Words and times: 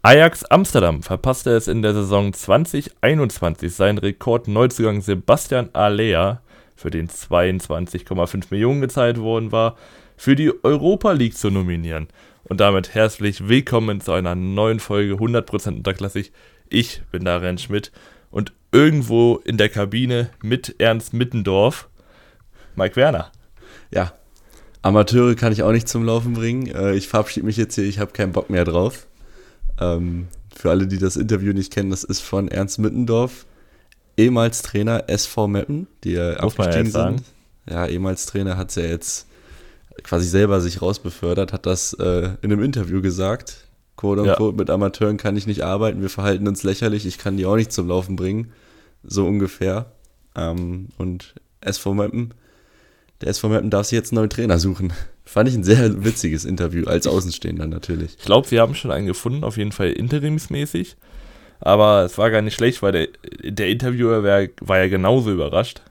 Ajax 0.00 0.44
Amsterdam 0.44 1.02
verpasste 1.02 1.50
es 1.50 1.66
in 1.66 1.82
der 1.82 1.92
Saison 1.92 2.32
2021 2.32 3.74
seinen 3.74 3.98
Rekord-Neuzugang 3.98 5.00
Sebastian 5.00 5.70
Alea, 5.72 6.40
für 6.76 6.90
den 6.90 7.08
22,5 7.08 8.44
Millionen 8.50 8.80
gezahlt 8.80 9.18
worden 9.18 9.50
war, 9.50 9.76
für 10.16 10.36
die 10.36 10.52
Europa 10.62 11.10
League 11.10 11.36
zu 11.36 11.50
nominieren. 11.50 12.06
Und 12.44 12.60
damit 12.60 12.94
herzlich 12.94 13.48
willkommen 13.48 14.00
zu 14.00 14.12
einer 14.12 14.36
neuen 14.36 14.78
Folge 14.78 15.14
100% 15.14 15.78
unterklassig. 15.78 16.30
Ich 16.68 17.02
bin 17.10 17.24
Darren 17.24 17.58
Schmidt 17.58 17.90
und 18.30 18.52
irgendwo 18.70 19.40
in 19.44 19.56
der 19.56 19.68
Kabine 19.68 20.30
mit 20.44 20.76
Ernst 20.78 21.12
Mittendorf, 21.12 21.88
Mike 22.76 22.94
Werner. 22.94 23.32
Ja, 23.90 24.12
Amateure 24.80 25.34
kann 25.34 25.52
ich 25.52 25.64
auch 25.64 25.72
nicht 25.72 25.88
zum 25.88 26.04
Laufen 26.04 26.34
bringen. 26.34 26.68
Äh, 26.68 26.94
ich 26.94 27.08
verabschiede 27.08 27.46
mich 27.46 27.56
jetzt 27.56 27.74
hier, 27.74 27.84
ich 27.84 27.98
habe 27.98 28.12
keinen 28.12 28.30
Bock 28.30 28.48
mehr 28.48 28.64
drauf. 28.64 29.07
Ähm, 29.80 30.28
für 30.54 30.70
alle, 30.70 30.86
die 30.86 30.98
das 30.98 31.16
Interview 31.16 31.52
nicht 31.52 31.72
kennen, 31.72 31.90
das 31.90 32.04
ist 32.04 32.20
von 32.20 32.48
Ernst 32.48 32.78
Mittendorf, 32.78 33.46
ehemals 34.16 34.62
Trainer 34.62 35.04
SV 35.08 35.46
Meppen, 35.46 35.86
die 36.04 36.12
ja 36.12 36.42
Muss 36.42 36.58
man 36.58 36.70
ja 37.68 37.86
ehemals 37.86 38.26
Trainer 38.26 38.56
hat 38.56 38.70
es 38.70 38.76
ja 38.76 38.82
jetzt 38.84 39.26
quasi 40.02 40.26
selber 40.26 40.60
sich 40.60 40.82
rausbefördert, 40.82 41.52
hat 41.52 41.66
das 41.66 41.92
äh, 41.94 42.30
in 42.42 42.52
einem 42.52 42.62
Interview 42.62 43.02
gesagt. 43.02 43.68
Quote 43.96 44.22
unquote, 44.22 44.56
ja. 44.56 44.58
mit 44.58 44.70
Amateuren 44.70 45.16
kann 45.16 45.36
ich 45.36 45.46
nicht 45.46 45.62
arbeiten, 45.62 46.00
wir 46.00 46.10
verhalten 46.10 46.46
uns 46.46 46.62
lächerlich, 46.62 47.04
ich 47.04 47.18
kann 47.18 47.36
die 47.36 47.46
auch 47.46 47.56
nicht 47.56 47.72
zum 47.72 47.88
Laufen 47.88 48.16
bringen. 48.16 48.52
So 49.02 49.26
ungefähr. 49.26 49.92
Ähm, 50.36 50.88
und 50.98 51.34
SV 51.60 51.94
Meppen, 51.94 52.34
der 53.20 53.28
SV 53.28 53.48
Meppen 53.48 53.70
darf 53.70 53.86
sich 53.86 53.96
jetzt 53.96 54.12
einen 54.12 54.20
neuen 54.20 54.30
Trainer 54.30 54.58
suchen. 54.58 54.92
Fand 55.28 55.46
ich 55.46 55.54
ein 55.54 55.62
sehr 55.62 56.04
witziges 56.04 56.46
Interview, 56.46 56.86
als 56.86 57.06
Außenstehender 57.06 57.66
natürlich. 57.66 58.16
Ich 58.18 58.24
glaube, 58.24 58.50
wir 58.50 58.62
haben 58.62 58.74
schon 58.74 58.90
einen 58.90 59.06
gefunden, 59.06 59.44
auf 59.44 59.58
jeden 59.58 59.72
Fall 59.72 59.92
interimsmäßig. 59.92 60.96
Aber 61.60 62.04
es 62.04 62.16
war 62.16 62.30
gar 62.30 62.40
nicht 62.40 62.54
schlecht, 62.54 62.82
weil 62.82 62.92
der, 62.92 63.08
der 63.42 63.68
Interviewer 63.68 64.24
war, 64.24 64.46
war 64.62 64.78
ja 64.78 64.88
genauso 64.88 65.30
überrascht 65.30 65.82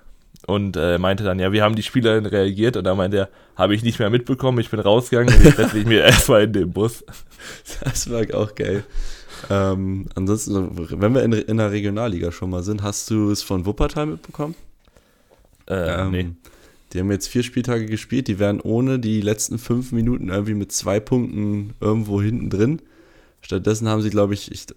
und 0.47 0.75
äh, 0.75 0.97
meinte 0.97 1.23
dann, 1.23 1.37
ja, 1.37 1.51
wie 1.51 1.61
haben 1.61 1.75
die 1.75 1.83
Spielerin 1.83 2.25
reagiert? 2.25 2.77
Und 2.77 2.85
da 2.85 2.95
meinte 2.95 3.17
er, 3.17 3.29
habe 3.55 3.75
ich 3.75 3.83
nicht 3.83 3.99
mehr 3.99 4.09
mitbekommen, 4.09 4.57
ich 4.57 4.71
bin 4.71 4.79
rausgegangen 4.79 5.31
und 5.31 5.43
jetzt 5.43 5.57
setze 5.57 5.77
ich 5.77 5.85
mir 5.85 6.01
erstmal 6.05 6.45
in 6.45 6.53
den 6.53 6.71
Bus. 6.71 7.05
Das 7.83 8.09
war 8.09 8.23
auch 8.33 8.55
geil. 8.55 8.85
Ähm, 9.51 10.07
ansonsten, 10.15 10.89
wenn 10.99 11.13
wir 11.13 11.21
in, 11.21 11.33
in 11.33 11.57
der 11.57 11.71
Regionalliga 11.71 12.31
schon 12.31 12.49
mal 12.49 12.63
sind, 12.63 12.81
hast 12.81 13.11
du 13.11 13.29
es 13.29 13.43
von 13.43 13.67
Wuppertal 13.67 14.07
mitbekommen? 14.07 14.55
Äh, 15.69 16.01
ähm, 16.01 16.11
nee. 16.11 16.29
Die 16.93 16.99
haben 16.99 17.11
jetzt 17.11 17.27
vier 17.27 17.43
Spieltage 17.43 17.85
gespielt, 17.85 18.27
die 18.27 18.39
wären 18.39 18.61
ohne 18.61 18.99
die 18.99 19.21
letzten 19.21 19.57
fünf 19.57 19.91
Minuten 19.91 20.29
irgendwie 20.29 20.53
mit 20.53 20.71
zwei 20.71 20.99
Punkten 20.99 21.73
irgendwo 21.81 22.21
hinten 22.21 22.49
drin. 22.49 22.81
Stattdessen 23.41 23.89
haben 23.89 24.01
sie, 24.01 24.09
glaube 24.09 24.33
ich, 24.33 24.51
ich, 24.51 24.67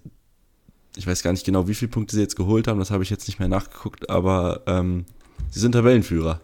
ich 0.97 1.07
weiß 1.07 1.23
gar 1.23 1.31
nicht 1.31 1.45
genau, 1.45 1.67
wie 1.67 1.73
viele 1.73 1.91
Punkte 1.91 2.15
sie 2.15 2.21
jetzt 2.21 2.35
geholt 2.35 2.67
haben, 2.67 2.79
das 2.79 2.91
habe 2.91 3.03
ich 3.03 3.09
jetzt 3.09 3.27
nicht 3.27 3.39
mehr 3.39 3.47
nachgeguckt, 3.47 4.09
aber 4.09 4.61
ähm, 4.67 5.05
sie 5.49 5.59
sind 5.59 5.71
Tabellenführer. 5.71 6.41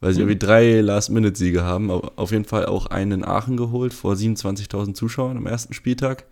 Weil 0.00 0.12
sie 0.12 0.22
mhm. 0.22 0.28
irgendwie 0.28 0.46
drei 0.46 0.80
Last-Minute-Siege 0.80 1.62
haben. 1.62 1.90
Auf 1.90 2.30
jeden 2.30 2.44
Fall 2.44 2.66
auch 2.66 2.86
einen 2.86 3.12
in 3.12 3.24
Aachen 3.24 3.56
geholt 3.56 3.94
vor 3.94 4.14
27.000 4.14 4.92
Zuschauern 4.94 5.38
am 5.38 5.46
ersten 5.46 5.72
Spieltag. 5.72 6.26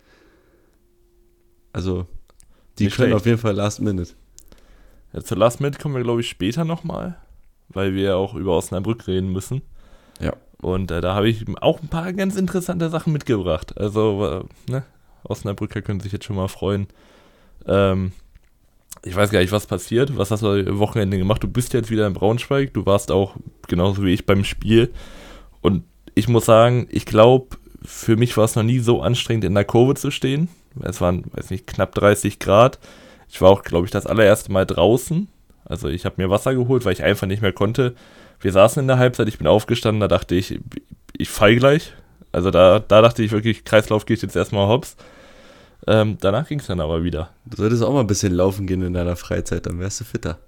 Also, 1.71 2.05
die 2.77 2.85
nicht 2.85 2.95
können 2.95 3.07
schlecht. 3.07 3.15
auf 3.15 3.25
jeden 3.25 3.39
Fall 3.39 3.55
Last-Minute. 3.55 4.11
Ja, 5.11 5.23
zur 5.23 5.37
Last-Minute 5.37 5.79
kommen 5.79 5.95
wir, 5.95 6.03
glaube 6.03 6.21
ich, 6.21 6.29
später 6.29 6.65
nochmal 6.65 7.17
weil 7.69 7.93
wir 7.93 8.17
auch 8.17 8.35
über 8.35 8.57
Osnabrück 8.57 9.07
reden 9.07 9.31
müssen. 9.31 9.61
Ja. 10.19 10.33
Und 10.61 10.91
äh, 10.91 11.01
da 11.01 11.15
habe 11.15 11.29
ich 11.29 11.45
auch 11.61 11.81
ein 11.81 11.89
paar 11.89 12.13
ganz 12.13 12.35
interessante 12.35 12.89
Sachen 12.89 13.11
mitgebracht. 13.13 13.77
Also, 13.77 14.45
äh, 14.67 14.71
ne, 14.71 14.83
Osnabrücker 15.23 15.81
können 15.81 15.99
sich 15.99 16.11
jetzt 16.11 16.25
schon 16.25 16.35
mal 16.35 16.47
freuen. 16.47 16.87
Ähm, 17.67 18.13
ich 19.03 19.15
weiß 19.15 19.31
gar 19.31 19.39
nicht, 19.39 19.51
was 19.51 19.67
passiert. 19.67 20.17
Was 20.17 20.31
hast 20.31 20.43
du 20.43 20.47
am 20.47 20.79
Wochenende 20.79 21.17
gemacht? 21.17 21.43
Du 21.43 21.47
bist 21.47 21.73
jetzt 21.73 21.89
wieder 21.89 22.07
in 22.07 22.13
Braunschweig. 22.13 22.73
Du 22.73 22.85
warst 22.85 23.11
auch 23.11 23.35
genauso 23.67 24.03
wie 24.03 24.13
ich 24.13 24.25
beim 24.25 24.43
Spiel. 24.45 24.93
Und 25.61 25.83
ich 26.15 26.27
muss 26.27 26.45
sagen, 26.45 26.87
ich 26.89 27.05
glaube, 27.05 27.57
für 27.83 28.15
mich 28.15 28.37
war 28.37 28.45
es 28.45 28.55
noch 28.55 28.63
nie 28.63 28.79
so 28.79 29.01
anstrengend, 29.01 29.43
in 29.43 29.55
der 29.55 29.65
Kurve 29.65 29.95
zu 29.95 30.11
stehen. 30.11 30.47
Es 30.81 31.01
waren, 31.01 31.25
weiß 31.33 31.49
nicht, 31.49 31.67
knapp 31.67 31.93
30 31.95 32.39
Grad. 32.39 32.79
Ich 33.29 33.41
war 33.41 33.49
auch, 33.49 33.63
glaube 33.63 33.85
ich, 33.85 33.91
das 33.91 34.05
allererste 34.05 34.51
Mal 34.51 34.65
draußen. 34.65 35.27
Also 35.65 35.87
ich 35.87 36.05
habe 36.05 36.21
mir 36.21 36.29
Wasser 36.29 36.53
geholt, 36.53 36.85
weil 36.85 36.93
ich 36.93 37.03
einfach 37.03 37.27
nicht 37.27 37.41
mehr 37.41 37.53
konnte. 37.53 37.95
Wir 38.39 38.51
saßen 38.51 38.81
in 38.81 38.87
der 38.87 38.97
Halbzeit, 38.97 39.27
ich 39.27 39.37
bin 39.37 39.47
aufgestanden, 39.47 40.01
da 40.01 40.07
dachte 40.07 40.35
ich, 40.35 40.59
ich 41.17 41.29
fall 41.29 41.55
gleich. 41.55 41.93
Also 42.31 42.51
da, 42.51 42.79
da 42.79 43.01
dachte 43.01 43.23
ich 43.23 43.31
wirklich, 43.31 43.63
Kreislauf 43.63 44.05
geht 44.05 44.21
jetzt 44.21 44.35
erstmal 44.35 44.67
hops. 44.67 44.95
Ähm, 45.85 46.17
danach 46.19 46.47
ging 46.47 46.59
es 46.59 46.67
dann 46.67 46.79
aber 46.79 47.03
wieder. 47.03 47.29
Du 47.45 47.57
solltest 47.57 47.83
auch 47.83 47.93
mal 47.93 48.01
ein 48.01 48.07
bisschen 48.07 48.33
laufen 48.33 48.67
gehen 48.67 48.81
in 48.81 48.93
deiner 48.93 49.15
Freizeit, 49.15 49.65
dann 49.65 49.79
wärst 49.79 49.99
du 50.01 50.05
fitter. 50.05 50.39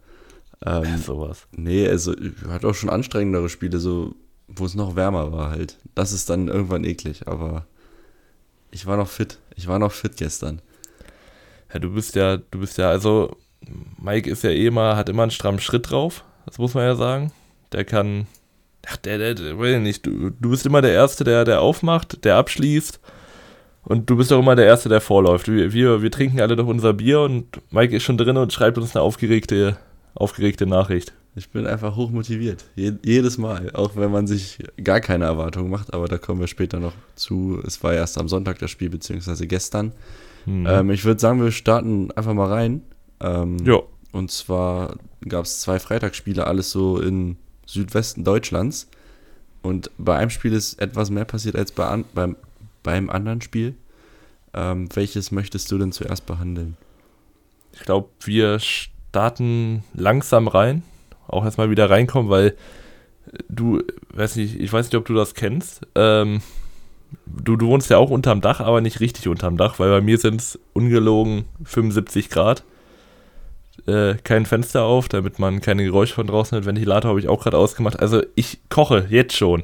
Ähm, 0.65 0.83
ja, 0.83 0.97
sowas. 0.97 1.47
Nee, 1.51 1.87
also 1.87 2.13
hat 2.47 2.65
auch 2.65 2.73
schon 2.73 2.89
anstrengendere 2.89 3.49
Spiele, 3.49 3.79
so 3.79 4.15
wo 4.47 4.65
es 4.65 4.75
noch 4.75 4.95
wärmer 4.95 5.31
war 5.31 5.51
halt. 5.51 5.77
Das 5.95 6.11
ist 6.11 6.29
dann 6.29 6.47
irgendwann 6.47 6.83
eklig, 6.83 7.27
aber 7.27 7.65
ich 8.71 8.85
war 8.85 8.97
noch 8.97 9.09
fit. 9.09 9.39
Ich 9.55 9.67
war 9.67 9.79
noch 9.79 9.91
fit 9.91 10.17
gestern. 10.17 10.61
Ja, 11.73 11.79
du 11.79 11.93
bist 11.93 12.15
ja, 12.15 12.37
du 12.37 12.59
bist 12.59 12.77
ja, 12.77 12.89
also 12.89 13.35
Mike 14.01 14.29
ist 14.29 14.43
ja 14.43 14.51
eh 14.51 14.67
immer, 14.67 14.95
hat 14.95 15.09
immer 15.09 15.23
einen 15.23 15.31
strammen 15.31 15.59
Schritt 15.59 15.91
drauf, 15.91 16.23
das 16.45 16.57
muss 16.57 16.73
man 16.73 16.83
ja 16.83 16.95
sagen. 16.95 17.31
Der 17.71 17.85
kann, 17.85 18.27
ach, 18.87 18.97
der, 18.97 19.17
der, 19.17 19.35
der 19.35 19.59
will 19.59 19.79
nicht, 19.79 20.05
du, 20.05 20.29
du 20.29 20.49
bist 20.49 20.65
immer 20.65 20.81
der 20.81 20.93
Erste, 20.93 21.23
der, 21.23 21.45
der 21.45 21.61
aufmacht, 21.61 22.23
der 22.23 22.37
abschließt. 22.37 22.99
Und 23.83 24.09
du 24.09 24.17
bist 24.17 24.31
doch 24.31 24.39
immer 24.39 24.55
der 24.55 24.65
Erste, 24.65 24.89
der 24.89 24.99
vorläuft. 24.99 25.47
Wir, 25.47 25.71
wir, 25.71 26.01
wir 26.01 26.09
trinken 26.09 26.41
alle 26.41 26.55
doch 26.55 26.65
unser 26.65 26.93
Bier 26.93 27.21
und 27.21 27.45
Mike 27.69 27.95
ist 27.95 28.03
schon 28.03 28.17
drin 28.17 28.35
und 28.35 28.51
schreibt 28.51 28.79
uns 28.79 28.95
eine 28.95 29.03
aufgeregte, 29.03 29.77
aufgeregte 30.15 30.65
Nachricht. 30.65 31.13
Ich 31.35 31.49
bin 31.49 31.67
einfach 31.67 31.95
hochmotiviert. 31.95 32.63
Je, 32.75 32.93
jedes 33.03 33.37
Mal. 33.37 33.69
Auch 33.73 33.95
wenn 33.95 34.09
man 34.09 34.25
sich 34.25 34.59
gar 34.81 35.01
keine 35.01 35.25
Erwartungen 35.25 35.69
macht, 35.69 35.93
aber 35.93 36.07
da 36.07 36.17
kommen 36.17 36.39
wir 36.39 36.47
später 36.47 36.79
noch 36.79 36.93
zu. 37.15 37.61
Es 37.65 37.83
war 37.83 37.93
erst 37.93 38.17
am 38.17 38.29
Sonntag 38.29 38.57
das 38.59 38.71
Spiel, 38.71 38.89
beziehungsweise 38.89 39.45
gestern. 39.45 39.91
Mhm. 40.45 40.65
Ähm, 40.65 40.89
ich 40.91 41.03
würde 41.03 41.19
sagen, 41.19 41.43
wir 41.43 41.51
starten 41.51 42.09
einfach 42.11 42.33
mal 42.33 42.51
rein. 42.51 42.81
Ähm, 43.25 43.57
ja. 43.65 43.79
Und 44.11 44.31
zwar 44.31 44.95
gab 45.27 45.45
es 45.45 45.61
zwei 45.61 45.79
Freitagsspiele, 45.79 46.45
alles 46.47 46.71
so 46.71 46.99
in 46.99 47.37
Südwesten 47.65 48.23
Deutschlands. 48.23 48.87
Und 49.61 49.89
bei 49.97 50.15
einem 50.15 50.29
Spiel 50.29 50.53
ist 50.53 50.79
etwas 50.79 51.09
mehr 51.09 51.25
passiert 51.25 51.55
als 51.55 51.71
bei 51.71 51.85
an, 51.87 52.05
beim, 52.13 52.35
beim 52.83 53.09
anderen 53.09 53.41
Spiel. 53.41 53.75
Ähm, 54.53 54.87
welches 54.93 55.31
möchtest 55.31 55.71
du 55.71 55.77
denn 55.77 55.91
zuerst 55.91 56.25
behandeln? 56.25 56.77
Ich 57.73 57.81
glaube, 57.81 58.09
wir 58.21 58.59
starten 58.59 59.83
langsam 59.93 60.47
rein. 60.47 60.83
Auch 61.27 61.43
erstmal 61.43 61.71
wieder 61.71 61.89
reinkommen, 61.89 62.29
weil 62.29 62.55
du, 63.49 63.81
weiß 64.13 64.35
nicht, 64.35 64.59
ich 64.59 64.71
weiß 64.71 64.85
nicht, 64.85 64.95
ob 64.95 65.05
du 65.05 65.15
das 65.15 65.33
kennst. 65.33 65.81
Ähm, 65.95 66.41
du, 67.25 67.57
du 67.57 67.67
wohnst 67.67 67.89
ja 67.89 67.97
auch 67.97 68.11
unterm 68.11 68.39
Dach, 68.39 68.61
aber 68.61 68.79
nicht 68.81 68.99
richtig 68.99 69.27
unterm 69.27 69.57
Dach, 69.57 69.79
weil 69.79 69.89
bei 69.89 70.01
mir 70.01 70.19
sind 70.19 70.39
es 70.39 70.59
ungelogen 70.73 71.45
75 71.63 72.29
Grad 72.29 72.63
äh, 73.87 74.15
kein 74.23 74.45
Fenster 74.45 74.83
auf, 74.83 75.07
damit 75.07 75.39
man 75.39 75.61
keine 75.61 75.83
Geräusche 75.83 76.15
von 76.15 76.27
draußen 76.27 76.57
hat. 76.57 76.65
Ventilator 76.65 77.09
habe 77.09 77.19
ich 77.19 77.27
auch 77.27 77.41
gerade 77.43 77.57
ausgemacht. 77.57 77.99
Also 77.99 78.23
ich 78.35 78.59
koche 78.69 79.07
jetzt 79.09 79.35
schon. 79.35 79.63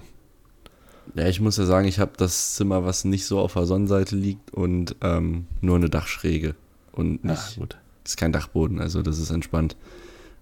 Ja, 1.15 1.27
ich 1.27 1.41
muss 1.41 1.57
ja 1.57 1.65
sagen, 1.65 1.87
ich 1.87 1.99
habe 1.99 2.11
das 2.17 2.55
Zimmer, 2.55 2.85
was 2.85 3.03
nicht 3.03 3.25
so 3.25 3.39
auf 3.39 3.53
der 3.53 3.65
Sonnenseite 3.65 4.15
liegt 4.15 4.53
und 4.53 4.95
ähm, 5.01 5.47
nur 5.59 5.75
eine 5.75 5.89
Dachschräge. 5.89 6.55
Und 6.91 7.23
nicht, 7.23 7.37
ah, 7.37 7.59
gut. 7.59 7.77
ist 8.05 8.17
kein 8.17 8.31
Dachboden, 8.31 8.79
also 8.79 9.01
das 9.01 9.17
ist 9.17 9.31
entspannt. 9.31 9.75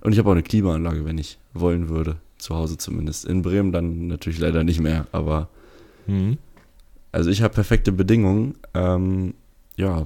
Und 0.02 0.14
ich 0.14 0.20
habe 0.20 0.30
auch 0.30 0.34
eine 0.34 0.44
Klimaanlage, 0.44 1.06
wenn 1.06 1.18
ich 1.18 1.40
wollen 1.54 1.90
würde. 1.90 2.18
Zu 2.38 2.56
Hause 2.56 2.78
zumindest. 2.78 3.26
In 3.26 3.42
Bremen 3.42 3.72
dann 3.72 4.08
natürlich 4.08 4.40
leider 4.40 4.64
nicht 4.64 4.80
mehr, 4.80 5.08
aber. 5.12 5.50
Mhm. 6.08 6.38
Also 7.12 7.30
ich 7.30 7.42
habe 7.42 7.54
perfekte 7.54 7.92
Bedingungen. 7.92 8.56
Ähm, 8.74 9.34
ja, 9.76 10.06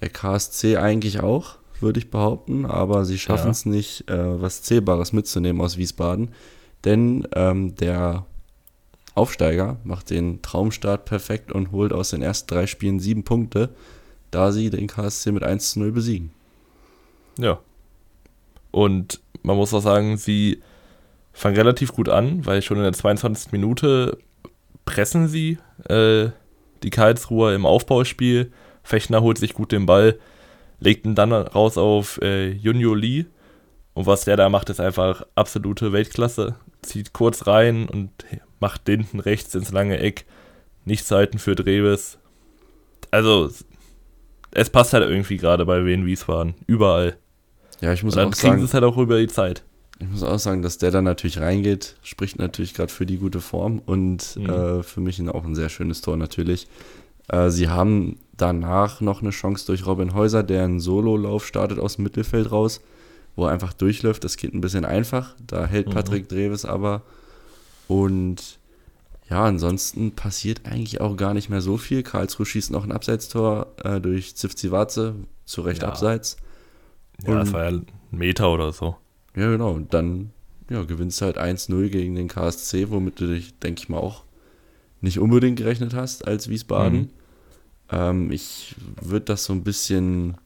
der 0.00 0.10
KSC 0.10 0.76
eigentlich 0.76 1.20
auch 1.20 1.59
würde 1.82 1.98
ich 1.98 2.10
behaupten, 2.10 2.66
aber 2.66 3.04
sie 3.04 3.18
schaffen 3.18 3.50
es 3.50 3.64
ja. 3.64 3.70
nicht, 3.70 4.10
äh, 4.10 4.40
was 4.40 4.62
Zählbares 4.62 5.12
mitzunehmen 5.12 5.60
aus 5.62 5.76
Wiesbaden. 5.76 6.30
Denn 6.84 7.26
ähm, 7.34 7.74
der 7.76 8.26
Aufsteiger 9.14 9.78
macht 9.84 10.10
den 10.10 10.40
Traumstart 10.42 11.04
perfekt 11.04 11.52
und 11.52 11.72
holt 11.72 11.92
aus 11.92 12.10
den 12.10 12.22
ersten 12.22 12.48
drei 12.48 12.66
Spielen 12.66 13.00
sieben 13.00 13.24
Punkte, 13.24 13.70
da 14.30 14.52
sie 14.52 14.70
den 14.70 14.86
KSC 14.86 15.32
mit 15.32 15.42
1 15.42 15.72
zu 15.72 15.80
0 15.80 15.92
besiegen. 15.92 16.30
Ja. 17.38 17.58
Und 18.70 19.20
man 19.42 19.56
muss 19.56 19.74
auch 19.74 19.80
sagen, 19.80 20.16
sie 20.16 20.62
fangen 21.32 21.56
relativ 21.56 21.92
gut 21.92 22.08
an, 22.08 22.46
weil 22.46 22.62
schon 22.62 22.76
in 22.76 22.84
der 22.84 22.92
22. 22.92 23.52
Minute 23.52 24.18
pressen 24.84 25.28
sie 25.28 25.58
äh, 25.88 26.30
die 26.82 26.90
Karlsruher 26.90 27.54
im 27.54 27.66
Aufbauspiel. 27.66 28.52
Fechner 28.82 29.22
holt 29.22 29.38
sich 29.38 29.54
gut 29.54 29.72
den 29.72 29.86
Ball 29.86 30.18
legt 30.80 31.06
ihn 31.06 31.14
dann 31.14 31.32
raus 31.32 31.78
auf 31.78 32.18
äh, 32.22 32.50
Junyo 32.50 32.94
Lee. 32.94 33.26
Und 33.94 34.06
was 34.06 34.24
der 34.24 34.36
da 34.36 34.48
macht, 34.48 34.70
ist 34.70 34.80
einfach 34.80 35.24
absolute 35.34 35.92
Weltklasse. 35.92 36.54
Zieht 36.82 37.12
kurz 37.12 37.46
rein 37.46 37.88
und 37.88 38.10
macht 38.60 38.82
hinten 38.86 39.20
rechts 39.20 39.54
ins 39.54 39.72
lange 39.72 39.98
Eck. 39.98 40.24
Nichts 40.84 41.10
halten 41.10 41.38
für 41.38 41.54
Dreves. 41.54 42.18
Also, 43.10 43.50
es 44.52 44.70
passt 44.70 44.92
halt 44.92 45.08
irgendwie 45.08 45.36
gerade 45.36 45.66
bei 45.66 45.84
Wien 45.84 46.06
Wiesbaden. 46.06 46.54
Überall. 46.66 47.16
Ja, 47.80 47.92
ich 47.92 48.02
muss 48.02 48.14
Und 48.14 48.18
dann 48.18 48.28
auch 48.28 48.32
kriegen 48.32 48.50
sagen, 48.52 48.60
sie 48.60 48.66
es 48.66 48.74
halt 48.74 48.84
auch 48.84 48.96
über 48.96 49.18
die 49.18 49.26
Zeit. 49.28 49.64
ich 49.98 50.08
muss 50.08 50.22
auch 50.22 50.38
sagen, 50.38 50.62
dass 50.62 50.78
der 50.78 50.90
dann 50.90 51.04
natürlich 51.04 51.38
reingeht, 51.40 51.96
spricht 52.02 52.38
natürlich 52.38 52.74
gerade 52.74 52.92
für 52.92 53.06
die 53.06 53.18
gute 53.18 53.40
Form 53.40 53.80
und 53.84 54.36
Mhm. 54.36 54.50
äh, 54.50 54.82
für 54.82 55.00
mich 55.00 55.20
auch 55.28 55.44
ein 55.44 55.54
sehr 55.54 55.68
schönes 55.68 56.00
Tor 56.00 56.16
natürlich. 56.16 56.68
Äh, 57.30 57.50
sie 57.50 57.68
haben 57.68 58.18
danach 58.36 59.00
noch 59.00 59.20
eine 59.22 59.30
Chance 59.30 59.66
durch 59.66 59.86
Robin 59.86 60.14
Häuser, 60.14 60.42
der 60.42 60.64
einen 60.64 60.80
Sololauf 60.80 61.46
startet 61.46 61.78
aus 61.78 61.96
dem 61.96 62.04
Mittelfeld 62.04 62.50
raus, 62.50 62.80
wo 63.36 63.44
er 63.46 63.52
einfach 63.52 63.72
durchläuft. 63.72 64.24
Das 64.24 64.36
geht 64.36 64.54
ein 64.54 64.60
bisschen 64.60 64.84
einfach. 64.84 65.34
Da 65.46 65.66
hält 65.66 65.88
Mhm. 65.88 65.92
Patrick 65.92 66.28
Dreves 66.28 66.64
aber. 66.64 67.02
Und 67.88 68.58
ja, 69.28 69.44
ansonsten 69.44 70.12
passiert 70.12 70.62
eigentlich 70.64 71.00
auch 71.00 71.16
gar 71.16 71.34
nicht 71.34 71.50
mehr 71.50 71.60
so 71.60 71.76
viel. 71.76 72.02
Karlsruhe 72.02 72.46
schießt 72.46 72.70
noch 72.70 72.84
ein 72.84 72.92
Abseitstor 72.92 73.66
äh, 73.84 74.00
durch 74.00 74.34
Zivzivatze, 74.36 75.14
zu 75.44 75.60
Recht 75.62 75.82
Ja. 75.82 75.88
abseits. 75.88 76.36
Ja, 77.26 77.38
das 77.38 77.48
Und- 77.48 77.54
war 77.54 77.62
ja 77.64 77.68
ein 77.70 77.86
Meter 78.10 78.52
oder 78.52 78.72
so. 78.72 78.96
Ja, 79.36 79.50
genau. 79.50 79.70
Und 79.72 79.94
dann 79.94 80.30
ja, 80.68 80.82
gewinnst 80.84 81.20
du 81.20 81.24
halt 81.26 81.36
1-0 81.38 81.88
gegen 81.90 82.14
den 82.14 82.28
KSC, 82.28 82.90
womit 82.90 83.20
du 83.20 83.26
dich, 83.26 83.58
denke 83.58 83.82
ich 83.82 83.88
mal, 83.88 83.98
auch 83.98 84.22
nicht 85.00 85.18
unbedingt 85.18 85.58
gerechnet 85.58 85.94
hast 85.94 86.26
als 86.26 86.48
Wiesbaden. 86.48 86.98
Mhm. 86.98 87.08
Ähm, 87.90 88.30
ich 88.30 88.74
würde 89.00 89.26
das 89.26 89.44
so 89.44 89.52
ein 89.52 89.64
bisschen 89.64 90.36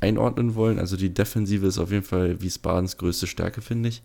einordnen 0.00 0.54
wollen. 0.54 0.78
Also 0.78 0.96
die 0.96 1.14
Defensive 1.14 1.66
ist 1.66 1.78
auf 1.78 1.90
jeden 1.90 2.04
Fall 2.04 2.40
Wiesbadens 2.40 2.96
größte 2.96 3.26
Stärke, 3.26 3.60
finde 3.60 3.88
ich. 3.88 4.02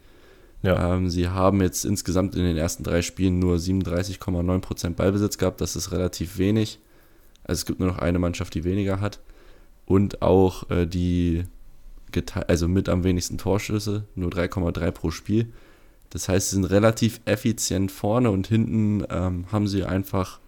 Ja. 0.61 0.95
Ähm, 0.95 1.09
sie 1.09 1.29
haben 1.29 1.61
jetzt 1.61 1.85
insgesamt 1.85 2.35
in 2.35 2.43
den 2.43 2.57
ersten 2.57 2.83
drei 2.83 3.01
Spielen 3.01 3.39
nur 3.39 3.57
37,9% 3.57 4.91
Ballbesitz 4.91 5.37
gehabt. 5.37 5.61
Das 5.61 5.75
ist 5.75 5.91
relativ 5.91 6.37
wenig. 6.37 6.79
Also 7.43 7.61
es 7.61 7.65
gibt 7.65 7.79
nur 7.79 7.89
noch 7.89 7.99
eine 7.99 8.19
Mannschaft, 8.19 8.53
die 8.53 8.63
weniger 8.63 9.01
hat. 9.01 9.19
Und 9.85 10.21
auch 10.21 10.69
äh, 10.69 10.85
die, 10.85 11.43
also 12.47 12.67
mit 12.67 12.89
am 12.89 13.03
wenigsten 13.03 13.37
Torschüsse, 13.37 14.03
nur 14.15 14.29
3,3 14.29 14.91
pro 14.91 15.11
Spiel. 15.11 15.47
Das 16.09 16.29
heißt, 16.29 16.49
sie 16.49 16.55
sind 16.55 16.65
relativ 16.65 17.21
effizient 17.25 17.91
vorne 17.91 18.31
und 18.31 18.47
hinten 18.47 19.05
ähm, 19.09 19.45
haben 19.51 19.67
sie 19.67 19.83
einfach 19.83 20.39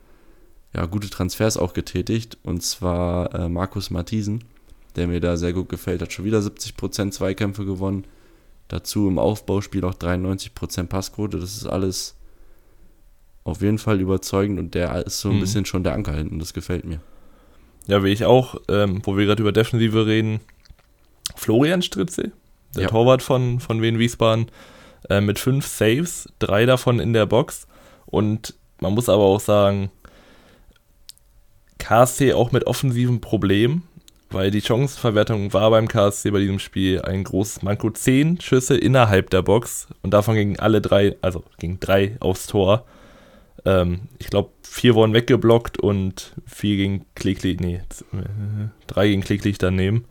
ja, 0.76 0.86
gute 0.86 1.10
Transfers 1.10 1.58
auch 1.58 1.74
getätigt. 1.74 2.38
Und 2.44 2.62
zwar 2.64 3.34
äh, 3.34 3.50
Markus 3.50 3.90
Matthiesen, 3.90 4.44
der 4.96 5.08
mir 5.08 5.20
da 5.20 5.38
sehr 5.38 5.54
gut 5.54 5.70
gefällt, 5.70 6.02
hat 6.02 6.14
schon 6.14 6.26
wieder 6.26 6.40
70% 6.40 7.12
Zweikämpfe 7.12 7.66
gewonnen. 7.66 8.06
Dazu 8.68 9.08
im 9.08 9.18
Aufbauspiel 9.18 9.84
auch 9.84 9.96
93% 9.96 10.84
Passquote. 10.88 11.40
Das 11.40 11.56
ist 11.56 11.66
alles 11.66 12.16
auf 13.44 13.62
jeden 13.62 13.80
Fall 13.80 14.00
überzeugend 14.00 14.60
und 14.60 14.76
der 14.76 15.06
ist 15.08 15.22
so 15.22 15.30
ein 15.30 15.38
Mhm. 15.38 15.40
bisschen 15.40 15.66
schon 15.66 15.84
der 15.84 15.94
Anker 15.94 16.14
hinten. 16.14 16.38
Das 16.40 16.54
gefällt 16.54 16.86
mir. 16.86 17.00
Ja, 17.88 18.04
wie 18.04 18.10
ich 18.10 18.26
auch, 18.26 18.56
ähm, 18.68 19.02
wo 19.04 19.18
wir 19.18 19.26
gerade 19.26 19.42
über 19.42 19.52
Defensive 19.52 20.06
reden, 20.06 20.40
Florian 21.36 21.82
Stritze, 21.82 22.32
der 22.76 22.84
Ja. 22.84 22.90
Torwart 22.90 23.24
von, 23.24 23.60
von 23.60 23.82
Wien 23.82 23.98
Wiesbaden, 23.98 24.48
äh, 25.10 25.22
mit 25.22 25.40
fünf 25.40 25.66
Saves, 25.66 26.30
drei 26.38 26.68
davon 26.68 27.00
in 27.00 27.14
der 27.14 27.26
Box. 27.26 27.66
Und 28.06 28.54
man 28.82 28.94
muss 28.94 29.10
aber 29.10 29.24
auch 29.24 29.40
sagen, 29.40 29.90
KSC 31.80 32.34
auch 32.34 32.52
mit 32.52 32.68
offensiven 32.68 33.20
Problemen, 33.22 33.84
weil 34.30 34.52
die 34.52 34.62
Chancenverwertung 34.62 35.54
war 35.54 35.72
beim 35.72 35.88
KSC 35.88 36.30
bei 36.32 36.40
diesem 36.40 36.60
Spiel 36.60 37.02
ein 37.02 37.24
großes 37.24 37.64
Manko. 37.64 37.90
Zehn 37.90 38.40
Schüsse 38.40 38.78
innerhalb 38.78 39.30
der 39.32 39.42
Box 39.42 39.88
und 40.04 40.12
davon 40.14 40.36
gingen 40.36 40.60
alle 40.60 40.82
drei, 40.82 41.16
also 41.22 41.44
gingen 41.58 41.80
drei 41.80 42.16
aufs 42.20 42.46
Tor. 42.48 42.86
Ähm, 43.66 44.02
ich 44.20 44.28
glaube, 44.28 44.50
vier 44.62 44.94
wurden 44.96 45.14
weggeblockt 45.14 45.80
und 45.80 46.34
vier 46.46 46.78
gegen 46.78 47.06
Klicklicht, 47.16 47.60
nee, 47.60 47.82
äh, 48.14 48.68
drei 48.88 49.08
gegen 49.08 49.22
Klicklicht 49.24 49.64
daneben. 49.64 50.06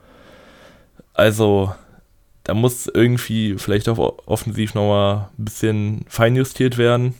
Also, 1.15 1.73
da 2.45 2.55
muss 2.55 2.87
irgendwie 2.93 3.57
vielleicht 3.59 3.89
auch 3.89 4.19
offensiv 4.27 4.75
nochmal 4.75 5.29
ein 5.39 5.45
bisschen 5.45 6.05
feinjustiert 6.09 6.79
werden. 6.79 7.15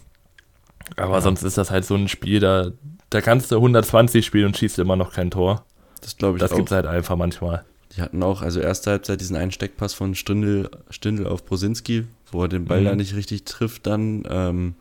Aber 0.97 1.15
Ja. 1.15 1.21
sonst 1.21 1.43
ist 1.43 1.59
das 1.59 1.71
halt 1.71 1.85
so 1.85 1.95
ein 1.95 2.09
Spiel, 2.09 2.41
da, 2.41 2.71
da 3.11 3.21
kannst 3.21 3.51
du 3.51 3.57
120 3.57 4.25
spielen 4.25 4.47
und 4.47 4.57
schießt 4.57 4.79
immer 4.79 4.97
noch 4.97 5.13
kein 5.13 5.31
Tor. 5.31 5.65
Das 6.01 6.17
glaube 6.17 6.39
ich 6.39 6.41
Das 6.41 6.53
auch. 6.53 6.57
gibt 6.57 6.69
es 6.71 6.75
halt 6.75 6.87
einfach 6.87 7.17
manchmal. 7.17 7.65
Die 7.97 8.03
hatten 8.03 8.23
auch, 8.23 8.43
also 8.43 8.61
erste 8.61 8.91
Halbzeit 8.91 9.21
diesen 9.21 9.35
einen 9.37 9.51
Steckpass 9.51 9.95
von 9.95 10.15
Stindl, 10.15 10.71
Stindl 10.91 11.27
auf 11.27 11.45
Brosinski, 11.45 12.05
wo 12.31 12.43
er 12.43 12.49
den 12.49 12.67
Ball 12.67 12.81
Mhm. 12.83 12.85
da 12.85 12.97
nicht 12.97 13.17
richtig 13.17 13.45
trifft 13.45 13.87
dann. 13.87 14.25
Ähm, 14.29 14.75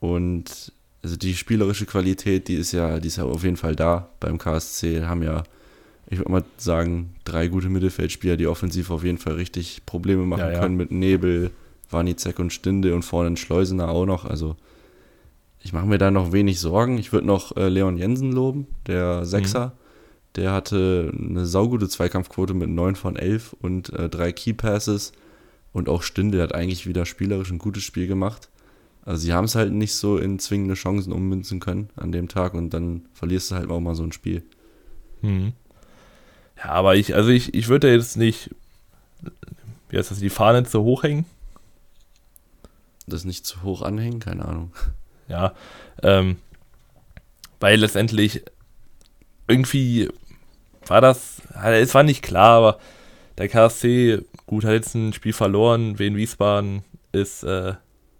und 0.00 0.72
also 1.02 1.16
die 1.16 1.34
spielerische 1.34 1.86
Qualität, 1.86 2.48
die 2.48 2.54
ist 2.54 2.72
ja, 2.72 3.00
die 3.00 3.08
ist 3.08 3.16
ja 3.16 3.24
auf 3.24 3.44
jeden 3.44 3.56
Fall 3.56 3.76
da 3.76 4.08
beim 4.20 4.38
KSC. 4.38 5.04
Haben 5.04 5.22
ja, 5.22 5.44
ich 6.08 6.18
würde 6.18 6.30
mal 6.32 6.44
sagen, 6.56 7.14
drei 7.24 7.48
gute 7.48 7.68
Mittelfeldspieler, 7.68 8.36
die 8.36 8.46
offensiv 8.46 8.90
auf 8.90 9.04
jeden 9.04 9.18
Fall 9.18 9.34
richtig 9.34 9.82
Probleme 9.86 10.24
machen 10.24 10.40
Ja, 10.40 10.52
ja. 10.52 10.60
können 10.60 10.76
mit 10.76 10.90
Nebel, 10.90 11.50
Wanizek 11.90 12.38
und 12.38 12.52
Stinde 12.52 12.94
und 12.94 13.02
vorne 13.02 13.36
Schleusener 13.36 13.88
auch 13.90 14.06
noch. 14.06 14.24
Also 14.24 14.56
ich 15.62 15.72
mache 15.72 15.86
mir 15.86 15.98
da 15.98 16.10
noch 16.10 16.32
wenig 16.32 16.58
Sorgen. 16.58 16.98
Ich 16.98 17.12
würde 17.12 17.26
noch 17.26 17.56
äh, 17.56 17.68
Leon 17.68 17.96
Jensen 17.96 18.32
loben, 18.32 18.66
der 18.86 19.24
Sechser. 19.24 19.72
Der 20.36 20.52
hatte 20.52 21.12
eine 21.16 21.44
saugute 21.44 21.88
Zweikampfquote 21.88 22.54
mit 22.54 22.70
9 22.70 22.96
von 22.96 23.16
11 23.16 23.54
und 23.60 23.90
äh, 23.92 24.08
drei 24.08 24.32
Key 24.32 24.52
Passes. 24.52 25.12
Und 25.72 25.88
auch 25.88 26.02
Stindl 26.02 26.40
hat 26.40 26.54
eigentlich 26.54 26.86
wieder 26.86 27.04
spielerisch 27.04 27.50
ein 27.50 27.58
gutes 27.58 27.82
Spiel 27.82 28.06
gemacht. 28.06 28.48
Also 29.04 29.22
sie 29.22 29.32
haben 29.32 29.44
es 29.44 29.54
halt 29.54 29.72
nicht 29.72 29.94
so 29.94 30.18
in 30.18 30.38
zwingende 30.38 30.74
Chancen 30.74 31.12
ummünzen 31.12 31.60
können 31.60 31.90
an 31.96 32.12
dem 32.12 32.28
Tag 32.28 32.54
und 32.54 32.70
dann 32.70 33.06
verlierst 33.12 33.50
du 33.50 33.54
halt 33.56 33.70
auch 33.70 33.80
mal 33.80 33.94
so 33.94 34.02
ein 34.02 34.12
Spiel. 34.12 34.42
Mhm. 35.22 35.52
Ja, 36.56 36.70
aber 36.70 36.96
ich, 36.96 37.14
also 37.14 37.30
ich, 37.30 37.54
ich 37.54 37.68
würde 37.68 37.90
jetzt 37.90 38.16
nicht, 38.16 38.50
wie 39.88 39.98
heißt 39.98 40.10
das, 40.10 40.18
die 40.18 40.30
Fahne 40.30 40.64
zu 40.64 40.82
hoch 40.82 41.02
hängen. 41.02 41.24
Das 43.06 43.24
nicht 43.24 43.46
zu 43.46 43.62
hoch 43.62 43.82
anhängen, 43.82 44.20
keine 44.20 44.44
Ahnung. 44.44 44.72
Ja, 45.30 45.54
ähm, 46.02 46.36
weil 47.60 47.78
letztendlich 47.78 48.42
irgendwie 49.46 50.08
war 50.86 51.00
das, 51.00 51.40
es 51.64 51.94
war 51.94 52.02
nicht 52.02 52.22
klar, 52.22 52.58
aber 52.58 52.78
der 53.38 53.48
KSC, 53.48 54.22
gut, 54.46 54.64
hat 54.64 54.72
jetzt 54.72 54.94
ein 54.94 55.12
Spiel 55.12 55.32
verloren, 55.32 55.98
Wien 55.98 56.16
Wiesbaden 56.16 56.82
ist, 57.12 57.44
äh, 57.44 57.74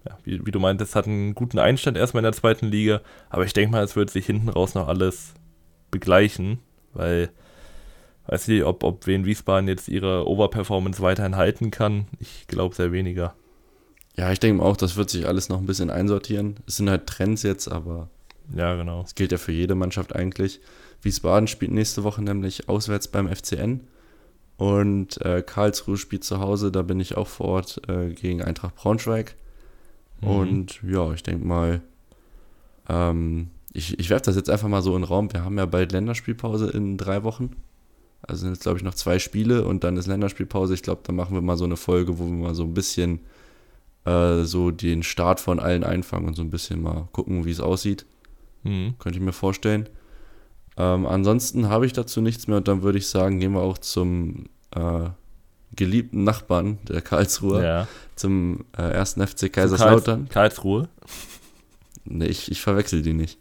ja, 0.07 0.19
wie, 0.25 0.47
wie 0.47 0.51
du 0.53 0.61
meintest, 0.61 0.95
hat 0.95 1.07
einen 1.07 1.35
guten 1.35 1.59
Einstand 1.59 1.97
erstmal 1.97 2.21
in 2.21 2.31
der 2.31 2.33
zweiten 2.33 2.67
Liga, 2.67 3.01
aber 3.29 3.45
ich 3.45 3.53
denke 3.53 3.73
mal, 3.73 3.83
es 3.83 3.97
wird 3.97 4.11
sich 4.11 4.27
hinten 4.27 4.49
raus 4.49 4.75
noch 4.75 4.87
alles 4.87 5.35
begleichen, 5.91 6.61
weil, 6.93 7.31
weiß 8.27 8.47
nicht, 8.49 8.63
ob, 8.63 8.84
ob 8.84 9.06
Wien 9.08 9.25
Wiesbaden 9.25 9.69
jetzt 9.69 9.89
ihre 9.89 10.29
Overperformance 10.29 11.03
weiterhin 11.03 11.37
halten 11.37 11.73
kann, 11.73 12.06
ich 12.20 12.46
glaube 12.46 12.75
sehr 12.77 12.93
weniger. 12.93 13.34
Ja, 14.17 14.32
ich 14.32 14.40
denke 14.40 14.62
auch, 14.62 14.76
das 14.76 14.96
wird 14.96 15.10
sich 15.10 15.26
alles 15.26 15.48
noch 15.48 15.58
ein 15.58 15.67
bisschen 15.67 15.90
einsortieren. 15.90 16.56
Es 16.67 16.76
sind 16.76 16.90
halt 16.90 17.06
Trends 17.06 17.43
jetzt, 17.43 17.69
aber 17.69 18.08
Ja, 18.55 18.74
genau. 18.76 19.02
das 19.02 19.14
gilt 19.14 19.32
ja 19.32 19.38
für 19.38 19.52
jede 19.52 19.74
Mannschaft 19.74 20.14
eigentlich. 20.14 20.60
Wiesbaden 21.02 21.46
spielt 21.46 21.72
nächste 21.72 22.05
Woche 22.05 22.22
nämlich 22.22 22.69
auswärts 22.69 23.08
beim 23.08 23.29
FCN 23.34 23.81
und 24.58 25.20
äh, 25.22 25.43
Karlsruhe 25.43 25.96
spielt 25.96 26.24
zu 26.24 26.40
Hause, 26.40 26.70
da 26.70 26.82
bin 26.82 27.00
ich 27.00 27.17
auch 27.17 27.29
vor 27.29 27.46
Ort 27.46 27.81
äh, 27.88 28.10
gegen 28.10 28.43
Eintracht 28.43 28.74
Braunschweig. 28.76 29.34
Mhm. 30.20 30.29
Und 30.29 30.81
ja, 30.82 31.12
ich 31.14 31.22
denke 31.22 31.46
mal, 31.46 31.81
ähm, 32.88 33.48
ich, 33.72 33.98
ich 33.98 34.10
werfe 34.10 34.24
das 34.26 34.36
jetzt 34.36 34.50
einfach 34.50 34.69
mal 34.69 34.82
so 34.82 34.94
in 34.94 35.02
den 35.02 35.08
Raum. 35.08 35.32
Wir 35.32 35.44
haben 35.44 35.56
ja 35.56 35.64
bald 35.64 35.93
Länderspielpause 35.93 36.69
in 36.70 36.98
drei 36.98 37.22
Wochen. 37.22 37.56
Also 38.20 38.43
sind 38.43 38.52
jetzt, 38.52 38.64
glaube 38.64 38.76
ich, 38.76 38.84
noch 38.84 38.94
zwei 38.94 39.19
Spiele 39.19 39.64
und 39.64 39.82
dann 39.82 39.96
ist 39.96 40.06
Länderspielpause. 40.06 40.74
Ich 40.74 40.82
glaube, 40.82 41.00
da 41.05 41.12
machen 41.12 41.34
wir 41.34 41.40
mal 41.40 41.56
so 41.56 41.64
eine 41.64 41.79
Folge, 41.79 42.19
wo 42.19 42.24
wir 42.26 42.32
mal 42.32 42.55
so 42.55 42.64
ein 42.64 42.74
bisschen 42.74 43.20
äh, 44.05 44.43
so 44.45 44.71
den 44.71 45.03
Start 45.03 45.41
von 45.41 45.59
allen 45.61 45.85
einfangen 45.85 46.27
und 46.29 46.35
so 46.35 46.43
ein 46.43 46.51
bisschen 46.51 46.83
mal 46.83 47.09
gucken, 47.13 47.45
wie 47.45 47.51
es 47.51 47.61
aussieht. 47.61 48.07
Mhm. 48.63 48.95
Könnte 48.99 49.19
ich 49.19 49.25
mir 49.25 49.33
vorstellen. 49.33 49.89
Ähm, 50.77 51.07
ansonsten 51.07 51.69
habe 51.69 51.87
ich 51.87 51.93
dazu 51.93 52.21
nichts 52.21 52.47
mehr 52.47 52.59
und 52.59 52.69
dann 52.69 52.83
würde 52.83 52.99
ich 52.99 53.09
sagen, 53.09 53.41
gehen 53.41 53.53
wir 53.53 53.61
auch 53.61 53.79
zum 53.79 54.47
äh, 54.75 55.11
geliebten 55.75 56.25
Nachbarn 56.25 56.79
der 56.89 57.01
Karlsruher, 57.03 57.63
Ja. 57.63 57.89
zum 58.17 58.65
äh, 58.77 58.83
ersten 58.83 59.27
FC 59.27 59.53
Kaiserslautern. 59.53 60.29
Karls, 60.29 60.57
Karlsruhe. 60.57 60.89
Nee, 62.05 62.27
ich, 62.27 62.51
ich 62.51 62.61
verwechsel 62.63 63.03
die 63.03 63.13
nicht. 63.13 63.39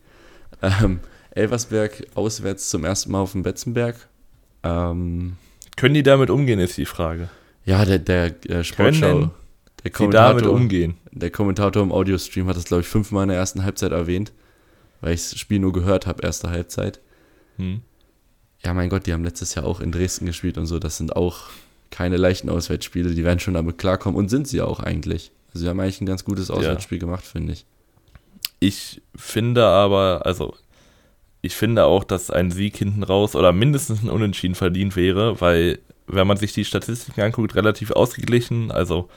Ähm, 0.62 1.00
Elversberg 1.32 2.06
auswärts 2.16 2.70
zum 2.70 2.84
ersten 2.84 3.12
Mal 3.12 3.20
auf 3.22 3.32
dem 3.32 3.42
Betzenberg. 3.42 3.96
Ähm, 4.63 5.38
Können 5.78 5.94
die 5.94 6.04
damit 6.04 6.30
umgehen, 6.30 6.60
ist 6.60 6.75
die 6.78 6.86
Frage. 6.86 7.30
ja, 7.66 7.86
der, 7.86 8.00
der 8.00 8.25
äh, 8.50 8.63
Sportschau, 8.66 9.08
Können 9.13 9.32
der 9.89 10.08
Sie 10.08 10.12
damit 10.12 10.43
Kommentator, 10.43 10.53
umgehen. 10.53 10.98
der 11.12 11.31
Kommentator 11.31 11.84
im 11.84 11.91
Audiostream 11.91 12.48
hat 12.48 12.58
das, 12.58 12.65
glaube 12.65 12.81
ich, 12.81 12.88
fünfmal 12.88 13.24
in 13.24 13.29
der 13.29 13.38
ersten 13.38 13.63
Halbzeit 13.63 13.91
erwähnt, 13.91 14.31
weil 15.01 15.13
ich 15.13 15.29
das 15.29 15.39
Spiel 15.39 15.60
nur 15.60 15.74
gehört 15.74 16.08
habe, 16.08 16.24
erste 16.24 16.50
Halbzeit. 16.50 17.00
Hm. 17.58 17.81
Ja, 18.63 18.74
mein 18.74 18.89
Gott, 18.89 19.05
die 19.05 19.13
haben 19.13 19.24
letztes 19.24 19.55
Jahr 19.55 19.65
auch 19.65 19.79
in 19.79 19.91
Dresden 19.91 20.25
gespielt 20.25 20.58
und 20.58 20.65
so. 20.65 20.79
Das 20.79 20.98
sind 20.98 21.15
auch 21.15 21.43
keine 21.91 22.17
leichten 22.17 22.50
Auswärtsspiele. 22.50 23.13
Die 23.13 23.24
werden 23.24 23.39
schon 23.39 23.53
damit 23.53 23.77
klarkommen 23.77 24.17
und 24.17 24.29
sind 24.29 24.48
sie 24.48 24.62
auch 24.62 24.79
eigentlich. 24.79 25.31
Also, 25.50 25.63
sie 25.63 25.69
haben 25.69 25.79
eigentlich 25.79 26.01
ein 26.01 26.05
ganz 26.05 26.25
gutes 26.25 26.51
Auswärtsspiel 26.51 27.00
gemacht, 27.00 27.25
finde 27.25 27.53
ich. 27.53 27.65
Ich 28.60 29.01
finde 29.15 29.65
aber, 29.65 30.25
also, 30.25 30.53
ich 31.41 31.55
finde 31.55 31.86
auch, 31.86 32.03
dass 32.03 32.29
ein 32.29 32.51
Sieg 32.51 32.75
hinten 32.77 33.03
raus 33.03 33.36
oder 33.36 33.53
mindestens 33.53 34.03
ein 34.03 34.10
Unentschieden 34.10 34.55
verdient 34.55 34.96
wäre, 34.96 35.39
weil, 35.39 35.79
wenn 36.08 36.27
man 36.27 36.38
sich 36.38 36.53
die 36.53 36.65
Statistiken 36.65 37.22
anguckt, 37.22 37.55
relativ 37.55 37.91
ausgeglichen, 37.91 38.72
also 38.72 39.10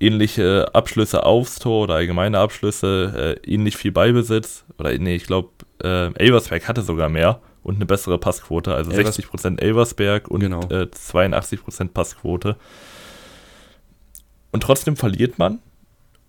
ähnliche 0.00 0.74
Abschlüsse 0.74 1.24
aufs 1.24 1.58
Tor 1.58 1.84
oder 1.84 1.94
allgemeine 1.94 2.38
Abschlüsse, 2.38 3.38
äh, 3.44 3.50
ähnlich 3.50 3.76
viel 3.76 3.92
Beibesitz. 3.92 4.64
Oder 4.78 4.96
nee, 4.98 5.16
ich 5.16 5.26
glaube, 5.26 5.50
äh, 5.82 6.12
Elversberg 6.14 6.68
hatte 6.68 6.82
sogar 6.82 7.08
mehr 7.08 7.40
und 7.62 7.76
eine 7.76 7.86
bessere 7.86 8.18
Passquote. 8.18 8.74
Also 8.74 8.90
Elvers 8.90 9.18
60% 9.18 9.60
Elversberg 9.60 10.28
und 10.28 10.40
genau. 10.40 10.60
äh, 10.68 10.86
82% 10.92 11.88
Passquote. 11.88 12.56
Und 14.52 14.62
trotzdem 14.62 14.96
verliert 14.96 15.38
man. 15.38 15.58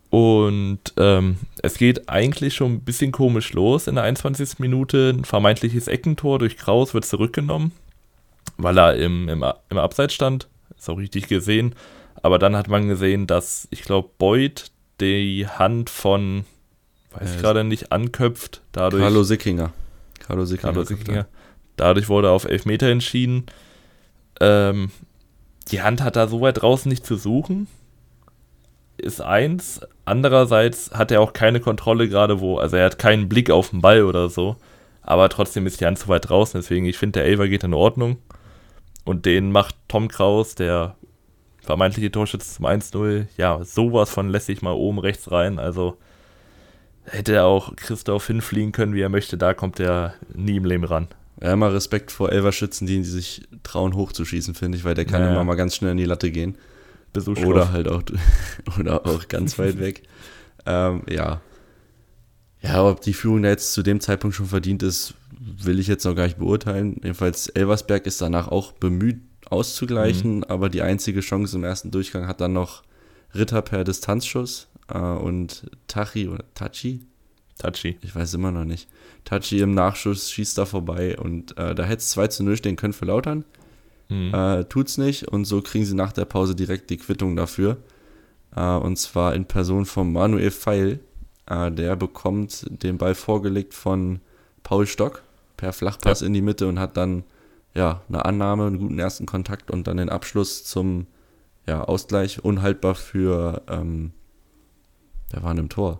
Und 0.09 0.93
ähm, 0.97 1.37
es 1.61 1.77
geht 1.77 2.07
eigentlich 2.07 2.53
schon 2.53 2.75
ein 2.75 2.83
bisschen 2.83 3.11
komisch 3.11 3.53
los 3.53 3.87
in 3.87 3.95
der 3.95 4.05
21. 4.05 4.59
Minute. 4.59 5.13
Ein 5.15 5.25
vermeintliches 5.25 5.87
Eckentor 5.87 6.39
durch 6.39 6.57
Kraus 6.57 6.93
wird 6.93 7.05
zurückgenommen, 7.05 7.73
weil 8.57 8.77
er 8.77 8.95
im, 8.95 9.27
im, 9.27 9.43
im 9.69 9.77
Abseits 9.77 10.13
stand. 10.13 10.47
Ist 10.77 10.89
auch 10.89 10.97
richtig 10.97 11.27
gesehen. 11.27 11.75
Aber 12.25 12.39
dann 12.39 12.55
hat 12.55 12.67
man 12.69 12.87
gesehen, 12.87 13.27
dass, 13.27 13.67
ich 13.69 13.83
glaube, 13.83 14.09
Boyd 14.17 14.71
die 14.99 15.47
Hand 15.47 15.91
von, 15.91 16.43
weiß 17.11 17.29
ich 17.29 17.37
äh, 17.37 17.41
gerade 17.41 17.63
nicht, 17.63 17.91
anköpft. 17.91 18.63
Dadurch, 18.71 19.03
Carlo 19.03 19.21
Sickinger. 19.21 19.73
Carlo 20.25 20.43
Sickinger. 20.43 20.73
Carlo 20.73 20.85
Sickinger. 20.85 21.27
Dadurch 21.75 22.09
wurde 22.09 22.31
auf 22.31 22.45
Elfmeter 22.45 22.87
entschieden. 22.87 23.45
Ähm, 24.41 24.89
die 25.67 25.83
Hand 25.83 26.01
hat 26.01 26.15
da 26.15 26.27
so 26.27 26.41
weit 26.41 26.63
draußen 26.63 26.89
nicht 26.89 27.05
zu 27.05 27.15
suchen. 27.15 27.67
Ist 28.97 29.21
eins. 29.21 29.81
Andererseits 30.05 30.89
hat 30.95 31.11
er 31.11 31.21
auch 31.21 31.33
keine 31.33 31.59
Kontrolle 31.59 32.09
gerade 32.09 32.39
wo, 32.39 32.57
also 32.57 32.75
er 32.75 32.85
hat 32.85 32.97
keinen 32.97 33.29
Blick 33.29 33.51
auf 33.51 33.69
den 33.69 33.81
Ball 33.81 34.01
oder 34.01 34.29
so. 34.29 34.55
Aber 35.03 35.29
trotzdem 35.29 35.67
ist 35.67 35.79
die 35.79 35.85
Hand 35.85 35.99
zu 35.99 36.07
weit 36.07 36.27
draußen. 36.27 36.59
Deswegen, 36.59 36.87
ich 36.87 36.97
finde, 36.97 37.19
der 37.19 37.25
Elver 37.25 37.47
geht 37.47 37.63
in 37.63 37.75
Ordnung. 37.75 38.17
Und 39.03 39.27
den 39.27 39.51
macht 39.51 39.75
Tom 39.87 40.07
Kraus, 40.07 40.55
der 40.55 40.95
vermeintliche 41.65 42.11
Torschütze 42.11 42.55
zum 42.55 42.65
1-0, 42.65 43.27
ja, 43.37 43.63
sowas 43.63 44.09
von 44.09 44.29
lässig 44.29 44.61
mal 44.61 44.73
oben 44.73 44.99
rechts 44.99 45.31
rein. 45.31 45.59
Also 45.59 45.97
hätte 47.03 47.33
er 47.33 47.45
auch 47.45 47.75
Christoph 47.75 48.27
hinfliegen 48.27 48.71
können, 48.71 48.93
wie 48.93 49.01
er 49.01 49.09
möchte, 49.09 49.37
da 49.37 49.53
kommt 49.53 49.79
er 49.79 50.15
nie 50.33 50.57
im 50.57 50.65
Leben 50.65 50.83
ran. 50.83 51.07
Ja, 51.41 51.53
immer 51.53 51.73
Respekt 51.73 52.11
vor 52.11 52.31
Elverschützen, 52.31 52.87
die 52.87 53.03
sich 53.03 53.43
trauen 53.63 53.93
hochzuschießen, 53.93 54.55
finde 54.55 54.77
ich, 54.77 54.85
weil 54.85 54.95
der 54.95 55.05
kann 55.05 55.21
ja. 55.21 55.31
immer 55.31 55.43
mal 55.43 55.55
ganz 55.55 55.75
schnell 55.75 55.91
in 55.91 55.97
die 55.97 56.05
Latte 56.05 56.31
gehen. 56.31 56.57
Oder 57.45 57.71
halt 57.71 57.87
auch, 57.87 58.03
oder 58.79 59.05
auch 59.05 59.27
ganz 59.27 59.57
weit 59.59 59.79
weg. 59.79 60.03
Ähm, 60.67 61.03
ja. 61.07 61.41
Ja, 62.59 62.83
ob 62.83 63.01
die 63.01 63.13
Führung 63.13 63.43
da 63.43 63.49
jetzt 63.49 63.73
zu 63.73 63.83
dem 63.83 63.99
Zeitpunkt 63.99 64.35
schon 64.35 64.47
verdient 64.47 64.81
ist, 64.81 65.13
will 65.39 65.79
ich 65.79 65.85
jetzt 65.85 66.05
noch 66.05 66.15
gar 66.15 66.23
nicht 66.23 66.39
beurteilen. 66.39 66.95
Jedenfalls 67.03 67.49
Elversberg 67.49 68.07
ist 68.07 68.19
danach 68.19 68.47
auch 68.47 68.71
bemüht, 68.71 69.21
auszugleichen, 69.49 70.37
mhm. 70.37 70.43
aber 70.45 70.69
die 70.69 70.81
einzige 70.81 71.21
Chance 71.21 71.57
im 71.57 71.63
ersten 71.63 71.91
Durchgang 71.91 72.27
hat 72.27 72.41
dann 72.41 72.53
noch 72.53 72.83
Ritter 73.33 73.61
per 73.61 73.83
Distanzschuss 73.83 74.67
äh, 74.87 74.97
und 74.97 75.69
Tachi 75.87 76.27
oder 76.27 76.45
Tachi? 76.53 77.01
Tachi. 77.57 77.97
Ich 78.01 78.15
weiß 78.15 78.33
immer 78.33 78.51
noch 78.51 78.65
nicht. 78.65 78.87
Tachi 79.23 79.59
im 79.59 79.73
Nachschuss 79.73 80.31
schießt 80.31 80.57
da 80.57 80.65
vorbei 80.65 81.17
und 81.17 81.57
äh, 81.57 81.73
da 81.73 81.83
hätte 81.83 82.01
es 82.01 82.09
2 82.11 82.27
zu 82.27 82.43
0 82.43 82.57
stehen 82.57 82.75
können 82.75 82.93
für 82.93 83.05
Lautern. 83.05 83.45
Mhm. 84.09 84.33
Äh, 84.33 84.65
tut's 84.65 84.97
nicht 84.97 85.27
und 85.27 85.45
so 85.45 85.61
kriegen 85.61 85.85
sie 85.85 85.95
nach 85.95 86.11
der 86.11 86.25
Pause 86.25 86.55
direkt 86.55 86.89
die 86.89 86.97
Quittung 86.97 87.35
dafür. 87.35 87.77
Äh, 88.55 88.61
und 88.61 88.97
zwar 88.97 89.33
in 89.35 89.45
Person 89.45 89.85
von 89.85 90.11
Manuel 90.11 90.51
Feil. 90.51 90.99
Äh, 91.47 91.71
der 91.71 91.95
bekommt 91.95 92.65
den 92.69 92.97
Ball 92.97 93.15
vorgelegt 93.15 93.73
von 93.73 94.19
Paul 94.63 94.87
Stock 94.87 95.23
per 95.57 95.73
Flachpass 95.73 96.21
ja. 96.21 96.27
in 96.27 96.33
die 96.33 96.41
Mitte 96.41 96.67
und 96.67 96.79
hat 96.79 96.97
dann 96.97 97.23
ja, 97.75 98.01
eine 98.07 98.25
Annahme, 98.25 98.67
einen 98.67 98.79
guten 98.79 98.99
ersten 98.99 99.25
Kontakt 99.25 99.69
und 99.69 99.87
dann 99.87 99.97
den 99.97 100.09
Abschluss 100.09 100.63
zum 100.63 101.07
ja, 101.67 101.83
Ausgleich. 101.83 102.43
Unhaltbar 102.43 102.95
für, 102.95 103.61
ähm, 103.67 104.11
wer 105.31 105.43
war 105.43 105.53
denn 105.53 105.65
im 105.65 105.69
Tor? 105.69 105.99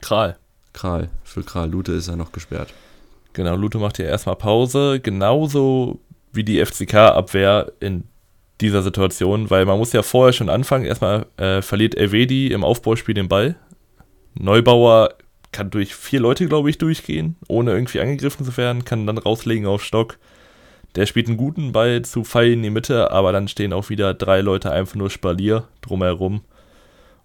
Kral. 0.00 0.36
Kral. 0.72 1.10
Für 1.24 1.42
Kral. 1.42 1.70
Lute 1.70 1.92
ist 1.92 2.08
ja 2.08 2.16
noch 2.16 2.32
gesperrt. 2.32 2.74
Genau, 3.32 3.54
Lute 3.56 3.78
macht 3.78 3.96
hier 3.96 4.06
erstmal 4.06 4.36
Pause. 4.36 5.00
Genauso 5.00 6.00
wie 6.32 6.44
die 6.44 6.64
FCK-Abwehr 6.64 7.72
in 7.80 8.04
dieser 8.60 8.82
Situation, 8.82 9.50
weil 9.50 9.64
man 9.64 9.78
muss 9.78 9.92
ja 9.92 10.02
vorher 10.02 10.32
schon 10.32 10.48
anfangen. 10.48 10.84
Erstmal 10.84 11.26
äh, 11.36 11.62
verliert 11.62 11.96
Elvedi 11.96 12.48
im 12.48 12.64
Aufbauspiel 12.64 13.14
den 13.14 13.28
Ball. 13.28 13.56
Neubauer 14.34 15.14
kann 15.52 15.70
durch 15.70 15.94
vier 15.94 16.20
Leute, 16.20 16.46
glaube 16.46 16.70
ich, 16.70 16.78
durchgehen, 16.78 17.36
ohne 17.48 17.72
irgendwie 17.72 18.00
angegriffen 18.00 18.44
zu 18.44 18.56
werden, 18.56 18.84
kann 18.84 19.06
dann 19.06 19.18
rauslegen 19.18 19.66
auf 19.66 19.82
Stock. 19.82 20.18
Der 20.96 21.06
spielt 21.06 21.28
einen 21.28 21.36
guten 21.36 21.72
Ball 21.72 22.02
zu 22.02 22.24
Pfeil 22.24 22.52
in 22.52 22.62
die 22.62 22.70
Mitte, 22.70 23.10
aber 23.10 23.32
dann 23.32 23.48
stehen 23.48 23.72
auch 23.72 23.88
wieder 23.90 24.14
drei 24.14 24.40
Leute 24.40 24.72
einfach 24.72 24.96
nur 24.96 25.10
Spalier 25.10 25.68
drumherum. 25.82 26.42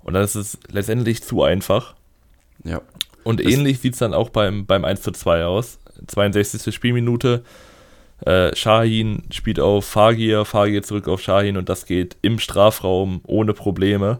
Und 0.03 0.13
dann 0.13 0.23
ist 0.23 0.35
es 0.35 0.59
letztendlich 0.69 1.23
zu 1.23 1.41
einfach. 1.41 1.95
Ja. 2.63 2.81
Und 3.23 3.39
das 3.39 3.51
ähnlich 3.51 3.79
sieht 3.79 3.93
es 3.93 3.99
dann 3.99 4.13
auch 4.13 4.29
beim, 4.29 4.67
beim 4.67 4.85
1 4.85 5.01
zu 5.01 5.11
2 5.11 5.45
aus. 5.45 5.79
62. 6.07 6.73
Spielminute. 6.73 7.43
Äh, 8.23 8.55
Shahin 8.55 9.23
spielt 9.31 9.59
auf 9.59 9.85
Fagir, 9.85 10.45
Fagir 10.45 10.83
zurück 10.83 11.07
auf 11.07 11.21
Shahin 11.21 11.57
und 11.57 11.67
das 11.67 11.85
geht 11.85 12.15
im 12.21 12.39
Strafraum 12.39 13.21
ohne 13.25 13.53
Probleme. 13.53 14.19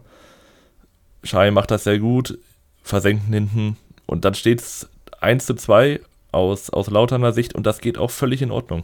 Shahin 1.24 1.54
macht 1.54 1.72
das 1.72 1.86
sehr 1.86 2.00
gut, 2.00 2.38
versenkt 2.84 3.24
hinten 3.30 3.78
und 4.06 4.26
dann 4.26 4.34
steht 4.34 4.60
es 4.60 4.90
1 5.22 5.46
zu 5.46 5.56
2 5.56 6.02
aus, 6.32 6.70
aus 6.70 6.90
Lauterner 6.90 7.32
Sicht 7.32 7.56
und 7.56 7.66
das 7.66 7.80
geht 7.80 7.98
auch 7.98 8.12
völlig 8.12 8.42
in 8.42 8.52
Ordnung. 8.52 8.84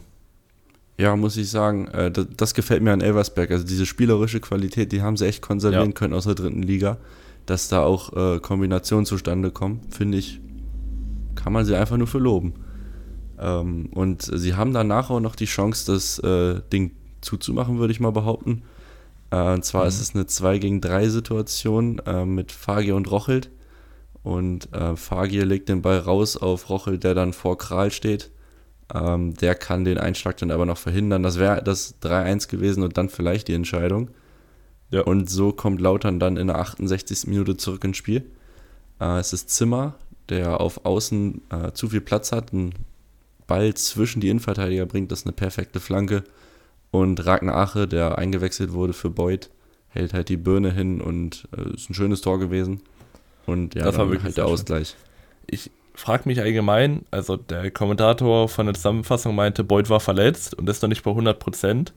Ja, 1.02 1.16
muss 1.16 1.36
ich 1.36 1.50
sagen, 1.50 1.88
äh, 1.88 2.12
das, 2.12 2.28
das, 2.38 2.54
gefällt 2.54 2.84
mir 2.84 2.94
an 2.94 3.02
Elversberg. 3.02 3.50
Also 3.50 3.66
diese 3.66 3.88
spielerische 3.88 4.40
Qualität, 4.40 4.92
die 4.92 5.02
haben 5.02 5.18
sie 5.18 5.26
echt 5.26 5.42
konservieren 5.42 5.88
ja. 5.88 5.94
können 5.94 6.14
aus 6.14 6.26
der 6.26 6.36
dritten 6.36 6.62
Liga. 6.62 6.98
Dass 7.48 7.70
da 7.70 7.82
auch 7.82 8.14
äh, 8.14 8.40
Kombinationen 8.40 9.08
zustande 9.08 9.50
kommen, 9.50 9.82
finde 9.90 10.20
ich, 10.20 10.40
kann 11.34 11.54
man 11.54 11.66
sie 11.66 11.76
einfach 11.76 11.98
nur 11.98 12.06
für 12.06 12.20
loben. 12.20 12.54
Ähm, 13.40 13.88
und 13.96 14.22
sie 14.22 14.54
haben 14.54 14.74
danach 14.74 15.10
auch 15.10 15.20
noch 15.20 15.36
die 15.36 15.46
Chance, 15.46 15.92
das 15.92 16.20
äh, 16.20 16.62
Ding 16.72 16.92
zuzumachen, 17.22 17.80
würde 17.80 17.94
ich 17.94 18.00
mal 18.00 18.12
behaupten. 18.12 18.62
Äh, 19.32 19.54
und 19.54 19.66
zwar 19.66 19.82
mhm. 19.82 19.88
ist 19.88 20.02
es 20.02 20.14
eine 20.14 20.28
2 20.28 20.60
gegen 20.60 20.82
3 20.82 21.10
Situation 21.10 21.98
äh, 22.06 22.26
mit 22.26 22.52
Fagier 22.52 22.96
und 22.96 23.10
Rochelt. 23.10 23.50
Und 24.22 24.72
äh, 24.72 24.96
Fagier 24.96 25.46
legt 25.48 25.68
den 25.68 25.82
Ball 25.82 25.98
raus 25.98 26.38
auf 26.38 26.70
Rochelt, 26.70 27.04
der 27.04 27.16
dann 27.16 27.34
vor 27.34 27.58
Kral 27.58 27.90
steht 27.90 28.30
ähm, 28.94 29.34
der 29.36 29.56
kann 29.56 29.86
den 29.86 29.98
Einschlag 29.98 30.38
dann 30.38 30.52
aber 30.52 30.66
noch 30.66 30.78
verhindern. 30.78 31.24
Das 31.24 31.40
wäre 31.40 31.64
das 31.64 31.96
3-1 32.02 32.50
gewesen 32.50 32.84
und 32.84 32.98
dann 32.98 33.10
vielleicht 33.10 33.48
die 33.48 33.54
Entscheidung. 33.54 34.10
Ja. 34.90 35.02
Und 35.02 35.30
so 35.30 35.54
kommt 35.54 35.80
Lautern 35.80 36.20
dann 36.20 36.38
in 36.38 36.48
der 36.48 36.60
68. 36.60 37.28
Minute 37.28 37.58
zurück 37.58 37.84
ins 37.84 37.98
Spiel. 37.98 38.26
Äh, 39.00 39.20
es 39.20 39.34
ist 39.34 39.50
Zimmer, 39.50 39.96
der 40.30 40.60
auf 40.60 40.86
Außen 40.86 41.42
äh, 41.50 41.72
zu 41.72 41.90
viel 41.90 42.02
Platz 42.02 42.32
hat, 42.32 42.54
einen 42.54 42.74
Ball 43.48 43.74
zwischen 43.74 44.22
die 44.22 44.30
Innenverteidiger 44.30 44.86
bringt, 44.86 45.12
das 45.12 45.20
ist 45.20 45.26
eine 45.26 45.34
perfekte 45.34 45.80
Flanke. 45.80 46.24
Und 46.92 47.26
Ragnar 47.26 47.56
Ache, 47.56 47.88
der 47.88 48.18
eingewechselt 48.18 48.74
wurde 48.74 48.94
für 48.94 49.10
Beuth, 49.10 49.50
hält 49.90 50.14
halt 50.14 50.30
die 50.30 50.38
Birne 50.38 50.72
hin 50.72 51.00
und 51.00 51.48
äh, 51.56 51.74
ist 51.74 51.90
ein 51.90 51.94
schönes 51.94 52.22
Tor 52.22 52.40
gewesen. 52.40 52.82
Und 53.46 53.76
ja, 53.76 53.86
das 53.86 53.98
war 53.98 54.08
wirklich 54.08 54.24
halt 54.24 54.38
der 54.38 54.46
Ausgleich. 54.46 54.96
Ich, 55.48 55.72
frage 55.94 56.28
mich 56.28 56.40
allgemein, 56.40 57.06
also 57.12 57.38
der 57.38 57.72
Kommentator 57.72 58.50
von 58.50 58.66
der 58.66 58.76
Zusammenfassung 58.76 59.36
meinte, 59.36 59.64
Beuth 59.64 59.90
war 59.90 60.00
verletzt 60.00 60.54
und 60.54 60.70
ist 60.70 60.82
noch 60.82 60.90
nicht 60.90 61.04
bei 61.04 61.12
100 61.12 61.40
Prozent. 61.40 61.94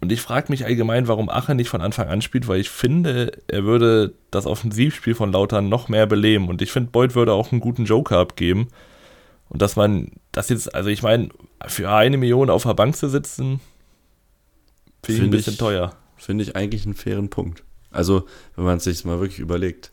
Und 0.00 0.12
ich 0.12 0.20
frage 0.20 0.50
mich 0.50 0.64
allgemein, 0.64 1.08
warum 1.08 1.28
Ache 1.28 1.54
nicht 1.54 1.68
von 1.68 1.80
Anfang 1.80 2.08
an 2.08 2.22
spielt, 2.22 2.46
weil 2.46 2.60
ich 2.60 2.70
finde, 2.70 3.32
er 3.48 3.64
würde 3.64 4.14
das 4.30 4.46
Offensivspiel 4.46 5.14
von 5.14 5.32
Lautern 5.32 5.68
noch 5.68 5.88
mehr 5.88 6.06
beleben. 6.06 6.48
Und 6.48 6.62
ich 6.62 6.70
finde, 6.70 6.90
Beuth 6.90 7.14
würde 7.14 7.32
auch 7.32 7.50
einen 7.50 7.60
guten 7.60 7.84
Joker 7.84 8.18
abgeben. 8.18 8.68
Und 9.48 9.60
dass 9.60 9.74
man 9.74 10.12
das 10.30 10.50
jetzt, 10.50 10.72
also 10.74 10.88
ich 10.88 11.02
meine, 11.02 11.30
für 11.66 11.90
eine 11.90 12.16
Million 12.16 12.50
auf 12.50 12.62
der 12.62 12.74
Bank 12.74 12.96
zu 12.96 13.08
sitzen, 13.08 13.60
finde 15.02 15.20
ich 15.20 15.26
ein 15.26 15.30
bisschen 15.30 15.52
ich, 15.54 15.58
teuer. 15.58 15.96
Finde 16.16 16.44
ich 16.44 16.54
eigentlich 16.54 16.84
einen 16.84 16.94
fairen 16.94 17.28
Punkt. 17.28 17.64
Also, 17.90 18.26
wenn 18.54 18.64
man 18.64 18.76
es 18.76 18.84
sich 18.84 19.04
mal 19.04 19.18
wirklich 19.18 19.40
überlegt. 19.40 19.90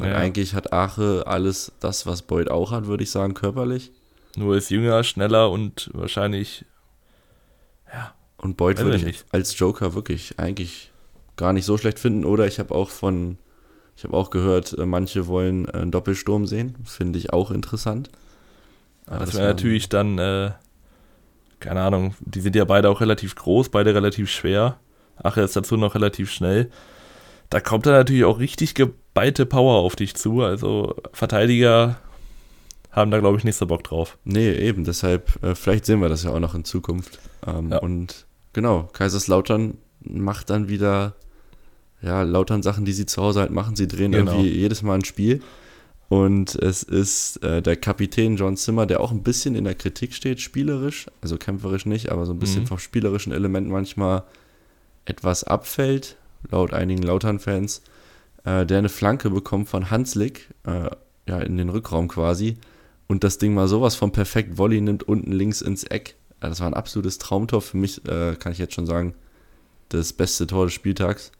Ja. 0.00 0.16
Eigentlich 0.16 0.54
hat 0.54 0.72
Ache 0.72 1.24
alles 1.26 1.72
das, 1.80 2.06
was 2.06 2.22
Boyd 2.22 2.50
auch 2.50 2.72
hat, 2.72 2.86
würde 2.86 3.02
ich 3.02 3.10
sagen, 3.10 3.34
körperlich. 3.34 3.92
Nur 4.36 4.56
ist 4.56 4.70
jünger, 4.70 5.02
schneller 5.04 5.50
und 5.50 5.90
wahrscheinlich, 5.92 6.64
ja. 7.92 8.14
Und 8.36 8.56
Boyd 8.56 8.78
würde 8.78 8.96
ich 8.96 9.04
nicht. 9.04 9.26
als 9.32 9.58
Joker 9.58 9.94
wirklich 9.94 10.38
eigentlich 10.38 10.90
gar 11.36 11.52
nicht 11.52 11.64
so 11.64 11.76
schlecht 11.76 11.98
finden. 11.98 12.24
Oder 12.24 12.46
ich 12.46 12.58
habe 12.58 12.74
auch 12.74 12.88
von, 12.88 13.38
ich 13.96 14.04
habe 14.04 14.16
auch 14.16 14.30
gehört, 14.30 14.72
äh, 14.78 14.86
manche 14.86 15.26
wollen 15.26 15.68
einen 15.68 15.90
Doppelsturm 15.90 16.46
sehen. 16.46 16.76
Finde 16.84 17.18
ich 17.18 17.32
auch 17.32 17.50
interessant. 17.50 18.10
Das, 19.06 19.18
das 19.18 19.34
wäre 19.34 19.48
natürlich 19.48 19.88
dann, 19.88 20.18
äh, 20.18 20.52
keine 21.58 21.82
Ahnung, 21.82 22.14
die 22.20 22.40
sind 22.40 22.56
ja 22.56 22.64
beide 22.64 22.88
auch 22.88 23.00
relativ 23.00 23.34
groß, 23.34 23.68
beide 23.68 23.94
relativ 23.94 24.30
schwer. 24.30 24.78
Ache 25.16 25.42
ist 25.42 25.56
dazu 25.56 25.76
noch 25.76 25.94
relativ 25.94 26.30
schnell. 26.30 26.70
Da 27.50 27.60
kommt 27.60 27.86
er 27.86 27.92
natürlich 27.92 28.24
auch 28.24 28.38
richtig 28.38 28.74
ge 28.74 28.90
geballte 29.10 29.46
Power 29.46 29.80
auf 29.80 29.96
dich 29.96 30.14
zu. 30.14 30.42
Also 30.42 30.94
Verteidiger 31.12 31.98
haben 32.90 33.10
da, 33.10 33.18
glaube 33.20 33.38
ich, 33.38 33.44
nicht 33.44 33.56
so 33.56 33.66
Bock 33.66 33.84
drauf. 33.84 34.18
Nee, 34.24 34.52
eben. 34.52 34.84
Deshalb, 34.84 35.42
äh, 35.42 35.54
vielleicht 35.54 35.86
sehen 35.86 36.00
wir 36.00 36.08
das 36.08 36.24
ja 36.24 36.30
auch 36.30 36.40
noch 36.40 36.54
in 36.54 36.64
Zukunft. 36.64 37.18
Ähm, 37.46 37.70
ja. 37.70 37.78
Und 37.78 38.26
genau, 38.52 38.88
Kaiserslautern 38.92 39.76
macht 40.00 40.50
dann 40.50 40.68
wieder, 40.68 41.14
ja, 42.02 42.22
Lautern 42.22 42.62
Sachen, 42.62 42.84
die 42.84 42.92
sie 42.92 43.06
zu 43.06 43.22
Hause 43.22 43.40
halt 43.40 43.50
machen. 43.50 43.76
Sie 43.76 43.86
drehen 43.86 44.12
genau. 44.12 44.32
irgendwie 44.32 44.50
jedes 44.50 44.82
Mal 44.82 44.94
ein 44.94 45.04
Spiel. 45.04 45.42
Und 46.08 46.56
es 46.56 46.82
ist 46.82 47.42
äh, 47.44 47.62
der 47.62 47.76
Kapitän 47.76 48.36
John 48.36 48.56
Zimmer, 48.56 48.86
der 48.86 49.00
auch 49.00 49.12
ein 49.12 49.22
bisschen 49.22 49.54
in 49.54 49.62
der 49.62 49.76
Kritik 49.76 50.12
steht, 50.12 50.40
spielerisch, 50.40 51.06
also 51.20 51.36
kämpferisch 51.36 51.86
nicht, 51.86 52.10
aber 52.10 52.26
so 52.26 52.32
ein 52.32 52.40
bisschen 52.40 52.62
mhm. 52.62 52.66
vom 52.66 52.78
spielerischen 52.78 53.32
Element 53.32 53.68
manchmal 53.68 54.24
etwas 55.04 55.44
abfällt, 55.44 56.16
laut 56.48 56.72
einigen 56.72 57.02
Lautern-Fans, 57.02 57.82
äh, 58.44 58.64
der 58.66 58.78
eine 58.78 58.88
Flanke 58.88 59.30
bekommt 59.30 59.68
von 59.68 59.90
Hanslik, 59.90 60.48
äh, 60.64 60.90
ja, 61.28 61.38
in 61.40 61.56
den 61.56 61.68
Rückraum 61.68 62.08
quasi, 62.08 62.58
und 63.06 63.24
das 63.24 63.38
Ding 63.38 63.54
mal 63.54 63.68
sowas 63.68 63.96
von 63.96 64.12
perfekt 64.12 64.56
Volley 64.56 64.80
nimmt, 64.80 65.02
unten 65.02 65.32
links 65.32 65.62
ins 65.62 65.84
Eck. 65.84 66.16
Das 66.40 66.60
war 66.60 66.68
ein 66.68 66.74
absolutes 66.74 67.18
Traumtor 67.18 67.60
für 67.60 67.76
mich, 67.76 68.04
äh, 68.06 68.36
kann 68.36 68.52
ich 68.52 68.58
jetzt 68.58 68.74
schon 68.74 68.86
sagen, 68.86 69.14
das 69.90 70.12
beste 70.12 70.46
Tor 70.46 70.66
des 70.66 70.74
Spieltags. 70.74 71.32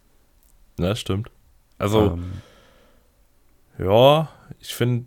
Ja, 0.78 0.94
stimmt. 0.96 1.30
Also, 1.78 2.18
ähm, 2.18 2.32
ja, 3.78 4.28
ich 4.58 4.74
finde, 4.74 5.06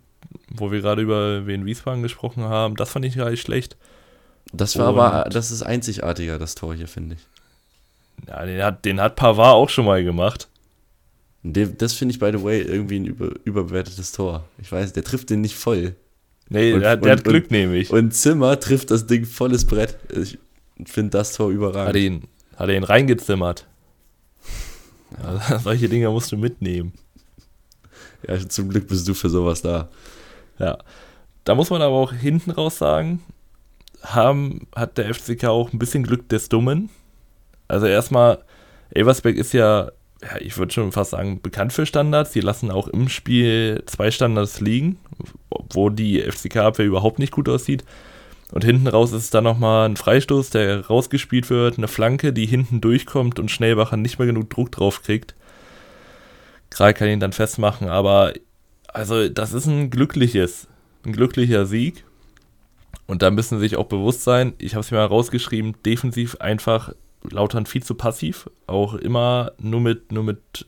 wo 0.49 0.71
wir 0.71 0.81
gerade 0.81 1.01
über 1.01 1.45
Wien 1.45 1.65
Wiesbaden 1.65 2.01
gesprochen 2.01 2.43
haben, 2.43 2.75
das 2.75 2.89
fand 2.89 3.05
ich 3.05 3.15
gar 3.15 3.29
nicht 3.29 3.41
schlecht. 3.41 3.77
Das 4.51 4.77
war 4.77 4.93
Und, 4.93 4.99
aber, 4.99 5.29
das 5.29 5.51
ist 5.51 5.63
einzigartiger, 5.63 6.39
das 6.39 6.55
Tor 6.55 6.73
hier, 6.73 6.87
finde 6.87 7.15
ich. 7.15 7.27
Ja, 8.27 8.45
den 8.45 8.63
hat, 8.63 8.85
den 8.85 9.01
hat 9.01 9.15
Pavard 9.15 9.55
auch 9.55 9.69
schon 9.69 9.85
mal 9.85 10.03
gemacht. 10.03 10.47
Das 11.43 11.93
finde 11.93 12.13
ich, 12.13 12.19
by 12.19 12.31
the 12.31 12.41
way, 12.41 12.61
irgendwie 12.61 12.99
ein 12.99 13.05
über, 13.05 13.31
überbewertetes 13.43 14.13
Tor. 14.13 14.45
Ich 14.59 14.71
weiß, 14.71 14.93
der 14.93 15.03
trifft 15.03 15.29
den 15.29 15.41
nicht 15.41 15.55
voll. 15.55 15.95
Nee, 16.49 16.73
und, 16.73 16.81
der, 16.81 16.95
der 16.95 17.11
und, 17.11 17.17
hat 17.17 17.23
Glück, 17.25 17.51
nämlich. 17.51 17.89
Und 17.91 18.13
Zimmer 18.13 18.59
trifft 18.59 18.91
das 18.91 19.07
Ding 19.07 19.25
volles 19.25 19.65
Brett. 19.65 19.97
Ich 20.09 20.37
finde 20.85 21.11
das 21.11 21.33
Tor 21.33 21.49
überragend. 21.49 21.89
Hat 21.89 21.95
er 21.95 22.01
ihn, 22.01 22.23
hat 22.55 22.69
er 22.69 22.75
ihn 22.75 22.83
reingezimmert. 22.83 23.67
Ja. 25.21 25.59
Solche 25.63 25.89
Dinge 25.89 26.09
musst 26.09 26.31
du 26.31 26.37
mitnehmen. 26.37 26.93
Ja, 28.27 28.39
zum 28.47 28.69
Glück 28.69 28.87
bist 28.87 29.07
du 29.07 29.13
für 29.13 29.29
sowas 29.29 29.61
da. 29.61 29.89
Ja. 30.59 30.77
Da 31.43 31.55
muss 31.55 31.69
man 31.69 31.81
aber 31.81 31.95
auch 31.95 32.13
hinten 32.13 32.51
raus 32.51 32.77
sagen, 32.77 33.21
haben, 34.01 34.67
hat 34.75 34.97
der 34.97 35.13
FCK 35.13 35.45
auch 35.45 35.73
ein 35.73 35.79
bisschen 35.79 36.03
Glück 36.03 36.29
des 36.29 36.47
Dummen. 36.49 36.89
Also 37.67 37.85
erstmal, 37.85 38.43
Elversberg 38.91 39.35
ist 39.35 39.53
ja, 39.53 39.91
ja 40.21 40.37
ich 40.39 40.57
würde 40.57 40.73
schon 40.73 40.91
fast 40.91 41.11
sagen, 41.11 41.41
bekannt 41.41 41.73
für 41.73 41.85
Standards. 41.85 42.31
Die 42.31 42.41
lassen 42.41 42.71
auch 42.71 42.87
im 42.87 43.09
Spiel 43.09 43.83
zwei 43.85 44.11
Standards 44.11 44.59
liegen, 44.61 44.97
wo 45.71 45.89
die 45.89 46.21
FCK-Abwehr 46.21 46.85
überhaupt 46.85 47.19
nicht 47.19 47.31
gut 47.31 47.49
aussieht. 47.49 47.83
Und 48.51 48.63
hinten 48.63 48.87
raus 48.87 49.11
ist 49.13 49.23
es 49.23 49.29
dann 49.31 49.45
nochmal 49.45 49.89
ein 49.89 49.97
Freistoß, 49.97 50.51
der 50.51 50.85
rausgespielt 50.85 51.49
wird, 51.49 51.79
eine 51.79 51.87
Flanke, 51.87 52.33
die 52.33 52.45
hinten 52.45 52.81
durchkommt 52.81 53.39
und 53.39 53.49
Schnellbacher 53.49 53.97
nicht 53.97 54.19
mehr 54.19 54.27
genug 54.27 54.51
Druck 54.51 54.71
drauf 54.71 55.01
kriegt. 55.01 55.33
Kral 56.69 56.93
kann 56.93 57.07
ihn 57.07 57.19
dann 57.19 57.33
festmachen, 57.33 57.87
aber 57.87 58.33
also 58.87 59.27
das 59.27 59.53
ist 59.53 59.65
ein 59.65 59.89
glückliches, 59.89 60.67
ein 61.03 61.13
glücklicher 61.13 61.65
Sieg. 61.65 62.03
Und 63.07 63.23
da 63.23 63.31
müssen 63.31 63.57
sie 63.57 63.67
sich 63.67 63.75
auch 63.75 63.87
bewusst 63.87 64.23
sein, 64.23 64.53
ich 64.59 64.75
habe 64.75 64.81
es 64.81 64.91
mir 64.91 64.97
mal 64.97 65.05
rausgeschrieben, 65.05 65.75
defensiv 65.83 66.35
einfach 66.39 66.93
Lautern 67.29 67.65
viel 67.65 67.83
zu 67.83 67.95
passiv. 67.95 68.49
Auch 68.67 68.93
immer 68.93 69.53
nur 69.59 69.81
mit, 69.81 70.11
nur 70.11 70.23
mit, 70.23 70.67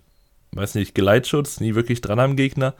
weiß 0.51 0.75
nicht, 0.75 0.95
Geleitschutz, 0.95 1.59
nie 1.59 1.75
wirklich 1.75 2.01
dran 2.01 2.19
am 2.19 2.35
Gegner. 2.35 2.73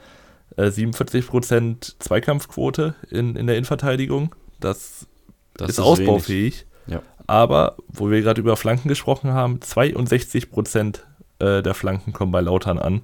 Äh, 0.56 0.68
47% 0.68 1.96
Zweikampfquote 1.98 2.94
in, 3.10 3.36
in 3.36 3.46
der 3.46 3.56
Innenverteidigung. 3.56 4.34
Das, 4.60 5.06
das 5.54 5.70
ist, 5.70 5.78
ist, 5.78 5.84
ausbaufähig. 5.84 6.66
Ja. 6.86 7.02
Aber, 7.26 7.76
wo 7.88 8.10
wir 8.10 8.22
gerade 8.22 8.40
über 8.40 8.56
Flanken 8.56 8.88
gesprochen 8.88 9.32
haben, 9.32 9.58
62% 9.58 11.00
äh, 11.38 11.62
der 11.62 11.74
Flanken 11.74 12.12
kommen 12.12 12.32
bei 12.32 12.40
Lautern 12.40 12.78
an. 12.78 13.02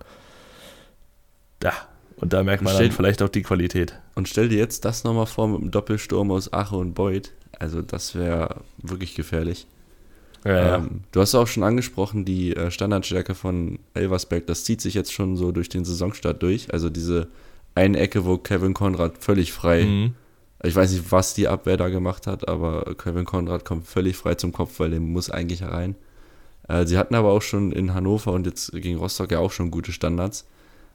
Ja, 1.62 1.72
und 2.16 2.32
da 2.32 2.44
merkt 2.44 2.62
man 2.62 2.74
stell, 2.74 2.88
dann 2.88 2.96
vielleicht 2.96 3.22
auch 3.22 3.28
die 3.28 3.42
Qualität. 3.42 3.98
Und 4.14 4.28
stell 4.28 4.48
dir 4.48 4.58
jetzt 4.58 4.84
das 4.84 5.02
nochmal 5.04 5.26
vor 5.26 5.48
mit 5.48 5.60
einem 5.60 5.70
Doppelsturm 5.70 6.30
aus 6.30 6.52
Ache 6.52 6.76
und 6.76 6.94
Beuth. 6.94 7.32
Also 7.58 7.82
das 7.82 8.14
wäre 8.14 8.60
wirklich 8.78 9.14
gefährlich. 9.14 9.66
Ja, 10.44 10.76
ähm, 10.76 10.82
ja. 10.82 11.00
Du 11.12 11.20
hast 11.20 11.34
auch 11.34 11.46
schon 11.46 11.62
angesprochen, 11.62 12.24
die 12.24 12.56
äh, 12.56 12.70
Standardstärke 12.70 13.34
von 13.34 13.78
Elversberg, 13.94 14.46
das 14.46 14.64
zieht 14.64 14.80
sich 14.80 14.94
jetzt 14.94 15.12
schon 15.12 15.36
so 15.36 15.52
durch 15.52 15.68
den 15.68 15.84
Saisonstart 15.84 16.42
durch. 16.42 16.72
Also 16.72 16.90
diese 16.90 17.28
eine 17.74 17.98
Ecke, 17.98 18.24
wo 18.24 18.38
Kevin 18.38 18.74
Konrad 18.74 19.18
völlig 19.18 19.52
frei, 19.52 19.84
mhm. 19.84 20.14
ich 20.62 20.74
weiß 20.74 20.92
nicht, 20.92 21.10
was 21.10 21.34
die 21.34 21.48
Abwehr 21.48 21.76
da 21.76 21.88
gemacht 21.88 22.26
hat, 22.26 22.48
aber 22.48 22.94
Kevin 22.96 23.24
Konrad 23.24 23.64
kommt 23.64 23.86
völlig 23.86 24.16
frei 24.16 24.34
zum 24.34 24.52
Kopf, 24.52 24.80
weil 24.80 24.90
der 24.90 25.00
muss 25.00 25.30
eigentlich 25.30 25.62
herein. 25.62 25.94
Äh, 26.68 26.86
sie 26.86 26.98
hatten 26.98 27.14
aber 27.14 27.30
auch 27.30 27.42
schon 27.42 27.72
in 27.72 27.94
Hannover 27.94 28.32
und 28.32 28.46
jetzt 28.46 28.72
gegen 28.72 28.98
Rostock 28.98 29.30
ja 29.30 29.38
auch 29.38 29.52
schon 29.52 29.70
gute 29.70 29.92
Standards. 29.92 30.46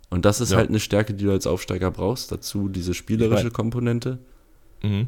Und 0.10 0.26
das 0.26 0.40
ist 0.40 0.52
ja. 0.52 0.58
halt 0.58 0.70
eine 0.70 0.80
Stärke, 0.80 1.14
die 1.14 1.26
du 1.26 1.32
als 1.32 1.48
Aufsteiger 1.48 1.92
brauchst. 1.92 2.32
Dazu 2.32 2.70
diese 2.70 2.94
spielerische 2.94 3.52
Komponente. 3.52 4.20
Mhm. 4.82 5.08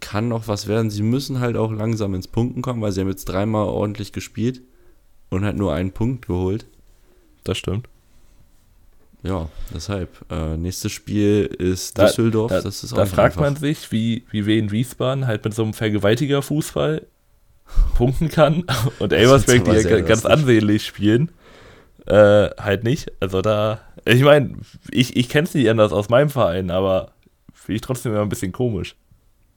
Kann 0.00 0.28
noch 0.28 0.48
was 0.48 0.66
werden. 0.66 0.90
Sie 0.90 1.02
müssen 1.02 1.40
halt 1.40 1.56
auch 1.56 1.72
langsam 1.72 2.14
ins 2.14 2.28
Punkten 2.28 2.62
kommen, 2.62 2.80
weil 2.80 2.92
sie 2.92 3.00
haben 3.00 3.08
jetzt 3.08 3.26
dreimal 3.26 3.66
ordentlich 3.66 4.12
gespielt 4.12 4.62
und 5.30 5.44
halt 5.44 5.56
nur 5.56 5.74
einen 5.74 5.92
Punkt 5.92 6.26
geholt. 6.26 6.66
Das 7.44 7.58
stimmt. 7.58 7.88
Ja, 9.22 9.48
deshalb. 9.74 10.10
Äh, 10.30 10.56
nächstes 10.58 10.92
Spiel 10.92 11.46
ist 11.46 11.98
da, 11.98 12.06
Düsseldorf. 12.06 12.50
Da, 12.50 12.60
das 12.60 12.84
ist 12.84 12.92
auch 12.92 12.98
da 12.98 13.06
fragt 13.06 13.38
einfach. 13.38 13.40
man 13.40 13.56
sich, 13.56 13.90
wie, 13.90 14.24
wie 14.30 14.44
Wien 14.44 14.70
Wiesbaden 14.70 15.26
halt 15.26 15.44
mit 15.44 15.54
so 15.54 15.62
einem 15.62 15.72
Vergewaltiger-Fußball 15.72 17.06
punkten 17.96 18.28
kann 18.28 18.64
und 18.98 19.12
Elversberg, 19.12 19.64
die 19.64 19.70
ja 19.70 20.00
ganz 20.02 20.26
ansehnlich 20.26 20.84
spielen, 20.84 21.30
äh, 22.06 22.50
halt 22.58 22.84
nicht. 22.84 23.12
Also 23.20 23.40
da, 23.40 23.80
ich 24.04 24.22
meine, 24.22 24.56
ich, 24.90 25.16
ich 25.16 25.30
kenne 25.30 25.48
es 25.48 25.54
nicht 25.54 25.70
anders 25.70 25.92
aus 25.92 26.10
meinem 26.10 26.28
Verein, 26.28 26.70
aber 26.70 27.12
finde 27.54 27.76
ich 27.76 27.80
trotzdem 27.80 28.12
immer 28.12 28.22
ein 28.22 28.28
bisschen 28.28 28.52
komisch. 28.52 28.94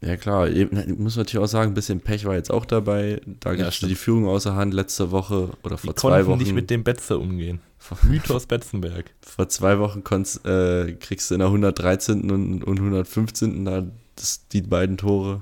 Ja 0.01 0.15
klar, 0.15 0.47
ich 0.47 0.71
muss 0.97 1.17
natürlich 1.17 1.43
auch 1.43 1.47
sagen, 1.47 1.71
ein 1.71 1.73
bisschen 1.73 2.01
Pech 2.01 2.25
war 2.25 2.35
jetzt 2.35 2.51
auch 2.51 2.65
dabei. 2.65 3.19
Da 3.39 3.53
ja, 3.53 3.69
die 3.69 3.95
Führung 3.95 4.27
außer 4.27 4.55
Hand 4.55 4.73
letzte 4.73 5.09
Woche 5.11 5.49
oder 5.63 5.77
vor 5.77 5.93
die 5.93 5.99
zwei 5.99 6.27
Wochen. 6.27 6.37
nicht 6.37 6.53
mit 6.53 6.69
dem 6.69 6.83
Betze 6.83 7.17
umgehen. 7.17 7.61
Mythos 8.03 8.45
Betzenberg. 8.45 9.11
Vor 9.21 9.49
zwei 9.49 9.79
Wochen 9.79 10.03
konntest, 10.03 10.45
äh, 10.45 10.93
kriegst 10.93 11.31
du 11.31 11.35
in 11.35 11.39
der 11.39 11.47
113. 11.47 12.29
und, 12.29 12.63
und 12.63 12.79
115. 12.79 13.65
da 13.65 13.85
das, 14.15 14.47
die 14.49 14.61
beiden 14.61 14.97
Tore. 14.97 15.41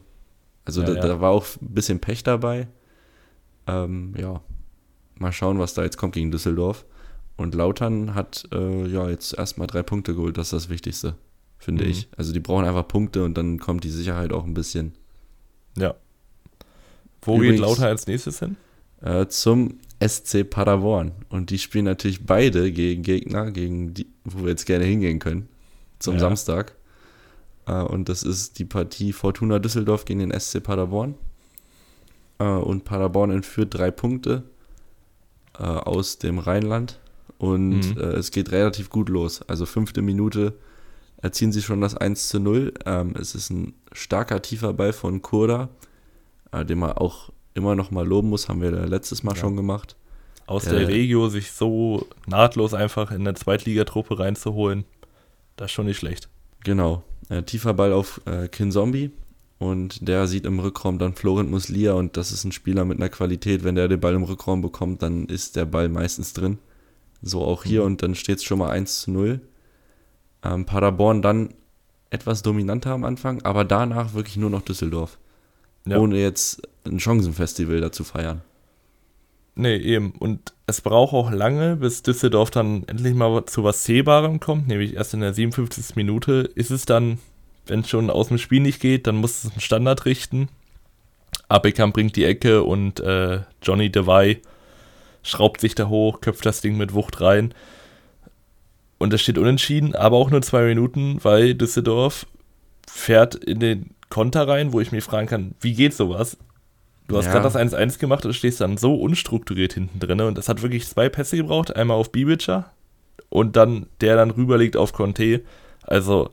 Also 0.63 0.81
ja, 0.81 0.87
da, 0.87 0.95
ja. 0.95 1.01
da, 1.01 1.21
war 1.21 1.31
auch 1.31 1.45
ein 1.61 1.73
bisschen 1.73 1.99
Pech 1.99 2.23
dabei. 2.23 2.67
Ähm, 3.67 4.13
ja, 4.17 4.41
mal 5.15 5.31
schauen, 5.31 5.59
was 5.59 5.73
da 5.73 5.83
jetzt 5.83 5.97
kommt 5.97 6.13
gegen 6.13 6.31
Düsseldorf. 6.31 6.85
Und 7.37 7.55
Lautern 7.55 8.15
hat 8.15 8.47
äh, 8.53 8.87
ja 8.87 9.09
jetzt 9.09 9.37
erstmal 9.37 9.67
drei 9.67 9.83
Punkte 9.83 10.15
geholt, 10.15 10.37
das 10.37 10.47
ist 10.47 10.53
das 10.53 10.69
Wichtigste, 10.69 11.15
finde 11.65 11.83
mhm. 11.83 11.91
ich. 11.91 12.07
Also 12.15 12.31
die 12.31 12.39
brauchen 12.39 12.65
einfach 12.65 12.87
Punkte 12.87 13.23
und 13.23 13.35
dann 13.37 13.59
kommt 13.59 13.83
die 13.83 13.89
Sicherheit 13.89 14.31
auch 14.31 14.45
ein 14.45 14.53
bisschen. 14.53 14.93
Ja. 15.77 15.95
Wo 17.21 17.35
Übrigens, 17.35 17.55
geht 17.55 17.61
Lautern 17.61 17.85
als 17.85 18.05
nächstes 18.07 18.39
hin? 18.39 18.55
Äh, 19.01 19.25
zum 19.27 19.79
SC 20.05 20.47
Paderborn. 20.47 21.11
Und 21.29 21.49
die 21.49 21.57
spielen 21.57 21.85
natürlich 21.85 22.25
beide 22.25 22.71
gegen 22.71 23.01
Gegner, 23.01 23.51
gegen 23.51 23.93
die, 23.93 24.07
wo 24.23 24.43
wir 24.43 24.49
jetzt 24.49 24.65
gerne 24.65 24.85
hingehen 24.85 25.19
können, 25.19 25.49
zum 25.99 26.15
ja. 26.15 26.19
Samstag. 26.19 26.75
Äh, 27.65 27.81
und 27.81 28.09
das 28.09 28.21
ist 28.21 28.59
die 28.59 28.65
Partie 28.65 29.11
Fortuna 29.11 29.57
Düsseldorf 29.57 30.05
gegen 30.05 30.19
den 30.19 30.39
SC 30.39 30.61
Paderborn. 30.61 31.15
Äh, 32.37 32.45
und 32.45 32.85
Paderborn 32.85 33.31
entführt 33.31 33.73
drei 33.73 33.89
Punkte 33.89 34.43
äh, 35.57 35.63
aus 35.63 36.19
dem 36.19 36.37
Rheinland 36.37 36.99
und 37.39 37.95
mhm. 37.95 37.97
äh, 37.97 38.17
es 38.17 38.29
geht 38.29 38.51
relativ 38.51 38.89
gut 38.89 39.09
los. 39.09 39.41
Also 39.41 39.65
fünfte 39.65 40.03
Minute 40.03 40.53
erzielen 41.25 41.51
sie 41.51 41.63
schon 41.63 41.81
das 41.81 41.97
1 41.97 42.29
zu 42.29 42.39
0. 42.39 42.73
Ähm, 42.85 43.15
es 43.19 43.33
ist 43.33 43.49
ein 43.49 43.73
starker, 43.91 44.43
tiefer 44.43 44.73
Ball 44.73 44.93
von 44.93 45.23
Kurda, 45.23 45.69
äh, 46.51 46.63
den 46.63 46.77
man 46.77 46.91
auch 46.91 47.31
immer 47.55 47.75
noch 47.75 47.89
mal 47.89 48.05
loben 48.05 48.29
muss, 48.29 48.47
haben 48.47 48.61
wir 48.61 48.71
letztes 48.71 49.23
Mal 49.23 49.33
ja. 49.33 49.41
schon 49.41 49.55
gemacht. 49.55 49.95
Aus 50.45 50.65
der, 50.65 50.77
der 50.77 50.87
Regio 50.87 51.27
sich 51.29 51.51
so 51.51 52.05
nahtlos 52.27 52.75
einfach 52.75 53.09
in 53.09 53.23
der 53.23 53.33
Zweitligatruppe 53.33 54.19
reinzuholen, 54.19 54.85
das 55.57 55.67
ist 55.67 55.71
schon 55.71 55.87
nicht 55.87 55.97
schlecht. 55.97 56.29
Genau. 56.63 57.03
Äh, 57.29 57.41
tiefer 57.41 57.73
Ball 57.73 57.91
auf 57.91 58.21
äh, 58.25 58.47
Kinzombie 58.47 59.09
und 59.57 60.07
der 60.07 60.27
sieht 60.27 60.45
im 60.45 60.59
Rückraum 60.59 60.99
dann 60.99 61.15
Florent 61.15 61.49
Muslia 61.49 61.93
und 61.93 62.17
das 62.17 62.31
ist 62.31 62.43
ein 62.43 62.51
Spieler 62.51 62.85
mit 62.85 62.99
einer 62.99 63.09
Qualität. 63.09 63.63
Wenn 63.63 63.73
der 63.73 63.87
den 63.87 63.99
Ball 63.99 64.13
im 64.13 64.23
Rückraum 64.23 64.61
bekommt, 64.61 65.01
dann 65.01 65.25
ist 65.25 65.55
der 65.55 65.65
Ball 65.65 65.89
meistens 65.89 66.33
drin. 66.33 66.59
So 67.23 67.43
auch 67.43 67.63
hier 67.63 67.79
mhm. 67.79 67.87
und 67.87 68.03
dann 68.03 68.13
steht 68.13 68.37
es 68.37 68.43
schon 68.43 68.59
mal 68.59 68.69
1 68.69 68.99
zu 69.01 69.11
0. 69.11 69.41
Ähm, 70.45 70.65
Paderborn 70.65 71.21
dann 71.21 71.53
etwas 72.09 72.43
dominanter 72.43 72.91
am 72.91 73.03
Anfang, 73.03 73.41
aber 73.41 73.65
danach 73.65 74.13
wirklich 74.13 74.37
nur 74.37 74.49
noch 74.49 74.61
Düsseldorf. 74.61 75.17
Ja. 75.85 75.97
Ohne 75.97 76.17
jetzt 76.17 76.61
ein 76.85 76.99
Chancenfestival 76.99 77.81
dazu 77.81 78.03
feiern. 78.03 78.41
Nee, 79.55 79.77
eben. 79.77 80.11
Und 80.11 80.53
es 80.67 80.81
braucht 80.81 81.13
auch 81.13 81.31
lange, 81.31 81.77
bis 81.77 82.03
Düsseldorf 82.03 82.51
dann 82.51 82.83
endlich 82.87 83.13
mal 83.13 83.45
zu 83.45 83.63
was 83.63 83.83
Sehbarem 83.83 84.39
kommt, 84.39 84.67
nämlich 84.67 84.95
erst 84.95 85.13
in 85.13 85.21
der 85.21 85.33
57. 85.33 85.95
Minute 85.95 86.49
ist 86.55 86.71
es 86.71 86.85
dann 86.85 87.19
wenn 87.67 87.81
es 87.81 87.89
schon 87.89 88.09
aus 88.09 88.29
dem 88.29 88.37
Spiel 88.37 88.61
nicht 88.61 88.79
geht, 88.79 89.07
dann 89.07 89.15
muss 89.15 89.43
es 89.43 89.51
einen 89.51 89.61
Standard 89.61 90.05
richten. 90.05 90.49
Abekam 91.47 91.93
bringt 91.93 92.15
die 92.15 92.25
Ecke 92.25 92.63
und 92.63 92.99
äh, 92.99 93.41
Johnny 93.61 93.91
DeVay 93.91 94.41
schraubt 95.23 95.61
sich 95.61 95.75
da 95.75 95.87
hoch, 95.87 96.21
köpft 96.21 96.45
das 96.45 96.61
Ding 96.61 96.77
mit 96.77 96.93
Wucht 96.93 97.21
rein. 97.21 97.53
Und 98.97 99.13
es 99.13 99.21
steht 99.21 99.37
unentschieden, 99.37 99.95
aber 99.95 100.17
auch 100.17 100.29
nur 100.29 100.41
zwei 100.41 100.63
Minuten, 100.63 101.19
weil 101.21 101.53
Düsseldorf 101.53 102.25
fährt 102.87 103.35
in 103.35 103.59
den 103.59 103.91
Konter 104.09 104.47
rein, 104.47 104.71
wo 104.71 104.79
ich 104.79 104.91
mich 104.91 105.03
fragen 105.03 105.27
kann, 105.27 105.55
wie 105.59 105.73
geht 105.73 105.93
sowas? 105.93 106.37
Du 107.07 107.17
hast 107.17 107.25
ja. 107.25 107.31
gerade 107.33 107.43
das 107.43 107.55
1-1 107.55 107.99
gemacht 107.99 108.25
und 108.25 108.33
stehst 108.33 108.61
dann 108.61 108.77
so 108.77 108.95
unstrukturiert 108.95 109.73
hinten 109.73 109.99
drin. 109.99 110.21
Und 110.21 110.37
es 110.37 110.49
hat 110.49 110.61
wirklich 110.61 110.87
zwei 110.87 111.09
Pässe 111.09 111.37
gebraucht. 111.37 111.75
Einmal 111.75 111.97
auf 111.97 112.11
Bibica 112.11 112.71
und 113.29 113.55
dann 113.55 113.87
der 114.01 114.15
dann 114.15 114.31
rüberlegt 114.31 114.77
auf 114.77 114.93
Conte. 114.93 115.41
Also, 115.83 116.31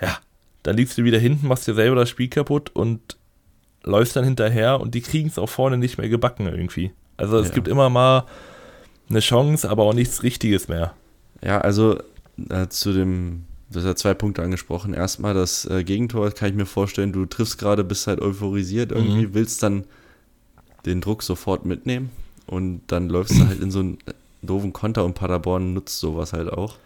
ja, 0.00 0.16
dann 0.62 0.76
liegst 0.76 0.98
du 0.98 1.04
wieder 1.04 1.18
hinten, 1.18 1.46
machst 1.46 1.68
dir 1.68 1.74
selber 1.74 1.96
das 1.96 2.08
Spiel 2.08 2.28
kaputt 2.28 2.70
und 2.74 3.16
läufst 3.84 4.16
dann 4.16 4.24
hinterher 4.24 4.80
und 4.80 4.94
die 4.94 5.00
kriegen 5.02 5.28
es 5.28 5.38
auch 5.38 5.48
vorne 5.48 5.76
nicht 5.76 5.98
mehr 5.98 6.08
gebacken 6.08 6.46
irgendwie. 6.46 6.92
Also 7.16 7.38
es 7.38 7.48
ja. 7.48 7.54
gibt 7.54 7.68
immer 7.68 7.90
mal 7.90 8.26
eine 9.10 9.20
Chance, 9.20 9.68
aber 9.68 9.84
auch 9.84 9.94
nichts 9.94 10.22
Richtiges 10.22 10.68
mehr. 10.68 10.94
Ja, 11.44 11.60
also 11.60 11.98
äh, 12.48 12.68
zu 12.68 12.92
dem, 12.92 13.44
du 13.70 13.78
hast 13.78 13.86
ja 13.86 13.96
zwei 13.96 14.14
Punkte 14.14 14.42
angesprochen. 14.42 14.94
Erstmal 14.94 15.34
das 15.34 15.64
äh, 15.66 15.84
Gegentor, 15.84 16.30
kann 16.30 16.50
ich 16.50 16.54
mir 16.54 16.66
vorstellen, 16.66 17.12
du 17.12 17.26
triffst 17.26 17.58
gerade, 17.58 17.84
bist 17.84 18.06
halt 18.06 18.20
euphorisiert 18.20 18.92
irgendwie, 18.92 19.26
mhm. 19.26 19.34
willst 19.34 19.62
dann 19.62 19.84
den 20.86 21.00
Druck 21.00 21.22
sofort 21.22 21.64
mitnehmen 21.64 22.10
und 22.46 22.82
dann 22.88 23.08
läufst 23.08 23.38
du 23.38 23.46
halt 23.46 23.60
in 23.60 23.70
so 23.70 23.80
einen 23.80 23.98
doofen 24.42 24.72
Konter 24.72 25.04
und 25.04 25.14
Paderborn 25.14 25.74
nutzt 25.74 25.98
sowas 26.00 26.32
halt 26.32 26.52
auch. 26.52 26.76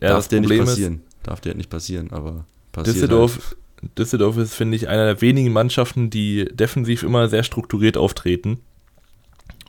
Ja, 0.00 0.10
Darf 0.10 0.28
dir 0.28 0.40
nicht 0.40 0.58
passieren. 0.58 0.94
Ist, 0.94 1.28
Darf 1.28 1.40
dir 1.40 1.50
halt 1.50 1.58
nicht 1.58 1.70
passieren, 1.70 2.10
aber 2.12 2.44
passiert 2.72 2.96
Düsseldorf, 2.96 3.54
halt. 3.82 3.98
Düsseldorf 3.98 4.36
ist, 4.38 4.54
finde 4.54 4.76
ich, 4.76 4.88
einer 4.88 5.04
der 5.06 5.20
wenigen 5.20 5.52
Mannschaften, 5.52 6.10
die 6.10 6.46
defensiv 6.46 7.02
immer 7.02 7.28
sehr 7.28 7.42
strukturiert 7.42 7.96
auftreten. 7.96 8.60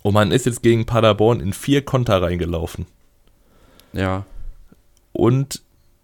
Und 0.03 0.13
man 0.13 0.31
ist 0.31 0.45
jetzt 0.45 0.63
gegen 0.63 0.85
Paderborn 0.85 1.39
in 1.39 1.53
vier 1.53 1.83
Konter 1.83 2.21
reingelaufen. 2.21 2.85
Ja. 3.93 4.25
Und 5.11 5.61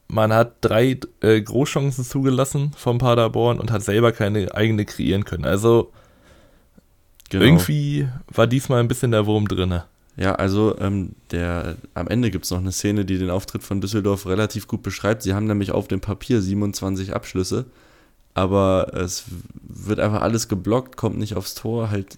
man 0.08 0.34
hat 0.34 0.56
drei 0.62 1.00
äh, 1.22 1.42
Großchancen 1.42 2.04
zugelassen 2.04 2.72
vom 2.76 2.98
Paderborn 2.98 3.60
und 3.60 3.72
hat 3.72 3.84
selber 3.84 4.12
keine 4.12 4.54
eigene 4.56 4.86
kreieren 4.86 5.26
können. 5.26 5.46
Also 5.46 5.92
genau. 7.30 7.44
irgendwie 7.44 8.08
war 8.28 8.48
diesmal 8.48 8.80
ein 8.80 8.88
bisschen 8.88 9.12
der 9.12 9.26
Wurm 9.26 9.48
drin. 9.48 9.82
Ja, 10.16 10.34
also 10.34 10.78
ähm, 10.80 11.12
der, 11.32 11.76
am 11.94 12.08
Ende 12.08 12.32
gibt 12.32 12.46
es 12.46 12.52
noch 12.52 12.58
eine 12.58 12.72
Szene, 12.72 13.06
die 13.06 13.20
den 13.20 13.30
Auftritt 13.30 13.64
von 13.64 13.82
Düsseldorf 13.82 14.26
relativ 14.26 14.68
gut 14.68 14.82
beschreibt. 14.82 15.22
Sie 15.22 15.34
haben 15.34 15.46
nämlich 15.46 15.72
auf 15.72 15.88
dem 15.88 16.02
Papier 16.02 16.42
27 16.42 17.14
Abschlüsse, 17.14 17.66
aber 18.34 18.94
es 18.96 19.26
wird 19.62 20.00
einfach 20.00 20.22
alles 20.22 20.48
geblockt, 20.48 20.98
kommt 20.98 21.20
nicht 21.20 21.36
aufs 21.36 21.54
Tor, 21.54 21.92
halt 21.92 22.18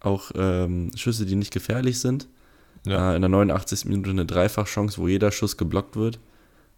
auch 0.00 0.30
ähm, 0.34 0.90
Schüsse, 0.94 1.24
die 1.24 1.36
nicht 1.36 1.54
gefährlich 1.54 2.00
sind. 2.00 2.28
Ja. 2.86 3.12
Äh, 3.12 3.16
in 3.16 3.22
der 3.22 3.28
89. 3.28 3.84
Minute 3.86 4.10
eine 4.10 4.26
Dreifachchance, 4.26 4.98
wo 4.98 5.08
jeder 5.08 5.30
Schuss 5.30 5.56
geblockt 5.56 5.96
wird. 5.96 6.18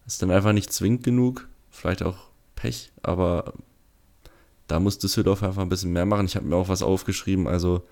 Ist 0.05 0.21
dann 0.21 0.31
einfach 0.31 0.53
nicht 0.53 0.73
zwingend 0.73 1.03
genug, 1.03 1.47
vielleicht 1.69 2.03
auch 2.03 2.17
Pech, 2.55 2.91
aber 3.03 3.53
da 4.67 4.79
muss 4.79 4.97
Düsseldorf 4.97 5.43
einfach 5.43 5.61
ein 5.61 5.69
bisschen 5.69 5.93
mehr 5.93 6.05
machen. 6.05 6.25
Ich 6.25 6.35
habe 6.35 6.45
mir 6.47 6.55
auch 6.55 6.67
was 6.67 6.81
aufgeschrieben, 6.81 7.47
also 7.47 7.83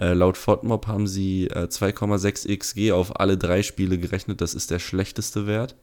äh, 0.00 0.12
laut 0.12 0.36
FODMOB 0.36 0.86
haben 0.86 1.06
sie 1.06 1.46
äh, 1.48 1.66
2,6 1.66 2.56
XG 2.56 2.92
auf 2.92 3.18
alle 3.18 3.36
drei 3.36 3.62
Spiele 3.62 3.98
gerechnet. 3.98 4.40
Das 4.40 4.54
ist 4.54 4.70
der 4.70 4.78
schlechteste 4.78 5.46
Wert. 5.46 5.74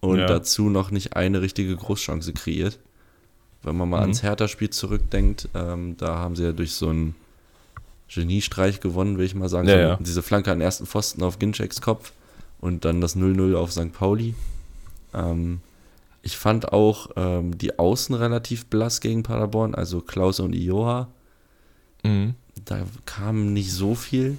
Und 0.00 0.18
ja. 0.18 0.26
dazu 0.26 0.68
noch 0.68 0.90
nicht 0.90 1.16
eine 1.16 1.42
richtige 1.42 1.74
Großchance 1.76 2.32
kreiert. 2.32 2.78
Wenn 3.62 3.76
man 3.76 3.88
mal 3.88 3.98
mhm. 3.98 4.02
ans 4.02 4.22
Hertha-Spiel 4.22 4.70
zurückdenkt, 4.70 5.48
ähm, 5.54 5.96
da 5.96 6.18
haben 6.18 6.36
sie 6.36 6.44
ja 6.44 6.52
durch 6.52 6.72
so 6.72 6.88
einen 6.88 7.14
Geniestreich 8.08 8.80
gewonnen, 8.80 9.18
will 9.18 9.26
ich 9.26 9.34
mal 9.34 9.48
sagen. 9.48 9.68
Ja, 9.68 9.74
so, 9.74 9.80
ja. 9.80 9.98
Diese 10.00 10.22
Flanke 10.22 10.52
an 10.52 10.60
ersten 10.60 10.86
Pfosten 10.86 11.22
auf 11.22 11.38
Gincheks 11.38 11.80
Kopf 11.80 12.12
und 12.60 12.84
dann 12.84 13.00
das 13.00 13.16
0-0 13.16 13.54
auf 13.54 13.72
St. 13.72 13.92
Pauli. 13.92 14.34
Ähm, 15.12 15.60
ich 16.22 16.36
fand 16.36 16.72
auch 16.72 17.10
ähm, 17.16 17.56
die 17.58 17.78
Außen 17.78 18.14
relativ 18.14 18.66
blass 18.66 19.00
gegen 19.00 19.22
Paderborn, 19.22 19.74
also 19.74 20.00
Klaus 20.00 20.40
und 20.40 20.54
Ioha. 20.54 21.08
Mhm 22.02 22.34
da 22.64 22.80
kam 23.04 23.52
nicht 23.52 23.72
so 23.72 23.94
viel. 23.94 24.38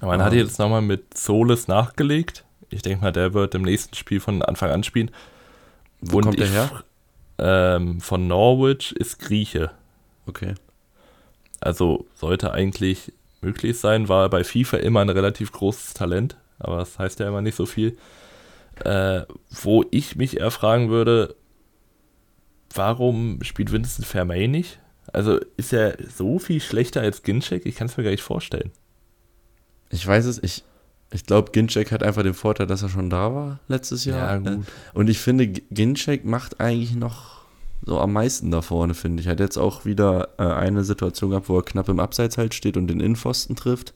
Aber 0.00 0.12
man 0.12 0.22
hat 0.22 0.32
jetzt 0.32 0.58
nochmal 0.58 0.82
mit 0.82 1.16
Solis 1.16 1.68
nachgelegt. 1.68 2.44
Ich 2.70 2.82
denke 2.82 3.02
mal, 3.02 3.12
der 3.12 3.34
wird 3.34 3.54
im 3.54 3.62
nächsten 3.62 3.94
Spiel 3.94 4.20
von 4.20 4.42
Anfang 4.42 4.70
an 4.70 4.84
spielen. 4.84 5.10
Wo 6.00 6.18
Und 6.18 6.24
kommt 6.24 6.38
der 6.38 6.48
her? 6.48 6.70
Ähm, 7.38 8.00
von 8.00 8.28
Norwich 8.28 8.92
ist 8.92 9.18
Grieche. 9.18 9.72
Okay. 10.26 10.54
Also 11.60 12.06
sollte 12.14 12.52
eigentlich 12.52 13.12
möglich 13.40 13.78
sein. 13.78 14.08
War 14.08 14.28
bei 14.30 14.44
FIFA 14.44 14.78
immer 14.78 15.00
ein 15.00 15.10
relativ 15.10 15.52
großes 15.52 15.94
Talent, 15.94 16.36
aber 16.58 16.78
das 16.78 16.98
heißt 16.98 17.20
ja 17.20 17.28
immer 17.28 17.42
nicht 17.42 17.56
so 17.56 17.66
viel. 17.66 17.96
Äh, 18.84 19.22
wo 19.50 19.84
ich 19.90 20.16
mich 20.16 20.38
eher 20.38 20.50
fragen 20.50 20.88
würde, 20.88 21.36
warum 22.74 23.42
spielt 23.42 23.72
Vincent 23.72 24.06
Vermey 24.06 24.48
nicht? 24.48 24.78
Also 25.12 25.38
ist 25.56 25.72
er 25.72 25.96
so 26.08 26.38
viel 26.38 26.60
schlechter 26.60 27.00
als 27.00 27.22
Ginchek? 27.22 27.66
Ich 27.66 27.74
kann 27.74 27.88
es 27.88 27.96
mir 27.96 28.04
gar 28.04 28.10
nicht 28.10 28.22
vorstellen. 28.22 28.70
Ich 29.90 30.06
weiß 30.06 30.24
es, 30.26 30.42
ich, 30.42 30.62
ich 31.12 31.26
glaube, 31.26 31.50
Ginchek 31.50 31.90
hat 31.90 32.02
einfach 32.02 32.22
den 32.22 32.34
Vorteil, 32.34 32.66
dass 32.66 32.82
er 32.82 32.88
schon 32.88 33.10
da 33.10 33.34
war 33.34 33.60
letztes 33.66 34.04
Jahr. 34.04 34.18
Ja, 34.18 34.38
gut. 34.38 34.66
Und 34.94 35.10
ich 35.10 35.18
finde, 35.18 35.48
Ginchek 35.48 36.24
macht 36.24 36.60
eigentlich 36.60 36.94
noch 36.94 37.39
so 37.84 37.98
am 37.98 38.12
meisten 38.12 38.50
da 38.50 38.62
vorne, 38.62 38.94
finde 38.94 39.20
ich. 39.20 39.26
Er 39.26 39.32
hat 39.32 39.40
jetzt 39.40 39.56
auch 39.56 39.84
wieder 39.84 40.28
äh, 40.38 40.42
eine 40.42 40.84
Situation 40.84 41.30
gehabt, 41.30 41.48
wo 41.48 41.56
er 41.56 41.64
knapp 41.64 41.88
im 41.88 42.00
Abseits 42.00 42.38
halt 42.38 42.54
steht 42.54 42.76
und 42.76 42.88
den 42.88 43.00
Innenpfosten 43.00 43.56
trifft. 43.56 43.94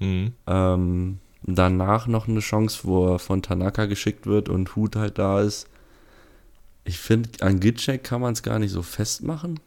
Mhm. 0.00 0.32
Ähm, 0.46 1.18
danach 1.42 2.06
noch 2.06 2.28
eine 2.28 2.40
Chance, 2.40 2.80
wo 2.82 3.14
er 3.14 3.18
von 3.18 3.42
Tanaka 3.42 3.86
geschickt 3.86 4.26
wird 4.26 4.48
und 4.48 4.76
Hut 4.76 4.96
halt 4.96 5.18
da 5.18 5.40
ist. 5.40 5.68
Ich 6.84 6.98
finde, 6.98 7.30
an 7.40 7.58
Ginchek 7.58 8.04
kann 8.04 8.20
man 8.20 8.34
es 8.34 8.42
gar 8.42 8.58
nicht 8.58 8.70
so 8.70 8.82
festmachen. 8.82 9.58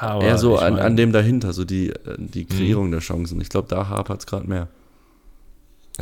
Ja, 0.00 0.20
Eher 0.20 0.38
so 0.38 0.58
an, 0.58 0.78
an 0.78 0.96
dem 0.96 1.12
dahinter, 1.12 1.52
so 1.52 1.64
die, 1.64 1.92
die 2.16 2.44
Kreierung 2.44 2.86
mhm. 2.86 2.92
der 2.92 3.00
Chancen. 3.00 3.40
Ich 3.40 3.48
glaube, 3.48 3.68
da 3.68 3.88
hapert 3.88 4.20
es 4.20 4.26
gerade 4.26 4.46
mehr. 4.46 4.68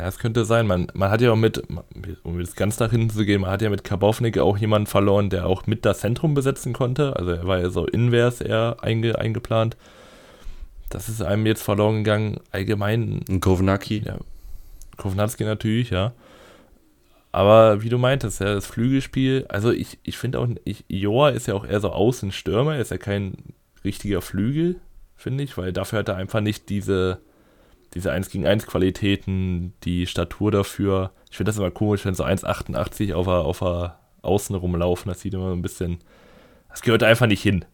Ja, 0.01 0.09
es 0.09 0.19
könnte 0.19 0.47
sein. 0.47 0.67
Man, 0.67 0.87
man 0.95 1.11
hat 1.11 1.21
ja 1.21 1.31
auch 1.31 1.37
mit, 1.37 1.63
um 2.23 2.41
jetzt 2.41 2.57
ganz 2.57 2.79
nach 2.79 2.91
hinten 2.91 3.11
zu 3.11 3.27
gehen, 3.27 3.43
man 3.43 3.51
hat 3.51 3.61
ja 3.61 3.69
mit 3.69 3.85
Karbovnik 3.85 4.39
auch 4.39 4.57
jemanden 4.57 4.87
verloren, 4.87 5.29
der 5.29 5.45
auch 5.45 5.67
mit 5.67 5.85
das 5.85 6.01
Zentrum 6.01 6.33
besetzen 6.33 6.73
konnte. 6.73 7.17
Also 7.17 7.33
er 7.33 7.47
war 7.47 7.59
ja 7.59 7.69
so 7.69 7.85
invers 7.85 8.41
eher 8.41 8.79
einge, 8.81 9.19
eingeplant. 9.19 9.77
Das 10.89 11.11
ist 11.11 11.21
einem 11.21 11.45
jetzt 11.45 11.63
verloren 11.63 11.97
gegangen. 11.99 12.41
Allgemein. 12.51 13.21
Ein 13.29 13.41
Kovnacki. 13.41 14.03
Ja. 14.07 14.17
Kovnacki 14.97 15.45
natürlich, 15.45 15.91
ja. 15.91 16.15
Aber 17.31 17.83
wie 17.83 17.91
du 17.91 17.99
meintest, 17.99 18.41
ja, 18.41 18.55
das 18.55 18.65
Flügelspiel, 18.65 19.45
also 19.51 19.71
ich, 19.71 19.99
ich 20.03 20.17
finde 20.17 20.39
auch, 20.39 20.49
ich, 20.65 20.87
Joa 20.89 21.29
ist 21.29 21.47
ja 21.47 21.53
auch 21.53 21.67
eher 21.67 21.81
so 21.81 21.91
Außenstürmer, 21.91 22.77
er 22.77 22.81
ist 22.81 22.91
ja 22.91 22.97
kein 22.97 23.35
richtiger 23.85 24.23
Flügel, 24.23 24.77
finde 25.15 25.45
ich, 25.45 25.59
weil 25.59 25.75
dafür 25.75 25.99
hat 25.99 26.09
er 26.09 26.17
einfach 26.17 26.41
nicht 26.41 26.71
diese, 26.71 27.21
diese 27.95 28.13
1 28.13 28.31
gegen 28.31 28.47
1 28.47 28.67
Qualitäten, 28.67 29.75
die 29.85 30.07
Statur 30.07 30.51
dafür. 30.51 31.13
Ich 31.31 31.37
finde 31.37 31.51
das 31.51 31.59
immer 31.59 31.71
komisch, 31.71 32.05
wenn 32.05 32.15
so 32.15 32.25
1,88 32.25 33.15
auf 33.15 33.27
der, 33.27 33.35
auf 33.35 33.59
der 33.59 33.99
Außen 34.23 34.55
rumlaufen. 34.55 35.09
Das 35.09 35.21
sieht 35.21 35.35
immer 35.35 35.53
ein 35.53 35.63
bisschen. 35.63 35.99
Das 36.69 36.83
gehört 36.83 37.03
einfach 37.03 37.27
nicht 37.27 37.43
hin. 37.43 37.65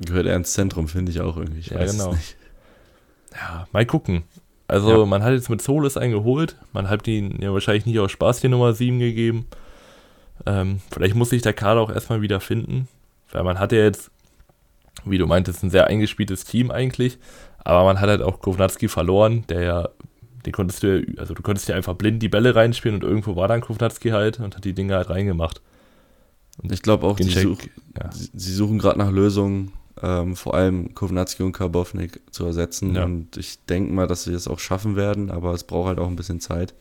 Gehört 0.00 0.26
eher 0.26 0.36
ins 0.36 0.52
Zentrum, 0.52 0.86
finde 0.86 1.10
ich 1.10 1.20
auch 1.20 1.36
irgendwie. 1.36 1.60
Ich 1.60 1.70
ja, 1.70 1.84
genau. 1.84 2.14
Ja, 3.34 3.66
mal 3.72 3.84
gucken. 3.84 4.22
Also, 4.68 5.00
ja. 5.00 5.06
man 5.06 5.22
hat 5.22 5.32
jetzt 5.32 5.50
mit 5.50 5.62
Solis 5.62 5.96
einen 5.96 6.12
geholt. 6.12 6.56
Man 6.72 6.88
hat 6.88 7.06
ihn 7.08 7.40
ja 7.42 7.52
wahrscheinlich 7.52 7.86
nicht 7.86 7.98
aus 7.98 8.12
Spaß 8.12 8.40
die 8.40 8.48
Nummer 8.48 8.74
7 8.74 8.98
gegeben. 8.98 9.46
Ähm, 10.46 10.80
vielleicht 10.92 11.14
muss 11.14 11.30
sich 11.30 11.42
der 11.42 11.52
Kader 11.52 11.80
auch 11.80 11.90
erstmal 11.90 12.22
wieder 12.22 12.40
finden. 12.40 12.86
Weil 13.32 13.44
man 13.44 13.58
hat 13.58 13.72
ja 13.72 13.78
jetzt 13.78 14.10
wie 15.04 15.18
du 15.18 15.26
meintest, 15.26 15.62
ein 15.62 15.70
sehr 15.70 15.86
eingespieltes 15.86 16.44
Team 16.44 16.70
eigentlich. 16.70 17.18
Aber 17.68 17.84
man 17.84 18.00
hat 18.00 18.08
halt 18.08 18.22
auch 18.22 18.40
Kovnatski 18.40 18.88
verloren, 18.88 19.44
der 19.50 19.60
ja, 19.60 19.88
den 20.46 20.54
konntest 20.54 20.82
du 20.82 21.00
ja, 21.00 21.18
also 21.18 21.34
du 21.34 21.42
konntest 21.42 21.68
ja 21.68 21.76
einfach 21.76 21.92
blind 21.92 22.22
die 22.22 22.30
Bälle 22.30 22.54
reinspielen 22.54 22.94
und 22.94 23.06
irgendwo 23.06 23.36
war 23.36 23.46
dann 23.46 23.60
Kovnatski 23.60 24.08
halt 24.08 24.40
und 24.40 24.56
hat 24.56 24.64
die 24.64 24.72
Dinge 24.72 24.96
halt 24.96 25.10
reingemacht. 25.10 25.60
Und 26.62 26.72
ich 26.72 26.80
glaube 26.80 27.06
auch, 27.06 27.18
sie, 27.18 27.28
such, 27.28 27.58
ja. 27.94 28.08
sie, 28.10 28.54
suchen 28.54 28.78
gerade 28.78 28.98
nach 28.98 29.10
Lösungen, 29.10 29.72
ähm, 30.00 30.34
vor 30.34 30.54
allem 30.54 30.94
Kovnatski 30.94 31.42
und 31.42 31.52
Karbovnik 31.52 32.22
zu 32.30 32.46
ersetzen. 32.46 32.94
Ja. 32.94 33.04
Und 33.04 33.36
ich 33.36 33.62
denke 33.66 33.92
mal, 33.92 34.06
dass 34.06 34.24
sie 34.24 34.32
das 34.32 34.48
auch 34.48 34.60
schaffen 34.60 34.96
werden, 34.96 35.30
aber 35.30 35.52
es 35.52 35.64
braucht 35.64 35.88
halt 35.88 35.98
auch 35.98 36.08
ein 36.08 36.16
bisschen 36.16 36.40
Zeit. 36.40 36.72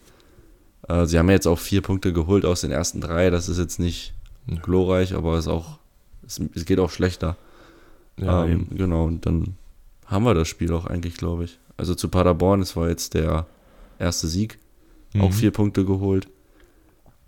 Äh, 0.88 1.06
sie 1.06 1.20
haben 1.20 1.28
ja 1.28 1.34
jetzt 1.34 1.48
auch 1.48 1.60
vier 1.60 1.82
Punkte 1.82 2.14
geholt 2.14 2.46
aus 2.46 2.62
den 2.62 2.72
ersten 2.72 3.02
drei. 3.02 3.30
Das 3.30 3.50
ist 3.50 3.58
jetzt 3.58 3.78
nicht 3.78 4.14
glorreich, 4.62 5.16
aber 5.16 5.38
es, 5.38 5.50
auch, 5.50 5.80
es, 6.26 6.40
es 6.56 6.64
geht 6.64 6.80
auch 6.80 6.92
schlechter. 6.92 7.36
Ja, 8.18 8.46
ähm, 8.46 8.68
genau, 8.72 9.04
und 9.04 9.26
dann 9.26 9.58
haben 10.08 10.26
wir 10.26 10.34
das 10.34 10.48
Spiel 10.48 10.74
auch 10.74 10.86
eigentlich, 10.86 11.16
glaube 11.18 11.46
ich. 11.46 11.60
Also 11.78 11.94
zu 11.94 12.10
Paderborn, 12.10 12.62
es 12.62 12.76
war 12.76 12.90
jetzt 12.90 13.14
der 13.14 13.46
erste 14.00 14.28
Sieg. 14.28 14.58
Mhm. 15.14 15.22
Auch 15.22 15.34
vier 15.34 15.52
Punkte 15.52 15.86
geholt. 15.86 16.28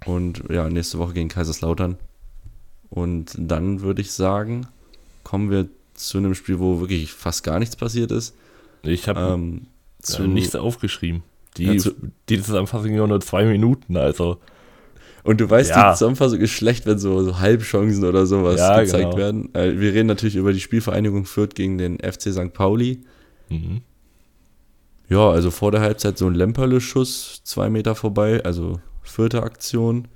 Und 0.05 0.43
ja, 0.49 0.69
nächste 0.69 0.97
Woche 0.97 1.13
gegen 1.13 1.29
Kaiserslautern. 1.29 1.97
Und 2.89 3.35
dann 3.37 3.81
würde 3.81 4.01
ich 4.01 4.11
sagen, 4.11 4.67
kommen 5.23 5.51
wir 5.51 5.67
zu 5.93 6.17
einem 6.17 6.33
Spiel, 6.33 6.59
wo 6.59 6.79
wirklich 6.79 7.11
fast 7.11 7.43
gar 7.43 7.59
nichts 7.59 7.75
passiert 7.75 8.11
ist. 8.11 8.35
Ich 8.83 9.07
habe 9.07 9.19
ähm, 9.19 9.67
äh, 10.07 10.27
nichts 10.27 10.55
aufgeschrieben. 10.55 11.23
Die, 11.57 11.65
ja, 11.65 11.77
zu, 11.77 11.93
die 12.29 12.41
Zusammenfassung 12.41 12.93
ja 12.93 13.05
nur 13.05 13.21
zwei 13.21 13.45
Minuten, 13.45 13.97
also. 13.97 14.37
Und 15.23 15.41
du 15.41 15.49
weißt, 15.49 15.71
ja. 15.71 15.91
die 15.91 15.97
Zusammenfassung 15.97 16.39
ist 16.39 16.51
schlecht, 16.51 16.85
wenn 16.85 16.99
so, 16.99 17.21
so 17.23 17.39
Halbchancen 17.39 18.03
oder 18.03 18.25
sowas 18.25 18.59
ja, 18.59 18.81
gezeigt 18.81 19.11
genau. 19.11 19.17
werden. 19.17 19.53
Äh, 19.53 19.79
wir 19.79 19.93
reden 19.93 20.07
natürlich 20.07 20.35
über 20.35 20.53
die 20.53 20.59
Spielvereinigung 20.59 21.25
Fürth 21.25 21.55
gegen 21.55 21.77
den 21.77 21.97
FC 21.99 22.31
St. 22.33 22.53
Pauli. 22.53 23.01
Mhm. 23.49 23.81
Ja, 25.09 25.29
also 25.29 25.51
vor 25.51 25.71
der 25.71 25.81
Halbzeit 25.81 26.17
so 26.17 26.27
ein 26.27 26.35
Lemperle-Schuss, 26.35 27.41
zwei 27.43 27.69
Meter 27.69 27.95
vorbei, 27.95 28.43
also 28.43 28.79
vierte 29.01 29.43
Aktion. 29.43 30.07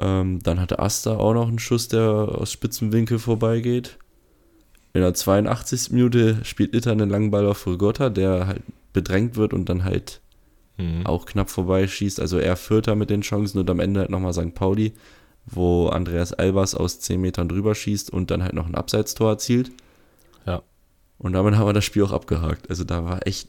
Ähm, 0.00 0.40
dann 0.42 0.60
hatte 0.60 0.78
Asta 0.78 1.16
auch 1.16 1.32
noch 1.32 1.48
einen 1.48 1.58
Schuss, 1.58 1.88
der 1.88 2.02
aus 2.02 2.52
spitzen 2.52 2.92
Winkel 2.92 3.18
vorbeigeht. 3.18 3.98
In 4.94 5.00
der 5.00 5.14
82. 5.14 5.92
Minute 5.92 6.44
spielt 6.44 6.74
Itter 6.74 6.92
einen 6.92 7.08
langen 7.08 7.30
Ball 7.30 7.46
auf 7.46 7.66
Rigotta, 7.66 8.10
der 8.10 8.46
halt 8.46 8.62
bedrängt 8.92 9.36
wird 9.36 9.54
und 9.54 9.68
dann 9.68 9.84
halt 9.84 10.21
mhm. 10.82 11.06
auch 11.06 11.26
knapp 11.26 11.50
vorbeischießt. 11.50 12.20
Also 12.20 12.38
er 12.38 12.56
Vierter 12.56 12.94
mit 12.94 13.10
den 13.10 13.22
Chancen 13.22 13.58
und 13.58 13.70
am 13.70 13.80
Ende 13.80 14.00
halt 14.00 14.10
nochmal 14.10 14.32
St. 14.32 14.54
Pauli, 14.54 14.92
wo 15.46 15.88
Andreas 15.88 16.32
Albers 16.32 16.74
aus 16.74 17.00
10 17.00 17.20
Metern 17.20 17.48
drüber 17.48 17.74
schießt 17.74 18.10
und 18.10 18.30
dann 18.30 18.42
halt 18.42 18.54
noch 18.54 18.66
ein 18.66 18.74
Abseitstor 18.74 19.30
erzielt. 19.30 19.70
Ja. 20.46 20.62
Und 21.18 21.32
damit 21.32 21.56
haben 21.56 21.66
wir 21.66 21.72
das 21.72 21.84
Spiel 21.84 22.02
auch 22.04 22.12
abgehakt. 22.12 22.70
Also 22.70 22.84
da 22.84 23.04
war 23.04 23.26
echt 23.26 23.48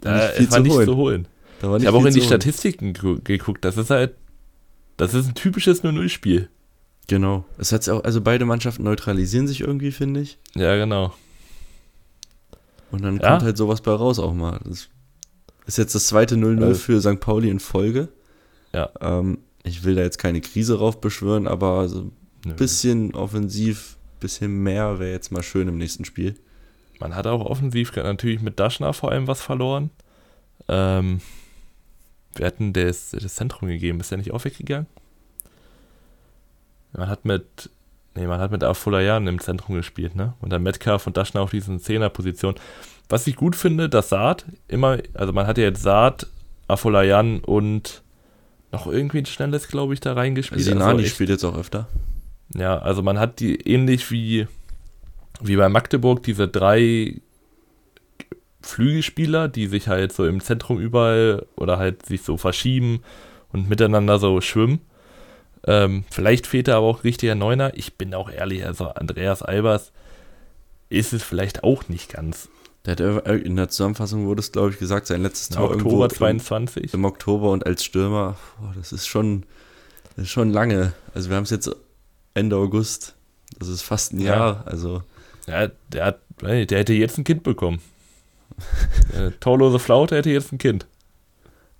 da 0.00 0.16
nicht 0.16 0.34
viel 0.34 0.50
war 0.50 0.56
zu, 0.58 0.62
nicht 0.62 0.72
holen. 0.72 0.86
zu 0.86 0.96
holen. 0.96 1.28
ich 1.80 1.86
habe 1.86 1.96
auch 1.96 2.04
in 2.04 2.14
die 2.14 2.22
Statistiken 2.22 2.92
geguckt. 3.24 3.64
Das 3.64 3.76
ist 3.76 3.90
halt, 3.90 4.14
das 4.96 5.14
ist 5.14 5.28
ein 5.28 5.34
typisches 5.34 5.82
0-0-Spiel. 5.84 6.48
Genau. 7.08 7.44
Es 7.58 7.72
hat 7.72 7.88
auch, 7.88 8.04
also 8.04 8.20
beide 8.20 8.44
Mannschaften 8.44 8.84
neutralisieren 8.84 9.46
sich 9.46 9.60
irgendwie, 9.60 9.92
finde 9.92 10.20
ich. 10.20 10.38
Ja, 10.54 10.76
genau. 10.76 11.12
Und 12.90 13.02
dann 13.02 13.18
ja. 13.18 13.30
kommt 13.30 13.42
halt 13.42 13.56
sowas 13.56 13.80
bei 13.80 13.92
raus 13.92 14.18
auch 14.18 14.34
mal. 14.34 14.60
Das 14.64 14.88
ist 15.72 15.78
jetzt 15.78 15.94
das 15.94 16.06
zweite 16.08 16.34
0-0 16.36 16.62
also, 16.62 16.74
für 16.74 17.00
St. 17.00 17.20
Pauli 17.20 17.48
in 17.48 17.60
Folge. 17.60 18.08
Ja. 18.74 18.90
Ähm, 19.00 19.38
ich 19.64 19.84
will 19.84 19.94
da 19.94 20.02
jetzt 20.02 20.18
keine 20.18 20.40
Krise 20.40 20.78
raufbeschwören, 20.78 21.46
aber 21.46 21.88
so 21.88 22.10
ein 22.44 22.56
bisschen 22.56 23.14
offensiv, 23.14 23.96
bisschen 24.20 24.62
mehr 24.62 24.98
wäre 24.98 25.12
jetzt 25.12 25.32
mal 25.32 25.42
schön 25.42 25.68
im 25.68 25.78
nächsten 25.78 26.04
Spiel. 26.04 26.34
Man 27.00 27.14
hat 27.14 27.26
auch 27.26 27.44
offensiv 27.44 27.94
natürlich 27.96 28.42
mit 28.42 28.60
Daschner 28.60 28.92
vor 28.92 29.10
allem 29.10 29.26
was 29.26 29.40
verloren. 29.40 29.90
Ähm, 30.68 31.20
wir 32.34 32.46
hatten 32.46 32.72
das, 32.72 33.10
das 33.10 33.34
Zentrum 33.34 33.68
gegeben. 33.68 34.00
Ist 34.00 34.10
der 34.10 34.18
nicht 34.18 34.32
auch 34.32 34.44
weggegangen? 34.44 34.86
Man 36.92 37.08
hat 37.08 37.24
mit, 37.24 37.70
nee, 38.14 38.26
man 38.26 38.40
hat 38.40 38.50
mit 38.50 38.62
Afolayan 38.62 39.26
im 39.26 39.40
Zentrum 39.40 39.74
gespielt, 39.74 40.14
ne? 40.14 40.34
Und 40.40 40.50
dann 40.50 40.62
Metcalf 40.62 41.06
und 41.06 41.16
Daschner 41.16 41.40
auf 41.40 41.50
diesen 41.50 41.80
Zehnerposition. 41.80 42.54
Was 43.08 43.26
ich 43.26 43.36
gut 43.36 43.56
finde, 43.56 43.88
dass 43.88 44.08
Saad 44.08 44.44
immer, 44.68 44.98
also 45.14 45.32
man 45.32 45.46
hat 45.46 45.58
ja 45.58 45.64
jetzt 45.64 45.82
Saad, 45.82 46.26
Afolayan 46.68 47.40
und 47.40 48.02
noch 48.72 48.86
irgendwie 48.86 49.18
ein 49.18 49.26
schnelles, 49.26 49.68
glaube 49.68 49.94
ich, 49.94 50.00
da 50.00 50.14
reingespielt. 50.14 50.62
Sinani 50.62 51.02
also 51.02 51.06
spielt 51.06 51.30
jetzt 51.30 51.44
auch 51.44 51.56
öfter. 51.56 51.88
Ja, 52.54 52.78
also 52.78 53.02
man 53.02 53.18
hat 53.18 53.40
die 53.40 53.56
ähnlich 53.56 54.10
wie, 54.10 54.46
wie 55.40 55.56
bei 55.56 55.68
Magdeburg 55.68 56.22
diese 56.22 56.48
drei 56.48 57.20
Flügelspieler, 58.62 59.48
die 59.48 59.66
sich 59.66 59.88
halt 59.88 60.12
so 60.12 60.26
im 60.26 60.40
Zentrum 60.40 60.78
überall 60.78 61.46
oder 61.56 61.78
halt 61.78 62.06
sich 62.06 62.22
so 62.22 62.36
verschieben 62.36 63.02
und 63.52 63.68
miteinander 63.68 64.18
so 64.18 64.40
schwimmen. 64.40 64.80
Ähm, 65.64 66.04
vielleicht 66.10 66.46
fehlt 66.46 66.68
da 66.68 66.78
aber 66.78 66.86
auch 66.86 67.04
richtiger 67.04 67.34
Neuner. 67.34 67.72
Ich 67.74 67.94
bin 67.94 68.14
auch 68.14 68.30
ehrlich, 68.30 68.64
also 68.64 68.88
Andreas 68.88 69.42
Albers 69.42 69.92
ist 70.88 71.12
es 71.12 71.22
vielleicht 71.22 71.64
auch 71.64 71.88
nicht 71.88 72.12
ganz. 72.12 72.48
Der 72.84 72.96
hat 72.96 73.26
in 73.28 73.54
der 73.54 73.68
Zusammenfassung 73.68 74.26
wurde 74.26 74.40
es, 74.40 74.50
glaube 74.50 74.70
ich, 74.70 74.78
gesagt, 74.78 75.06
sein 75.06 75.22
letztes 75.22 75.50
Tor 75.50 75.70
Oktober 75.70 76.08
22. 76.08 76.92
Im, 76.92 77.04
Oktober 77.04 77.50
und 77.50 77.64
als 77.64 77.84
Stürmer, 77.84 78.36
boah, 78.58 78.72
das 78.76 78.92
ist 78.92 79.06
schon, 79.06 79.44
das 80.16 80.24
ist 80.24 80.30
schon 80.30 80.50
lange. 80.50 80.92
Also 81.14 81.30
wir 81.30 81.36
haben 81.36 81.44
es 81.44 81.50
jetzt 81.50 81.70
Ende 82.34 82.56
August. 82.56 83.14
Das 83.58 83.68
ist 83.68 83.82
fast 83.82 84.12
ein 84.12 84.20
ja. 84.20 84.34
Jahr. 84.34 84.62
Also. 84.66 85.02
Ja, 85.46 85.68
der, 85.92 86.04
hat, 86.06 86.20
der 86.40 86.78
hätte 86.78 86.92
jetzt 86.92 87.18
ein 87.18 87.24
Kind 87.24 87.44
bekommen. 87.44 87.80
torlose 89.40 89.78
Flaute 89.78 90.16
hätte 90.16 90.30
jetzt 90.30 90.52
ein 90.52 90.58
Kind. 90.58 90.86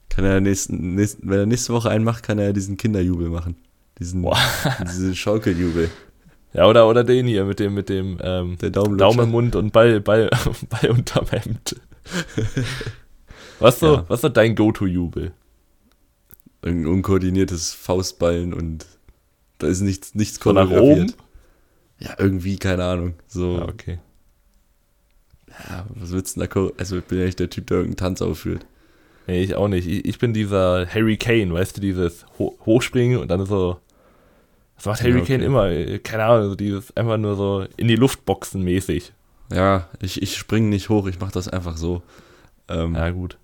Kann 0.09 0.25
er 0.25 0.41
nächsten, 0.41 0.95
nächsten, 0.95 1.29
wenn 1.29 1.39
er 1.39 1.47
nächste 1.47 1.73
Woche 1.73 1.91
einen 1.91 2.05
macht, 2.05 2.23
kann 2.23 2.39
er 2.39 2.53
diesen 2.53 2.77
Kinderjubel 2.77 3.29
machen. 3.29 3.57
Diesen, 3.99 4.25
diesen 4.83 5.17
Schaukeljubel. 5.17 5.91
Ja, 6.55 6.67
oder, 6.67 6.89
oder 6.89 7.03
den 7.03 7.27
hier 7.27 7.45
mit 7.45 7.59
dem, 7.59 7.75
mit 7.75 7.89
dem 7.89 8.19
ähm, 8.23 8.59
Daumen, 8.59 8.99
Daumen 8.99 9.21
im 9.21 9.31
Mund 9.31 9.57
und 9.57 9.73
Ball, 9.73 10.01
Ball, 10.01 10.31
Ball 10.69 10.91
unterm 10.91 11.27
Hemd. 11.29 11.81
was 13.59 13.81
so, 13.81 13.95
ja. 13.95 14.05
was 14.09 14.23
ist 14.23 14.37
dein 14.37 14.55
Go-To-Jubel? 14.55 15.33
Ein 16.63 16.87
unkoordiniertes 16.87 17.73
Faustballen 17.73 18.53
und 18.53 18.87
da 19.59 19.67
ist 19.67 19.81
nichts, 19.81 20.15
nichts 20.15 20.37
so 20.37 20.53
choreografiert. 20.53 21.17
Ja, 21.99 22.15
irgendwie, 22.19 22.57
keine 22.57 22.85
Ahnung. 22.85 23.15
So. 23.29 23.59
Ja, 23.59 23.69
okay. 23.69 23.99
Ja, 25.69 25.87
was 25.95 26.13
willst 26.13 26.37
du 26.37 26.41
denn 26.41 26.51
da 26.53 26.71
Also 26.79 26.99
ich 26.99 27.05
bin 27.05 27.19
ja 27.19 27.27
nicht 27.27 27.39
der 27.39 27.51
Typ, 27.51 27.67
der 27.69 27.79
irgendeinen 27.79 28.09
Tanz 28.09 28.23
aufführt. 28.23 28.67
Nee, 29.27 29.43
ich 29.43 29.55
auch 29.55 29.69
nicht. 29.69 29.87
Ich, 29.87 30.05
ich 30.05 30.19
bin 30.19 30.33
dieser 30.33 30.87
Harry 30.87 31.17
Kane, 31.17 31.53
weißt 31.53 31.77
du, 31.77 31.81
dieses 31.81 32.27
Ho 32.39 32.59
Hochspringen 32.67 33.19
und 33.19 33.29
dann 33.29 33.47
so. 33.47 33.79
Das 34.83 34.87
macht 34.87 35.03
Harry 35.03 35.13
ja, 35.13 35.23
okay. 35.23 35.39
Kane 35.39 35.45
immer. 35.45 35.99
Keine 36.01 36.25
Ahnung, 36.25 36.49
so 36.49 36.55
dieses 36.57 36.97
einfach 36.97 37.17
nur 37.17 37.37
so 37.37 37.65
in 37.77 37.87
die 37.87 37.95
Luft 37.95 38.25
boxen 38.25 38.65
mäßig. 38.65 39.13
Ja, 39.53 39.89
ich, 40.01 40.21
ich 40.21 40.37
springe 40.37 40.67
nicht 40.69 40.89
hoch, 40.89 41.07
ich 41.07 41.21
mache 41.21 41.31
das 41.31 41.47
einfach 41.47 41.77
so. 41.77 42.03
Ähm, 42.69 42.97
ja, 42.97 43.11
gut. 43.11 43.39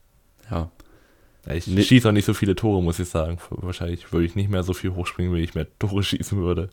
Ja. 0.50 0.68
ja 1.46 1.54
ich 1.54 1.68
nee. 1.68 1.82
schieße 1.82 2.08
auch 2.08 2.12
nicht 2.12 2.24
so 2.24 2.34
viele 2.34 2.56
Tore, 2.56 2.82
muss 2.82 2.98
ich 2.98 3.08
sagen. 3.08 3.38
Wahrscheinlich 3.50 4.12
würde 4.12 4.26
ich 4.26 4.34
nicht 4.34 4.50
mehr 4.50 4.64
so 4.64 4.72
viel 4.72 4.96
hochspringen, 4.96 5.32
wenn 5.32 5.44
ich 5.44 5.54
mehr 5.54 5.68
Tore 5.78 6.02
schießen 6.02 6.38
würde. 6.38 6.70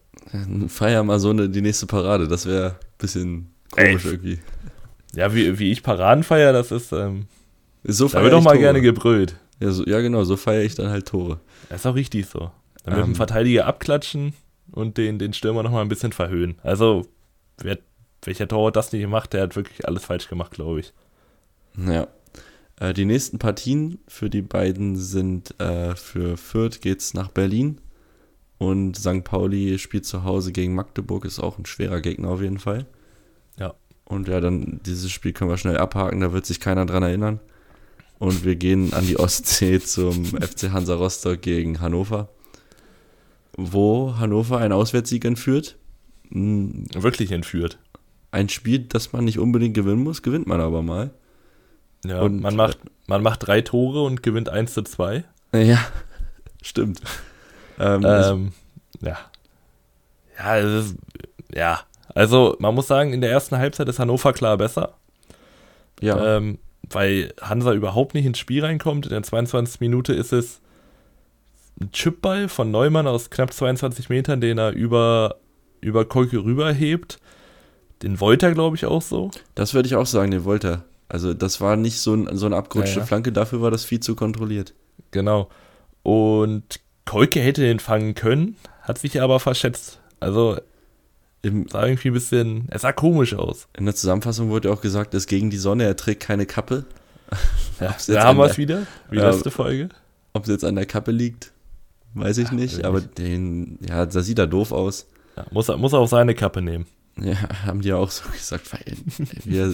Feier 0.67 1.04
mal 1.04 1.19
so 1.19 1.30
eine, 1.30 1.47
die 1.47 1.62
nächste 1.62 1.86
Parade, 1.86 2.28
das 2.28 2.47
wäre 2.47 2.69
ein 2.69 2.97
bisschen 2.97 3.51
komisch 3.69 4.06
Ey. 4.06 4.12
irgendwie. 4.13 4.39
Ja, 5.13 5.36
wie, 5.36 5.60
wie 5.60 5.71
ich 5.71 5.84
Paraden 5.84 6.23
feiere, 6.23 6.54
das 6.54 6.71
ist. 6.71 6.91
Ähm, 6.91 7.28
so 7.84 8.08
da 8.08 8.23
wird 8.23 8.34
doch 8.34 8.41
mal 8.41 8.54
Tore. 8.54 8.62
gerne 8.62 8.82
gebrüllt. 8.82 9.36
Ja, 9.60 9.69
so, 9.69 9.86
ja, 9.86 10.01
genau, 10.01 10.23
so 10.23 10.38
feiere 10.38 10.63
ich 10.63 10.73
dann 10.73 10.89
halt 10.89 11.08
Tore. 11.08 11.39
Das 11.69 11.82
ist 11.82 11.86
auch 11.86 11.93
richtig 11.93 12.25
so. 12.25 12.49
Dann 12.84 12.95
ähm, 12.95 12.99
mit 13.01 13.08
dem 13.10 13.15
Verteidiger 13.15 13.67
abklatschen 13.67 14.34
und 14.76 14.98
den, 14.98 15.18
den 15.18 15.34
Stürmer 15.34 15.64
nochmal 15.64 15.82
ein 15.82 15.90
bisschen 15.90 16.12
verhöhen. 16.12 16.56
Also, 16.62 17.08
wer, 17.58 17.80
welcher 18.22 18.48
Torwart 18.48 18.76
das 18.76 18.92
nicht 18.92 19.08
macht, 19.08 19.34
der 19.34 19.44
hat 19.44 19.56
wirklich 19.56 19.88
alles 19.88 20.06
falsch 20.06 20.28
gemacht, 20.28 20.52
glaube 20.52 20.82
ich. 20.82 20.94
Ja. 21.78 22.08
Äh, 22.80 22.94
die 22.94 23.06
nächsten 23.06 23.40
Partien 23.40 24.00
für 24.08 24.30
die 24.30 24.42
beiden 24.42 24.96
sind, 24.98 25.60
äh, 25.60 25.96
für 25.96 26.38
Fürth 26.38 26.82
geht 26.82 27.00
es 27.00 27.14
nach 27.14 27.30
Berlin 27.30 27.80
und 28.58 28.98
St. 28.98 29.24
Pauli 29.24 29.80
spielt 29.80 30.06
zu 30.06 30.24
Hause 30.24 30.52
gegen 30.52 30.76
Magdeburg, 30.76 31.26
ist 31.26 31.40
auch 31.40 31.58
ein 31.58 31.66
schwerer 31.66 32.02
Gegner 32.02 32.30
auf 32.30 32.42
jeden 32.42 32.60
Fall. 32.60 32.86
Ja. 33.58 33.74
Und 34.04 34.28
ja, 34.28 34.40
dann 34.40 34.82
dieses 34.86 35.12
Spiel 35.12 35.34
können 35.34 35.50
wir 35.50 35.58
schnell 35.58 35.78
abhaken, 35.78 36.20
da 36.20 36.32
wird 36.32 36.46
sich 36.46 36.60
keiner 36.60 36.86
dran 36.86 37.04
erinnern 37.04 37.40
und 38.20 38.44
wir 38.46 38.56
gehen 38.56 38.94
an 38.94 39.06
die 39.06 39.18
Ostsee 39.18 39.80
zum 39.80 40.26
FC 40.42 40.72
Hansa 40.72 40.96
Rostock 40.96 41.42
gegen 41.42 41.80
Hannover, 41.80 42.30
wo 43.58 44.15
Hannover 44.18 44.58
einen 44.58 44.74
Auswärtssieg 44.74 45.26
entführt. 45.26 45.78
Hm. 46.30 46.86
Wirklich 46.94 47.32
entführt. 47.32 47.80
Ein 48.32 48.50
Spiel, 48.50 48.80
das 48.80 49.13
man 49.13 49.26
nicht 49.26 49.39
unbedingt 49.39 49.76
gewinnen 49.76 50.04
muss, 50.04 50.22
gewinnt 50.22 50.48
man 50.48 50.60
aber 50.60 50.82
mal. 50.82 51.12
Ja, 52.06 52.22
und 52.22 52.41
man 52.41 52.56
macht, 52.56 52.78
man 53.08 53.24
macht 53.24 53.48
drei 53.48 53.62
Tore 53.62 54.04
und 54.04 54.22
gewinnt 54.22 54.50
1 54.50 54.74
zu 54.74 54.84
2. 54.84 55.24
Ja, 55.54 55.80
stimmt. 56.62 57.02
ähm, 57.80 58.04
ähm, 58.06 58.52
ja. 59.02 59.18
Ja, 60.38 60.58
es 60.58 60.86
ist, 60.86 60.96
ja. 61.54 61.80
Also, 62.13 62.56
man 62.60 62.76
muss 62.76 62.88
sagen, 62.88 63.13
in 63.13 63.22
der 63.22 63.32
ersten 63.32 63.58
Halbzeit 63.58 63.89
ist 63.89 64.00
Hannover 64.00 64.34
klar 64.34 64.58
besser. 64.58 64.96
Ja. 66.02 66.38
Ähm, 66.38 66.60
weil 66.89 67.34
Hansa 67.41 67.74
überhaupt 67.74 68.13
nicht 68.13 68.26
ins 68.26 68.38
Spiel 68.38 68.63
reinkommt. 68.63 69.06
In 69.06 69.12
der 69.12 69.24
22. 69.24 69.80
Minute 69.80 70.13
ist 70.13 70.34
es 70.34 70.62
Chipball 71.92 72.48
von 72.48 72.72
Neumann 72.72 73.08
aus 73.08 73.30
knapp 73.30 73.54
22 73.54 74.10
Metern, 74.10 74.42
den 74.42 74.58
er 74.58 74.72
über, 74.72 75.38
über 75.82 76.06
Kolke 76.06 76.44
rüberhebt. 76.44 77.20
Den 78.02 78.20
wollte 78.20 78.48
er, 78.48 78.54
glaube 78.54 78.76
ich, 78.76 78.86
auch 78.86 79.02
so. 79.02 79.32
Das 79.56 79.74
würde 79.74 79.88
ich 79.88 79.96
auch 79.96 80.06
sagen, 80.06 80.32
den 80.32 80.46
wollte 80.46 80.68
er. 80.68 80.84
Also 81.08 81.34
das 81.34 81.62
war 81.62 81.76
nicht 81.76 82.00
so, 82.00 82.14
ein, 82.14 82.36
so 82.36 82.46
eine 82.46 82.56
abgerutschte 82.56 82.98
ja, 82.98 83.02
ja. 83.02 83.06
Flanke, 83.06 83.32
dafür 83.32 83.62
war 83.62 83.72
das 83.72 83.86
viel 83.86 84.00
zu 84.00 84.16
kontrolliert. 84.16 84.74
Genau. 85.12 85.50
Und 86.04 86.80
Kolke 87.06 87.40
hätte 87.40 87.62
den 87.62 87.80
fangen 87.80 88.16
können, 88.16 88.58
hat 88.82 88.98
sich 88.98 89.22
aber 89.22 89.40
verschätzt. 89.40 90.00
Also 90.20 90.58
im, 91.42 91.68
sah 91.68 91.86
irgendwie 91.86 92.10
ein 92.10 92.14
bisschen, 92.14 92.68
er 92.70 92.80
sah 92.80 92.92
komisch 92.92 93.36
aus. 93.36 93.68
In 93.78 93.86
der 93.86 93.96
Zusammenfassung 93.96 94.50
wurde 94.50 94.72
auch 94.72 94.82
gesagt, 94.82 95.14
ist 95.14 95.28
gegen 95.28 95.52
die 95.52 95.58
Sonne, 95.58 95.84
er 95.84 95.96
trägt 95.96 96.24
keine 96.24 96.46
Kappe. 96.46 96.86
Ja, 97.80 97.96
da 98.08 98.24
haben 98.24 98.38
wir 98.38 98.46
es 98.46 98.58
wieder, 98.58 98.88
wie 99.10 99.18
ja, 99.18 99.30
letzte 99.30 99.52
Folge. 99.52 99.90
Ob 100.34 100.44
es 100.44 100.50
jetzt 100.50 100.66
an 100.66 100.76
der 100.76 100.88
Kappe 100.88 101.12
liegt, 101.12 101.52
weiß 102.15 102.38
ich 102.39 102.49
ja, 102.49 102.54
nicht, 102.54 102.86
aber 102.86 102.99
nicht. 103.01 103.17
den, 103.17 103.80
ja, 103.88 104.06
da 104.06 104.21
sieht 104.21 104.39
er 104.39 104.47
doof 104.47 104.71
aus. 104.71 105.08
Ja, 105.36 105.45
muss, 105.51 105.67
muss 105.67 105.93
er 105.93 105.99
auf 105.99 106.10
seine 106.10 106.34
Kappe 106.34 106.62
nehmen. 106.62 106.86
Ja, 107.21 107.65
haben 107.65 107.82
die 107.82 107.89
ja 107.89 107.97
auch 107.97 108.12
so 108.12 108.30
gesagt, 108.32 108.71
weil 108.73 108.97
wieder, 109.45 109.73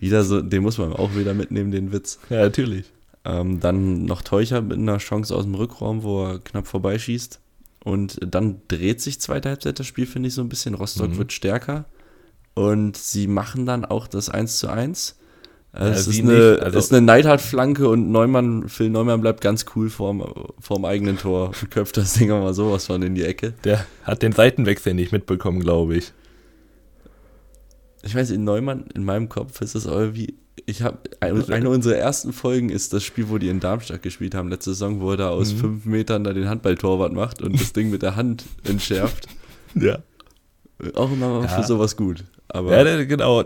wieder 0.00 0.24
so, 0.24 0.42
den 0.42 0.62
muss 0.62 0.78
man 0.78 0.92
auch 0.92 1.14
wieder 1.14 1.34
mitnehmen, 1.34 1.70
den 1.70 1.92
Witz. 1.92 2.18
Ja, 2.28 2.40
natürlich. 2.40 2.86
Ähm, 3.24 3.60
dann 3.60 4.04
noch 4.04 4.22
Teucher 4.22 4.62
mit 4.62 4.78
einer 4.78 4.98
Chance 4.98 5.34
aus 5.34 5.44
dem 5.44 5.54
Rückraum, 5.54 6.02
wo 6.02 6.24
er 6.24 6.38
knapp 6.40 6.66
vorbeischießt. 6.66 7.40
Und 7.84 8.18
dann 8.22 8.62
dreht 8.68 9.00
sich 9.00 9.20
zweite 9.20 9.48
Halbzeit 9.48 9.78
das 9.78 9.86
Spiel, 9.86 10.06
finde 10.06 10.28
ich, 10.28 10.34
so 10.34 10.42
ein 10.42 10.48
bisschen. 10.48 10.74
Rostock 10.74 11.10
mhm. 11.10 11.18
wird 11.18 11.32
stärker. 11.32 11.84
Und 12.54 12.96
sie 12.96 13.26
machen 13.26 13.64
dann 13.66 13.84
auch 13.84 14.06
das 14.06 14.28
1 14.28 14.58
zu 14.58 14.68
1. 14.68 15.16
Ja, 15.74 15.88
es 15.88 16.06
ist 16.06 16.20
eine, 16.20 16.58
also 16.60 16.78
ist 16.78 16.92
eine 16.92 17.00
Neidhardt-Flanke 17.06 17.88
und 17.88 18.10
Neumann, 18.10 18.68
Phil 18.68 18.90
Neumann 18.90 19.22
bleibt 19.22 19.40
ganz 19.40 19.64
cool 19.74 19.88
vorm, 19.88 20.22
vorm 20.58 20.84
eigenen 20.84 21.16
Tor 21.16 21.48
und 21.48 21.70
köpft 21.70 21.96
das 21.96 22.14
Ding 22.14 22.28
mal 22.28 22.52
sowas 22.52 22.86
von 22.86 23.02
in 23.02 23.14
die 23.14 23.24
Ecke. 23.24 23.54
Der 23.64 23.86
hat 24.04 24.22
den 24.22 24.32
Seitenwechsel 24.32 24.92
nicht 24.92 25.12
mitbekommen, 25.12 25.60
glaube 25.60 25.96
ich. 25.96 26.12
Ich 28.02 28.14
weiß, 28.14 28.30
in 28.30 28.44
Neumann, 28.44 28.84
in 28.94 29.04
meinem 29.04 29.28
Kopf 29.28 29.60
ist 29.60 29.74
das 29.74 29.86
irgendwie 29.86 30.34
ich 30.66 30.82
habe 30.82 30.98
eine, 31.20 31.44
eine 31.48 31.70
unserer 31.70 31.96
ersten 31.96 32.32
Folgen 32.32 32.70
ist 32.70 32.92
das 32.92 33.02
Spiel, 33.02 33.28
wo 33.28 33.38
die 33.38 33.48
in 33.48 33.60
Darmstadt 33.60 34.02
gespielt 34.02 34.34
haben 34.34 34.48
letzte 34.48 34.70
Saison, 34.70 35.00
wo 35.00 35.12
er 35.12 35.16
da 35.16 35.30
aus 35.30 35.54
mhm. 35.54 35.58
fünf 35.58 35.84
Metern 35.86 36.24
da 36.24 36.32
den 36.32 36.48
Handballtorwart 36.48 37.12
macht 37.12 37.42
und 37.42 37.60
das 37.60 37.72
Ding 37.72 37.90
mit 37.90 38.02
der 38.02 38.16
Hand 38.16 38.44
entschärft. 38.64 39.28
Ja. 39.74 40.00
Auch 40.96 41.10
immer 41.10 41.40
ja. 41.40 41.48
für 41.48 41.62
sowas 41.62 41.96
gut. 41.96 42.24
Aber 42.54 42.86
ja, 42.86 43.04
genau. 43.04 43.42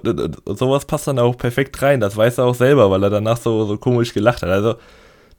Sowas 0.47 0.85
passt 0.85 1.07
dann 1.07 1.21
auch 1.21 1.38
perfekt 1.38 1.81
rein. 1.81 2.01
Das 2.01 2.16
weiß 2.16 2.38
er 2.38 2.45
auch 2.45 2.55
selber, 2.57 2.90
weil 2.90 3.03
er 3.05 3.11
danach 3.11 3.37
so, 3.37 3.64
so 3.64 3.79
komisch 3.79 4.12
gelacht 4.12 4.42
hat. 4.42 4.51
Also 4.51 4.75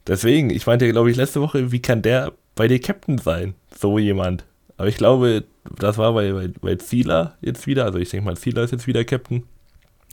deswegen, 0.06 0.48
ich 0.48 0.66
meinte, 0.66 0.90
glaube 0.90 1.10
ich, 1.10 1.16
letzte 1.16 1.42
Woche, 1.42 1.70
wie 1.70 1.82
kann 1.82 2.00
der 2.00 2.32
bei 2.54 2.66
dir 2.66 2.80
Captain 2.80 3.18
sein? 3.18 3.54
So 3.78 3.98
jemand. 3.98 4.46
Aber 4.78 4.88
ich 4.88 4.96
glaube, 4.96 5.44
das 5.78 5.98
war 5.98 6.14
bei, 6.14 6.32
bei, 6.32 6.48
bei 6.48 6.76
Zieler 6.76 7.36
jetzt 7.42 7.66
wieder. 7.66 7.84
Also 7.84 7.98
ich 7.98 8.08
denke 8.08 8.24
mal, 8.24 8.36
Zieler 8.38 8.62
ist 8.62 8.70
jetzt 8.70 8.86
wieder 8.86 9.04
Captain. 9.04 9.44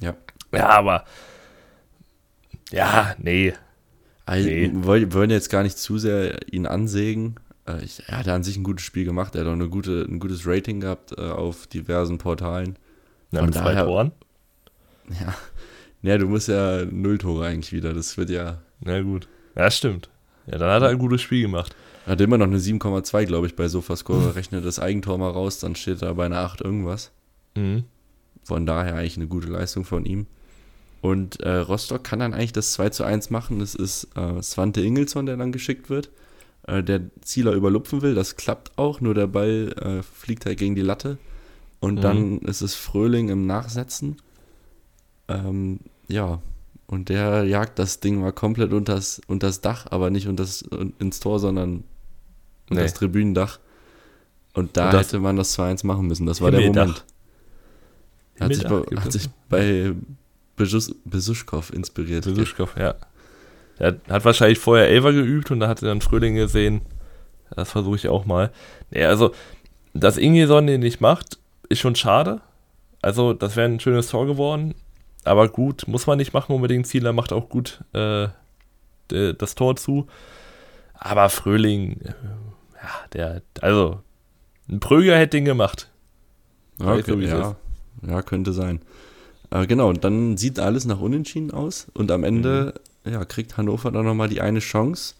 Ja. 0.02 0.15
Ja, 0.52 0.70
aber 0.70 1.06
ja, 2.72 3.15
nee. 3.20 3.54
Also, 4.26 4.50
nee. 4.50 4.70
Wir 4.74 5.13
wollen 5.13 5.30
jetzt 5.30 5.50
gar 5.50 5.63
nicht 5.63 5.78
zu 5.78 5.98
sehr 5.98 6.52
ihn 6.52 6.65
ansägen. 6.65 7.36
Äh, 7.68 7.86
ich, 7.86 8.04
er 8.08 8.20
hat 8.20 8.28
an 8.28 8.44
sich 8.44 8.58
ein 8.58 8.63
gutes 8.63 8.84
Spiel 8.84 9.06
gemacht. 9.06 9.36
Er 9.36 9.41
hat 9.41 9.48
auch 9.48 9.54
eine 9.54 9.70
gute, 9.70 10.06
ein 10.10 10.20
gutes 10.20 10.46
Rating 10.46 10.82
gehabt 10.82 11.13
äh, 11.18 11.22
auf 11.22 11.68
diversen 11.68 12.18
Portalen. 12.18 12.78
Ja, 13.36 13.41
mit 13.43 13.54
zwei 13.54 13.76
Toren? 13.76 14.12
Ja. 15.10 15.36
Ja, 16.02 16.17
du 16.17 16.28
musst 16.28 16.48
ja 16.48 16.86
null 16.86 17.17
Tore 17.17 17.48
eigentlich 17.48 17.74
wieder. 17.74 17.93
Das 17.93 18.17
wird 18.17 18.30
ja. 18.30 18.60
Na 18.80 19.02
gut. 19.02 19.28
Ja, 19.56 19.71
stimmt. 19.71 20.10
Ja, 20.45 20.58
dann 20.58 20.69
hat 20.69 20.84
er 20.84 20.89
ein 20.89 21.00
gutes 21.00 21.21
Spiel 21.21 21.41
gemacht. 21.41 21.76
Er 22.06 22.12
hat 22.12 22.21
immer 22.21 22.38
noch 22.38 22.45
eine 22.45 22.60
7,2, 22.60 23.26
glaube 23.26 23.48
ich, 23.48 23.56
bei 23.56 23.67
Sofascore. 23.67 24.36
Rechnet 24.36 24.65
das 24.65 24.80
Eigentor 24.80 25.17
mal 25.17 25.32
raus, 25.32 25.60
dann 25.60 25.76
steht 25.76 26.02
er 26.02 26.13
bei 26.13 26.26
einer 26.26 26.39
8 26.39 26.62
irgendwas. 26.62 27.12
Mhm. 27.56 27.86
Von 28.43 28.65
daher 28.65 28.95
eigentlich 28.95 29.17
eine 29.17 29.28
gute 29.28 29.48
Leistung 29.48 29.86
von 29.86 30.06
ihm. 30.06 30.28
Und 31.02 31.39
äh, 31.41 31.58
Rostock 31.58 32.04
kann 32.04 32.19
dann 32.19 32.34
eigentlich 32.34 32.54
das 32.54 32.74
2 32.74 32.89
zu 32.89 33.04
1 33.04 33.30
machen. 33.32 33.60
Das 33.60 33.74
ist 33.76 34.08
äh, 34.15 34.41
Svante 34.41 34.82
Ingelsson, 34.82 35.26
der 35.26 35.38
dann 35.38 35.52
geschickt 35.52 35.89
wird. 35.89 36.10
Äh, 36.67 36.84
der 36.84 37.02
Zieler 37.21 37.54
überlupfen 37.54 38.02
will. 38.02 38.13
Das 38.13 38.36
klappt 38.36 38.78
auch, 38.78 39.02
nur 39.02 39.13
der 39.15 39.28
Ball 39.28 39.74
äh, 39.80 40.04
fliegt 40.04 40.45
halt 40.45 40.60
gegen 40.60 40.76
die 40.76 40.82
Latte. 40.82 41.17
Und 41.86 41.95
mhm. 41.95 42.02
dann 42.02 42.38
ist 42.39 42.62
es 42.62 42.74
Fröhling 42.74 43.30
im 43.30 43.45
Nachsetzen. 43.45 44.17
Ähm, 45.28 45.82
ja, 46.08 46.41
und 46.88 47.10
der 47.10 47.43
jagt 47.43 47.78
das 47.78 48.00
Ding 48.00 48.19
mal 48.19 48.32
komplett 48.32 48.74
unters, 48.74 49.21
unters 49.28 49.62
Dach, 49.62 49.86
aber 49.91 50.10
nicht 50.10 50.28
unters, 50.28 50.63
ins 50.98 51.19
Tor, 51.19 51.39
sondern 51.39 51.84
unter 52.71 52.82
nee. 52.82 52.82
das 52.82 52.95
Tribünendach. 52.95 53.60
Und 54.54 54.78
da 54.78 54.89
und 54.89 54.98
hätte 54.98 55.19
man 55.19 55.36
das 55.36 55.56
2-1 55.60 55.86
machen 55.86 56.08
müssen. 56.08 56.26
Das 56.26 56.41
war 56.41 56.50
der 56.50 56.62
Moment. 56.62 57.06
Hat 58.39 58.56
sich, 58.56 58.63
bei, 58.67 58.82
hat 58.95 59.12
sich 59.12 59.30
bei 59.48 59.93
Besuschkow 60.56 61.71
inspiriert. 61.71 62.26
Besuschkow, 62.26 62.76
ja. 62.78 62.95
Er 63.78 64.00
hat 64.10 64.26
wahrscheinlich 64.26 64.58
vorher 64.58 64.89
Elver 64.89 65.13
geübt 65.13 65.52
und 65.52 65.60
da 65.60 65.67
hat 65.67 65.84
er 65.84 65.89
dann 65.89 66.02
Fröhling 66.02 66.34
gesehen. 66.34 66.82
Das 67.56 67.69
versuche 67.69 67.98
ich 67.98 68.08
auch 68.10 68.26
mal. 68.26 68.52
Nee, 68.89 69.06
also, 69.06 69.34
dass 69.93 70.17
Ingeson 70.17 70.65
den 70.65 70.82
nicht 70.82 71.00
macht, 71.00 71.38
ist 71.69 71.80
schon 71.80 71.95
schade. 71.95 72.41
Also, 73.01 73.34
das 73.34 73.56
wäre 73.56 73.67
ein 73.67 73.80
schönes 73.80 74.10
Tor 74.10 74.25
geworden. 74.25 74.75
Aber 75.23 75.49
gut, 75.49 75.88
muss 75.88 76.08
man 76.08 76.17
nicht 76.17 76.34
machen 76.34 76.54
unbedingt. 76.54 76.88
Zieler 76.88 77.13
macht 77.13 77.34
auch 77.34 77.49
gut 77.49 77.84
äh, 77.93 78.28
das 79.08 79.56
Tor 79.56 79.75
zu. 79.75 80.08
Aber 80.93 81.30
Fröhling, 81.30 82.01
äh, 82.01 82.13
ja, 82.82 83.08
der, 83.13 83.41
also, 83.62 84.01
ein 84.69 84.80
Pröger 84.80 85.17
hätte 85.17 85.38
den 85.38 85.45
gemacht. 85.45 85.89
Okay, 86.80 87.04
so, 87.06 87.19
ja, 87.19 87.56
ja, 88.08 88.21
könnte 88.21 88.54
sein. 88.54 88.82
Äh, 89.51 89.67
genau, 89.67 89.89
und 89.89 90.04
dann 90.04 90.38
sieht 90.38 90.60
alles 90.60 90.86
nach 90.86 90.99
Unentschieden 90.99 91.51
aus 91.51 91.88
und 91.93 92.12
am 92.12 92.23
Ende 92.23 92.73
mhm. 93.04 93.13
ja, 93.13 93.25
kriegt 93.25 93.58
Hannover 93.58 93.91
dann 93.91 94.06
nochmal 94.06 94.30
die 94.30 94.41
eine 94.41 94.60
Chance. 94.60 95.15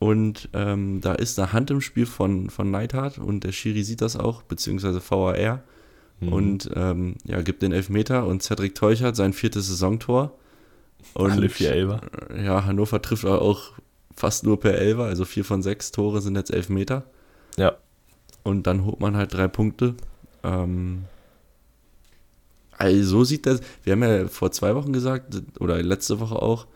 Und 0.00 0.48
ähm, 0.54 1.02
da 1.02 1.12
ist 1.12 1.38
eine 1.38 1.52
Hand 1.52 1.70
im 1.70 1.82
Spiel 1.82 2.06
von, 2.06 2.48
von 2.48 2.70
Neidhardt 2.70 3.18
und 3.18 3.44
der 3.44 3.52
Schiri 3.52 3.82
sieht 3.82 4.00
das 4.00 4.16
auch, 4.16 4.42
beziehungsweise 4.42 5.02
VAR. 5.06 5.62
Mhm. 6.20 6.32
Und 6.32 6.70
ähm, 6.74 7.16
ja, 7.24 7.42
gibt 7.42 7.60
den 7.60 7.72
Elfmeter 7.72 8.26
und 8.26 8.42
Cedric 8.42 8.74
Teuchert 8.74 9.14
sein 9.14 9.34
viertes 9.34 9.68
Saisontor. 9.68 10.32
Und, 11.12 11.32
Alle 11.32 11.50
vier 11.50 11.72
Elfer. 11.72 12.00
Äh, 12.30 12.46
ja, 12.46 12.64
Hannover 12.64 13.02
trifft 13.02 13.26
auch 13.26 13.72
fast 14.16 14.44
nur 14.44 14.58
per 14.58 14.74
Elfer, 14.74 15.04
also 15.04 15.26
vier 15.26 15.44
von 15.44 15.62
sechs 15.62 15.92
Tore 15.92 16.22
sind 16.22 16.34
jetzt 16.34 16.50
Elfmeter. 16.50 17.04
Ja. 17.58 17.76
Und 18.42 18.66
dann 18.66 18.86
holt 18.86 19.00
man 19.00 19.18
halt 19.18 19.34
drei 19.34 19.48
Punkte. 19.48 19.96
Ähm, 20.42 21.04
also 22.78 23.02
so 23.02 23.24
sieht 23.24 23.44
das, 23.44 23.60
wir 23.84 23.92
haben 23.92 24.02
ja 24.02 24.28
vor 24.28 24.50
zwei 24.50 24.74
Wochen 24.74 24.94
gesagt, 24.94 25.42
oder 25.60 25.82
letzte 25.82 26.20
Woche 26.20 26.36
auch, 26.36 26.66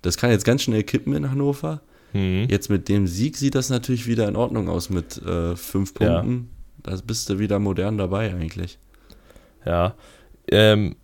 das 0.00 0.16
kann 0.16 0.30
jetzt 0.30 0.46
ganz 0.46 0.62
schnell 0.62 0.84
kippen 0.84 1.12
in 1.12 1.30
Hannover. 1.30 1.82
Mhm. 2.12 2.46
Jetzt 2.48 2.70
mit 2.70 2.88
dem 2.88 3.06
Sieg 3.06 3.36
sieht 3.36 3.54
das 3.54 3.70
natürlich 3.70 4.06
wieder 4.06 4.28
in 4.28 4.36
Ordnung 4.36 4.68
aus 4.68 4.90
mit 4.90 5.20
äh, 5.22 5.56
fünf 5.56 5.94
Punkten. 5.94 6.50
Ja. 6.84 6.94
Da 6.94 7.02
bist 7.04 7.28
du 7.28 7.38
wieder 7.38 7.58
modern 7.58 7.98
dabei 7.98 8.32
eigentlich. 8.32 8.78
Ja. 9.64 9.94
Ähm, 10.50 10.96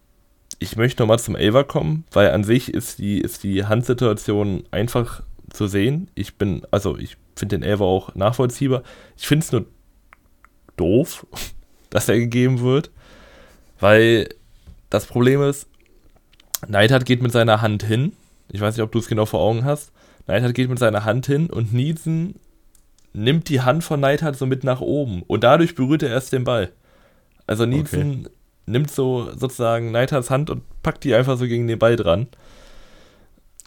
ich 0.59 0.77
möchte 0.77 1.03
nochmal 1.03 1.19
zum 1.19 1.37
Elver 1.37 1.65
kommen, 1.65 2.05
weil 2.13 2.31
an 2.31 2.45
sich 2.45 2.75
ist 2.75 2.99
die, 2.99 3.21
ist 3.21 3.45
die 3.45 3.65
Handsituation 3.65 4.65
einfach 4.71 5.23
zu 5.51 5.67
sehen. 5.67 6.11
Ich 6.15 6.37
bin, 6.37 6.63
also 6.71 6.99
ich 6.99 7.17
finde 7.37 7.59
den 7.59 7.63
Elver 7.63 7.85
auch 7.85 8.15
nachvollziehbar. 8.15 8.83
Ich 9.17 9.27
finde 9.27 9.45
es 9.45 9.53
nur 9.53 9.67
doof, 10.77 11.27
dass 11.91 12.09
er 12.09 12.19
gegeben 12.19 12.61
wird, 12.61 12.91
weil 13.79 14.29
das 14.91 15.07
Problem 15.07 15.43
ist, 15.43 15.69
Neidhardt 16.67 17.07
geht 17.07 17.23
mit 17.23 17.33
seiner 17.33 17.63
Hand 17.63 17.85
hin. 17.85 18.13
Ich 18.51 18.61
weiß 18.61 18.77
nicht, 18.77 18.83
ob 18.83 18.91
du 18.91 18.99
es 18.99 19.07
genau 19.07 19.27
vor 19.27 19.41
Augen 19.41 19.65
hast. 19.65 19.93
Neidhardt 20.29 20.55
geht 20.55 20.69
mit 20.69 20.79
seiner 20.79 21.05
Hand 21.05 21.27
hin 21.27 21.51
und 21.51 21.73
Nielsen 21.73 22.37
nimmt 23.13 23.49
die 23.49 23.63
Hand 23.63 23.83
von 23.83 24.01
Neidhardt 24.01 24.37
so 24.37 24.47
mit 24.47 24.63
nach 24.63 24.81
oben 24.81 25.23
und 25.27 25.43
dadurch 25.43 25.75
berührt 25.75 26.03
er 26.03 26.11
erst 26.11 26.33
den 26.33 26.45
Ball. 26.45 26.71
Also 27.47 27.65
Nielsen 27.67 28.27
okay. 28.27 28.35
nimmt 28.67 28.91
so 28.91 29.31
sozusagen 29.35 29.91
Neidhardts 29.91 30.31
Hand 30.31 30.51
und 30.51 30.63
packt 30.83 31.03
die 31.05 31.15
einfach 31.15 31.39
so 31.39 31.47
gegen 31.47 31.67
den 31.67 31.79
Ball 31.79 31.97
dran. 31.97 32.29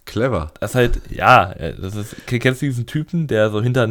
Clever. 0.06 0.52
Das 0.60 0.72
ist 0.72 0.76
halt, 0.76 1.02
ja, 1.10 1.54
das 1.54 1.96
ist, 1.96 2.16
kennst 2.28 2.62
du 2.62 2.68
diesen 2.68 2.86
Typen, 2.86 3.28
der 3.28 3.50
so 3.50 3.62
hinter 3.62 3.90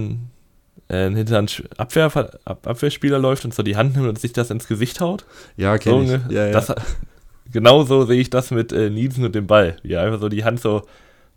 äh, 0.89 1.11
hinter 1.11 1.39
einen 1.39 1.49
Abwehr, 1.77 2.11
Abwehrspieler 2.45 3.19
läuft 3.19 3.45
und 3.45 3.55
so 3.55 3.63
die 3.63 3.77
Hand 3.77 3.97
nimmt 3.97 4.09
und 4.09 4.19
sich 4.19 4.33
das 4.33 4.51
ins 4.51 4.69
Gesicht 4.69 5.01
haut? 5.01 5.25
Ja, 5.57 5.77
kenn 5.79 6.07
so, 6.07 6.15
ich. 6.15 6.21
Ja, 6.33 6.47
ja. 6.47 6.53
Das, 6.53 6.73
genauso 7.53 8.05
sehe 8.05 8.21
ich 8.21 8.31
das 8.31 8.51
mit 8.51 8.73
äh, 8.73 8.91
Nielsen 8.91 9.25
und 9.25 9.35
dem 9.35 9.47
Ball. 9.47 9.77
Wie 9.83 9.95
er 9.95 10.03
einfach 10.03 10.21
so 10.21 10.29
die 10.29 10.45
Hand 10.45 10.61
so. 10.61 10.83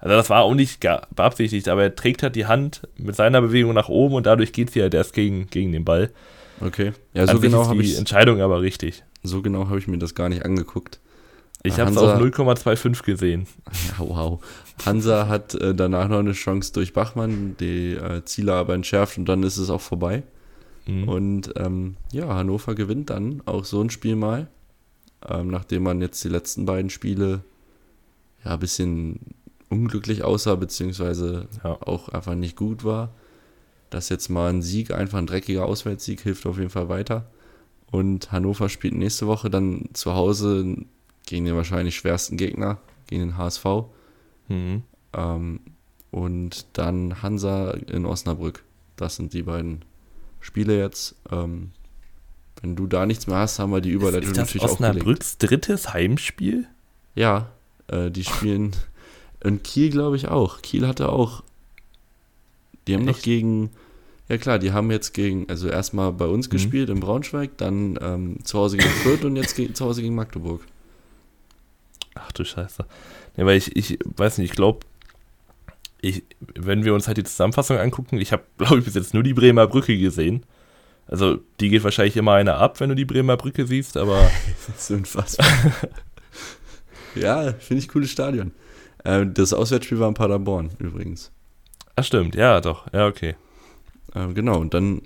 Also 0.04 0.16
das 0.18 0.30
war 0.30 0.44
auch 0.44 0.54
nicht 0.54 0.82
beabsichtigt, 0.82 1.70
aber 1.70 1.84
er 1.84 1.96
trägt 1.96 2.24
halt 2.24 2.36
die 2.36 2.46
Hand 2.46 2.88
mit 2.98 3.16
seiner 3.16 3.42
Bewegung 3.42 3.74
nach 3.74 3.90
oben 3.90 4.16
und 4.16 4.26
dadurch 4.26 4.52
geht 4.52 4.72
sie 4.72 4.82
halt 4.82 4.94
erst 4.94 5.14
gegen, 5.14 5.48
gegen 5.48 5.72
den 5.72 5.86
Ball. 5.86 6.12
Okay. 6.60 6.92
Ja, 7.14 7.26
so 7.26 7.34
An 7.34 7.42
genau 7.42 7.68
habe 7.68 7.82
ich. 7.82 7.92
Die 7.92 7.98
Entscheidung 7.98 8.42
aber 8.42 8.62
richtig. 8.62 9.04
So 9.24 9.42
genau 9.42 9.70
habe 9.70 9.80
ich 9.80 9.88
mir 9.88 9.98
das 9.98 10.14
gar 10.14 10.30
nicht 10.30 10.44
angeguckt. 10.44 11.00
Ich 11.66 11.80
habe 11.80 11.92
es 11.92 11.98
auf 11.98 12.20
0,25 12.20 13.04
gesehen. 13.04 13.48
Ja, 13.98 14.06
wow. 14.06 14.44
Hansa 14.86 15.28
hat 15.30 15.56
äh, 15.56 15.74
danach 15.74 16.10
noch 16.10 16.20
eine 16.20 16.34
Chance 16.34 16.74
durch 16.74 16.92
Bachmann, 16.92 17.56
die 17.60 17.94
äh, 17.94 18.26
Ziele 18.26 18.54
aber 18.54 18.74
entschärft 18.74 19.18
und 19.18 19.26
dann 19.26 19.44
ist 19.44 19.58
es 19.58 19.70
auch 19.70 19.80
vorbei. 19.80 20.24
Mhm. 20.86 21.08
Und 21.08 21.54
ähm, 21.56 21.96
ja, 22.12 22.28
Hannover 22.28 22.76
gewinnt 22.76 23.10
dann 23.10 23.42
auch 23.46 23.64
so 23.64 23.82
ein 23.82 23.90
Spiel 23.90 24.18
mal 24.18 24.50
ähm, 25.30 25.48
nachdem 25.48 25.84
man 25.84 26.02
jetzt 26.02 26.24
die 26.24 26.30
letzten 26.30 26.66
beiden 26.66 26.90
Spiele 26.90 27.44
ja 28.44 28.54
ein 28.54 28.60
bisschen 28.60 29.20
unglücklich 29.74 30.24
aussah, 30.24 30.56
beziehungsweise 30.56 31.48
ja. 31.64 31.78
auch 31.82 32.10
einfach 32.10 32.36
nicht 32.36 32.56
gut 32.56 32.84
war. 32.84 33.14
Dass 33.90 34.10
jetzt 34.10 34.30
mal 34.30 34.50
ein 34.50 34.62
Sieg, 34.62 34.92
einfach 34.92 35.18
ein 35.18 35.28
dreckiger 35.28 35.66
Auswärtssieg, 35.66 36.22
hilft 36.22 36.46
auf 36.46 36.58
jeden 36.58 36.70
Fall 36.70 36.90
weiter. 36.90 37.30
Und 37.92 38.32
Hannover 38.32 38.70
spielt 38.70 38.96
nächste 38.96 39.28
Woche 39.28 39.50
dann 39.50 39.90
zu 39.94 40.14
Hause 40.14 40.78
gegen 41.26 41.46
den 41.46 41.56
wahrscheinlich 41.56 41.96
schwersten 41.96 42.38
Gegner, 42.38 42.80
gegen 43.08 43.22
den 43.22 43.38
HSV. 43.38 43.66
Mhm. 44.48 44.84
Ähm, 45.14 45.60
und 46.12 46.66
dann 46.74 47.22
Hansa 47.22 47.72
in 47.72 48.06
Osnabrück. 48.06 48.64
Das 48.96 49.16
sind 49.16 49.34
die 49.34 49.44
beiden 49.44 49.84
Spiele 50.40 50.78
jetzt. 50.78 51.16
Ähm, 51.32 51.72
Wenn 52.62 52.76
du 52.76 52.88
da 52.88 53.06
nichts 53.06 53.28
mehr 53.28 53.38
hast, 53.38 53.60
haben 53.60 53.72
wir 53.72 53.82
die 53.82 53.90
Überleitung 53.90 54.32
ist, 54.32 54.32
ist 54.32 54.38
natürlich 54.38 54.62
das 54.64 54.72
Osnabrücks 54.74 55.38
drittes 55.38 55.94
Heimspiel? 55.94 56.68
Ja, 57.16 57.52
äh, 57.88 58.12
die 58.12 58.24
spielen 58.24 58.76
in 59.44 59.64
Kiel, 59.64 59.90
glaube 59.90 60.16
ich, 60.16 60.28
auch. 60.28 60.62
Kiel 60.62 60.88
hatte 60.88 61.10
auch. 61.10 61.44
Die 62.88 62.96
haben 62.96 63.08
Echt? 63.08 63.18
noch 63.18 63.24
gegen. 63.24 63.70
Ja 64.30 64.38
klar, 64.38 64.58
die 64.58 64.72
haben 64.72 64.90
jetzt 64.90 65.14
gegen, 65.14 65.50
also 65.50 65.68
erstmal 65.68 66.14
bei 66.14 66.26
uns 66.26 66.48
mhm. 66.48 66.52
gespielt 66.52 66.90
in 66.90 67.02
Braunschweig, 67.02 67.58
dann 67.58 68.00
ähm, 68.02 68.38
zu 68.46 68.58
Hause 68.58 68.78
gegen 68.78 68.90
Fürth 68.90 69.26
und 69.26 69.36
jetzt 69.36 69.56
zu 69.56 69.86
Hause 69.86 70.02
gegen 70.02 70.16
Magdeburg. 70.16 70.62
Ach 72.16 72.32
du 72.32 72.46
Scheiße. 72.46 72.86
Ja, 73.36 73.46
weil 73.46 73.58
ich, 73.58 73.76
ich 73.76 74.00
weiß 74.06 74.38
nicht, 74.38 74.52
ich 74.52 74.56
glaube, 74.56 74.80
ich, 76.02 76.24
wenn 76.40 76.86
wir 76.86 76.94
uns 76.94 77.08
halt 77.08 77.18
die 77.18 77.24
Zusammenfassung 77.24 77.78
angucken, 77.78 78.20
ich 78.20 78.32
habe, 78.32 78.44
glaube 78.58 78.80
ich, 78.80 78.86
bis 78.86 78.96
jetzt 78.96 79.14
nur 79.14 79.24
die 79.24 79.34
Bremer 79.34 79.68
Brücke 79.68 79.98
gesehen. 79.98 80.46
Also, 81.08 81.40
die 81.60 81.70
geht 81.70 81.84
wahrscheinlich 81.84 82.16
immer 82.16 82.34
einer 82.34 82.58
ab, 82.58 82.80
wenn 82.80 82.90
du 82.90 82.96
die 82.96 83.06
Bremer 83.06 83.38
Brücke 83.38 83.66
siehst, 83.66 83.98
aber. 83.98 84.30
das 84.68 84.90
ist 84.90 84.92
unfassbar. 84.92 85.48
ja, 87.16 87.54
finde 87.54 87.84
ich 87.84 87.90
cooles 87.90 88.10
Stadion. 88.10 88.52
Äh, 89.04 89.26
das 89.26 89.54
Auswärtsspiel 89.54 90.00
war 90.00 90.08
in 90.08 90.14
Paderborn 90.14 90.72
übrigens. 90.80 91.32
Ach, 91.96 92.04
stimmt, 92.04 92.36
ja, 92.36 92.62
doch, 92.62 92.92
ja, 92.94 93.08
okay. 93.08 93.36
Äh, 94.14 94.34
genau, 94.34 94.60
und 94.60 94.74
dann, 94.74 95.02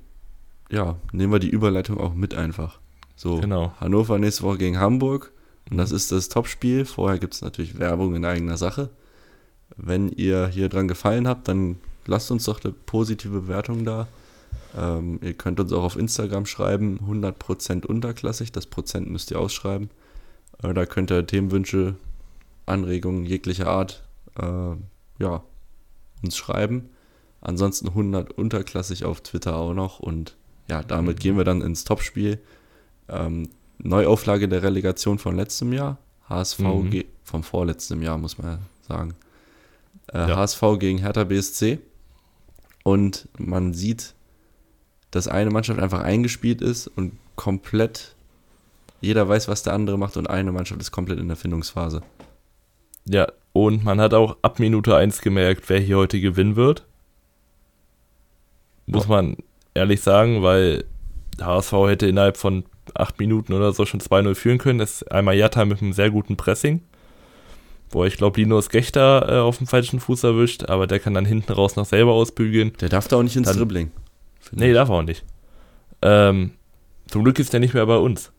ja, 0.70 0.96
nehmen 1.12 1.34
wir 1.34 1.40
die 1.40 1.50
Überleitung 1.50 2.00
auch 2.00 2.14
mit 2.14 2.36
einfach. 2.36 2.80
So, 3.16 3.40
genau. 3.40 3.74
Hannover 3.80 4.20
nächste 4.20 4.44
Woche 4.44 4.60
gegen 4.60 4.80
Hamburg. 4.80 5.32
Und 5.70 5.78
das 5.78 5.92
ist 5.92 6.12
das 6.12 6.30
Topspiel. 6.30 6.86
Vorher 6.86 7.20
gibt 7.20 7.34
es 7.34 7.42
natürlich 7.42 7.78
Werbung 7.80 8.16
in 8.16 8.24
eigener 8.24 8.58
Sache. 8.58 8.90
Wenn 9.76 10.10
ihr 10.10 10.48
hier 10.48 10.70
dran 10.70 10.88
gefallen 10.88 11.28
habt, 11.28 11.48
dann 11.48 11.78
lasst 12.06 12.32
uns 12.32 12.46
doch 12.46 12.64
eine 12.64 12.74
positive 12.74 13.42
Bewertung 13.42 13.84
da. 13.84 14.08
Ähm, 14.78 15.20
ihr 15.22 15.34
könnt 15.34 15.60
uns 15.60 15.74
auch 15.74 15.84
auf 15.84 15.98
Instagram 15.98 16.46
schreiben, 16.46 17.00
100% 17.06 17.86
unterklassig, 17.86 18.52
das 18.52 18.66
Prozent 18.66 19.10
müsst 19.10 19.32
ihr 19.32 19.40
ausschreiben. 19.40 19.90
Äh, 20.64 20.74
da 20.74 20.86
könnt 20.86 21.12
ihr 21.12 21.26
Themenwünsche, 21.26 21.96
Anregungen 22.68 23.26
jeglicher 23.26 23.68
Art 23.68 24.04
äh, 24.40 24.76
ja, 25.20 25.44
uns 26.24 26.38
schreiben. 26.38 26.90
Ansonsten 27.42 27.90
100 27.90 28.32
unterklassig 28.34 29.06
auf 29.06 29.22
Twitter 29.22 29.56
auch 29.56 29.74
noch. 29.74 30.00
Und 30.00 30.36
ja, 30.70 30.84
damit 30.84 31.20
gehen 31.20 31.38
wir 31.38 31.44
dann 31.44 31.62
ins 31.62 31.84
Topspiel. 31.84 32.40
Ähm, 33.10 33.50
Neuauflage 33.80 34.50
der 34.50 34.64
Relegation 34.64 35.20
von 35.20 35.36
letztem 35.36 35.72
Jahr. 35.72 35.98
HSV 36.30 36.60
mhm. 36.60 37.04
vom 37.24 37.44
vorletzten 37.44 38.02
Jahr, 38.02 38.18
muss 38.18 38.38
man 38.38 38.60
sagen. 38.88 39.14
Äh, 40.12 40.30
ja. 40.30 40.36
HSV 40.38 40.62
gegen 40.80 40.98
Hertha 40.98 41.24
BSC. 41.24 41.80
Und 42.84 43.30
man 43.38 43.74
sieht, 43.74 44.14
dass 45.12 45.28
eine 45.28 45.52
Mannschaft 45.52 45.80
einfach 45.80 46.02
eingespielt 46.02 46.62
ist 46.62 46.88
und 46.88 47.14
komplett 47.36 48.16
jeder 49.00 49.28
weiß, 49.28 49.48
was 49.48 49.64
der 49.64 49.74
andere 49.74 49.98
macht 49.98 50.18
und 50.18 50.30
eine 50.30 50.52
Mannschaft 50.52 50.82
ist 50.82 50.92
komplett 50.92 51.20
in 51.20 51.28
der 51.28 51.38
Findungsphase. 51.38 52.02
Ja, 53.10 53.28
und 53.54 53.84
man 53.84 54.00
hat 54.00 54.14
auch 54.14 54.38
ab 54.42 54.60
Minute 54.60 54.96
1 54.96 55.22
gemerkt, 55.22 55.70
wer 55.70 55.80
hier 55.80 55.98
heute 55.98 56.20
gewinnen 56.20 56.56
wird. 56.56 56.86
Muss 58.86 59.04
ja. 59.04 59.10
man 59.10 59.38
ehrlich 59.74 60.02
sagen, 60.02 60.44
weil 60.44 60.86
HSV 61.42 61.74
hätte 61.88 62.08
innerhalb 62.08 62.38
von 62.38 62.66
acht 62.94 63.20
Minuten 63.20 63.54
oder 63.54 63.74
so 63.74 63.86
schon 63.86 64.00
2-0 64.00 64.36
führen 64.36 64.58
können. 64.58 64.80
Das 64.80 65.02
ist 65.02 65.12
einmal 65.12 65.36
Jatta 65.36 65.66
mit 65.66 65.82
einem 65.82 65.94
sehr 65.94 66.10
guten 66.10 66.38
Pressing, 66.38 66.82
wo 67.90 68.06
ich 68.06 68.18
glaube, 68.18 68.40
Linus 68.40 68.70
Gechter 68.70 69.28
äh, 69.30 69.40
auf 69.40 69.58
dem 69.58 69.68
falschen 69.68 70.00
Fuß 70.00 70.24
erwischt, 70.24 70.66
aber 70.66 70.88
der 70.88 71.00
kann 71.00 71.14
dann 71.14 71.26
hinten 71.26 71.52
raus 71.52 71.76
noch 71.76 71.86
selber 71.86 72.14
ausbügeln. 72.14 72.74
Der 72.80 72.90
darf 72.90 73.08
da 73.08 73.18
auch 73.18 73.24
nicht 73.24 73.36
ins 73.36 73.48
dann, 73.48 73.58
Dribbling. 73.58 73.92
Nee, 74.52 74.70
ich. 74.70 74.74
darf 74.74 74.90
auch 74.90 75.04
nicht. 75.04 75.26
Ähm, 76.02 76.52
zum 77.08 77.24
Glück 77.24 77.40
ist 77.40 77.54
der 77.54 77.60
nicht 77.60 77.74
mehr 77.74 77.86
bei 77.86 77.98
uns. 77.98 78.32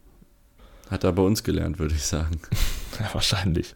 Hat 0.90 1.04
er 1.04 1.12
bei 1.12 1.22
uns 1.22 1.42
gelernt, 1.42 1.78
würde 1.78 1.94
ich 1.94 2.04
sagen. 2.04 2.40
ja, 3.00 3.10
wahrscheinlich. 3.12 3.74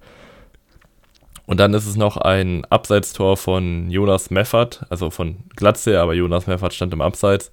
Und 1.53 1.59
dann 1.59 1.75
ist 1.75 1.87
es 1.87 1.97
noch 1.97 2.17
ein 2.17 2.65
Abseitstor 2.71 3.37
von 3.37 3.91
Jonas 3.91 4.31
Meffert, 4.31 4.87
also 4.89 5.11
von 5.11 5.37
Glatze, 5.55 6.01
aber 6.01 6.15
Jonas 6.15 6.47
Meffert 6.47 6.73
stand 6.73 6.95
im 6.95 7.03
Abseits. 7.03 7.51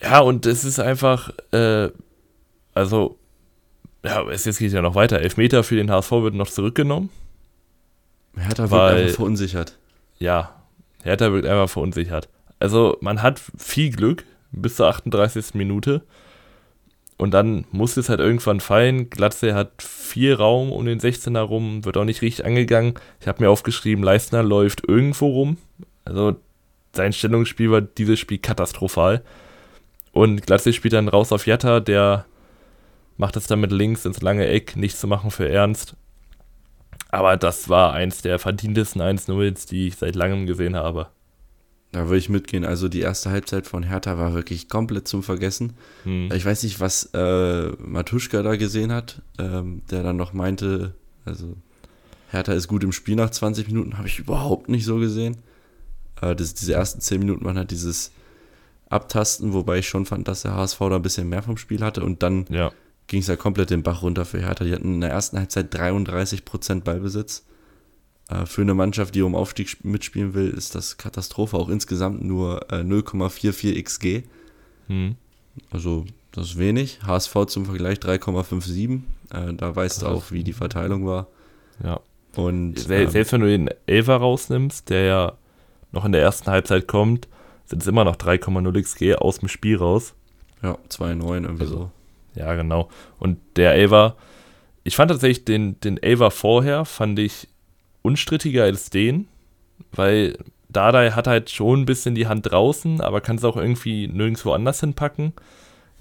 Ja, 0.00 0.20
und 0.20 0.46
es 0.46 0.64
ist 0.64 0.80
einfach, 0.80 1.30
äh, 1.52 1.90
also, 2.72 3.18
ja, 4.02 4.26
es 4.30 4.46
jetzt 4.46 4.58
geht 4.58 4.72
ja 4.72 4.80
noch 4.80 4.94
weiter. 4.94 5.20
Elfmeter 5.20 5.64
für 5.64 5.76
den 5.76 5.90
HSV 5.90 6.12
wird 6.12 6.34
noch 6.34 6.48
zurückgenommen. 6.48 7.10
Hertha 8.34 8.70
wird 8.70 8.80
einfach 8.80 9.16
verunsichert. 9.16 9.76
Ja, 10.18 10.54
Hertha 11.02 11.30
wird 11.30 11.44
einfach 11.44 11.68
verunsichert. 11.68 12.30
Also, 12.58 12.96
man 13.02 13.20
hat 13.20 13.38
viel 13.58 13.90
Glück 13.90 14.24
bis 14.50 14.76
zur 14.76 14.88
38. 14.88 15.52
Minute. 15.52 16.04
Und 17.18 17.34
dann 17.34 17.64
muss 17.72 17.96
es 17.96 18.08
halt 18.08 18.20
irgendwann 18.20 18.60
fallen. 18.60 19.10
Glatze 19.10 19.54
hat 19.54 19.82
viel 19.82 20.34
Raum 20.34 20.70
um 20.70 20.86
den 20.86 21.00
16er 21.00 21.40
rum, 21.40 21.84
wird 21.84 21.96
auch 21.96 22.04
nicht 22.04 22.22
richtig 22.22 22.46
angegangen. 22.46 22.94
Ich 23.20 23.26
habe 23.26 23.42
mir 23.42 23.50
aufgeschrieben, 23.50 24.04
Leistner 24.04 24.44
läuft 24.44 24.88
irgendwo 24.88 25.26
rum. 25.26 25.58
Also 26.04 26.36
sein 26.94 27.12
Stellungsspiel 27.12 27.72
war 27.72 27.80
dieses 27.80 28.20
Spiel 28.20 28.38
katastrophal. 28.38 29.22
Und 30.12 30.46
Glatze 30.46 30.72
spielt 30.72 30.94
dann 30.94 31.08
raus 31.08 31.32
auf 31.32 31.46
Jatta, 31.46 31.80
der 31.80 32.24
macht 33.16 33.36
es 33.36 33.48
dann 33.48 33.60
mit 33.60 33.72
links 33.72 34.04
ins 34.04 34.22
lange 34.22 34.46
Eck, 34.46 34.76
nicht 34.76 34.96
zu 34.96 35.08
machen 35.08 35.32
für 35.32 35.48
Ernst. 35.48 35.96
Aber 37.10 37.36
das 37.36 37.68
war 37.68 37.94
eins 37.94 38.22
der 38.22 38.38
verdientesten 38.38 39.02
1-0s, 39.02 39.68
die 39.68 39.88
ich 39.88 39.96
seit 39.96 40.14
langem 40.14 40.46
gesehen 40.46 40.76
habe. 40.76 41.08
Da 41.92 42.06
würde 42.06 42.18
ich 42.18 42.28
mitgehen. 42.28 42.64
Also 42.64 42.88
die 42.88 43.00
erste 43.00 43.30
Halbzeit 43.30 43.66
von 43.66 43.82
Hertha 43.82 44.18
war 44.18 44.34
wirklich 44.34 44.68
komplett 44.68 45.08
zum 45.08 45.22
Vergessen. 45.22 45.72
Hm. 46.04 46.30
Ich 46.34 46.44
weiß 46.44 46.62
nicht, 46.64 46.80
was 46.80 47.10
äh, 47.14 47.68
Matuschka 47.78 48.42
da 48.42 48.56
gesehen 48.56 48.92
hat, 48.92 49.22
ähm, 49.38 49.82
der 49.90 50.02
dann 50.02 50.16
noch 50.16 50.34
meinte, 50.34 50.94
also 51.24 51.56
Hertha 52.30 52.52
ist 52.52 52.68
gut 52.68 52.84
im 52.84 52.92
Spiel 52.92 53.16
nach 53.16 53.30
20 53.30 53.68
Minuten, 53.68 53.96
habe 53.96 54.06
ich 54.06 54.18
überhaupt 54.18 54.68
nicht 54.68 54.84
so 54.84 54.96
gesehen. 54.96 55.38
Äh, 56.20 56.36
das, 56.36 56.52
diese 56.52 56.74
ersten 56.74 57.00
10 57.00 57.20
Minuten 57.20 57.44
waren 57.46 57.56
halt 57.56 57.70
dieses 57.70 58.12
Abtasten, 58.90 59.54
wobei 59.54 59.78
ich 59.78 59.88
schon 59.88 60.04
fand, 60.04 60.28
dass 60.28 60.42
der 60.42 60.54
HSV 60.54 60.78
da 60.78 60.96
ein 60.96 61.02
bisschen 61.02 61.28
mehr 61.28 61.42
vom 61.42 61.56
Spiel 61.56 61.82
hatte 61.82 62.02
und 62.04 62.22
dann 62.22 62.44
ja. 62.50 62.70
ging 63.06 63.20
es 63.20 63.28
ja 63.28 63.36
komplett 63.36 63.70
den 63.70 63.82
Bach 63.82 64.02
runter 64.02 64.26
für 64.26 64.40
Hertha. 64.40 64.64
Die 64.64 64.74
hatten 64.74 64.94
in 64.94 65.00
der 65.00 65.10
ersten 65.10 65.38
Halbzeit 65.38 65.74
33% 65.74 66.82
Ballbesitz 66.82 67.44
für 68.46 68.62
eine 68.62 68.74
Mannschaft, 68.74 69.14
die 69.14 69.22
um 69.22 69.34
Aufstieg 69.34 69.84
mitspielen 69.84 70.34
will, 70.34 70.50
ist 70.50 70.74
das 70.74 70.98
Katastrophe. 70.98 71.56
Auch 71.56 71.68
insgesamt 71.68 72.22
nur 72.22 72.70
äh, 72.70 72.80
0,44 72.80 73.82
XG. 73.82 74.22
Hm. 74.88 75.16
Also, 75.70 76.04
das 76.32 76.50
ist 76.50 76.58
wenig. 76.58 77.00
HSV 77.06 77.46
zum 77.46 77.64
Vergleich 77.64 77.98
3,57. 77.98 79.00
Äh, 79.32 79.54
da 79.54 79.74
weißt 79.74 80.02
du 80.02 80.06
auch, 80.06 80.30
wie 80.30 80.44
die 80.44 80.52
Verteilung 80.52 81.06
war. 81.06 81.26
Ja. 81.82 82.00
Und, 82.36 82.88
ähm, 82.90 83.08
selbst 83.08 83.32
wenn 83.32 83.40
du 83.40 83.48
den 83.48 83.70
Elfer 83.86 84.16
rausnimmst, 84.16 84.90
der 84.90 85.04
ja 85.04 85.32
noch 85.92 86.04
in 86.04 86.12
der 86.12 86.20
ersten 86.20 86.50
Halbzeit 86.50 86.86
kommt, 86.86 87.28
sind 87.64 87.82
es 87.82 87.88
immer 87.88 88.04
noch 88.04 88.16
3,0 88.16 88.82
XG 88.82 89.14
aus 89.16 89.38
dem 89.38 89.48
Spiel 89.48 89.76
raus. 89.76 90.14
Ja, 90.62 90.78
2,9 90.90 91.42
irgendwie 91.42 91.62
also, 91.62 91.76
so. 91.76 91.90
Ja, 92.34 92.54
genau. 92.54 92.88
Und 93.18 93.38
der 93.56 93.74
Elver, 93.74 94.16
ich 94.84 94.96
fand 94.96 95.10
tatsächlich 95.10 95.44
den, 95.44 95.80
den 95.80 95.96
Elver 96.02 96.30
vorher, 96.30 96.84
fand 96.84 97.18
ich 97.18 97.48
unstrittiger 98.02 98.64
als 98.64 98.90
den, 98.90 99.28
weil 99.92 100.36
Dada 100.68 101.14
hat 101.14 101.26
halt 101.26 101.50
schon 101.50 101.80
ein 101.80 101.86
bisschen 101.86 102.14
die 102.14 102.26
Hand 102.26 102.50
draußen, 102.50 103.00
aber 103.00 103.20
kann 103.20 103.36
es 103.36 103.44
auch 103.44 103.56
irgendwie 103.56 104.06
nirgendwo 104.06 104.52
anders 104.52 104.80
hinpacken. 104.80 105.32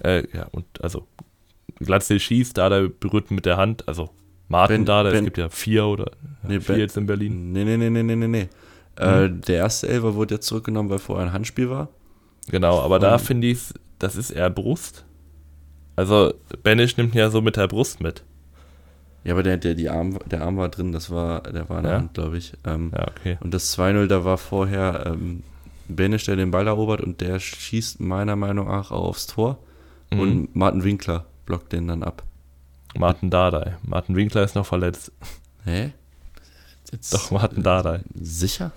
Äh, 0.04 0.24
ja, 0.36 0.48
und 0.52 0.66
also 0.82 1.08
Glatzel 1.80 2.20
schießt, 2.20 2.58
Dada 2.58 2.88
berührt 3.00 3.32
mit 3.32 3.46
der 3.46 3.58
Hand, 3.58 3.88
also 3.88 4.10
Martin 4.50 4.78
ben, 4.78 4.86
Dada, 4.86 5.10
ben, 5.10 5.20
es 5.20 5.26
gibt 5.26 5.38
ja 5.38 5.50
vier 5.50 5.86
oder 5.86 6.12
nee, 6.44 6.60
vier 6.60 6.76
ben, 6.76 6.80
jetzt 6.80 6.98
in 6.98 7.06
Berlin. 7.06 7.52
Nee, 7.52 7.64
nee, 7.64 7.78
nee, 7.78 7.90
nee, 7.90 8.04
nee, 8.04 8.16
nee, 8.16 8.28
nee. 8.28 8.50
Äh, 8.98 9.28
mhm. 9.28 9.42
der 9.42 9.58
erste 9.58 9.88
Elfer 9.88 10.16
wurde 10.16 10.36
jetzt 10.36 10.48
zurückgenommen, 10.48 10.90
weil 10.90 11.00
vorher 11.00 11.28
ein 11.28 11.34
Handspiel 11.34 11.70
war. 11.70 11.90
Genau, 12.50 12.80
aber 12.80 12.96
und 12.96 13.04
da 13.04 13.18
finde 13.18 13.48
ich, 13.48 13.60
das 14.00 14.16
ist 14.16 14.32
eher 14.32 14.50
Brust. 14.50 15.06
Also 15.96 16.34
Benisch 16.64 16.98
nimmt 16.98 17.16
ja 17.16 17.30
so 17.30 17.42
mit 17.42 17.58
der 17.58 17.68
Brust 17.68 18.02
mit. 18.02 18.24
Ja, 19.28 19.34
aber 19.34 19.44
der, 19.44 19.58
der, 19.58 19.76
die 19.76 19.90
Arm, 19.90 20.18
der 20.26 20.42
Arm 20.42 20.56
war 20.56 20.70
drin, 20.70 20.94
das 20.94 21.10
war, 21.10 21.42
der 21.42 21.68
war 21.68 21.80
in 21.80 21.84
der 21.84 21.92
ja? 21.92 22.00
Hand, 22.00 22.14
glaube 22.14 22.38
ich. 22.38 22.54
Ähm, 22.64 22.94
ja, 22.96 23.08
okay. 23.10 23.38
Und 23.42 23.54
das 23.54 23.78
2-0, 23.78 24.08
da 24.08 24.24
war 24.24 24.38
vorher 24.38 25.04
ähm, 25.06 25.44
Benisch, 25.90 26.24
der 26.24 26.38
den 26.38 26.50
Ball 26.50 26.66
erobert 26.66 27.02
und 27.02 27.20
der 27.20 27.38
schießt 27.38 28.00
meiner 28.00 28.38
Meinung 28.38 28.68
nach 28.68 28.90
auch 28.92 29.10
aufs 29.10 29.28
Tor. 29.28 29.58
Mhm. 30.12 30.20
Und 30.20 30.56
Martin 30.56 30.86
Winkler 30.86 31.26
blockt 31.46 31.74
den 31.74 31.90
dann 31.90 32.04
ab. 32.04 32.24
Martin 32.98 33.30
Dardai. 33.30 33.76
Martin 33.84 34.16
Winkler 34.16 34.44
ist 34.44 34.56
noch 34.56 34.66
verletzt. 34.66 35.12
Hä? 35.66 35.92
Jetzt, 36.90 37.14
Doch, 37.14 37.30
Martin 37.32 37.64
Dardai. 37.64 38.00
Sicher? 38.16 38.72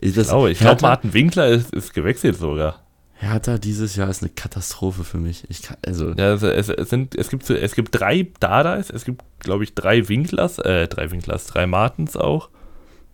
Das, 0.00 0.08
ich 0.08 0.24
glaube, 0.24 0.54
glaub, 0.54 0.80
Martin 0.80 1.12
Winkler 1.12 1.48
ist, 1.48 1.70
ist 1.74 1.92
gewechselt 1.92 2.38
sogar. 2.38 2.81
Hertha 3.22 3.56
dieses 3.56 3.94
Jahr 3.94 4.10
ist 4.10 4.22
eine 4.22 4.30
Katastrophe 4.30 5.04
für 5.04 5.18
mich. 5.18 5.44
Ich 5.48 5.62
kann, 5.62 5.76
also 5.86 6.10
ja, 6.10 6.34
es, 6.34 6.42
es, 6.42 6.90
sind, 6.90 7.14
es, 7.14 7.28
gibt, 7.28 7.48
es 7.48 7.74
gibt 7.74 7.98
drei 7.98 8.28
Dadais, 8.40 8.90
es 8.90 9.04
gibt, 9.04 9.22
glaube 9.38 9.62
ich, 9.62 9.74
drei 9.74 10.08
Winklers, 10.08 10.58
äh, 10.58 10.88
drei 10.88 11.10
Winklers, 11.10 11.46
drei 11.46 11.66
Martens 11.66 12.16
auch. 12.16 12.48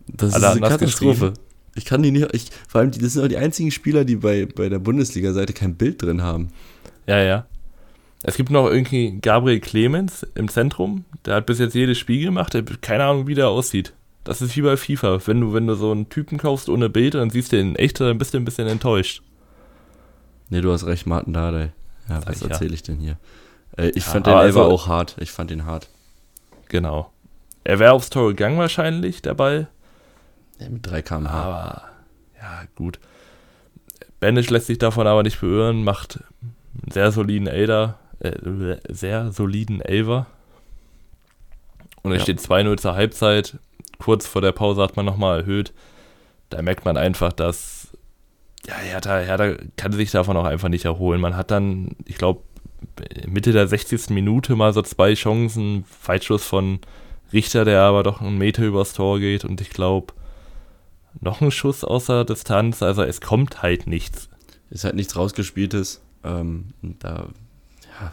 Das 0.07 0.33
Alle 0.33 0.47
ist 0.47 0.53
eine 0.53 0.69
Katastrophe. 0.69 1.35
Ich 1.75 1.85
kann 1.85 2.03
die 2.03 2.11
nicht, 2.11 2.35
ich, 2.35 2.51
vor 2.67 2.81
allem, 2.81 2.91
das 2.91 3.13
sind 3.13 3.23
auch 3.23 3.29
die 3.29 3.37
einzigen 3.37 3.71
Spieler, 3.71 4.05
die 4.05 4.17
bei, 4.17 4.47
bei 4.47 4.69
der 4.69 4.79
Bundesliga-Seite 4.79 5.53
kein 5.53 5.75
Bild 5.75 6.03
drin 6.03 6.23
haben. 6.23 6.49
Ja, 7.07 7.23
ja. 7.23 7.47
Es 8.23 8.37
gibt 8.37 8.51
noch 8.51 8.67
irgendwie 8.69 9.19
Gabriel 9.21 9.61
Clemens 9.61 10.27
im 10.35 10.49
Zentrum. 10.49 11.05
Der 11.25 11.37
hat 11.37 11.47
bis 11.47 11.59
jetzt 11.59 11.75
jedes 11.75 11.99
Spiel 11.99 12.25
gemacht. 12.25 12.55
Der 12.55 12.65
keine 12.81 13.05
Ahnung, 13.05 13.27
wie 13.27 13.35
der 13.35 13.49
aussieht. 13.49 13.93
Das 14.25 14.43
ist 14.43 14.57
wie 14.57 14.63
bei 14.63 14.77
FIFA. 14.77 15.21
Wenn 15.27 15.41
du, 15.41 15.53
wenn 15.53 15.67
du 15.67 15.75
so 15.75 15.93
einen 15.93 16.09
Typen 16.09 16.39
kaufst 16.39 16.69
ohne 16.69 16.89
Bild, 16.89 17.15
dann 17.15 17.31
siehst 17.31 17.53
du 17.53 17.61
ihn 17.61 17.77
echt, 17.77 18.01
dann 18.01 18.19
bist 18.19 18.35
du 18.35 18.39
ein 18.39 18.45
bisschen 18.45 18.67
enttäuscht. 18.67 19.23
Nee, 20.51 20.61
du 20.61 20.73
hast 20.73 20.87
recht, 20.87 21.07
Martin 21.07 21.33
Dardai. 21.33 21.73
Ja, 22.09 22.21
was 22.27 22.43
erzähle 22.43 22.71
ja. 22.71 22.75
ich 22.75 22.83
denn 22.83 22.99
hier? 22.99 23.17
Äh, 23.77 23.89
ich 23.91 24.07
ja, 24.07 24.13
fand 24.13 24.27
den 24.27 24.35
also, 24.35 24.63
auch 24.63 24.87
hart. 24.87 25.17
Ich 25.21 25.31
fand 25.31 25.51
ihn 25.51 25.67
hart. 25.67 25.89
Genau. 26.69 27.13
Er 27.65 27.79
wäre 27.79 27.93
aufs 27.93 28.11
Tor 28.11 28.29
gegangen 28.29 28.59
wahrscheinlich, 28.59 29.21
der 29.23 29.35
Ball. 29.35 29.69
Ja, 30.59 30.69
mit 30.69 30.87
3 30.87 31.03
km 31.03 31.27
Aber, 31.27 31.83
ja, 32.41 32.63
gut. 32.77 32.99
Banish 34.21 34.51
lässt 34.51 34.67
sich 34.67 34.79
davon 34.79 35.07
aber 35.07 35.23
nicht 35.23 35.41
beirren, 35.41 35.85
macht 35.85 36.21
einen 36.41 36.91
sehr 36.91 37.13
soliden 37.13 37.47
Elder, 37.47 37.99
äh, 38.21 38.77
sehr 38.89 39.33
soliden 39.33 39.81
Elver. 39.81 40.27
Und 42.03 42.13
es 42.13 42.19
ja. 42.19 42.23
steht 42.25 42.41
2-0 42.41 42.79
zur 42.79 42.95
Halbzeit. 42.95 43.59
Kurz 43.99 44.27
vor 44.27 44.41
der 44.41 44.53
Pause 44.53 44.83
hat 44.83 44.97
man 44.97 45.05
nochmal 45.05 45.41
erhöht. 45.41 45.73
Da 46.51 46.63
merkt 46.63 46.85
man 46.85 46.97
einfach, 46.97 47.33
dass 47.33 47.78
ja, 48.69 48.75
Hertha, 48.75 49.19
Hertha 49.19 49.55
kann 49.77 49.93
sich 49.93 50.11
davon 50.11 50.37
auch 50.37 50.45
einfach 50.45 50.69
nicht 50.69 50.85
erholen. 50.85 51.23
Man 51.23 51.37
hat 51.37 51.51
dann, 51.51 51.97
ich 52.05 52.17
glaube, 52.17 52.43
Mitte 53.27 53.53
der 53.53 53.67
60. 53.67 54.11
Minute 54.11 54.57
mal 54.57 54.75
so 54.75 54.83
zwei 54.83 55.15
Chancen. 55.15 55.85
Weitschuss 56.05 56.45
von 56.45 56.81
Richter, 57.33 57.65
der 57.65 57.81
aber 57.81 58.03
doch 58.03 58.21
einen 58.21 58.37
Meter 58.37 58.65
übers 58.65 58.93
Tor 58.93 59.21
geht. 59.21 59.45
Und 59.47 59.63
ich 59.63 59.71
glaube, 59.71 60.13
noch 61.21 61.41
ein 61.41 61.51
Schuss 61.51 61.83
außer 61.83 62.27
Distanz. 62.27 62.83
Also 62.83 63.03
es 63.03 63.23
kommt 63.23 63.63
halt 63.63 63.87
nichts. 63.87 64.29
Ist 64.69 64.85
halt 64.85 64.97
nichts 64.97 65.17
rausgespieltes. 65.17 66.03
Ähm, 66.23 66.75
da 66.83 67.29
ja, 68.01 68.13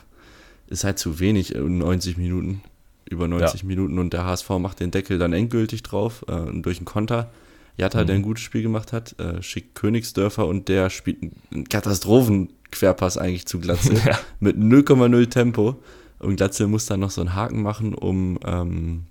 ist 0.68 0.86
halt 0.86 1.00
zu 1.00 1.20
wenig 1.20 1.54
in 1.54 1.80
90 1.80 2.16
Minuten. 2.16 2.62
Über 3.10 3.28
90 3.28 3.62
ja. 3.62 3.68
Minuten. 3.68 4.00
Und 4.00 4.14
der 4.14 4.24
HSV 4.24 4.50
macht 4.52 4.80
den 4.80 4.92
Deckel 4.92 5.20
dann 5.20 5.34
endgültig 5.34 5.84
drauf 5.84 6.24
äh, 6.30 6.62
durch 6.62 6.78
einen 6.78 6.86
Konter. 6.86 7.30
Jatta, 7.78 8.02
mhm. 8.02 8.08
der 8.08 8.16
ein 8.16 8.22
gutes 8.22 8.44
Spiel 8.44 8.62
gemacht 8.62 8.94
hat, 8.94 9.20
äh, 9.20 9.42
schickt 9.42 9.76
Königsdörfer 9.76 10.48
und 10.48 10.70
der 10.70 10.90
spielt 10.90 11.22
einen 11.52 11.68
Katastrophenquerpass 11.68 13.18
eigentlich 13.18 13.46
zu 13.46 13.60
Glatze 13.60 13.94
ja. 14.06 14.18
mit 14.40 14.58
0,0 14.58 15.30
Tempo. 15.30 15.82
Und 16.20 16.38
Glatze 16.38 16.68
muss 16.68 16.86
dann 16.86 17.02
noch 17.02 17.12
so 17.12 17.22
einen 17.22 17.36
Haken 17.36 17.62
machen 17.62 17.94
um, 17.94 18.40
ähm, 18.46 19.08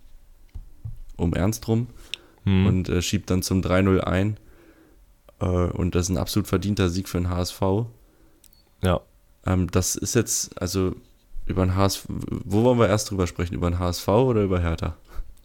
um 1.16 1.34
Ernst 1.34 1.68
rum 1.68 1.88
mhm. 2.44 2.66
und 2.66 2.88
äh, 2.88 3.02
schiebt 3.02 3.30
dann 3.30 3.42
zum 3.42 3.60
3-0 3.60 4.00
ein. 4.00 4.38
Äh, 5.40 5.46
und 5.46 5.94
das 5.94 6.04
ist 6.04 6.10
ein 6.10 6.18
absolut 6.18 6.48
verdienter 6.48 6.88
Sieg 6.88 7.08
für 7.08 7.18
den 7.18 7.28
HSV. 7.28 7.60
Ja. 8.82 9.00
Ähm, 9.46 9.70
das 9.70 9.96
ist 9.96 10.14
jetzt, 10.14 10.60
also 10.60 10.94
über 11.46 11.66
den 11.66 11.76
HSV, 11.76 12.06
wo 12.08 12.64
wollen 12.64 12.78
wir 12.78 12.88
erst 12.88 13.10
drüber 13.10 13.26
sprechen? 13.26 13.54
Über 13.54 13.70
den 13.70 13.78
HSV 13.78 14.08
oder 14.08 14.42
über 14.42 14.60
Hertha? 14.60 14.96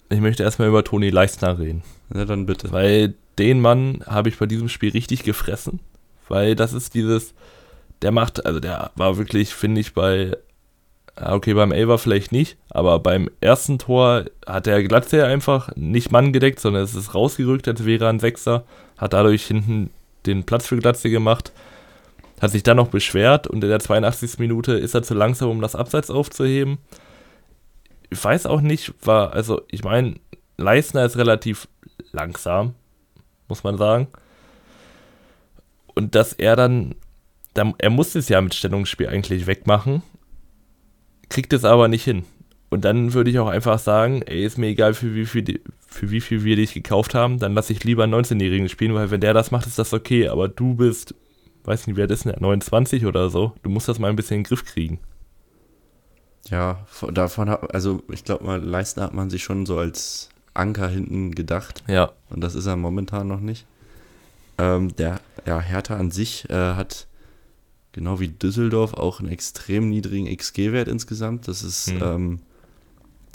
Ich 0.10 0.20
möchte 0.20 0.43
erstmal 0.43 0.68
über 0.68 0.84
Toni 0.84 1.12
Leistner 1.12 1.60
reden. 1.60 1.84
Ja, 2.14 2.26
dann 2.26 2.47
bitte. 2.47 2.72
Weil 2.72 3.14
den 3.38 3.62
Mann 3.62 4.03
habe 4.07 4.30
ich 4.30 4.38
bei 4.38 4.47
diesem 4.47 4.68
Spiel 4.68 4.91
richtig 4.91 5.24
gefressen. 5.24 5.80
Weil 6.28 6.55
das 6.55 6.74
ist 6.74 6.95
dieses, 6.95 7.34
der 8.01 8.12
macht, 8.12 8.45
also 8.45 8.60
der 8.60 8.91
war 8.95 9.18
wirklich, 9.18 9.53
finde 9.53 9.82
ich, 9.82 9.93
bei, 9.93 10.36
okay, 11.16 11.53
beim 11.53 11.72
Elver 11.72 11.97
vielleicht 11.97 12.32
nicht, 12.32 12.57
aber 12.70 12.99
beim 12.99 13.30
ersten 13.39 13.78
Tor 13.78 14.26
hat 14.45 14.66
der 14.66 14.84
Glatze 14.84 15.26
einfach 15.26 15.76
nicht 15.76 16.12
Mann 16.12 16.34
gedeckt, 16.34 16.60
sondern 16.60 16.84
es 16.84 16.95
ist 16.95 17.14
rausgerückt, 17.14 17.68
als 17.68 17.86
wäre 17.86 18.05
er 18.05 18.10
ein 18.10 18.20
Sechser, 18.20 18.64
hat 18.97 19.14
dadurch 19.14 19.45
hinten 19.45 19.91
den 20.26 20.43
Platz 20.43 20.68
für 20.68 20.78
Glatze 20.78 21.10
gemacht, 21.10 21.51
hat 22.41 22.51
sich 22.51 22.64
dann 22.64 22.78
noch 22.78 22.89
beschwert 22.89 23.47
und 23.47 23.64
in 23.64 23.70
der 23.70 23.80
82. 23.80 24.39
Minute 24.39 24.74
ist 24.74 24.93
er 24.93 25.03
zu 25.03 25.14
langsam, 25.14 25.49
um 25.49 25.62
das 25.62 25.76
Abseits 25.76 26.10
aufzuheben 26.10 26.78
ich 28.10 28.24
weiß 28.24 28.45
auch 28.45 28.62
nicht, 28.62 28.93
war, 29.05 29.34
also 29.34 29.62
ich 29.70 29.84
meine, 29.84 30.16
Leisner 30.57 31.05
ist 31.05 31.18
relativ 31.18 31.68
langsam, 32.12 32.74
muss 33.47 33.64
man 33.64 33.78
sagen. 33.78 34.07
Und 35.95 36.16
dass 36.16 36.34
er 36.34 36.55
dann, 36.55 36.95
dann, 37.53 37.76
er 37.78 37.89
muss 37.89 38.16
es 38.16 38.30
ja 38.30 38.41
mit 38.41 38.53
Stellungsspiel 38.53 39.07
eigentlich 39.07 39.47
wegmachen, 39.47 40.01
kriegt 41.30 41.53
es 41.53 41.66
aber 41.66 41.88
nicht 41.88 42.03
hin. 42.03 42.26
Und 42.70 42.86
dann 42.86 43.14
würde 43.14 43.32
ich 43.32 43.39
auch 43.39 43.47
einfach 43.47 43.80
sagen, 43.80 44.22
ey, 44.24 44.45
ist 44.45 44.57
mir 44.57 44.68
egal, 44.68 44.93
für 44.93 45.16
wie 45.16 45.26
viel, 45.26 45.62
für 45.88 46.12
wie 46.12 46.22
viel 46.22 46.43
wir 46.43 46.55
dich 46.55 46.74
gekauft 46.74 47.16
haben, 47.16 47.39
dann 47.39 47.53
lasse 47.53 47.74
ich 47.74 47.84
lieber 47.84 48.03
einen 48.03 48.14
19-Jährigen 48.14 48.70
spielen, 48.70 48.93
weil 48.93 49.10
wenn 49.10 49.22
der 49.22 49.34
das 49.34 49.51
macht, 49.51 49.66
ist 49.66 49.80
das 49.80 49.93
okay. 49.93 50.28
Aber 50.28 50.47
du 50.47 50.76
bist, 50.76 51.16
weiß 51.64 51.88
nicht, 51.88 51.97
wer 51.97 52.07
das 52.07 52.26
ist, 52.26 52.39
29 52.39 53.05
oder 53.05 53.30
so, 53.30 53.53
du 53.64 53.70
musst 53.70 53.88
das 53.88 53.97
mal 53.97 54.10
ein 54.10 54.16
bisschen 54.16 54.38
in 54.38 54.43
den 54.43 54.47
Griff 54.47 54.66
kriegen. 54.66 54.99
Ja, 56.50 56.86
davon 57.14 57.50
hat, 57.50 57.74
also 57.74 58.02
ich 58.12 58.24
glaube 58.24 58.45
mal, 58.45 58.62
Leistner 58.62 59.04
hat 59.04 59.14
man 59.14 59.30
sich 59.30 59.43
schon 59.43 59.66
so 59.66 59.78
als 59.78 60.30
Anker 60.54 60.88
hinten 60.88 61.36
gedacht. 61.36 61.84
Ja. 61.88 62.12
Und 62.30 62.41
das 62.41 62.56
ist 62.56 62.66
er 62.66 62.76
momentan 62.76 63.28
noch 63.28 63.39
nicht. 63.39 63.66
Ähm, 64.58 64.95
der, 64.95 65.22
ja, 65.45 65.60
Hertha 65.60 65.95
an 65.95 66.12
sich 66.12 66.50
äh, 66.50 66.74
hat 66.74 67.08
genau 67.91 68.20
wie 68.20 68.28
Düsseldorf 68.28 68.93
auch 68.93 69.20
einen 69.20 69.30
extrem 69.30 69.89
niedrigen 69.89 70.36
XG-Wert 70.36 70.88
insgesamt. 70.88 71.47
Das 71.47 71.64
ist 71.64 71.88
hm. 71.88 72.02
ähm, 72.02 72.39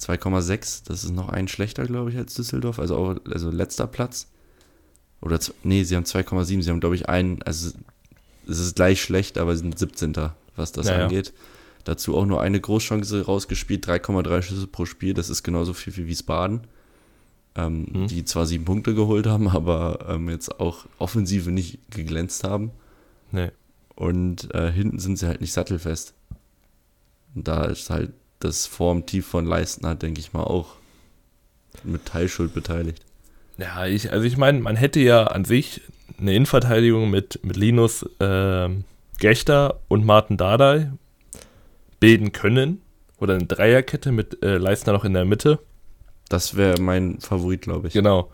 2,6. 0.01 0.83
Das 0.87 1.05
ist 1.05 1.13
noch 1.13 1.29
ein 1.29 1.49
schlechter, 1.49 1.85
glaube 1.85 2.11
ich, 2.11 2.17
als 2.17 2.35
Düsseldorf. 2.35 2.79
Also 2.79 2.97
auch, 2.97 3.17
also 3.31 3.51
letzter 3.51 3.87
Platz. 3.87 4.29
Oder, 5.21 5.39
nee, 5.63 5.85
sie 5.85 5.97
haben 5.97 6.05
2,7. 6.05 6.63
Sie 6.63 6.71
haben, 6.71 6.81
glaube 6.81 6.97
ich, 6.97 7.09
einen, 7.09 7.43
also 7.43 7.71
es 8.47 8.59
ist 8.59 8.77
gleich 8.77 9.01
schlecht, 9.01 9.39
aber 9.39 9.55
sie 9.57 9.63
sind 9.63 9.79
17. 9.79 10.15
was 10.57 10.73
das 10.73 10.89
ja, 10.89 11.05
angeht. 11.05 11.29
Ja. 11.29 11.54
Dazu 11.85 12.17
auch 12.17 12.25
nur 12.25 12.41
eine 12.41 12.61
Großchance 12.61 13.27
rausgespielt, 13.27 13.87
3,3 13.87 14.43
Schüsse 14.43 14.67
pro 14.67 14.87
Spiel. 14.87 15.15
Das 15.15 15.31
ist 15.31 15.43
genauso 15.43 15.75
viel 15.75 15.97
wie 15.97 16.07
Wiesbaden. 16.07 16.63
Ähm, 17.57 17.87
mhm. 17.93 18.07
Die 18.09 18.25
zwar 18.25 18.47
sieben 18.47 18.65
Punkte 18.65 18.95
geholt 18.95 19.27
haben, 19.27 19.49
aber 19.49 20.07
ähm, 20.09 20.29
jetzt 20.29 20.61
auch 20.61 20.87
Offensive 20.99 21.51
nicht 21.51 21.79
geglänzt 21.91 22.43
haben. 22.43 22.73
Nee. 23.31 23.51
Und 23.95 24.53
äh, 24.55 24.73
hinten 24.73 24.99
sind 24.99 25.19
sie 25.19 25.27
halt 25.27 25.41
nicht 25.41 25.53
sattelfest. 25.53 26.15
Und 27.35 27.47
da 27.47 27.65
ist 27.65 27.91
halt 27.91 28.13
das 28.41 28.67
Formtief 28.67 29.27
von 29.27 29.47
Leistner, 29.47 29.95
denke 29.95 30.21
ich 30.21 30.33
mal, 30.33 30.43
auch 30.43 30.77
mit 31.85 32.07
Teilschuld 32.07 32.55
beteiligt. 32.55 33.05
Ja, 33.59 33.87
ich, 33.87 34.11
also 34.13 34.25
ich 34.25 34.37
meine, 34.37 34.61
man 34.61 34.77
hätte 34.77 35.01
ja 35.01 35.25
an 35.25 35.45
sich 35.45 35.81
eine 36.19 36.35
Innenverteidigung 36.35 37.11
mit, 37.11 37.41
mit 37.45 37.57
Linus 37.57 38.03
äh, 38.21 38.69
Gechter 39.19 39.81
und 39.89 40.05
Martin 40.05 40.37
Dardai, 40.37 40.93
bilden 42.05 42.33
können. 42.33 42.83
Oder 43.19 43.35
eine 43.35 43.47
Dreierkette 43.47 44.13
mit 44.13 44.43
äh, 44.45 44.59
Leistner 44.59 44.93
noch 44.93 45.07
in 45.07 45.15
der 45.15 45.25
Mitte. 45.25 45.59
Das 46.29 46.55
wäre 46.55 46.79
mein 46.81 47.19
Favorit, 47.21 47.63
glaube 47.63 47.89
ich. 47.89 47.95
Genau. 47.95 48.31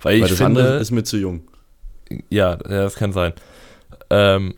Weil, 0.00 0.14
weil 0.14 0.24
ich 0.24 0.30
das 0.30 0.38
finde, 0.38 0.60
andere 0.62 0.78
ist 0.78 0.90
mir 0.90 1.04
zu 1.04 1.18
jung. 1.18 1.42
Ja, 2.30 2.56
das 2.56 2.96
kann 2.96 3.12
sein. 3.12 3.32
Ähm, 4.10 4.54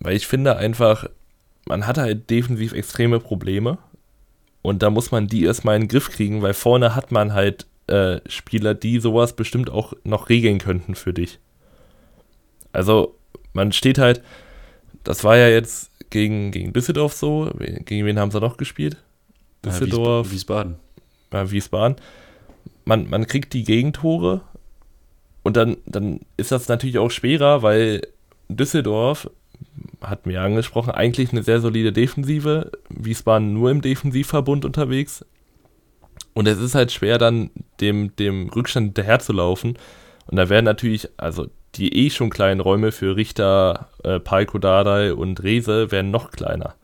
weil 0.00 0.16
ich 0.16 0.26
finde 0.26 0.56
einfach, 0.56 1.10
man 1.66 1.86
hat 1.86 1.98
halt 1.98 2.30
defensiv 2.30 2.72
extreme 2.72 3.20
Probleme. 3.20 3.76
Und 4.62 4.82
da 4.82 4.88
muss 4.88 5.10
man 5.10 5.26
die 5.26 5.44
erstmal 5.44 5.76
in 5.76 5.82
den 5.82 5.88
Griff 5.88 6.10
kriegen, 6.10 6.40
weil 6.40 6.54
vorne 6.54 6.94
hat 6.94 7.12
man 7.12 7.34
halt 7.34 7.66
äh, 7.88 8.20
Spieler, 8.28 8.74
die 8.74 8.98
sowas 8.98 9.36
bestimmt 9.36 9.68
auch 9.68 9.92
noch 10.04 10.30
regeln 10.30 10.58
könnten 10.58 10.94
für 10.94 11.12
dich. 11.12 11.38
Also, 12.72 13.16
man 13.52 13.72
steht 13.72 13.98
halt, 13.98 14.22
das 15.04 15.22
war 15.22 15.36
ja 15.36 15.48
jetzt 15.48 15.90
gegen, 16.10 16.50
gegen 16.50 16.72
Düsseldorf 16.72 17.12
so. 17.12 17.50
Gegen 17.58 18.06
wen 18.06 18.18
haben 18.18 18.30
sie 18.30 18.40
noch 18.40 18.56
gespielt? 18.56 18.96
Düsseldorf. 19.64 20.30
Wiesbaden. 20.30 20.76
Ja, 21.32 21.50
Wiesbaden. 21.50 21.96
Man, 22.84 23.08
man 23.08 23.26
kriegt 23.26 23.52
die 23.52 23.64
Gegentore 23.64 24.42
und 25.42 25.56
dann, 25.56 25.76
dann 25.86 26.20
ist 26.36 26.52
das 26.52 26.68
natürlich 26.68 26.98
auch 26.98 27.10
schwerer, 27.10 27.62
weil 27.62 28.02
Düsseldorf, 28.48 29.30
hat 30.00 30.26
mir 30.26 30.42
angesprochen, 30.42 30.90
eigentlich 30.90 31.32
eine 31.32 31.42
sehr 31.42 31.60
solide 31.60 31.92
Defensive. 31.92 32.70
Wiesbaden 32.88 33.52
nur 33.52 33.70
im 33.70 33.80
Defensivverbund 33.80 34.64
unterwegs. 34.64 35.24
Und 36.34 36.46
es 36.46 36.58
ist 36.58 36.74
halt 36.74 36.92
schwer, 36.92 37.18
dann 37.18 37.50
dem, 37.80 38.14
dem 38.16 38.48
Rückstand 38.48 38.86
hinterherzulaufen. 38.88 39.78
Und 40.26 40.36
da 40.36 40.48
werden 40.48 40.64
natürlich, 40.64 41.08
also 41.16 41.46
die 41.78 41.94
eh 41.94 42.10
schon 42.10 42.30
kleinen 42.30 42.60
Räume 42.60 42.92
für 42.92 43.16
Richter, 43.16 43.88
äh, 44.02 44.20
Palko 44.20 44.58
Dardai 44.58 45.14
und 45.14 45.42
Rese 45.42 45.90
werden 45.90 46.10
noch 46.10 46.30
kleiner. 46.30 46.74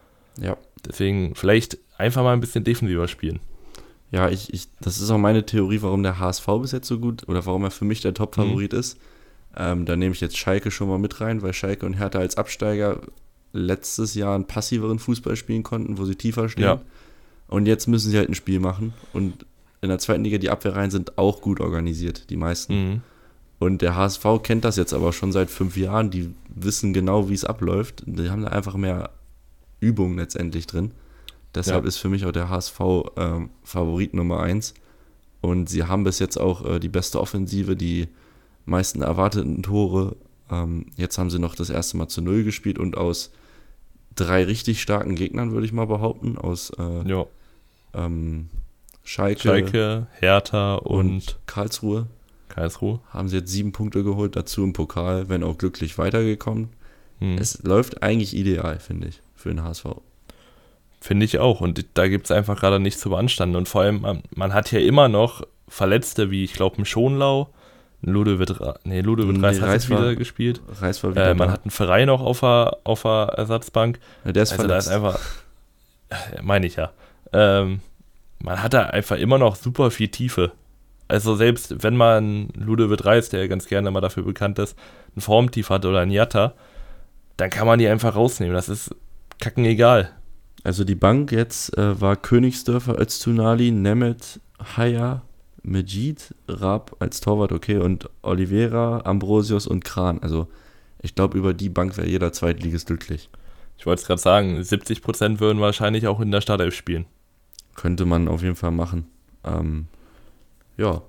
Ja. 0.40 0.56
Deswegen 0.86 1.34
vielleicht 1.34 1.78
einfach 1.96 2.22
mal 2.22 2.32
ein 2.32 2.40
bisschen 2.40 2.64
defensiver 2.64 3.08
spielen. 3.08 3.40
Ja, 4.10 4.28
ich, 4.28 4.52
ich, 4.52 4.68
das 4.80 5.00
ist 5.00 5.10
auch 5.10 5.18
meine 5.18 5.46
Theorie, 5.46 5.80
warum 5.80 6.02
der 6.02 6.18
HSV 6.18 6.46
bis 6.60 6.72
jetzt 6.72 6.88
so 6.88 6.98
gut 6.98 7.28
oder 7.28 7.46
warum 7.46 7.64
er 7.64 7.70
für 7.70 7.86
mich 7.86 8.02
der 8.02 8.14
Top-Favorit 8.14 8.72
mhm. 8.72 8.78
ist. 8.78 8.98
Ähm, 9.56 9.86
da 9.86 9.96
nehme 9.96 10.14
ich 10.14 10.20
jetzt 10.20 10.36
Schalke 10.36 10.70
schon 10.70 10.88
mal 10.88 10.98
mit 10.98 11.20
rein, 11.20 11.42
weil 11.42 11.52
Schalke 11.52 11.86
und 11.86 11.94
Hertha 11.94 12.18
als 12.18 12.36
Absteiger 12.36 13.00
letztes 13.52 14.14
Jahr 14.14 14.34
einen 14.34 14.46
passiveren 14.46 14.98
Fußball 14.98 15.36
spielen 15.36 15.62
konnten, 15.62 15.98
wo 15.98 16.04
sie 16.04 16.16
tiefer 16.16 16.48
stehen. 16.48 16.64
Ja. 16.64 16.80
Und 17.48 17.66
jetzt 17.66 17.86
müssen 17.86 18.10
sie 18.10 18.16
halt 18.16 18.28
ein 18.28 18.34
Spiel 18.34 18.60
machen. 18.60 18.94
Und 19.12 19.46
in 19.82 19.88
der 19.88 19.98
zweiten 19.98 20.24
Liga, 20.24 20.38
die 20.38 20.50
Abwehrreihen 20.50 20.90
sind 20.90 21.18
auch 21.18 21.40
gut 21.40 21.60
organisiert, 21.60 22.30
die 22.30 22.36
meisten. 22.36 22.74
Mhm. 22.74 23.00
Und 23.62 23.80
der 23.80 23.94
HSV 23.94 24.24
kennt 24.42 24.64
das 24.64 24.74
jetzt 24.74 24.92
aber 24.92 25.12
schon 25.12 25.30
seit 25.30 25.48
fünf 25.48 25.76
Jahren. 25.76 26.10
Die 26.10 26.34
wissen 26.48 26.92
genau, 26.92 27.28
wie 27.28 27.34
es 27.34 27.44
abläuft. 27.44 28.02
Die 28.06 28.28
haben 28.28 28.42
da 28.42 28.48
einfach 28.48 28.74
mehr 28.74 29.10
Übung 29.78 30.16
letztendlich 30.16 30.66
drin. 30.66 30.90
Deshalb 31.54 31.84
ja. 31.84 31.88
ist 31.88 31.98
für 31.98 32.08
mich 32.08 32.26
auch 32.26 32.32
der 32.32 32.48
HSV 32.48 32.80
äh, 32.80 33.46
Favorit 33.62 34.14
Nummer 34.14 34.40
1. 34.40 34.74
Und 35.42 35.68
sie 35.68 35.84
haben 35.84 36.02
bis 36.02 36.18
jetzt 36.18 36.38
auch 36.38 36.66
äh, 36.66 36.80
die 36.80 36.88
beste 36.88 37.20
Offensive, 37.20 37.76
die 37.76 38.08
meisten 38.66 39.00
erwarteten 39.00 39.62
Tore. 39.62 40.16
Ähm, 40.50 40.86
jetzt 40.96 41.16
haben 41.18 41.30
sie 41.30 41.38
noch 41.38 41.54
das 41.54 41.70
erste 41.70 41.96
Mal 41.96 42.08
zu 42.08 42.20
Null 42.20 42.42
gespielt 42.42 42.80
und 42.80 42.96
aus 42.96 43.30
drei 44.16 44.42
richtig 44.42 44.82
starken 44.82 45.14
Gegnern, 45.14 45.52
würde 45.52 45.66
ich 45.66 45.72
mal 45.72 45.86
behaupten. 45.86 46.36
Aus 46.36 46.70
äh, 46.80 47.08
ja. 47.08 47.26
ähm, 47.94 48.48
Schalke, 49.04 49.40
Schalke, 49.40 50.06
Hertha 50.18 50.74
und, 50.74 51.10
und, 51.10 51.38
Karlsruhe. 51.46 52.08
Karlsruhe. 52.52 53.00
Haben 53.10 53.28
sie 53.28 53.38
jetzt 53.38 53.50
sieben 53.50 53.72
Punkte 53.72 54.04
geholt, 54.04 54.36
dazu 54.36 54.62
im 54.62 54.72
Pokal, 54.72 55.28
wenn 55.28 55.42
auch 55.42 55.58
glücklich 55.58 55.98
weitergekommen. 55.98 56.68
Hm. 57.18 57.38
Es 57.38 57.62
läuft 57.62 58.02
eigentlich 58.02 58.36
ideal, 58.36 58.78
finde 58.78 59.08
ich, 59.08 59.20
für 59.34 59.48
den 59.48 59.62
HSV. 59.62 59.86
Finde 61.00 61.24
ich 61.24 61.38
auch. 61.38 61.60
Und 61.60 61.84
da 61.94 62.06
gibt 62.06 62.26
es 62.26 62.30
einfach 62.30 62.60
gerade 62.60 62.78
nichts 62.78 63.00
zu 63.00 63.10
beanstanden. 63.10 63.56
Und 63.56 63.68
vor 63.68 63.82
allem, 63.82 64.02
man, 64.02 64.22
man 64.34 64.54
hat 64.54 64.70
ja 64.70 64.78
immer 64.78 65.08
noch 65.08 65.42
Verletzte, 65.66 66.30
wie 66.30 66.44
ich 66.44 66.52
glaube, 66.52 66.80
ein 66.80 66.84
Schonlau. 66.84 67.48
Ludovic, 68.02 68.56
nee, 68.84 69.00
Ludovic 69.00 69.36
nee, 69.36 69.46
Reis 69.46 69.60
hat 69.60 69.68
Reis 69.68 69.88
wieder 69.88 70.16
gespielt. 70.16 70.60
Reis 70.80 71.02
war 71.04 71.12
wieder 71.12 71.30
äh, 71.30 71.34
man 71.34 71.48
da. 71.48 71.54
hat 71.54 71.62
einen 71.62 71.70
Verein 71.70 72.08
noch 72.08 72.20
auf 72.20 72.40
der, 72.40 72.78
auf 72.84 73.02
der 73.02 73.34
Ersatzbank. 73.36 74.00
Ja, 74.24 74.32
der 74.32 74.42
ist 74.42 74.52
also 74.52 74.64
verletzt. 74.64 74.88
da 74.88 74.90
ist 74.90 74.96
einfach, 74.96 75.20
meine 76.42 76.66
ich 76.66 76.76
ja. 76.76 76.90
Ähm, 77.32 77.80
man 78.40 78.62
hat 78.62 78.74
da 78.74 78.86
einfach 78.86 79.16
immer 79.16 79.38
noch 79.38 79.54
super 79.54 79.90
viel 79.92 80.08
Tiefe. 80.08 80.52
Also 81.12 81.36
selbst 81.36 81.82
wenn 81.82 81.94
man 81.94 82.48
Ludovic 82.54 83.04
Reis, 83.04 83.28
der 83.28 83.40
ja 83.40 83.46
ganz 83.46 83.66
gerne 83.66 83.90
mal 83.90 84.00
dafür 84.00 84.22
bekannt 84.22 84.58
ist, 84.58 84.78
ein 85.14 85.20
Formtief 85.20 85.68
hat 85.68 85.84
oder 85.84 86.00
ein 86.00 86.10
Jatta, 86.10 86.54
dann 87.36 87.50
kann 87.50 87.66
man 87.66 87.78
die 87.78 87.86
einfach 87.86 88.16
rausnehmen. 88.16 88.54
Das 88.54 88.70
ist 88.70 88.96
kacken 89.38 89.66
egal. 89.66 90.10
Also 90.64 90.84
die 90.84 90.94
Bank 90.94 91.30
jetzt 91.30 91.76
äh, 91.76 92.00
war 92.00 92.16
Königsdörfer, 92.16 92.98
Öztunali, 92.98 93.72
Nemeth, 93.72 94.40
Haya, 94.74 95.20
Mejid, 95.62 96.34
Raab 96.48 96.96
als 96.98 97.20
Torwart, 97.20 97.52
okay, 97.52 97.76
und 97.76 98.08
Oliveira, 98.22 99.02
Ambrosius 99.04 99.66
und 99.66 99.84
Kran. 99.84 100.18
Also 100.20 100.48
ich 101.02 101.14
glaube, 101.14 101.36
über 101.36 101.52
die 101.52 101.68
Bank 101.68 101.98
wäre 101.98 102.08
jeder 102.08 102.32
Zweitligist 102.32 102.86
glücklich. 102.86 103.28
Ich 103.76 103.84
wollte 103.84 104.00
es 104.00 104.06
gerade 104.06 104.22
sagen, 104.22 104.56
70% 104.58 105.40
würden 105.40 105.60
wahrscheinlich 105.60 106.06
auch 106.06 106.20
in 106.20 106.30
der 106.30 106.40
Startelf 106.40 106.74
spielen. 106.74 107.04
Könnte 107.74 108.06
man 108.06 108.28
auf 108.28 108.42
jeden 108.42 108.56
Fall 108.56 108.70
machen. 108.70 109.04
Ähm, 109.44 109.88
ja, 110.76 111.02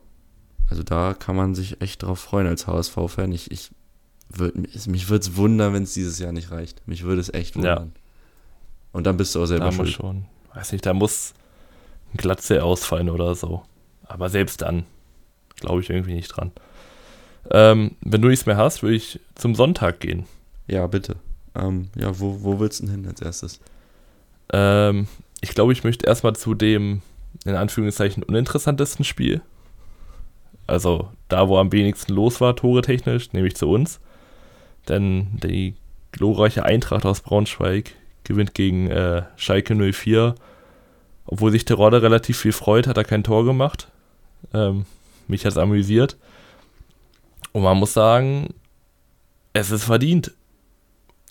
also 0.70 0.84
da 0.84 1.14
kann 1.14 1.36
man 1.36 1.56
sich 1.56 1.82
echt 1.82 2.04
drauf 2.04 2.20
freuen 2.20 2.48
als 2.48 2.68
HSV-Fan. 2.68 3.32
Ich, 3.32 3.52
ich 3.52 3.72
würd, 4.30 4.56
mich 4.88 5.10
würde 5.10 5.22
es 5.22 5.36
wundern, 5.36 5.74
wenn 5.74 5.84
es 5.84 5.94
dieses 5.94 6.20
Jahr 6.20 6.32
nicht 6.32 6.52
reicht. 6.52 6.88
Mich 6.88 7.04
würde 7.04 7.22
es 7.22 7.34
echt 7.34 7.56
wundern. 7.56 7.92
Ja. 7.94 8.02
Und 8.92 9.06
dann 9.06 9.18
bist 9.18 9.36
du 9.36 9.42
auch 9.42 9.46
selber 9.46 9.66
da 9.66 9.72
schuld. 9.72 9.90
Schon. 9.90 10.26
Weiß 10.54 10.72
nicht, 10.72 10.86
da 10.86 10.94
muss 10.94 11.34
ein 12.14 12.18
Glatze 12.18 12.64
ausfallen 12.64 13.10
oder 13.10 13.36
so. 13.36 13.64
Aber 14.04 14.30
selbst 14.30 14.62
dann 14.62 14.86
glaube 15.56 15.82
ich 15.82 15.90
irgendwie 15.90 16.14
nicht 16.14 16.30
dran. 16.30 16.52
Ähm, 17.52 17.96
wenn 18.02 18.22
du 18.22 18.30
nichts 18.30 18.46
mehr 18.46 18.58
hast, 18.58 18.84
würde 18.84 18.96
ich 18.96 19.20
zum 19.36 19.56
Sonntag 19.56 20.00
gehen. 20.00 20.26
Ja, 20.68 20.88
bitte. 20.88 21.18
Ähm, 21.56 21.90
ja, 21.96 22.20
wo, 22.20 22.42
wo 22.42 22.60
willst 22.60 22.80
du 22.80 22.86
denn 22.86 22.96
hin 22.96 23.08
als 23.08 23.22
erstes? 23.22 23.60
Ähm, 24.52 25.08
ich 25.42 25.50
glaube, 25.50 25.74
ich 25.74 25.84
möchte 25.84 26.06
erstmal 26.06 26.36
zu 26.36 26.54
dem, 26.54 27.02
in 27.46 27.56
Anführungszeichen, 27.56 28.24
uninteressantesten 28.24 29.04
Spiel. 29.04 29.42
Also 30.68 31.10
da, 31.28 31.48
wo 31.48 31.58
am 31.58 31.72
wenigsten 31.72 32.14
los 32.14 32.42
war, 32.42 32.56
tore 32.56 32.82
technisch, 32.82 33.34
nämlich 33.34 33.56
zu 33.56 33.70
uns. 33.70 34.00
Denn 34.88 35.28
die 35.44 35.76
glorreiche 36.12 36.64
Eintracht 36.64 37.06
aus 37.06 37.22
Braunschweig 37.22 37.92
gewinnt 38.24 38.54
gegen 38.54 38.90
äh, 38.90 39.24
Schalke 39.36 39.76
04. 39.76 40.36
Obwohl 41.26 41.52
sich 41.52 41.66
Terodde 41.66 42.02
relativ 42.02 42.38
viel 42.38 42.52
freut, 42.52 42.88
hat 42.88 42.98
er 42.98 43.04
kein 43.04 43.24
Tor 43.24 43.46
gemacht. 43.46 43.90
Ähm, 44.54 44.86
mich 45.28 45.46
hat 45.46 45.54
es 45.54 45.58
amüsiert. 45.58 46.18
Und 47.52 47.64
man 47.64 47.78
muss 47.78 47.94
sagen, 47.94 48.54
es 49.54 49.72
ist 49.72 49.86
verdient. 49.86 50.34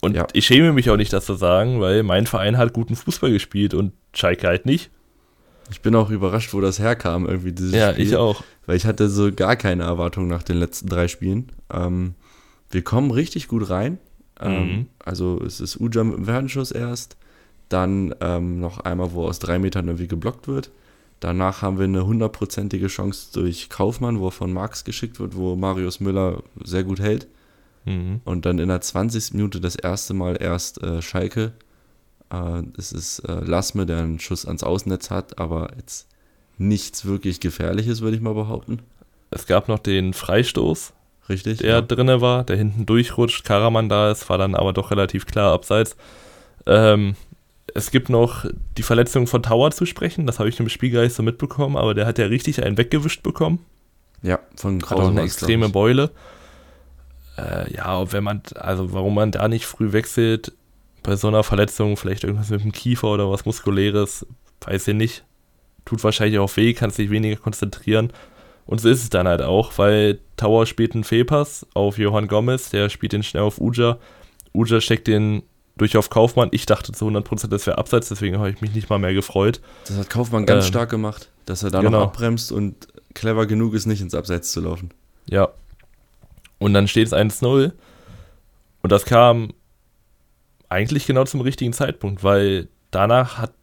Und 0.01 0.15
ja. 0.15 0.27
ich 0.33 0.45
schäme 0.45 0.73
mich 0.73 0.89
auch 0.89 0.97
nicht, 0.97 1.13
das 1.13 1.25
zu 1.25 1.35
sagen, 1.35 1.79
weil 1.79 2.03
mein 2.03 2.27
Verein 2.27 2.57
hat 2.57 2.73
guten 2.73 2.95
Fußball 2.95 3.31
gespielt 3.31 3.73
und 3.73 3.93
Schalke 4.13 4.47
halt 4.47 4.65
nicht. 4.65 4.89
Ich 5.73 5.81
bin 5.81 5.95
auch 5.95 6.11
überrascht, 6.11 6.53
wo 6.53 6.61
das 6.61 6.77
herkam, 6.77 7.25
irgendwie 7.25 7.51
dieses 7.51 7.73
ja, 7.73 7.91
Spiel. 7.91 8.05
Ja, 8.05 8.11
ich 8.11 8.15
auch. 8.15 8.43
Weil 8.67 8.77
ich 8.77 8.85
hatte 8.85 9.09
so 9.09 9.31
gar 9.33 9.55
keine 9.55 9.83
Erwartungen 9.83 10.27
nach 10.27 10.43
den 10.43 10.57
letzten 10.57 10.87
drei 10.87 11.07
Spielen. 11.07 11.51
Ähm, 11.73 12.13
wir 12.69 12.83
kommen 12.83 13.09
richtig 13.09 13.47
gut 13.47 13.71
rein. 13.71 13.97
Ähm, 14.39 14.67
mhm. 14.67 14.85
Also 15.03 15.41
es 15.43 15.59
ist 15.59 15.79
Uja 15.79 16.03
mit 16.03 16.17
dem 16.17 16.25
Fernschuss 16.25 16.71
erst, 16.71 17.17
dann 17.69 18.13
ähm, 18.21 18.59
noch 18.59 18.81
einmal, 18.81 19.13
wo 19.13 19.25
aus 19.25 19.39
drei 19.39 19.57
Metern 19.57 19.87
irgendwie 19.87 20.07
geblockt 20.07 20.47
wird. 20.47 20.69
Danach 21.19 21.63
haben 21.63 21.79
wir 21.79 21.85
eine 21.85 22.05
hundertprozentige 22.05 22.87
Chance 22.87 23.29
durch 23.33 23.69
Kaufmann, 23.69 24.19
wo 24.19 24.27
er 24.27 24.31
von 24.31 24.53
Marx 24.53 24.83
geschickt 24.83 25.19
wird, 25.19 25.35
wo 25.35 25.55
Marius 25.55 25.99
Müller 25.99 26.43
sehr 26.63 26.83
gut 26.83 26.99
hält. 26.99 27.27
Mhm. 27.85 28.21
Und 28.25 28.45
dann 28.45 28.59
in 28.59 28.69
der 28.69 28.81
20. 28.81 29.33
Minute 29.33 29.59
das 29.59 29.75
erste 29.75 30.13
Mal 30.13 30.37
erst 30.39 30.83
äh, 30.83 31.01
Schalke. 31.01 31.53
Äh, 32.33 32.63
es 32.77 32.91
ist 32.91 33.19
äh, 33.19 33.39
Lasme, 33.39 33.85
der 33.85 33.99
einen 33.99 34.19
Schuss 34.19 34.45
ans 34.45 34.63
Außennetz 34.63 35.09
hat, 35.09 35.39
aber 35.39 35.71
jetzt 35.77 36.07
nichts 36.57 37.05
wirklich 37.05 37.39
Gefährliches, 37.39 38.01
würde 38.01 38.17
ich 38.17 38.21
mal 38.21 38.33
behaupten. 38.33 38.79
Es 39.31 39.47
gab 39.47 39.67
noch 39.67 39.79
den 39.79 40.13
Freistoß 40.13 40.93
Richtig. 41.29 41.59
Der 41.59 41.69
ja. 41.69 41.81
drinne 41.81 42.21
war, 42.21 42.43
der 42.43 42.57
hinten 42.57 42.85
durchrutscht, 42.85 43.45
Karaman 43.45 43.87
da 43.87 44.11
ist, 44.11 44.29
war 44.29 44.37
dann 44.37 44.55
aber 44.55 44.73
doch 44.73 44.91
relativ 44.91 45.25
klar 45.25 45.53
abseits. 45.53 45.95
Ähm, 46.65 47.15
es 47.73 47.91
gibt 47.91 48.09
noch 48.09 48.45
die 48.77 48.83
Verletzung 48.83 49.27
von 49.27 49.41
Tower 49.41 49.71
zu 49.71 49.85
sprechen, 49.85 50.27
das 50.27 50.39
habe 50.39 50.49
ich 50.49 50.59
im 50.59 50.69
Spiel 50.69 50.91
gar 50.91 51.01
nicht 51.01 51.15
so 51.15 51.23
mitbekommen, 51.23 51.77
aber 51.77 51.93
der 51.93 52.05
hat 52.05 52.17
ja 52.17 52.25
richtig 52.25 52.63
einen 52.63 52.77
weggewischt 52.77 53.23
bekommen. 53.23 53.59
Ja, 54.21 54.39
von 54.55 54.81
Krause. 54.81 55.01
Hat 55.01 55.07
auch 55.07 55.11
eine 55.11 55.21
extreme 55.21 55.69
Beule. 55.69 56.11
Äh, 57.37 57.73
ja, 57.73 58.11
wenn 58.11 58.23
man, 58.23 58.41
also 58.55 58.93
warum 58.93 59.15
man 59.15 59.31
da 59.31 59.47
nicht 59.47 59.65
früh 59.65 59.91
wechselt, 59.91 60.53
bei 61.03 61.15
so 61.15 61.27
einer 61.27 61.43
Verletzung, 61.43 61.97
vielleicht 61.97 62.23
irgendwas 62.23 62.49
mit 62.49 62.63
dem 62.63 62.71
Kiefer 62.71 63.09
oder 63.09 63.29
was 63.29 63.45
Muskuläres, 63.45 64.25
weiß 64.61 64.87
ich 64.87 64.95
nicht. 64.95 65.23
Tut 65.85 66.03
wahrscheinlich 66.03 66.39
auch 66.39 66.55
weh, 66.55 66.73
kann 66.73 66.89
sich 66.89 67.09
weniger 67.09 67.35
konzentrieren. 67.35 68.11
Und 68.65 68.79
so 68.79 68.89
ist 68.89 69.03
es 69.03 69.09
dann 69.09 69.27
halt 69.27 69.41
auch, 69.41 69.77
weil 69.77 70.19
Tower 70.37 70.65
spielt 70.65 70.93
einen 70.93 71.03
Fehlpass 71.03 71.67
auf 71.73 71.97
Johann 71.97 72.27
Gomez, 72.27 72.69
der 72.69 72.89
spielt 72.89 73.11
den 73.11 73.23
schnell 73.23 73.43
auf 73.43 73.59
Uja. 73.59 73.97
Uja 74.53 74.79
steckt 74.79 75.07
den 75.07 75.43
durch 75.75 75.97
auf 75.97 76.09
Kaufmann. 76.09 76.49
Ich 76.51 76.65
dachte 76.65 76.93
zu 76.93 77.07
100%, 77.07 77.47
das 77.47 77.67
wäre 77.67 77.77
abseits, 77.77 78.09
deswegen 78.09 78.37
habe 78.37 78.49
ich 78.49 78.61
mich 78.61 78.73
nicht 78.73 78.89
mal 78.89 78.99
mehr 78.99 79.13
gefreut. 79.13 79.59
Das 79.87 79.97
hat 79.97 80.09
Kaufmann 80.09 80.45
ganz 80.45 80.65
ähm, 80.65 80.69
stark 80.69 80.89
gemacht, 80.89 81.29
dass 81.45 81.63
er 81.63 81.71
da 81.71 81.81
genau. 81.81 81.99
noch 81.99 82.05
abbremst 82.05 82.51
und 82.51 82.87
clever 83.13 83.45
genug 83.45 83.73
ist, 83.73 83.85
nicht 83.85 84.01
ins 84.01 84.15
Abseits 84.15 84.51
zu 84.51 84.61
laufen. 84.61 84.91
Ja. 85.25 85.49
Und 86.59 86.73
dann 86.73 86.87
steht 86.87 87.07
es 87.07 87.13
1-0. 87.13 87.73
Und 88.81 88.91
das 88.91 89.05
kam 89.05 89.53
eigentlich 90.73 91.05
genau 91.05 91.23
zum 91.25 91.41
richtigen 91.41 91.73
Zeitpunkt, 91.73 92.23
weil 92.23 92.67
danach 92.91 93.37
hat, 93.37 93.53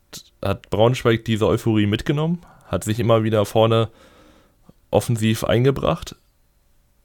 hat 0.42 0.70
Braunschweig 0.70 1.24
diese 1.24 1.46
Euphorie 1.46 1.86
mitgenommen, 1.86 2.38
hat 2.66 2.84
sich 2.84 2.98
immer 2.98 3.22
wieder 3.24 3.44
vorne 3.44 3.90
offensiv 4.90 5.44
eingebracht 5.44 6.16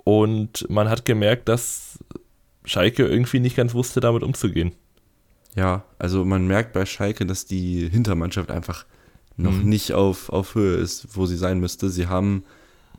und 0.04 0.70
man 0.70 0.90
hat 0.90 1.06
gemerkt, 1.06 1.50
dass 1.50 2.00
Schalke 2.64 3.06
irgendwie 3.06 3.40
nicht 3.40 3.56
ganz 3.56 3.74
wusste, 3.74 4.00
damit 4.00 4.24
umzugehen. 4.24 4.74
Ja, 5.56 5.84
also 6.00 6.26
man 6.26 6.48
merkt 6.48 6.74
bei 6.74 6.86
Schalke, 6.86 7.26
dass 7.26 7.46
die 7.46 7.90
Hintermannschaft 7.90 8.52
einfach 8.52 8.86
noch 9.38 9.52
mhm. 9.52 9.70
nicht 9.70 9.94
auf, 9.94 10.30
auf 10.30 10.56
Höhe 10.56 10.76
ist, 10.76 11.16
wo 11.16 11.26
sie 11.26 11.38
sein 11.38 11.60
müsste. 11.60 11.90
Sie 11.90 12.08
haben 12.08 12.44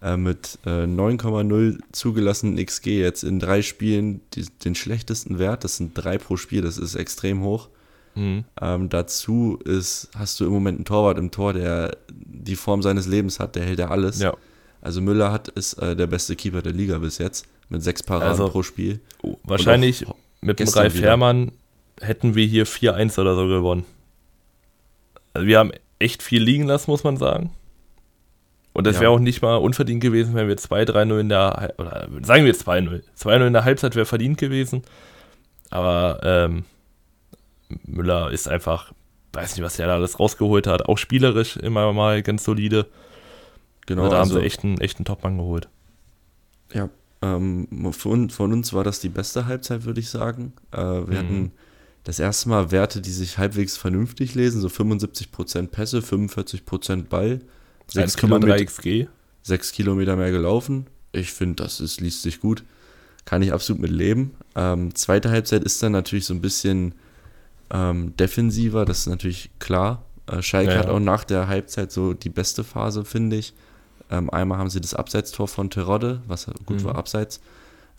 äh, 0.06 0.16
mit 0.16 0.58
äh, 0.64 0.84
9,0 0.84 1.80
zugelassenen 1.90 2.64
XG 2.64 3.00
jetzt 3.00 3.24
in 3.24 3.40
drei 3.40 3.62
Spielen 3.62 4.20
die, 4.34 4.46
den 4.64 4.76
schlechtesten 4.76 5.40
Wert. 5.40 5.64
Das 5.64 5.78
sind 5.78 5.92
drei 5.94 6.16
pro 6.16 6.36
Spiel, 6.36 6.62
das 6.62 6.78
ist 6.78 6.94
extrem 6.94 7.42
hoch. 7.42 7.68
Mhm. 8.14 8.44
Ähm, 8.60 8.88
dazu 8.88 9.58
ist, 9.64 10.08
hast 10.16 10.38
du 10.38 10.46
im 10.46 10.52
Moment 10.52 10.78
einen 10.78 10.84
Torwart 10.84 11.18
im 11.18 11.32
Tor, 11.32 11.54
der 11.54 11.96
die 12.08 12.54
Form 12.54 12.82
seines 12.82 13.06
Lebens 13.06 13.40
hat, 13.40 13.56
der 13.56 13.64
hält 13.64 13.80
ja 13.80 13.88
alles. 13.88 14.20
Ja. 14.20 14.34
Also 14.80 15.00
Müller 15.00 15.32
hat 15.32 15.48
ist 15.48 15.74
äh, 15.74 15.96
der 15.96 16.06
beste 16.06 16.36
Keeper 16.36 16.62
der 16.62 16.72
Liga 16.72 16.98
bis 16.98 17.18
jetzt 17.18 17.46
mit 17.68 17.82
sechs 17.82 18.02
Paraden 18.02 18.28
also, 18.28 18.48
pro 18.48 18.62
Spiel. 18.62 19.00
Oh, 19.22 19.36
wahrscheinlich 19.42 20.06
mit 20.40 20.60
dem 20.60 20.68
Ralf 20.68 20.94
wieder. 20.94 21.08
Herrmann 21.08 21.50
hätten 22.00 22.36
wir 22.36 22.46
hier 22.46 22.66
4-1 22.66 23.20
oder 23.20 23.34
so 23.34 23.48
gewonnen. 23.48 23.84
Also 25.32 25.48
wir 25.48 25.58
haben 25.58 25.72
echt 25.98 26.22
viel 26.22 26.42
liegen 26.42 26.64
lassen, 26.64 26.92
muss 26.92 27.02
man 27.02 27.16
sagen. 27.16 27.50
Und 28.76 28.86
das 28.86 28.96
ja. 28.96 29.00
wäre 29.00 29.12
auch 29.12 29.18
nicht 29.18 29.40
mal 29.40 29.56
unverdient 29.56 30.02
gewesen, 30.02 30.34
wenn 30.34 30.48
wir 30.48 30.56
2-3-0 30.58 31.18
in 31.18 31.30
der, 31.30 31.72
oder 31.78 32.08
sagen 32.20 32.44
wir 32.44 32.54
2-0. 32.54 33.02
2-0 33.18 33.46
in 33.46 33.52
der 33.54 33.64
Halbzeit 33.64 33.96
wäre 33.96 34.04
verdient 34.04 34.36
gewesen. 34.36 34.82
Aber 35.70 36.20
ähm, 36.22 36.64
Müller 37.86 38.30
ist 38.30 38.48
einfach, 38.48 38.92
weiß 39.32 39.56
nicht, 39.56 39.64
was 39.64 39.78
er 39.78 39.86
da 39.86 39.94
alles 39.94 40.20
rausgeholt 40.20 40.66
hat. 40.66 40.90
Auch 40.90 40.98
spielerisch 40.98 41.56
immer 41.56 41.90
mal 41.94 42.22
ganz 42.22 42.44
solide. 42.44 42.84
Genau. 43.86 44.02
Also 44.02 44.14
da 44.14 44.20
also, 44.20 44.34
haben 44.34 44.40
sie 44.42 44.46
echt 44.46 44.62
einen, 44.62 44.78
echt 44.78 44.98
einen 44.98 45.06
Topmann 45.06 45.38
geholt. 45.38 45.70
Ja, 46.74 46.90
ähm, 47.22 47.68
von, 47.92 48.28
von, 48.28 48.52
uns 48.52 48.74
war 48.74 48.84
das 48.84 49.00
die 49.00 49.08
beste 49.08 49.46
Halbzeit, 49.46 49.84
würde 49.86 50.00
ich 50.00 50.10
sagen. 50.10 50.52
Äh, 50.70 50.76
wir 50.76 51.06
mhm. 51.06 51.16
hatten 51.16 51.52
das 52.04 52.18
erste 52.18 52.50
Mal 52.50 52.72
Werte, 52.72 53.00
die 53.00 53.10
sich 53.10 53.38
halbwegs 53.38 53.78
vernünftig 53.78 54.34
lesen, 54.34 54.60
so 54.60 54.68
75% 54.68 55.68
Pässe, 55.68 56.00
45% 56.00 57.04
Ball, 57.08 57.40
6 57.88 58.16
Kilometer, 58.16 58.64
XG. 58.64 59.06
6 59.42 59.72
Kilometer 59.72 60.16
mehr 60.16 60.30
gelaufen. 60.30 60.86
Ich 61.12 61.32
finde, 61.32 61.62
das 61.62 61.80
ist, 61.80 62.00
liest 62.00 62.22
sich 62.22 62.40
gut. 62.40 62.64
Kann 63.24 63.42
ich 63.42 63.52
absolut 63.52 63.82
mit 63.82 63.90
leben. 63.90 64.34
Ähm, 64.54 64.94
zweite 64.94 65.30
Halbzeit 65.30 65.64
ist 65.64 65.82
dann 65.82 65.92
natürlich 65.92 66.26
so 66.26 66.34
ein 66.34 66.40
bisschen 66.40 66.94
ähm, 67.70 68.14
defensiver, 68.16 68.84
das 68.84 69.00
ist 69.00 69.06
natürlich 69.06 69.50
klar. 69.58 70.04
Äh, 70.26 70.42
Schalke 70.42 70.72
ja, 70.72 70.78
hat 70.78 70.88
auch 70.88 71.00
nach 71.00 71.24
der 71.24 71.48
Halbzeit 71.48 71.90
so 71.90 72.12
die 72.12 72.28
beste 72.28 72.64
Phase, 72.64 73.04
finde 73.04 73.36
ich. 73.36 73.54
Ähm, 74.10 74.30
einmal 74.30 74.58
haben 74.58 74.70
sie 74.70 74.80
das 74.80 74.94
Abseitstor 74.94 75.48
von 75.48 75.70
Terodde, 75.70 76.22
was 76.26 76.46
gut 76.64 76.80
mhm. 76.80 76.84
war, 76.84 76.96
abseits. 76.96 77.40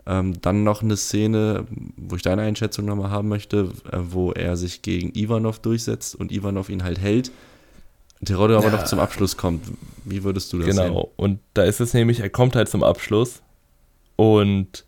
Ähm, 0.05 0.39
dann 0.41 0.63
noch 0.63 0.81
eine 0.81 0.95
Szene, 0.95 1.65
wo 1.97 2.15
ich 2.15 2.21
deine 2.21 2.43
Einschätzung 2.43 2.85
nochmal 2.85 3.11
haben 3.11 3.27
möchte, 3.27 3.71
äh, 3.91 3.97
wo 3.99 4.31
er 4.31 4.55
sich 4.55 4.81
gegen 4.81 5.13
Ivanov 5.17 5.59
durchsetzt 5.59 6.15
und 6.15 6.31
Ivanov 6.31 6.69
ihn 6.69 6.83
halt 6.83 6.99
hält. 6.99 7.31
Terodde 8.26 8.57
aber 8.57 8.68
ja. 8.68 8.78
noch 8.78 8.84
zum 8.86 8.99
Abschluss 8.99 9.38
kommt. 9.38 9.65
Wie 10.03 10.24
würdest 10.24 10.51
du 10.51 10.57
das 10.57 10.68
genau. 10.68 10.82
sehen? 10.82 10.89
Genau, 10.89 11.11
und 11.15 11.39
da 11.53 11.63
ist 11.63 11.80
es 11.80 11.93
nämlich, 11.93 12.20
er 12.20 12.30
kommt 12.30 12.55
halt 12.55 12.70
zum 12.70 12.84
Abschluss 12.84 13.41
und 14.15 14.86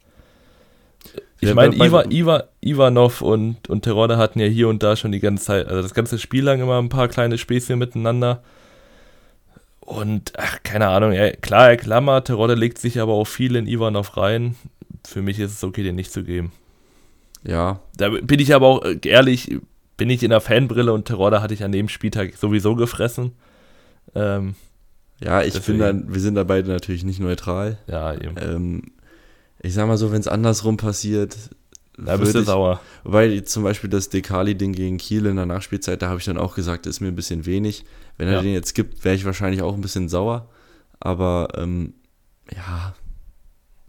ich 1.42 1.54
meine, 1.54 1.76
Iva, 1.76 2.04
Iva, 2.10 2.44
Ivanov 2.60 3.22
und, 3.22 3.70
und 3.70 3.84
Terodde 3.84 4.18
hatten 4.18 4.40
ja 4.40 4.48
hier 4.48 4.68
und 4.68 4.84
da 4.84 4.96
schon 4.96 5.12
die 5.12 5.22
ganze 5.22 5.46
Zeit, 5.46 5.68
also 5.68 5.82
das 5.82 5.94
ganze 5.94 6.20
Spiel 6.20 6.44
lang 6.44 6.60
immer 6.62 6.80
ein 6.80 6.90
paar 6.90 7.08
kleine 7.08 7.38
Späßchen 7.38 7.80
miteinander. 7.80 8.44
Und, 9.80 10.34
ach, 10.38 10.58
keine 10.64 10.90
Ahnung, 10.90 11.14
ja, 11.14 11.32
klar, 11.32 11.70
er 11.70 11.78
klammert, 11.78 12.28
Terodde 12.28 12.56
legt 12.56 12.78
sich 12.78 13.00
aber 13.00 13.14
auch 13.14 13.26
viel 13.26 13.56
in 13.56 13.68
Ivanov 13.68 14.18
rein. 14.18 14.56
Für 15.08 15.22
mich 15.22 15.40
ist 15.40 15.54
es 15.54 15.64
okay, 15.64 15.82
den 15.82 15.96
nicht 15.96 16.12
zu 16.12 16.24
geben. 16.24 16.52
Ja. 17.44 17.80
Da 17.96 18.10
bin 18.10 18.40
ich 18.40 18.54
aber 18.54 18.68
auch 18.68 18.84
äh, 18.84 19.00
ehrlich, 19.04 19.58
bin 20.00 20.10
ich 20.10 20.24
in 20.24 20.32
der 20.32 20.42
Fanbrille 20.42 20.94
und 20.94 21.06
Terodde 21.06 21.42
hatte 21.42 21.54
ich 21.54 21.64
an 21.64 21.74
dem 21.74 21.90
Spieltag 21.90 22.36
sowieso 22.38 22.74
gefressen. 22.76 23.34
Ähm, 24.16 24.56
ja, 25.22 25.44
ich 25.44 25.54
finde, 25.60 26.06
wir 26.08 26.22
sind 26.22 26.36
da 26.36 26.46
beide 26.46 26.70
natürlich 26.70 27.04
nicht 27.04 27.20
neutral. 27.20 27.78
Ja, 27.86 28.16
eben. 28.16 28.36
Ähm, 28.40 28.84
ich 29.62 29.74
sag 29.74 29.88
mal 29.88 29.98
so, 29.98 30.12
wenn 30.14 30.22
es 30.22 30.30
andersrum 30.30 30.78
passiert, 30.78 31.36
da 31.98 32.16
bist 32.16 32.34
du 32.34 32.44
sauer. 32.44 32.80
Weil 33.04 33.44
zum 33.44 33.64
Beispiel 33.64 33.90
das 33.90 34.08
Dekali-Ding 34.08 34.72
gegen 34.72 34.98
Kiel 34.98 35.26
in 35.26 35.36
der 35.36 35.46
Nachspielzeit, 35.46 36.02
da 36.02 36.08
habe 36.08 36.20
ich 36.20 36.26
dann 36.26 36.38
auch 36.38 36.56
gesagt, 36.56 36.88
ist 36.88 37.02
mir 37.02 37.10
ein 37.10 37.16
bisschen 37.16 37.46
wenig. 37.46 37.84
Wenn 38.18 38.30
er 38.30 38.36
ja. 38.36 38.42
den 38.42 38.54
jetzt 38.54 38.74
gibt, 38.74 39.04
wäre 39.04 39.16
ich 39.16 39.26
wahrscheinlich 39.26 39.62
auch 39.62 39.76
ein 39.76 39.82
bisschen 39.82 40.08
sauer. 40.08 40.48
Aber 41.02 41.50
ähm, 41.58 41.94
ja, 42.56 42.96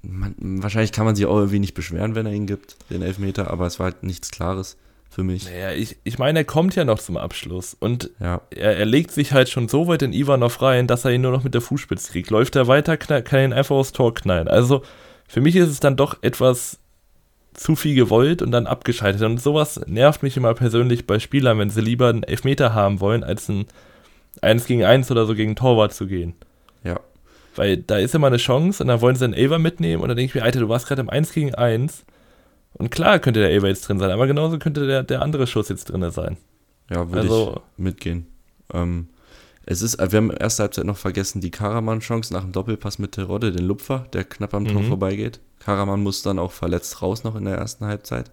man, 0.03 0.35
wahrscheinlich 0.61 0.91
kann 0.91 1.05
man 1.05 1.15
sich 1.15 1.27
auch 1.27 1.37
irgendwie 1.37 1.61
nicht 1.61 1.75
beschweren, 1.75 2.17
wenn 2.17 2.27
er 2.27 2.33
ihn 2.33 2.47
gibt, 2.47 2.77
den 2.91 3.03
Elfmeter, 3.03 3.49
aber 3.49 3.67
es 3.67 3.79
war 3.79 3.93
halt 3.93 4.03
nichts 4.03 4.33
Klares 4.33 4.77
für 5.11 5.25
mich. 5.25 5.45
Naja, 5.45 5.73
ich, 5.73 5.97
ich 6.05 6.19
meine, 6.19 6.41
er 6.41 6.45
kommt 6.45 6.77
ja 6.77 6.85
noch 6.85 7.01
zum 7.01 7.17
Abschluss 7.17 7.77
und 7.79 8.11
ja. 8.21 8.41
er, 8.51 8.79
er 8.79 8.87
legt 8.87 9.11
sich 9.11 9.33
halt 9.33 9.49
schon 9.49 9.69
so 9.69 9.89
weit 9.89 10.03
in 10.03 10.13
Ivanov 10.13 10.63
rein, 10.63 10.87
dass 10.87 11.05
er 11.05 11.11
ihn 11.11 11.23
nur 11.23 11.33
noch 11.33 11.43
mit 11.43 11.53
der 11.53 11.61
Fußspitze 11.61 12.13
kriegt. 12.13 12.31
Läuft 12.31 12.55
er 12.57 12.69
weiter, 12.69 12.97
kann 12.97 13.25
er 13.31 13.45
ihn 13.45 13.53
einfach 13.53 13.75
aufs 13.75 13.93
Tor 13.93 14.15
knallen. 14.15 14.47
Also 14.49 14.83
für 15.29 15.41
mich 15.41 15.57
ist 15.57 15.69
es 15.69 15.81
dann 15.81 15.97
doch 15.97 16.23
etwas 16.23 16.79
zu 17.55 17.75
viel 17.75 17.97
gewollt 17.97 18.41
und 18.41 18.53
dann 18.53 18.69
abgeschaltet. 18.69 19.23
Und 19.23 19.41
sowas 19.41 19.81
nervt 19.87 20.23
mich 20.23 20.37
immer 20.37 20.55
persönlich 20.55 21.07
bei 21.07 21.19
Spielern, 21.19 21.59
wenn 21.59 21.71
sie 21.71 21.81
lieber 21.81 22.09
einen 22.09 22.23
Elfmeter 22.23 22.73
haben 22.73 23.01
wollen, 23.01 23.25
als 23.25 23.49
ein 23.49 23.67
1 24.43 24.67
gegen 24.67 24.85
1 24.85 25.11
oder 25.11 25.27
so 25.27 25.35
gegen 25.35 25.57
Torwart 25.57 25.93
zu 25.93 26.07
gehen. 26.07 26.35
Ja. 26.85 27.01
Weil 27.57 27.79
da 27.79 27.99
ist 27.99 28.15
immer 28.15 28.29
eine 28.29 28.37
Chance 28.37 28.83
und 28.83 28.89
dann 28.89 29.01
wollen 29.01 29.17
sie 29.17 29.25
einen 29.25 29.35
Elver 29.35 29.59
mitnehmen 29.59 30.03
und 30.03 30.09
dann 30.09 30.17
denke 30.17 30.31
ich 30.31 30.35
mir, 30.37 30.45
Alter, 30.45 30.61
du 30.61 30.69
warst 30.69 30.87
gerade 30.87 31.01
im 31.01 31.11
1 31.11 31.33
gegen 31.33 31.55
1 31.55 32.05
und 32.75 32.91
klar 32.91 33.19
könnte 33.19 33.41
der 33.41 33.51
Elver 33.51 33.69
jetzt 33.69 33.89
drin 33.89 33.99
sein, 33.99 34.11
aber 34.11 34.27
genauso 34.27 34.59
könnte 34.59 34.87
der, 34.87 35.03
der 35.03 35.23
andere 35.23 35.47
Schuss 35.47 35.69
jetzt 35.69 35.87
drin 35.87 36.09
sein. 36.11 36.37
Ja, 36.91 37.09
würde 37.09 37.21
also, 37.21 37.63
ich 37.77 37.83
mitgehen. 37.83 38.27
Ähm, 38.73 39.09
es 39.67 39.83
ist, 39.83 39.99
wir 39.99 40.05
haben 40.17 40.31
in 40.31 40.37
der 40.37 40.41
ersten 40.41 40.63
Halbzeit 40.63 40.85
noch 40.85 40.97
vergessen, 40.97 41.41
die 41.41 41.51
Karaman-Chance 41.51 42.33
nach 42.33 42.43
dem 42.43 42.53
Doppelpass 42.53 42.99
mit 42.99 43.13
Terodde, 43.13 43.53
den 43.53 43.67
Lupfer, 43.67 44.07
der 44.13 44.25
knapp 44.25 44.55
am 44.55 44.67
Tor 44.67 44.83
mhm. 44.83 44.89
vorbeigeht. 44.89 45.41
Karaman 45.61 46.03
muss 46.03 46.23
dann 46.23 46.39
auch 46.39 46.53
verletzt 46.53 47.03
raus 47.03 47.23
noch 47.23 47.37
in 47.37 47.45
der 47.45 47.57
ersten 47.57 47.85
Halbzeit. 47.85 48.31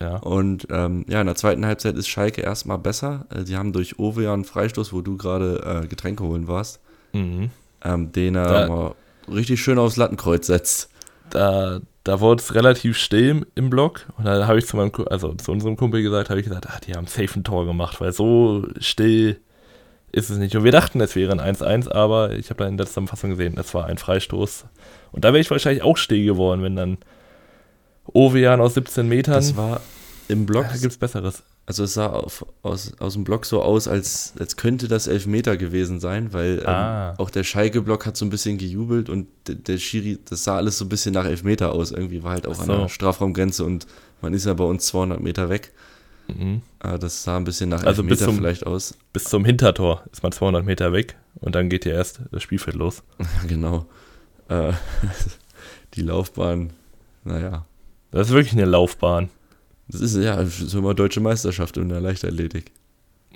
Ja. 0.00 0.16
Und 0.16 0.66
ähm, 0.70 1.06
ja, 1.08 1.20
in 1.20 1.26
der 1.26 1.36
zweiten 1.36 1.64
Halbzeit 1.64 1.96
ist 1.96 2.08
Schalke 2.08 2.42
erstmal 2.42 2.78
besser. 2.78 3.26
Äh, 3.30 3.44
sie 3.44 3.56
haben 3.56 3.72
durch 3.72 3.98
Ovea 3.98 4.34
einen 4.34 4.44
Freistoß, 4.44 4.92
wo 4.92 5.00
du 5.00 5.16
gerade 5.16 5.82
äh, 5.84 5.86
Getränke 5.86 6.24
holen 6.24 6.48
warst, 6.48 6.80
mhm. 7.12 7.50
ähm, 7.82 8.12
den 8.12 8.34
er 8.34 8.66
da, 8.66 8.94
richtig 9.32 9.62
schön 9.62 9.78
aufs 9.78 9.96
Lattenkreuz 9.96 10.46
setzt. 10.46 10.90
Da, 11.30 11.80
da 12.06 12.20
wurde 12.20 12.40
es 12.40 12.54
relativ 12.54 12.96
still 12.96 13.46
im 13.56 13.68
Block. 13.68 14.06
Und 14.16 14.26
dann 14.26 14.46
habe 14.46 14.60
ich 14.60 14.66
zu 14.66 14.76
meinem, 14.76 14.92
also 15.10 15.34
zu 15.34 15.50
unserem 15.50 15.76
Kumpel 15.76 16.02
gesagt, 16.02 16.30
habe 16.30 16.38
ich 16.38 16.46
gesagt, 16.46 16.68
ah, 16.68 16.78
die 16.86 16.94
haben 16.94 17.08
safe 17.08 17.40
ein 17.40 17.42
Tor 17.42 17.66
gemacht, 17.66 18.00
weil 18.00 18.12
so 18.12 18.64
still 18.78 19.40
ist 20.12 20.30
es 20.30 20.38
nicht. 20.38 20.54
Und 20.54 20.62
wir 20.62 20.70
dachten, 20.70 21.00
es 21.00 21.16
wäre 21.16 21.32
ein 21.32 21.40
1-1, 21.40 21.90
aber 21.90 22.34
ich 22.34 22.50
habe 22.50 22.58
dann 22.58 22.68
in 22.68 22.76
der 22.76 22.86
Zusammenfassung 22.86 23.30
gesehen, 23.30 23.58
es 23.58 23.74
war 23.74 23.86
ein 23.86 23.98
Freistoß. 23.98 24.66
Und 25.10 25.24
da 25.24 25.32
wäre 25.32 25.40
ich 25.40 25.50
wahrscheinlich 25.50 25.82
auch 25.82 25.96
still 25.96 26.24
geworden, 26.24 26.62
wenn 26.62 26.76
dann 26.76 26.98
Ovean 28.04 28.60
aus 28.60 28.74
17 28.74 29.08
Metern. 29.08 29.34
Das 29.34 29.56
war 29.56 29.80
im 30.28 30.46
Block. 30.46 30.66
Da 30.68 30.76
gibt 30.76 30.92
es 30.92 30.98
Besseres. 30.98 31.42
Also 31.68 31.82
es 31.82 31.94
sah 31.94 32.06
auf, 32.06 32.46
aus, 32.62 32.92
aus 33.00 33.14
dem 33.14 33.24
Block 33.24 33.44
so 33.44 33.60
aus, 33.60 33.88
als, 33.88 34.34
als 34.38 34.56
könnte 34.56 34.86
das 34.86 35.08
Elfmeter 35.08 35.56
gewesen 35.56 35.98
sein, 35.98 36.32
weil 36.32 36.60
ähm, 36.60 36.68
ah. 36.68 37.14
auch 37.18 37.28
der 37.28 37.42
Schalke-Block 37.42 38.06
hat 38.06 38.16
so 38.16 38.24
ein 38.24 38.30
bisschen 38.30 38.56
gejubelt 38.56 39.10
und 39.10 39.26
der, 39.48 39.56
der 39.56 39.78
Schiri, 39.78 40.20
das 40.28 40.44
sah 40.44 40.56
alles 40.56 40.78
so 40.78 40.84
ein 40.84 40.88
bisschen 40.88 41.12
nach 41.12 41.24
Elfmeter 41.24 41.72
aus. 41.72 41.90
Irgendwie 41.90 42.22
war 42.22 42.32
halt 42.32 42.46
auch 42.46 42.54
so. 42.54 42.62
an 42.62 42.68
der 42.82 42.88
Strafraumgrenze 42.88 43.64
und 43.64 43.88
man 44.22 44.32
ist 44.32 44.46
ja 44.46 44.54
bei 44.54 44.62
uns 44.62 44.86
200 44.86 45.20
Meter 45.20 45.48
weg. 45.48 45.72
Mhm. 46.28 46.62
Ah, 46.78 46.98
das 46.98 47.24
sah 47.24 47.36
ein 47.36 47.44
bisschen 47.44 47.68
nach 47.68 47.82
also 47.82 48.02
Elfmeter 48.02 48.26
zum, 48.26 48.36
vielleicht 48.36 48.64
aus. 48.64 48.96
Bis 49.12 49.24
zum 49.24 49.44
Hintertor 49.44 50.04
ist 50.12 50.22
man 50.22 50.30
200 50.30 50.64
Meter 50.64 50.92
weg 50.92 51.16
und 51.40 51.56
dann 51.56 51.68
geht 51.68 51.84
ja 51.84 51.94
erst 51.94 52.20
das 52.30 52.44
Spielfeld 52.44 52.76
los. 52.76 53.02
genau. 53.48 53.86
Äh, 54.48 54.72
die 55.94 56.02
Laufbahn, 56.02 56.70
naja. 57.24 57.66
Das 58.12 58.28
ist 58.28 58.34
wirklich 58.34 58.52
eine 58.52 58.66
Laufbahn. 58.66 59.30
Das 59.88 60.00
ist 60.00 60.16
ja 60.16 60.44
so 60.46 60.78
immer 60.78 60.94
deutsche 60.94 61.20
Meisterschaft 61.20 61.76
in 61.76 61.88
der 61.88 62.00
Leichtathletik. 62.00 62.72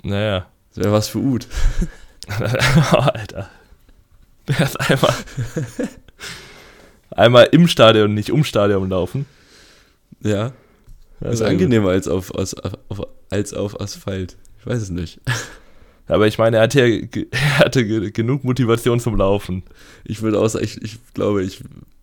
Naja. 0.03 0.47
Das 0.69 0.83
wäre 0.83 0.93
was 0.93 1.07
für 1.07 1.19
Ut. 1.19 1.47
oh, 2.29 2.95
Alter. 2.95 3.49
Der 4.47 4.61
ist 4.61 4.79
einmal, 4.79 5.13
einmal 7.11 7.49
im 7.51 7.67
Stadion, 7.67 8.13
nicht 8.13 8.31
um 8.31 8.43
Stadion 8.43 8.89
laufen. 8.89 9.25
Ja. 10.21 10.53
Das 11.19 11.35
ist 11.35 11.41
angenehmer 11.41 11.89
als 11.89 12.07
auf, 12.07 12.35
als, 12.35 12.55
auf, 12.55 13.07
als 13.29 13.53
auf 13.53 13.79
Asphalt. 13.79 14.37
Ich 14.59 14.65
weiß 14.65 14.81
es 14.81 14.89
nicht. 14.89 15.19
Aber 16.07 16.27
ich 16.27 16.37
meine, 16.37 16.57
er 16.57 16.63
hatte, 16.63 16.85
ja, 16.85 17.23
er 17.31 17.59
hatte 17.59 18.11
genug 18.11 18.43
Motivation 18.43 18.99
zum 18.99 19.15
Laufen. 19.15 19.63
Ich 20.03 20.21
würde 20.21 20.39
auch 20.39 20.47
sagen, 20.47 20.65
ich, 20.65 20.81
ich 20.81 20.97
glaube, 21.13 21.43
ich 21.43 21.61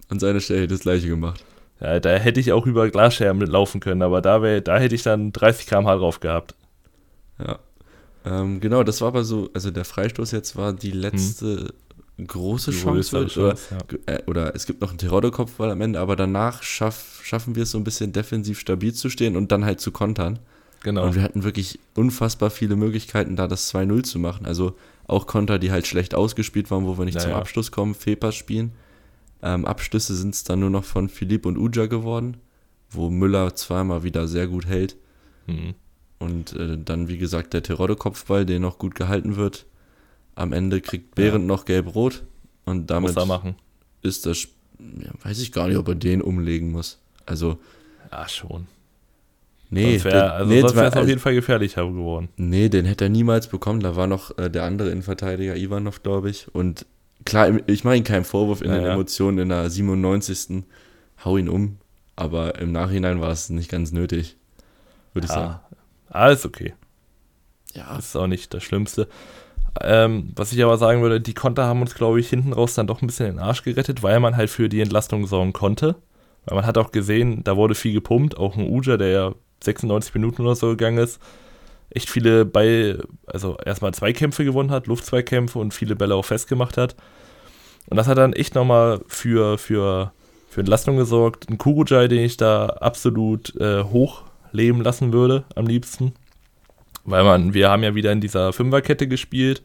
an 0.08 0.20
seiner 0.20 0.40
Stelle 0.40 0.60
hätte 0.60 0.74
das 0.74 0.80
gleiche 0.80 1.08
gemacht. 1.08 1.44
Ja, 1.80 2.00
da 2.00 2.10
hätte 2.16 2.40
ich 2.40 2.52
auch 2.52 2.66
über 2.66 2.90
Glasscherben 2.90 3.40
laufen 3.42 3.80
können, 3.80 4.02
aber 4.02 4.20
da, 4.20 4.42
wär, 4.42 4.60
da 4.60 4.78
hätte 4.78 4.94
ich 4.94 5.02
dann 5.02 5.32
30 5.32 5.66
km/h 5.66 5.96
drauf 5.96 6.20
gehabt. 6.20 6.54
Ja. 7.38 7.58
Ähm, 8.24 8.60
genau, 8.60 8.82
das 8.82 9.00
war 9.00 9.08
aber 9.08 9.24
so, 9.24 9.48
also 9.54 9.70
der 9.70 9.84
Freistoß 9.84 10.32
jetzt 10.32 10.56
war 10.56 10.72
die 10.72 10.90
letzte 10.90 11.72
hm. 12.16 12.26
große 12.26 12.72
die 12.72 12.78
Chance. 12.78 13.10
Chance 13.10 13.40
oder, 13.40 13.56
ja. 14.06 14.14
äh, 14.14 14.22
oder, 14.26 14.54
es 14.56 14.66
gibt 14.66 14.80
noch 14.80 14.90
einen 14.90 14.98
Terodde-Kopfball 14.98 15.70
am 15.70 15.80
Ende, 15.80 16.00
aber 16.00 16.16
danach 16.16 16.62
schaff, 16.64 17.20
schaffen 17.22 17.54
wir 17.54 17.62
es 17.62 17.70
so 17.70 17.78
ein 17.78 17.84
bisschen 17.84 18.12
defensiv 18.12 18.58
stabil 18.58 18.92
zu 18.92 19.08
stehen 19.08 19.36
und 19.36 19.52
dann 19.52 19.64
halt 19.64 19.80
zu 19.80 19.92
kontern. 19.92 20.40
Genau. 20.82 21.04
Und 21.04 21.14
wir 21.14 21.22
hatten 21.22 21.44
wirklich 21.44 21.78
unfassbar 21.94 22.50
viele 22.50 22.76
Möglichkeiten, 22.76 23.36
da 23.36 23.48
das 23.48 23.72
2-0 23.72 24.04
zu 24.04 24.18
machen. 24.18 24.46
Also 24.46 24.76
auch 25.06 25.26
Konter, 25.26 25.58
die 25.58 25.72
halt 25.72 25.86
schlecht 25.86 26.14
ausgespielt 26.14 26.70
waren, 26.70 26.86
wo 26.86 26.98
wir 26.98 27.04
nicht 27.04 27.16
naja. 27.16 27.28
zum 27.28 27.36
Abschluss 27.36 27.72
kommen, 27.72 27.94
Fehlpass 27.94 28.34
spielen. 28.34 28.72
Ähm, 29.42 29.64
Abschlüsse 29.64 30.14
sind 30.14 30.34
es 30.34 30.44
dann 30.44 30.60
nur 30.60 30.70
noch 30.70 30.84
von 30.84 31.08
Philipp 31.08 31.46
und 31.46 31.58
Uja 31.58 31.86
geworden, 31.86 32.38
wo 32.90 33.10
Müller 33.10 33.54
zweimal 33.54 34.02
wieder 34.02 34.26
sehr 34.26 34.48
gut 34.48 34.66
hält. 34.66 34.96
Mhm. 35.46 35.74
Und 36.18 36.54
äh, 36.54 36.76
dann, 36.76 37.08
wie 37.08 37.18
gesagt, 37.18 37.54
der 37.54 37.62
Terodde-Kopfball, 37.62 38.44
der 38.44 38.58
noch 38.58 38.78
gut 38.78 38.94
gehalten 38.94 39.36
wird. 39.36 39.66
Am 40.34 40.52
Ende 40.52 40.80
kriegt 40.80 41.14
Behrend 41.14 41.44
ja. 41.44 41.48
noch 41.48 41.64
gelb-rot. 41.64 42.24
Und 42.64 42.90
damit 42.90 43.16
ist 44.02 44.26
das, 44.26 44.48
ja, 44.78 45.10
weiß 45.22 45.40
ich 45.40 45.52
gar 45.52 45.68
nicht, 45.68 45.76
ob 45.76 45.88
er 45.88 45.94
den 45.94 46.22
umlegen 46.22 46.72
muss. 46.72 46.98
Also. 47.26 47.58
Ja, 48.10 48.28
schon. 48.28 48.66
Nee, 49.70 49.92
sonst 49.98 50.04
wäre 50.04 50.32
also 50.32 50.50
nee, 50.50 50.60
es 50.60 50.96
auf 50.96 51.06
jeden 51.06 51.20
Fall 51.20 51.34
gefährlicher 51.34 51.84
geworden. 51.86 52.30
Nee, 52.36 52.68
den 52.68 52.86
hätte 52.86 53.04
er 53.04 53.10
niemals 53.10 53.48
bekommen. 53.48 53.80
Da 53.80 53.96
war 53.96 54.06
noch 54.06 54.36
äh, 54.38 54.50
der 54.50 54.64
andere 54.64 54.90
Innenverteidiger, 54.90 55.56
Ivanov, 55.56 56.02
glaube 56.02 56.30
ich. 56.30 56.52
Und 56.54 56.86
klar, 57.24 57.50
ich 57.66 57.84
mache 57.84 57.96
ihm 57.96 58.04
keinen 58.04 58.24
Vorwurf 58.24 58.62
in 58.62 58.70
ja, 58.70 58.76
den 58.76 58.86
ja. 58.86 58.92
Emotionen 58.94 59.38
in 59.38 59.48
der 59.48 59.70
97. 59.70 60.64
Hau 61.24 61.36
ihn 61.36 61.48
um. 61.48 61.78
Aber 62.16 62.58
im 62.58 62.72
Nachhinein 62.72 63.20
war 63.20 63.30
es 63.30 63.48
nicht 63.48 63.70
ganz 63.70 63.92
nötig, 63.92 64.36
würde 65.12 65.26
ich 65.26 65.32
sagen. 65.32 65.60
Alles 66.10 66.44
okay. 66.44 66.74
Ja. 67.74 67.94
Das 67.94 68.06
ist 68.06 68.16
auch 68.16 68.26
nicht 68.26 68.52
das 68.52 68.64
Schlimmste. 68.64 69.08
Ähm, 69.80 70.32
was 70.34 70.52
ich 70.52 70.62
aber 70.64 70.78
sagen 70.78 71.02
würde, 71.02 71.20
die 71.20 71.34
Konter 71.34 71.64
haben 71.66 71.80
uns, 71.80 71.94
glaube 71.94 72.18
ich, 72.18 72.28
hinten 72.28 72.52
raus 72.52 72.74
dann 72.74 72.88
doch 72.88 73.02
ein 73.02 73.06
bisschen 73.06 73.26
den 73.26 73.38
Arsch 73.38 73.62
gerettet, 73.62 74.02
weil 74.02 74.18
man 74.18 74.36
halt 74.36 74.50
für 74.50 74.68
die 74.68 74.80
Entlastung 74.80 75.26
sorgen 75.26 75.52
konnte. 75.52 75.96
Weil 76.44 76.56
man 76.56 76.66
hat 76.66 76.78
auch 76.78 76.90
gesehen, 76.90 77.44
da 77.44 77.56
wurde 77.56 77.74
viel 77.74 77.92
gepumpt, 77.92 78.36
auch 78.36 78.56
ein 78.56 78.68
Uja, 78.68 78.96
der 78.96 79.08
ja 79.08 79.34
96 79.62 80.14
Minuten 80.14 80.42
oder 80.42 80.56
so 80.56 80.68
gegangen 80.70 80.98
ist, 80.98 81.20
echt 81.90 82.10
viele 82.10 82.44
Ball, 82.44 83.02
also 83.26 83.56
erstmal 83.64 83.94
Zweikämpfe 83.94 84.44
gewonnen 84.44 84.70
hat, 84.70 84.86
Luftzweikämpfe 84.86 85.58
und 85.58 85.74
viele 85.74 85.96
Bälle 85.96 86.14
auch 86.14 86.24
festgemacht 86.24 86.76
hat. 86.76 86.96
Und 87.88 87.96
das 87.96 88.06
hat 88.06 88.18
dann 88.18 88.34
echt 88.34 88.54
nochmal 88.54 89.00
für, 89.06 89.56
für, 89.56 90.12
für 90.48 90.60
Entlastung 90.60 90.96
gesorgt. 90.96 91.48
Ein 91.48 91.58
Kurujai, 91.58 92.08
den 92.08 92.22
ich 92.22 92.36
da 92.36 92.66
absolut 92.66 93.56
äh, 93.56 93.82
hochleben 93.84 94.82
lassen 94.82 95.12
würde, 95.12 95.44
am 95.54 95.66
liebsten. 95.66 96.12
Weil 97.04 97.24
man, 97.24 97.54
wir 97.54 97.70
haben 97.70 97.82
ja 97.82 97.94
wieder 97.94 98.12
in 98.12 98.20
dieser 98.20 98.52
Fünferkette 98.52 99.08
gespielt 99.08 99.62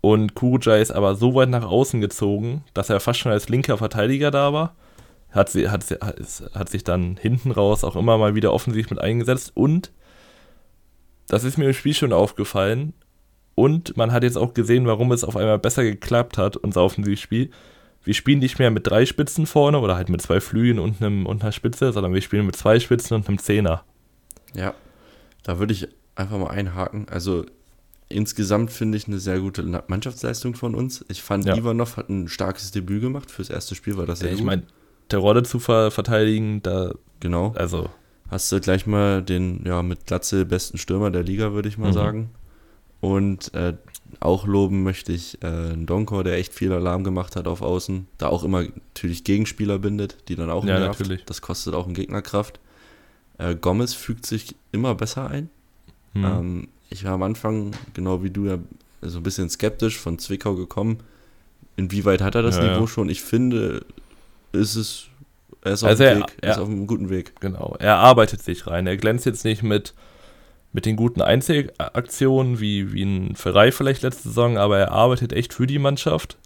und 0.00 0.34
Kurujai 0.34 0.80
ist 0.80 0.92
aber 0.92 1.14
so 1.14 1.34
weit 1.34 1.50
nach 1.50 1.66
außen 1.66 2.00
gezogen, 2.00 2.64
dass 2.72 2.88
er 2.88 3.00
fast 3.00 3.18
schon 3.18 3.32
als 3.32 3.50
linker 3.50 3.76
Verteidiger 3.76 4.30
da 4.30 4.52
war. 4.52 4.74
Hat, 5.30 5.50
sie, 5.50 5.68
hat, 5.68 5.84
hat, 6.00 6.16
hat 6.54 6.68
sich 6.70 6.82
dann 6.82 7.18
hinten 7.20 7.50
raus 7.50 7.84
auch 7.84 7.96
immer 7.96 8.16
mal 8.18 8.34
wieder 8.34 8.52
offensiv 8.52 8.90
mit 8.90 8.98
eingesetzt 8.98 9.52
und 9.54 9.92
das 11.30 11.44
ist 11.44 11.56
mir 11.56 11.66
im 11.66 11.72
Spiel 11.72 11.94
schon 11.94 12.12
aufgefallen. 12.12 12.92
Und 13.54 13.96
man 13.96 14.12
hat 14.12 14.24
jetzt 14.24 14.36
auch 14.36 14.52
gesehen, 14.52 14.86
warum 14.86 15.12
es 15.12 15.22
auf 15.22 15.36
einmal 15.36 15.58
besser 15.58 15.84
geklappt 15.84 16.38
hat, 16.38 16.56
unser 16.56 16.82
Offensivspiel. 16.82 17.50
Wir 18.02 18.14
spielen 18.14 18.40
nicht 18.40 18.58
mehr 18.58 18.70
mit 18.70 18.86
drei 18.86 19.06
Spitzen 19.06 19.46
vorne 19.46 19.78
oder 19.78 19.94
halt 19.94 20.08
mit 20.08 20.22
zwei 20.22 20.40
Flügen 20.40 20.78
und, 20.78 21.00
einem, 21.00 21.26
und 21.26 21.42
einer 21.42 21.52
Spitze, 21.52 21.92
sondern 21.92 22.14
wir 22.14 22.22
spielen 22.22 22.46
mit 22.46 22.56
zwei 22.56 22.80
Spitzen 22.80 23.14
und 23.14 23.28
einem 23.28 23.38
Zehner. 23.38 23.84
Ja, 24.54 24.74
da 25.44 25.58
würde 25.58 25.72
ich 25.72 25.88
einfach 26.16 26.38
mal 26.38 26.50
einhaken. 26.50 27.06
Also 27.08 27.44
insgesamt 28.08 28.72
finde 28.72 28.98
ich 28.98 29.06
eine 29.06 29.18
sehr 29.18 29.38
gute 29.38 29.62
Mannschaftsleistung 29.62 30.54
von 30.54 30.74
uns. 30.74 31.04
Ich 31.08 31.22
fand, 31.22 31.44
ja. 31.44 31.56
Ivanov 31.56 31.96
hat 31.96 32.08
ein 32.08 32.28
starkes 32.28 32.72
Debüt 32.72 33.02
gemacht 33.02 33.30
fürs 33.30 33.50
erste 33.50 33.74
Spiel, 33.76 33.96
war 33.96 34.06
das 34.06 34.20
sehr 34.20 34.30
ja, 34.30 34.34
Ich 34.34 34.42
meine, 34.42 34.64
Terodde 35.08 35.44
zu 35.44 35.60
ver 35.60 35.90
verteidigen, 35.90 36.62
da. 36.62 36.94
Genau. 37.20 37.52
Also 37.56 37.90
hast 38.30 38.50
du 38.52 38.60
gleich 38.60 38.86
mal 38.86 39.22
den 39.22 39.62
ja 39.64 39.82
mit 39.82 40.06
Glatze 40.06 40.46
besten 40.46 40.78
Stürmer 40.78 41.10
der 41.10 41.22
Liga, 41.22 41.52
würde 41.52 41.68
ich 41.68 41.78
mal 41.78 41.88
mhm. 41.88 41.94
sagen. 41.94 42.30
Und 43.00 43.54
äh, 43.54 43.74
auch 44.20 44.46
loben 44.46 44.82
möchte 44.82 45.12
ich 45.12 45.42
äh, 45.42 45.74
Donkor, 45.76 46.24
der 46.24 46.36
echt 46.36 46.52
viel 46.52 46.72
Alarm 46.72 47.04
gemacht 47.04 47.36
hat 47.36 47.46
auf 47.46 47.62
Außen. 47.62 48.06
Da 48.18 48.28
auch 48.28 48.44
immer 48.44 48.62
natürlich 48.62 49.24
Gegenspieler 49.24 49.78
bindet, 49.78 50.16
die 50.28 50.36
dann 50.36 50.50
auch 50.50 50.64
ja, 50.64 50.78
nervt. 50.78 51.00
Natürlich. 51.00 51.24
Das 51.24 51.40
kostet 51.40 51.74
auch 51.74 51.86
einen 51.86 51.94
Gegnerkraft. 51.94 52.60
Äh, 53.38 53.54
Gomez 53.54 53.94
fügt 53.94 54.26
sich 54.26 54.54
immer 54.72 54.94
besser 54.94 55.30
ein. 55.30 55.48
Mhm. 56.12 56.24
Ähm, 56.24 56.68
ich 56.90 57.04
war 57.04 57.12
am 57.12 57.22
Anfang, 57.22 57.72
genau 57.94 58.22
wie 58.22 58.30
du 58.30 58.46
ja, 58.46 58.58
so 59.00 59.18
ein 59.18 59.22
bisschen 59.22 59.48
skeptisch 59.48 59.98
von 59.98 60.18
Zwickau 60.18 60.54
gekommen. 60.54 60.98
Inwieweit 61.76 62.20
hat 62.20 62.34
er 62.34 62.42
das 62.42 62.56
ja, 62.56 62.64
Niveau 62.64 62.82
ja. 62.82 62.86
schon? 62.86 63.08
Ich 63.08 63.22
finde, 63.22 63.86
ist 64.52 64.74
es 64.74 65.06
er 65.62 65.72
ist, 65.72 65.82
auf, 65.82 65.90
also 65.90 66.04
er, 66.04 66.18
Weg. 66.18 66.36
er 66.40 66.50
ist 66.52 66.58
auf 66.58 66.68
einem 66.68 66.86
guten 66.86 67.10
Weg. 67.10 67.38
Genau, 67.40 67.76
er 67.78 67.96
arbeitet 67.96 68.42
sich 68.42 68.66
rein. 68.66 68.86
Er 68.86 68.96
glänzt 68.96 69.26
jetzt 69.26 69.44
nicht 69.44 69.62
mit, 69.62 69.94
mit 70.72 70.86
den 70.86 70.96
guten 70.96 71.20
Einzelaktionen 71.20 72.60
wie, 72.60 72.92
wie 72.92 73.02
ein 73.02 73.36
Ferrei 73.36 73.72
vielleicht 73.72 74.02
letzte 74.02 74.28
Saison, 74.28 74.56
aber 74.56 74.78
er 74.78 74.92
arbeitet 74.92 75.32
echt 75.32 75.52
für 75.52 75.66
die 75.66 75.78
Mannschaft. 75.78 76.38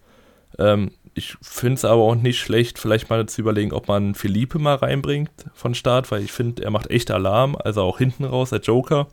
Ähm, 0.58 0.90
ich 1.14 1.36
finde 1.42 1.74
es 1.74 1.84
aber 1.84 2.02
auch 2.02 2.16
nicht 2.16 2.40
schlecht, 2.40 2.78
vielleicht 2.78 3.08
mal 3.08 3.26
zu 3.26 3.40
überlegen, 3.40 3.72
ob 3.72 3.86
man 3.86 4.16
Philippe 4.16 4.58
mal 4.58 4.74
reinbringt 4.74 5.30
von 5.54 5.74
Start, 5.74 6.10
weil 6.10 6.22
ich 6.22 6.32
finde, 6.32 6.64
er 6.64 6.70
macht 6.70 6.90
echt 6.90 7.10
Alarm, 7.10 7.56
also 7.56 7.82
auch 7.82 7.98
hinten 7.98 8.24
raus, 8.24 8.50
der 8.50 8.60
Joker. 8.60 9.06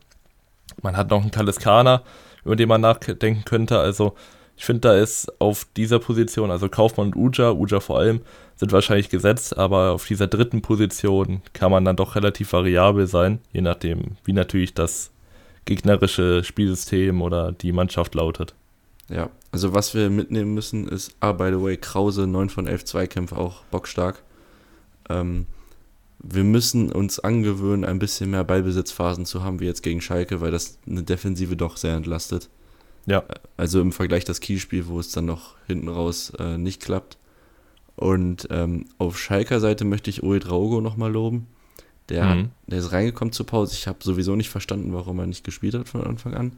Man 0.81 0.97
hat 0.97 1.11
noch 1.11 1.21
einen 1.21 1.31
Taliskaner, 1.31 2.01
über 2.43 2.55
den 2.55 2.69
man 2.69 2.81
nachdenken 2.81 3.45
könnte. 3.45 3.77
Also 3.77 4.15
ich 4.61 4.65
finde, 4.65 4.81
da 4.81 4.95
ist 4.95 5.41
auf 5.41 5.65
dieser 5.75 5.97
Position, 5.97 6.51
also 6.51 6.69
Kaufmann 6.69 7.07
und 7.07 7.15
Uja, 7.15 7.49
Uja 7.49 7.79
vor 7.79 7.97
allem, 7.97 8.21
sind 8.55 8.71
wahrscheinlich 8.71 9.09
gesetzt, 9.09 9.57
aber 9.57 9.89
auf 9.93 10.05
dieser 10.05 10.27
dritten 10.27 10.61
Position 10.61 11.41
kann 11.53 11.71
man 11.71 11.83
dann 11.83 11.95
doch 11.95 12.15
relativ 12.15 12.53
variabel 12.53 13.07
sein, 13.07 13.39
je 13.53 13.61
nachdem, 13.61 14.17
wie 14.23 14.33
natürlich 14.33 14.75
das 14.75 15.09
gegnerische 15.65 16.43
Spielsystem 16.43 17.23
oder 17.23 17.53
die 17.53 17.71
Mannschaft 17.71 18.13
lautet. 18.13 18.53
Ja, 19.09 19.31
also 19.51 19.73
was 19.73 19.95
wir 19.95 20.11
mitnehmen 20.11 20.53
müssen 20.53 20.87
ist, 20.87 21.15
ah, 21.21 21.31
by 21.31 21.49
the 21.49 21.59
way, 21.59 21.75
Krause, 21.75 22.27
9 22.27 22.49
von 22.49 22.67
11 22.67 22.85
Zweikämpfe, 22.85 23.37
auch 23.37 23.63
bockstark. 23.71 24.21
Ähm, 25.09 25.47
wir 26.19 26.43
müssen 26.43 26.91
uns 26.91 27.17
angewöhnen, 27.17 27.83
ein 27.83 27.97
bisschen 27.97 28.29
mehr 28.29 28.43
Ballbesitzphasen 28.43 29.25
zu 29.25 29.41
haben, 29.41 29.59
wie 29.59 29.65
jetzt 29.65 29.81
gegen 29.81 30.01
Schalke, 30.01 30.39
weil 30.39 30.51
das 30.51 30.77
eine 30.85 31.01
Defensive 31.01 31.55
doch 31.55 31.77
sehr 31.77 31.95
entlastet. 31.95 32.47
Ja. 33.05 33.23
Also 33.57 33.81
im 33.81 33.91
Vergleich 33.91 34.25
das 34.25 34.39
Kielspiel, 34.39 34.87
wo 34.87 34.99
es 34.99 35.11
dann 35.11 35.25
noch 35.25 35.55
hinten 35.67 35.87
raus 35.87 36.33
äh, 36.39 36.57
nicht 36.57 36.81
klappt. 36.81 37.17
Und 37.95 38.47
ähm, 38.49 38.85
auf 38.97 39.19
Schalker 39.19 39.59
Seite 39.59 39.85
möchte 39.85 40.09
ich 40.09 40.23
Oe 40.23 40.39
Draugo 40.39 40.81
nochmal 40.81 41.11
loben. 41.11 41.47
Der, 42.09 42.25
mhm. 42.25 42.49
der 42.67 42.79
ist 42.79 42.91
reingekommen 42.91 43.31
zur 43.31 43.45
Pause. 43.45 43.75
Ich 43.75 43.87
habe 43.87 43.99
sowieso 44.01 44.35
nicht 44.35 44.49
verstanden, 44.49 44.93
warum 44.93 45.19
er 45.19 45.27
nicht 45.27 45.43
gespielt 45.43 45.75
hat 45.75 45.87
von 45.87 46.03
Anfang 46.03 46.33
an. 46.33 46.57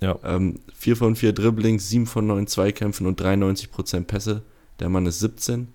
Ja. 0.00 0.18
Ähm, 0.24 0.60
4 0.74 0.96
von 0.96 1.16
4 1.16 1.32
Dribblings, 1.32 1.88
7 1.88 2.06
von 2.06 2.26
9 2.26 2.46
Zweikämpfen 2.46 3.06
und 3.06 3.20
93% 3.20 4.04
Pässe. 4.04 4.42
Der 4.80 4.88
Mann 4.88 5.06
ist 5.06 5.20
17. 5.20 5.68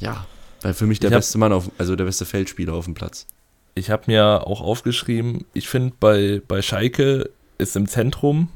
Ja, 0.00 0.26
weil 0.62 0.74
für 0.74 0.86
mich 0.86 0.98
der 0.98 1.10
hab, 1.10 1.18
beste 1.18 1.38
Mann, 1.38 1.52
auf, 1.52 1.70
also 1.78 1.96
der 1.96 2.04
beste 2.04 2.24
Feldspieler 2.24 2.74
auf 2.74 2.86
dem 2.86 2.94
Platz. 2.94 3.26
Ich 3.74 3.90
habe 3.90 4.04
mir 4.06 4.46
auch 4.46 4.60
aufgeschrieben, 4.60 5.44
ich 5.52 5.68
finde 5.68 5.94
bei, 6.00 6.42
bei 6.48 6.62
Schalke 6.62 7.30
ist 7.58 7.76
im 7.76 7.86
Zentrum 7.86 8.48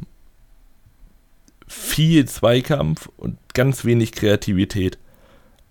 viel 1.72 2.26
Zweikampf 2.26 3.08
und 3.16 3.38
ganz 3.54 3.84
wenig 3.84 4.12
Kreativität. 4.12 4.98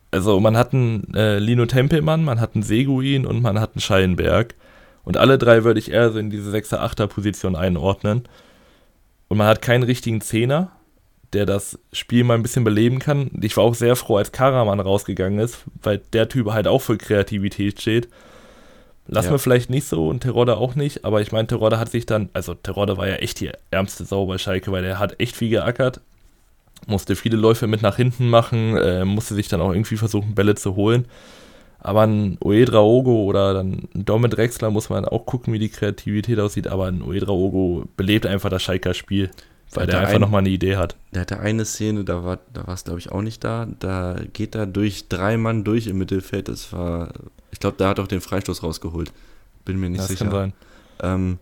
Also 0.10 0.39
man 0.39 0.58
hat 0.58 0.74
einen 0.74 1.14
äh, 1.14 1.39
Lino 1.39 1.66
Tempelmann, 1.66 2.24
man 2.24 2.41
hat 2.41 2.56
einen 2.56 2.64
Seguin 2.64 3.26
und 3.26 3.41
man 3.41 3.60
hat 3.60 3.76
einen 3.76 3.82
Schallenberg. 3.82 4.56
Und 5.04 5.18
alle 5.18 5.38
drei 5.38 5.64
würde 5.64 5.80
ich 5.80 5.91
eher 5.91 6.12
so 6.12 6.20
in 6.20 6.30
diese 6.30 6.52
6er, 6.52 6.80
8er 6.80 7.08
Position 7.08 7.56
einordnen. 7.56 8.24
Und 9.30 9.38
man 9.38 9.47
hat 9.47 9.62
keinen 9.62 9.84
richtigen 9.84 10.22
Zehner, 10.22 10.72
der 11.34 11.45
das 11.45 11.80
Spiel 11.93 12.24
mal 12.24 12.34
ein 12.34 12.43
bisschen 12.43 12.66
beleben 12.66 12.99
kann. 12.99 13.32
Ich 13.41 13.56
war 13.56 13.64
auch 13.64 13.76
sehr 13.76 13.95
froh, 13.95 14.18
als 14.18 14.32
Karaman 14.32 14.80
rausgegangen 14.80 15.39
ist, 15.39 15.60
weil 15.82 15.99
der 16.12 16.28
Typ 16.28 16.52
halt 16.52 16.68
auch 16.68 16.82
für 16.82 16.97
Kreativität 16.97 17.82
steht. 17.82 18.10
Lassen 19.14 19.28
ja. 19.28 19.34
wir 19.34 19.39
vielleicht 19.39 19.70
nicht 19.70 19.86
so 19.86 20.07
und 20.07 20.22
Terodde 20.22 20.55
auch 20.55 20.76
nicht, 20.76 21.03
aber 21.03 21.20
ich 21.20 21.34
meine, 21.34 21.45
Terodde 21.45 21.78
hat 21.78 21.91
sich 21.91 22.05
dann, 22.05 22.30
also 22.32 22.53
Terodde 22.53 22.95
war 22.95 23.09
ja 23.09 23.16
echt 23.16 23.41
die 23.41 23.51
ärmste 23.70 24.05
Sau 24.05 24.26
bei 24.26 24.38
Schalke, 24.38 24.72
weil 24.72 24.86
er 24.86 24.99
hat 24.99 25.20
echt 25.20 25.36
viel 25.36 25.49
geackert, 25.49 25.99
musste 26.88 27.18
viele 27.18 27.36
Läufe 27.36 27.68
mit 27.68 27.82
nach 27.82 27.97
hinten 27.97 28.30
machen, 28.30 28.78
äh, 28.78 29.03
musste 29.03 29.36
sich 29.36 29.49
dann 29.49 29.59
auch 29.59 29.74
irgendwie 29.74 29.97
versuchen, 29.97 30.34
Bälle 30.34 30.55
zu 30.55 30.78
holen. 30.78 31.05
Aber 31.84 32.03
ein 32.03 32.38
Oedraogo 32.39 33.26
oder 33.26 33.53
dann 33.53 33.89
ein 33.93 34.05
Domit 34.05 34.38
Drexler 34.38 34.70
muss 34.70 34.89
man 34.89 35.03
auch 35.03 35.26
gucken, 35.26 35.51
wie 35.51 35.59
die 35.59 35.70
Kreativität 35.70 36.39
aussieht. 36.39 36.68
Aber 36.68 36.86
ein 36.86 37.01
Oedraogo 37.01 37.86
belebt 37.97 38.26
einfach 38.26 38.49
das 38.49 38.64
Schalker 38.64 38.93
Spiel, 38.93 39.30
weil 39.74 39.88
der, 39.88 39.99
der 39.99 40.07
einfach 40.07 40.20
nochmal 40.20 40.39
eine 40.39 40.49
Idee 40.49 40.78
hat. 40.78 40.95
Der 41.14 41.22
hatte 41.22 41.39
eine 41.39 41.66
Szene, 41.66 42.05
da 42.05 42.24
war 42.24 42.39
da 42.53 42.72
es, 42.72 42.86
glaube 42.86 42.99
ich, 42.99 43.12
auch 43.12 43.22
nicht 43.22 43.43
da. 43.43 43.68
Da 43.80 44.16
geht 44.32 44.55
er 44.55 44.68
durch 44.68 45.09
drei 45.09 45.38
Mann 45.38 45.64
durch 45.64 45.88
im 45.88 45.97
Mittelfeld. 45.97 46.47
Das 46.47 46.72
war, 46.72 47.14
ich 47.52 47.60
glaube, 47.60 47.78
da 47.78 47.89
hat 47.89 47.99
auch 47.99 48.08
den 48.08 48.22
Freistoß 48.22 48.64
rausgeholt. 48.64 49.12
Bin 49.66 49.80
mir 49.80 49.89
nicht 49.89 50.02
das 50.02 50.08
sicher. 50.08 50.26
Kann 50.26 50.34
sein. 50.34 50.54
Ähm, 51.02 51.39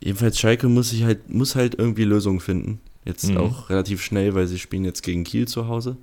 jedenfalls, 0.00 0.38
Schalke 0.38 0.68
muss, 0.68 0.90
sich 0.90 1.04
halt, 1.04 1.28
muss 1.28 1.54
halt 1.54 1.74
irgendwie 1.74 2.04
Lösungen 2.04 2.40
finden. 2.40 2.80
Jetzt 3.04 3.28
mhm. 3.28 3.38
auch 3.38 3.70
relativ 3.70 4.02
schnell, 4.02 4.34
weil 4.34 4.46
sie 4.46 4.58
spielen 4.58 4.84
jetzt 4.84 5.02
gegen 5.02 5.24
Kiel 5.24 5.46
zu 5.46 5.68
Hause. 5.68 5.96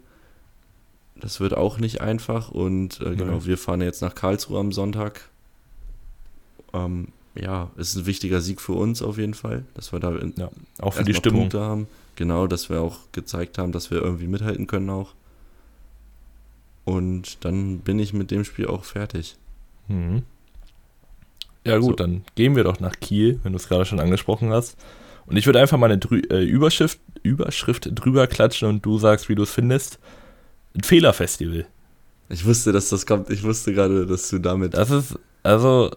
Das 1.16 1.40
wird 1.40 1.56
auch 1.56 1.78
nicht 1.78 2.02
einfach 2.02 2.50
und 2.50 3.00
äh, 3.02 3.16
genau, 3.16 3.36
mhm. 3.36 3.46
wir 3.46 3.58
fahren 3.58 3.82
jetzt 3.82 4.02
nach 4.02 4.16
Karlsruhe 4.16 4.60
am 4.60 4.72
Sonntag. 4.72 5.30
Ähm, 6.74 7.10
ja, 7.36 7.72
ist 7.78 7.96
ein 7.96 8.06
wichtiger 8.06 8.42
Sieg 8.42 8.62
für 8.62 8.74
uns 8.74 9.02
auf 9.02 9.18
jeden 9.18 9.34
Fall, 9.34 9.66
dass 9.74 9.92
wir 9.92 10.00
da 10.00 10.14
ja, 10.36 10.50
auch 10.80 10.94
für 10.94 11.04
die 11.04 11.14
Stimmung 11.14 11.42
Punkte 11.42 11.62
haben. 11.62 11.88
Genau, 12.16 12.48
dass 12.48 12.70
wir 12.70 12.82
auch 12.82 13.00
gezeigt 13.12 13.58
haben, 13.58 13.72
dass 13.72 13.90
wir 13.92 14.02
irgendwie 14.02 14.28
mithalten 14.28 14.68
können 14.68 14.90
auch. 14.90 15.14
Und 16.86 17.44
dann 17.46 17.80
bin 17.80 18.00
ich 18.00 18.14
mit 18.14 18.32
dem 18.32 18.44
Spiel 18.44 18.68
auch 18.68 18.84
fertig. 18.84 19.36
Mhm. 19.88 20.24
Ja 21.66 21.78
gut, 21.78 21.92
so. 21.92 21.96
dann 21.96 22.26
gehen 22.36 22.56
wir 22.56 22.64
doch 22.64 22.80
nach 22.80 23.00
Kiel, 23.00 23.40
wenn 23.44 23.54
du 23.54 23.58
es 23.58 23.70
gerade 23.70 23.86
schon 23.86 24.00
angesprochen 24.00 24.52
hast. 24.52 24.78
Und 25.26 25.38
ich 25.38 25.46
würde 25.46 25.62
einfach 25.62 25.78
mal 25.78 25.86
eine 25.86 25.98
Drü 25.98 26.22
äh, 26.30 26.44
Überschrift, 26.44 27.00
Überschrift 27.22 27.90
drüber 27.94 28.28
klatschen 28.28 28.68
und 28.68 28.86
du 28.86 28.98
sagst, 28.98 29.30
wie 29.30 29.36
du 29.36 29.44
es 29.44 29.52
findest. 29.52 30.00
Ein 30.76 30.84
Fehlerfestival. 30.84 31.66
Ich 32.30 32.46
wusste, 32.46 32.72
dass 32.72 32.90
das 32.90 33.06
kommt. 33.06 33.30
Ich 33.30 33.44
wusste 33.44 33.74
gerade, 33.74 34.06
dass 34.06 34.30
du 34.30 34.40
damit. 34.40 34.74
Das 34.74 34.92
ist, 34.92 35.18
also, 35.44 35.92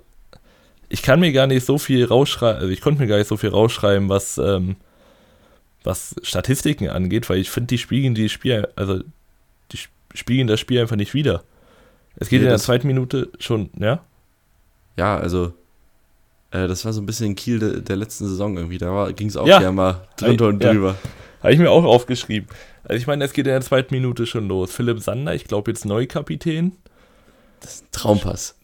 ich 0.88 1.02
kann 1.02 1.20
mir 1.20 1.32
gar 1.32 1.46
nicht 1.46 1.64
so 1.64 1.78
viel 1.78 2.04
rausschreiben, 2.04 2.60
also 2.60 2.72
ich 2.72 2.80
konnte 2.80 3.00
mir 3.00 3.08
gar 3.08 3.18
nicht 3.18 3.28
so 3.28 3.36
viel 3.36 3.50
rausschreiben, 3.50 4.08
was, 4.08 4.38
ähm, 4.38 4.76
was 5.82 6.14
Statistiken 6.22 6.88
angeht, 6.88 7.28
weil 7.28 7.38
ich 7.38 7.50
finde, 7.50 7.68
die 7.68 7.78
spiegeln 7.78 8.14
die 8.14 8.28
Spiel, 8.28 8.68
also 8.76 9.00
die 9.72 9.78
spiegeln 10.14 10.46
das 10.46 10.60
Spiel 10.60 10.80
einfach 10.80 10.96
nicht 10.96 11.14
wieder. 11.14 11.42
Es 12.16 12.28
geht 12.28 12.40
nee, 12.40 12.46
in 12.46 12.50
der 12.50 12.58
zweiten 12.58 12.86
Minute 12.86 13.30
schon, 13.38 13.70
ja? 13.78 14.00
Ja, 14.96 15.18
also 15.18 15.52
äh, 16.50 16.66
das 16.66 16.84
war 16.84 16.92
so 16.92 17.00
ein 17.00 17.06
bisschen 17.06 17.34
Kiel 17.34 17.58
de, 17.58 17.80
der 17.82 17.96
letzten 17.96 18.26
Saison 18.26 18.56
irgendwie. 18.56 18.78
Da 18.78 19.10
ging 19.12 19.28
es 19.28 19.36
auch 19.36 19.46
ja. 19.46 19.70
mal 19.70 20.06
drunter 20.16 20.48
und 20.48 20.62
drüber. 20.62 20.96
Ja. 21.02 21.10
Habe 21.42 21.52
ich 21.52 21.58
mir 21.58 21.70
auch 21.70 21.84
aufgeschrieben. 21.84 22.48
Also 22.84 22.96
ich 22.96 23.06
meine, 23.06 23.24
es 23.24 23.32
geht 23.32 23.46
in 23.46 23.52
der 23.52 23.60
zweiten 23.60 23.94
Minute 23.94 24.26
schon 24.26 24.48
los. 24.48 24.72
Philipp 24.72 25.00
Sander, 25.00 25.34
ich 25.34 25.44
glaube 25.44 25.70
jetzt 25.70 25.84
Neukapitän. 25.84 26.72
Das 27.60 27.74
ist 27.74 27.84
ein 27.84 27.92
Traumpass. 27.92 28.54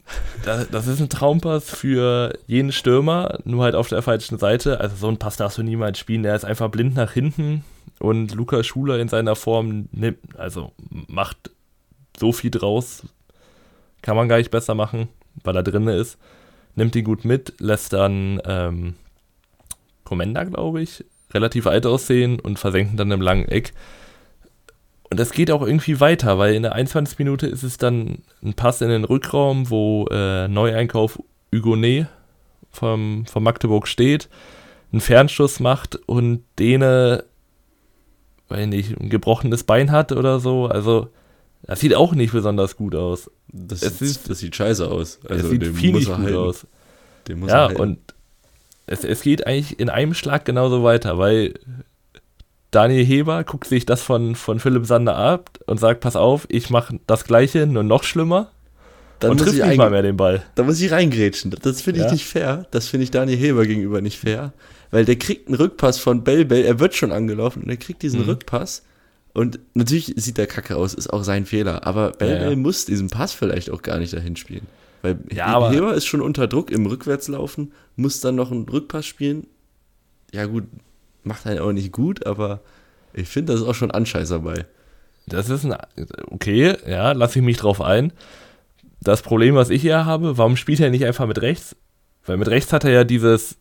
Das, 0.45 0.68
das, 0.70 0.86
ist 0.86 1.01
ein 1.01 1.09
Traumpass 1.09 1.70
für 1.70 2.32
jeden 2.47 2.72
Stürmer, 2.72 3.38
nur 3.45 3.64
halt 3.64 3.74
auf 3.74 3.88
der 3.88 4.03
falschen 4.03 4.38
Seite. 4.38 4.80
Also 4.80 4.97
so 4.97 5.09
ein 5.09 5.18
Pass 5.18 5.36
darfst 5.36 5.59
du 5.59 5.62
niemals 5.62 5.99
spielen. 5.99 6.22
Der 6.22 6.34
ist 6.34 6.45
einfach 6.45 6.70
blind 6.70 6.95
nach 6.95 7.12
hinten 7.12 7.64
und 8.03 8.34
Lukas 8.34 8.66
Schuler 8.66 8.98
in 8.98 9.09
seiner 9.09 9.36
Form 9.36 9.88
nimmt, 9.92 10.36
also 10.36 10.72
macht 11.07 11.50
so 12.18 12.32
viel 12.32 12.50
draus. 12.50 13.07
Kann 14.03 14.16
man 14.16 14.28
gar 14.28 14.38
nicht 14.38 14.50
besser 14.50 14.74
machen, 14.74 15.09
weil 15.44 15.55
er 15.55 15.62
drin 15.62 15.86
ist. 15.86 16.18
Nimmt 16.74 16.96
ihn 16.96 17.05
gut 17.05 17.24
mit, 17.24 17.55
lässt 17.61 17.92
dann 17.92 18.42
ähm, 18.44 18.94
Commander, 20.03 20.44
glaube 20.46 20.82
ich, 20.82 21.05
relativ 21.32 21.68
alt 21.68 21.86
aussehen 21.86 22.40
und 22.40 22.59
versenkt 22.59 22.92
ihn 22.92 22.96
dann 22.96 23.12
im 23.12 23.20
langen 23.20 23.46
Eck. 23.46 23.72
Und 25.09 25.20
das 25.20 25.30
geht 25.30 25.53
auch 25.53 25.62
irgendwie 25.62 26.00
weiter, 26.00 26.38
weil 26.38 26.55
in 26.55 26.62
der 26.62 26.72
21. 26.72 27.18
Minute 27.20 27.46
ist 27.46 27.62
es 27.62 27.76
dann 27.76 28.22
ein 28.42 28.55
Pass 28.55 28.80
in 28.80 28.88
den 28.88 29.05
Rückraum, 29.05 29.70
wo 29.70 30.07
äh, 30.11 30.48
Neueinkauf 30.48 31.22
Hugonet 31.55 32.07
vom, 32.70 33.26
vom 33.26 33.44
Magdeburg 33.44 33.86
steht, 33.86 34.28
einen 34.90 35.00
Fernschuss 35.00 35.61
macht 35.61 35.96
und 36.07 36.42
Dene, 36.59 37.24
weil 38.53 38.66
nicht, 38.66 39.00
ein 39.00 39.09
gebrochenes 39.09 39.64
Bein 39.64 39.90
hat 39.90 40.12
oder 40.12 40.38
so. 40.38 40.66
Also, 40.66 41.09
das 41.62 41.80
sieht 41.80 41.94
auch 41.94 42.14
nicht 42.14 42.32
besonders 42.32 42.76
gut 42.76 42.94
aus. 42.94 43.30
Das, 43.48 43.80
sieht, 43.80 44.00
ist, 44.03 44.30
das 44.30 44.38
sieht 44.38 44.55
scheiße 44.55 44.88
aus. 44.88 45.20
Also, 45.28 45.48
sieht 45.48 45.64
viel 45.66 45.92
nicht 45.92 46.09
gut 46.09 46.18
halten. 46.18 46.36
aus. 46.36 46.66
ja, 47.46 47.66
und 47.66 47.98
es, 48.86 49.05
es 49.05 49.22
geht 49.22 49.46
eigentlich 49.46 49.80
in 49.80 49.88
einem 49.88 50.12
Schlag 50.12 50.44
genauso 50.44 50.84
weiter, 50.84 51.16
weil 51.18 51.55
Daniel 52.70 53.05
Heber 53.05 53.44
guckt 53.44 53.66
sich 53.66 53.86
das 53.86 54.03
von, 54.03 54.34
von 54.34 54.61
Philipp 54.61 54.86
Sander 54.86 55.16
ab 55.16 55.59
und 55.66 55.80
sagt, 55.80 56.00
pass 56.00 56.16
auf, 56.16 56.46
ich 56.50 56.68
mache 56.68 57.00
das 57.07 57.24
Gleiche, 57.24 57.66
nur 57.66 57.84
noch 57.84 58.05
schlimmer. 58.05 58.50
Dann 59.18 59.32
und 59.32 59.38
trifft 59.38 59.64
nicht 59.64 59.76
mal 59.76 59.90
mehr 59.90 60.03
den 60.03 60.16
Ball. 60.16 60.42
Da 60.57 60.64
muss 60.64 60.80
ich 60.80 60.90
reingrätschen. 60.90 61.55
Das 61.62 61.80
finde 61.80 62.00
ich 62.00 62.07
ja. 62.07 62.12
nicht 62.12 62.26
fair. 62.26 62.66
Das 62.70 62.88
finde 62.88 63.05
ich 63.05 63.11
Daniel 63.11 63.38
Heber 63.38 63.66
gegenüber 63.66 64.00
nicht 64.00 64.18
fair. 64.18 64.53
Weil 64.93 65.05
der 65.05 65.16
kriegt 65.16 65.49
einen 65.49 65.57
Rückpass 65.57 65.99
von 65.99 66.22
Bell 66.22 66.45
Bell, 66.45 66.64
er 66.64 66.78
wird 66.78 66.95
schon 66.95 67.11
angelaufen 67.11 67.64
und 67.64 67.70
er 67.70 67.78
kriegt 67.78 68.03
diesen 68.03 68.20
mhm. 68.20 68.26
Rückpass. 68.26 68.84
Und 69.32 69.59
natürlich 69.72 70.12
sieht 70.16 70.36
der 70.36 70.47
kacke 70.47 70.76
aus, 70.76 70.93
ist 70.93 71.11
auch 71.11 71.24
sein 71.24 71.47
Fehler. 71.47 71.86
Aber 71.86 72.12
Bell 72.12 72.38
Bell 72.38 72.51
ja, 72.51 72.57
muss 72.57 72.84
diesen 72.84 73.09
Pass 73.09 73.32
vielleicht 73.32 73.70
auch 73.70 73.82
gar 73.82 73.99
nicht 73.99 74.12
dahin 74.12 74.36
spielen. 74.36 74.66
Weil 75.01 75.18
ja, 75.32 75.70
Heber 75.70 75.95
ist 75.95 76.07
schon 76.07 76.20
unter 76.20 76.47
Druck 76.47 76.70
im 76.70 76.86
Rückwärtslaufen, 76.86 77.72
muss 77.97 78.20
dann 78.20 78.36
noch 78.36 78.53
einen 78.53 78.68
Rückpass 78.68 79.07
spielen. 79.07 79.47
Ja, 80.32 80.45
gut, 80.45 80.64
macht 81.24 81.47
einen 81.47 81.59
auch 81.59 81.72
nicht 81.72 81.90
gut, 81.90 82.26
aber 82.26 82.61
ich 83.14 83.28
finde, 83.28 83.53
da 83.53 83.59
ist 83.59 83.66
auch 83.66 83.74
schon 83.74 83.90
Anscheiß 83.90 84.28
dabei. 84.28 84.66
Das 85.26 85.49
ist 85.49 85.64
ein. 85.64 85.74
Okay, 86.26 86.76
ja, 86.86 87.12
lasse 87.12 87.38
ich 87.38 87.45
mich 87.45 87.57
drauf 87.57 87.80
ein. 87.80 88.12
Das 89.01 89.22
Problem, 89.22 89.55
was 89.55 89.70
ich 89.70 89.80
hier 89.80 90.05
habe, 90.05 90.36
warum 90.36 90.57
spielt 90.57 90.80
er 90.80 90.90
nicht 90.90 91.07
einfach 91.07 91.26
mit 91.26 91.40
rechts? 91.40 91.76
Weil 92.26 92.36
mit 92.36 92.49
rechts 92.49 92.72
hat 92.72 92.84
er 92.84 92.90
ja 92.90 93.05
dieses, 93.05 93.57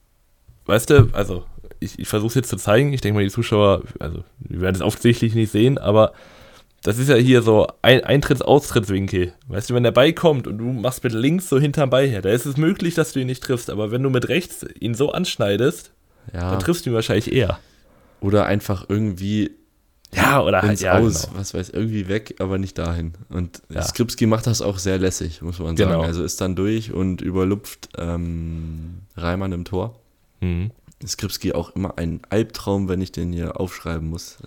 weißt 0.65 0.89
du, 0.89 1.09
also 1.13 1.45
ich, 1.79 1.99
ich 1.99 2.07
versuche 2.07 2.29
es 2.29 2.35
jetzt 2.35 2.49
zu 2.49 2.57
zeigen. 2.57 2.93
Ich 2.93 3.01
denke 3.01 3.15
mal, 3.15 3.23
die 3.23 3.31
Zuschauer, 3.31 3.81
also 3.99 4.23
die 4.39 4.61
werden 4.61 4.75
es 4.75 4.81
offensichtlich 4.81 5.35
nicht 5.35 5.51
sehen, 5.51 5.77
aber 5.77 6.13
das 6.83 6.97
ist 6.97 7.09
ja 7.09 7.15
hier 7.15 7.41
so 7.41 7.67
ein 7.81 8.03
Eintritts-Austrittswinkel. 8.03 9.33
Weißt 9.47 9.69
du, 9.69 9.75
wenn 9.75 9.83
der 9.83 9.91
Ball 9.91 10.13
kommt 10.13 10.47
und 10.47 10.57
du 10.57 10.65
machst 10.65 11.03
mit 11.03 11.13
links 11.13 11.49
so 11.49 11.59
hinterm 11.59 11.89
Ball 11.89 12.07
her, 12.07 12.21
da 12.21 12.29
ist 12.29 12.45
es 12.45 12.57
möglich, 12.57 12.95
dass 12.95 13.13
du 13.13 13.19
ihn 13.19 13.27
nicht 13.27 13.43
triffst, 13.43 13.69
aber 13.69 13.91
wenn 13.91 14.01
du 14.01 14.09
mit 14.09 14.29
rechts 14.29 14.65
ihn 14.79 14.95
so 14.95 15.11
anschneidest, 15.11 15.91
ja. 16.33 16.51
dann 16.51 16.59
triffst 16.59 16.85
du 16.85 16.89
ihn 16.89 16.95
wahrscheinlich 16.95 17.31
eher. 17.31 17.59
Oder 18.19 18.45
einfach 18.45 18.85
irgendwie 18.87 19.51
ja, 20.13 20.41
oder 20.41 20.61
halt 20.61 20.81
ja, 20.81 20.97
aus, 20.97 21.27
genau. 21.27 21.39
was 21.39 21.53
weiß, 21.53 21.69
irgendwie 21.69 22.07
weg, 22.09 22.35
aber 22.39 22.57
nicht 22.57 22.77
dahin. 22.77 23.13
Und 23.29 23.61
ja. 23.69 23.81
Skripski 23.81 24.25
macht 24.25 24.45
das 24.45 24.61
auch 24.61 24.77
sehr 24.77 24.97
lässig, 24.97 25.41
muss 25.41 25.59
man 25.59 25.77
sagen. 25.77 25.91
Genau. 25.91 26.01
Also 26.03 26.23
ist 26.23 26.41
dann 26.41 26.55
durch 26.55 26.91
und 26.91 27.21
überlupft 27.21 27.89
ähm, 27.97 29.03
Reimann 29.15 29.53
im 29.53 29.63
Tor. 29.63 30.00
Mhm. 30.41 30.71
Skripski 31.05 31.53
auch 31.53 31.75
immer 31.75 31.97
ein 31.97 32.21
Albtraum, 32.29 32.87
wenn 32.87 33.01
ich 33.01 33.11
den 33.11 33.33
hier 33.33 33.59
aufschreiben 33.59 34.09
muss. 34.09 34.37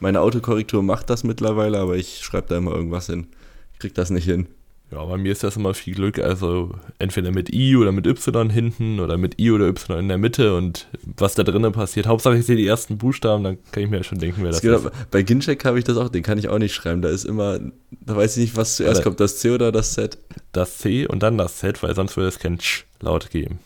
Meine 0.00 0.20
Autokorrektur 0.20 0.82
macht 0.82 1.10
das 1.10 1.24
mittlerweile, 1.24 1.78
aber 1.78 1.96
ich 1.96 2.20
schreibe 2.20 2.48
da 2.48 2.58
immer 2.58 2.72
irgendwas 2.72 3.06
hin. 3.06 3.28
Ich 3.72 3.78
krieg 3.80 3.94
das 3.94 4.10
nicht 4.10 4.24
hin. 4.24 4.46
Ja, 4.90 5.04
bei 5.04 5.16
mir 5.16 5.32
ist 5.32 5.42
das 5.42 5.56
immer 5.56 5.74
viel 5.74 5.94
Glück. 5.94 6.18
Also 6.20 6.72
entweder 6.98 7.32
mit 7.32 7.52
I 7.52 7.76
oder 7.76 7.90
mit 7.90 8.06
Y 8.06 8.48
hinten 8.50 9.00
oder 9.00 9.16
mit 9.16 9.40
I 9.40 9.50
oder 9.50 9.66
Y 9.66 9.98
in 9.98 10.08
der 10.08 10.18
Mitte 10.18 10.56
und 10.56 10.86
was 11.16 11.34
da 11.34 11.42
drinnen 11.42 11.72
passiert. 11.72 12.06
Hauptsache 12.06 12.36
ich 12.36 12.46
sehe 12.46 12.54
die 12.54 12.66
ersten 12.66 12.96
Buchstaben, 12.98 13.42
dann 13.42 13.58
kann 13.72 13.82
ich 13.82 13.90
mir 13.90 13.96
ja 13.96 14.04
schon 14.04 14.18
denken, 14.18 14.42
wer 14.42 14.52
das, 14.52 14.60
das 14.60 14.84
ist. 14.84 15.10
Bei 15.10 15.22
Gincheck 15.22 15.64
habe 15.64 15.78
ich 15.78 15.84
das 15.84 15.96
auch, 15.96 16.10
den 16.10 16.22
kann 16.22 16.38
ich 16.38 16.48
auch 16.48 16.58
nicht 16.58 16.74
schreiben. 16.74 17.02
Da 17.02 17.08
ist 17.08 17.24
immer, 17.24 17.58
da 17.90 18.14
weiß 18.14 18.36
ich 18.36 18.42
nicht, 18.42 18.56
was 18.56 18.76
zuerst 18.76 18.98
oder 18.98 19.04
kommt, 19.04 19.20
das 19.20 19.38
C 19.38 19.50
oder 19.50 19.72
das 19.72 19.94
Z. 19.94 20.18
Das 20.52 20.78
C 20.78 21.06
und 21.06 21.22
dann 21.24 21.38
das 21.38 21.56
Z, 21.56 21.82
weil 21.82 21.94
sonst 21.94 22.16
würde 22.16 22.28
es 22.28 22.38
kein 22.38 22.60
Sch 22.60 22.84
laut 23.00 23.30
geben. 23.30 23.58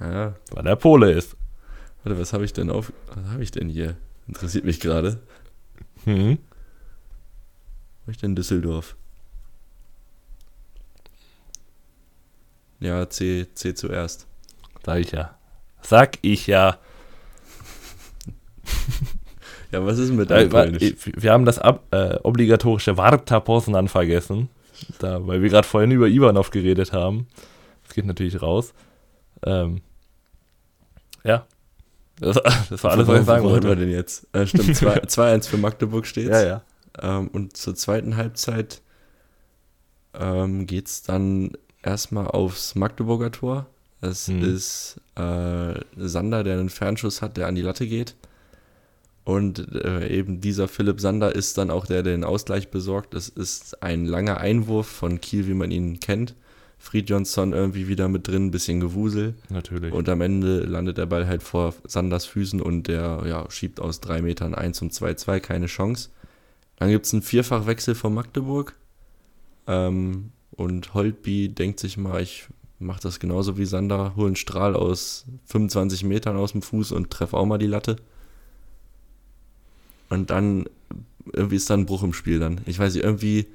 Ja. 0.00 0.34
Weil 0.50 0.64
der 0.64 0.76
Pole 0.76 1.12
ist. 1.12 1.36
Warte, 2.04 2.20
was 2.20 2.32
habe 2.32 2.44
ich 2.44 2.52
denn 2.52 2.70
auf, 2.70 2.92
was 3.08 3.32
habe 3.32 3.42
ich 3.42 3.50
denn 3.50 3.68
hier? 3.68 3.96
Interessiert 4.28 4.64
mich 4.64 4.80
gerade. 4.80 5.18
Hm. 6.04 6.38
Habe 8.02 8.12
ich 8.12 8.18
denn 8.18 8.36
Düsseldorf? 8.36 8.96
Ja, 12.80 13.08
C, 13.08 13.46
C 13.54 13.74
zuerst. 13.74 14.26
Sag 14.84 15.00
ich 15.00 15.10
ja. 15.10 15.36
Sag 15.82 16.18
ich 16.22 16.46
ja. 16.46 16.78
ja, 19.72 19.84
was 19.84 19.98
ist 19.98 20.12
mit 20.12 20.30
deinem 20.30 20.52
äh, 20.74 20.94
Wir 21.04 21.32
haben 21.32 21.44
das 21.44 21.58
ab, 21.58 21.84
äh, 21.90 22.18
obligatorische 22.22 22.96
Warta-Posen 22.96 23.88
vergessen. 23.88 24.48
Da, 24.98 25.26
weil 25.26 25.42
wir 25.42 25.48
gerade 25.48 25.66
vorhin 25.66 25.90
über 25.90 26.06
Ivanov 26.06 26.50
geredet 26.50 26.92
haben. 26.92 27.26
Das 27.84 27.94
geht 27.94 28.04
natürlich 28.04 28.42
raus. 28.42 28.74
Ähm, 29.44 29.80
ja. 31.24 31.46
Das, 32.18 32.36
das 32.70 32.84
war 32.84 32.92
alles, 32.92 33.06
was 33.06 33.20
ich 33.20 33.26
sagen 33.26 33.44
wollte. 33.44 33.66
Wo 33.66 33.70
wir 33.70 33.76
denn 33.76 33.90
jetzt? 33.90 34.26
Äh, 34.32 34.46
stimmt, 34.46 34.76
2-1 34.76 35.46
für 35.48 35.58
Magdeburg 35.58 36.06
steht. 36.06 36.28
Ja, 36.28 36.42
ja. 36.42 36.62
Ähm, 37.00 37.28
und 37.28 37.56
zur 37.56 37.74
zweiten 37.74 38.16
Halbzeit 38.16 38.80
ähm, 40.14 40.66
geht 40.66 40.88
es 40.88 41.02
dann 41.02 41.52
erstmal 41.82 42.26
aufs 42.26 42.74
Magdeburger 42.74 43.30
Tor. 43.30 43.66
Es 44.00 44.28
mhm. 44.28 44.42
ist 44.42 45.00
äh, 45.16 45.74
Sander, 45.96 46.44
der 46.44 46.58
einen 46.58 46.70
Fernschuss 46.70 47.22
hat, 47.22 47.36
der 47.36 47.46
an 47.48 47.54
die 47.54 47.62
Latte 47.62 47.86
geht. 47.86 48.14
Und 49.24 49.74
äh, 49.74 50.06
eben 50.08 50.40
dieser 50.40 50.68
Philipp 50.68 51.00
Sander 51.00 51.34
ist 51.34 51.58
dann 51.58 51.70
auch 51.70 51.86
der, 51.86 52.04
der 52.04 52.12
den 52.12 52.24
Ausgleich 52.24 52.70
besorgt. 52.70 53.12
Es 53.14 53.28
ist 53.28 53.82
ein 53.82 54.04
langer 54.04 54.38
Einwurf 54.38 54.86
von 54.86 55.20
Kiel, 55.20 55.48
wie 55.48 55.54
man 55.54 55.72
ihn 55.72 55.98
kennt. 55.98 56.36
Fried 56.78 57.10
Johnson 57.10 57.52
irgendwie 57.52 57.88
wieder 57.88 58.08
mit 58.08 58.28
drin, 58.28 58.46
ein 58.46 58.50
bisschen 58.50 58.80
Gewusel. 58.80 59.34
Natürlich. 59.48 59.92
Und 59.92 60.08
am 60.08 60.20
Ende 60.20 60.60
landet 60.60 60.98
der 60.98 61.06
Ball 61.06 61.26
halt 61.26 61.42
vor 61.42 61.74
Sanders 61.84 62.26
Füßen 62.26 62.60
und 62.60 62.86
der 62.88 63.22
ja, 63.26 63.50
schiebt 63.50 63.80
aus 63.80 64.00
drei 64.00 64.22
Metern 64.22 64.54
1 64.54 64.82
und 64.82 64.92
2-2, 64.92 65.40
keine 65.40 65.66
Chance. 65.66 66.10
Dann 66.76 66.90
gibt 66.90 67.06
es 67.06 67.12
einen 67.12 67.22
Vierfachwechsel 67.22 67.94
von 67.94 68.14
Magdeburg. 68.14 68.74
Ähm, 69.66 70.30
und 70.52 70.94
Holtby 70.94 71.48
denkt 71.48 71.80
sich 71.80 71.96
mal, 71.96 72.22
ich 72.22 72.46
mache 72.78 73.00
das 73.00 73.20
genauso 73.20 73.56
wie 73.56 73.64
Sander, 73.64 74.14
hole 74.16 74.28
einen 74.28 74.36
Strahl 74.36 74.76
aus 74.76 75.24
25 75.46 76.04
Metern 76.04 76.36
aus 76.36 76.52
dem 76.52 76.62
Fuß 76.62 76.92
und 76.92 77.10
treffe 77.10 77.36
auch 77.36 77.46
mal 77.46 77.58
die 77.58 77.66
Latte. 77.66 77.96
Und 80.08 80.30
dann, 80.30 80.66
irgendwie 81.32 81.56
ist 81.56 81.68
da 81.68 81.74
ein 81.74 81.86
Bruch 81.86 82.02
im 82.02 82.12
Spiel 82.12 82.38
dann. 82.38 82.60
Ich 82.66 82.78
weiß 82.78 82.94
nicht, 82.94 83.02
irgendwie 83.02 83.46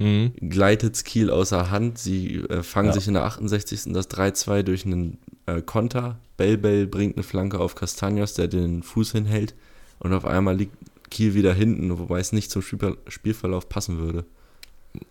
mhm. 0.00 0.32
gleitet 0.40 1.04
Kiel 1.04 1.30
außer 1.30 1.70
Hand. 1.70 1.98
Sie 1.98 2.36
äh, 2.36 2.62
fangen 2.64 2.88
ja. 2.88 2.94
sich 2.94 3.06
in 3.06 3.14
der 3.14 3.24
68. 3.24 3.92
das 3.92 4.10
3-2 4.10 4.62
durch 4.62 4.84
einen 4.84 5.18
äh, 5.46 5.62
Konter. 5.62 6.18
Bell 6.36 6.56
Bell 6.56 6.86
bringt 6.86 7.16
eine 7.16 7.22
Flanke 7.22 7.60
auf 7.60 7.76
Castagnos, 7.76 8.34
der 8.34 8.48
den 8.48 8.82
Fuß 8.82 9.12
hinhält. 9.12 9.54
Und 10.00 10.12
auf 10.12 10.24
einmal 10.24 10.56
liegt 10.56 10.74
Kiel 11.10 11.34
wieder 11.34 11.52
hinten, 11.52 11.96
wobei 11.98 12.20
es 12.20 12.32
nicht 12.32 12.50
zum 12.50 12.62
Spielverlauf 12.62 13.68
passen 13.68 13.98
würde. 13.98 14.24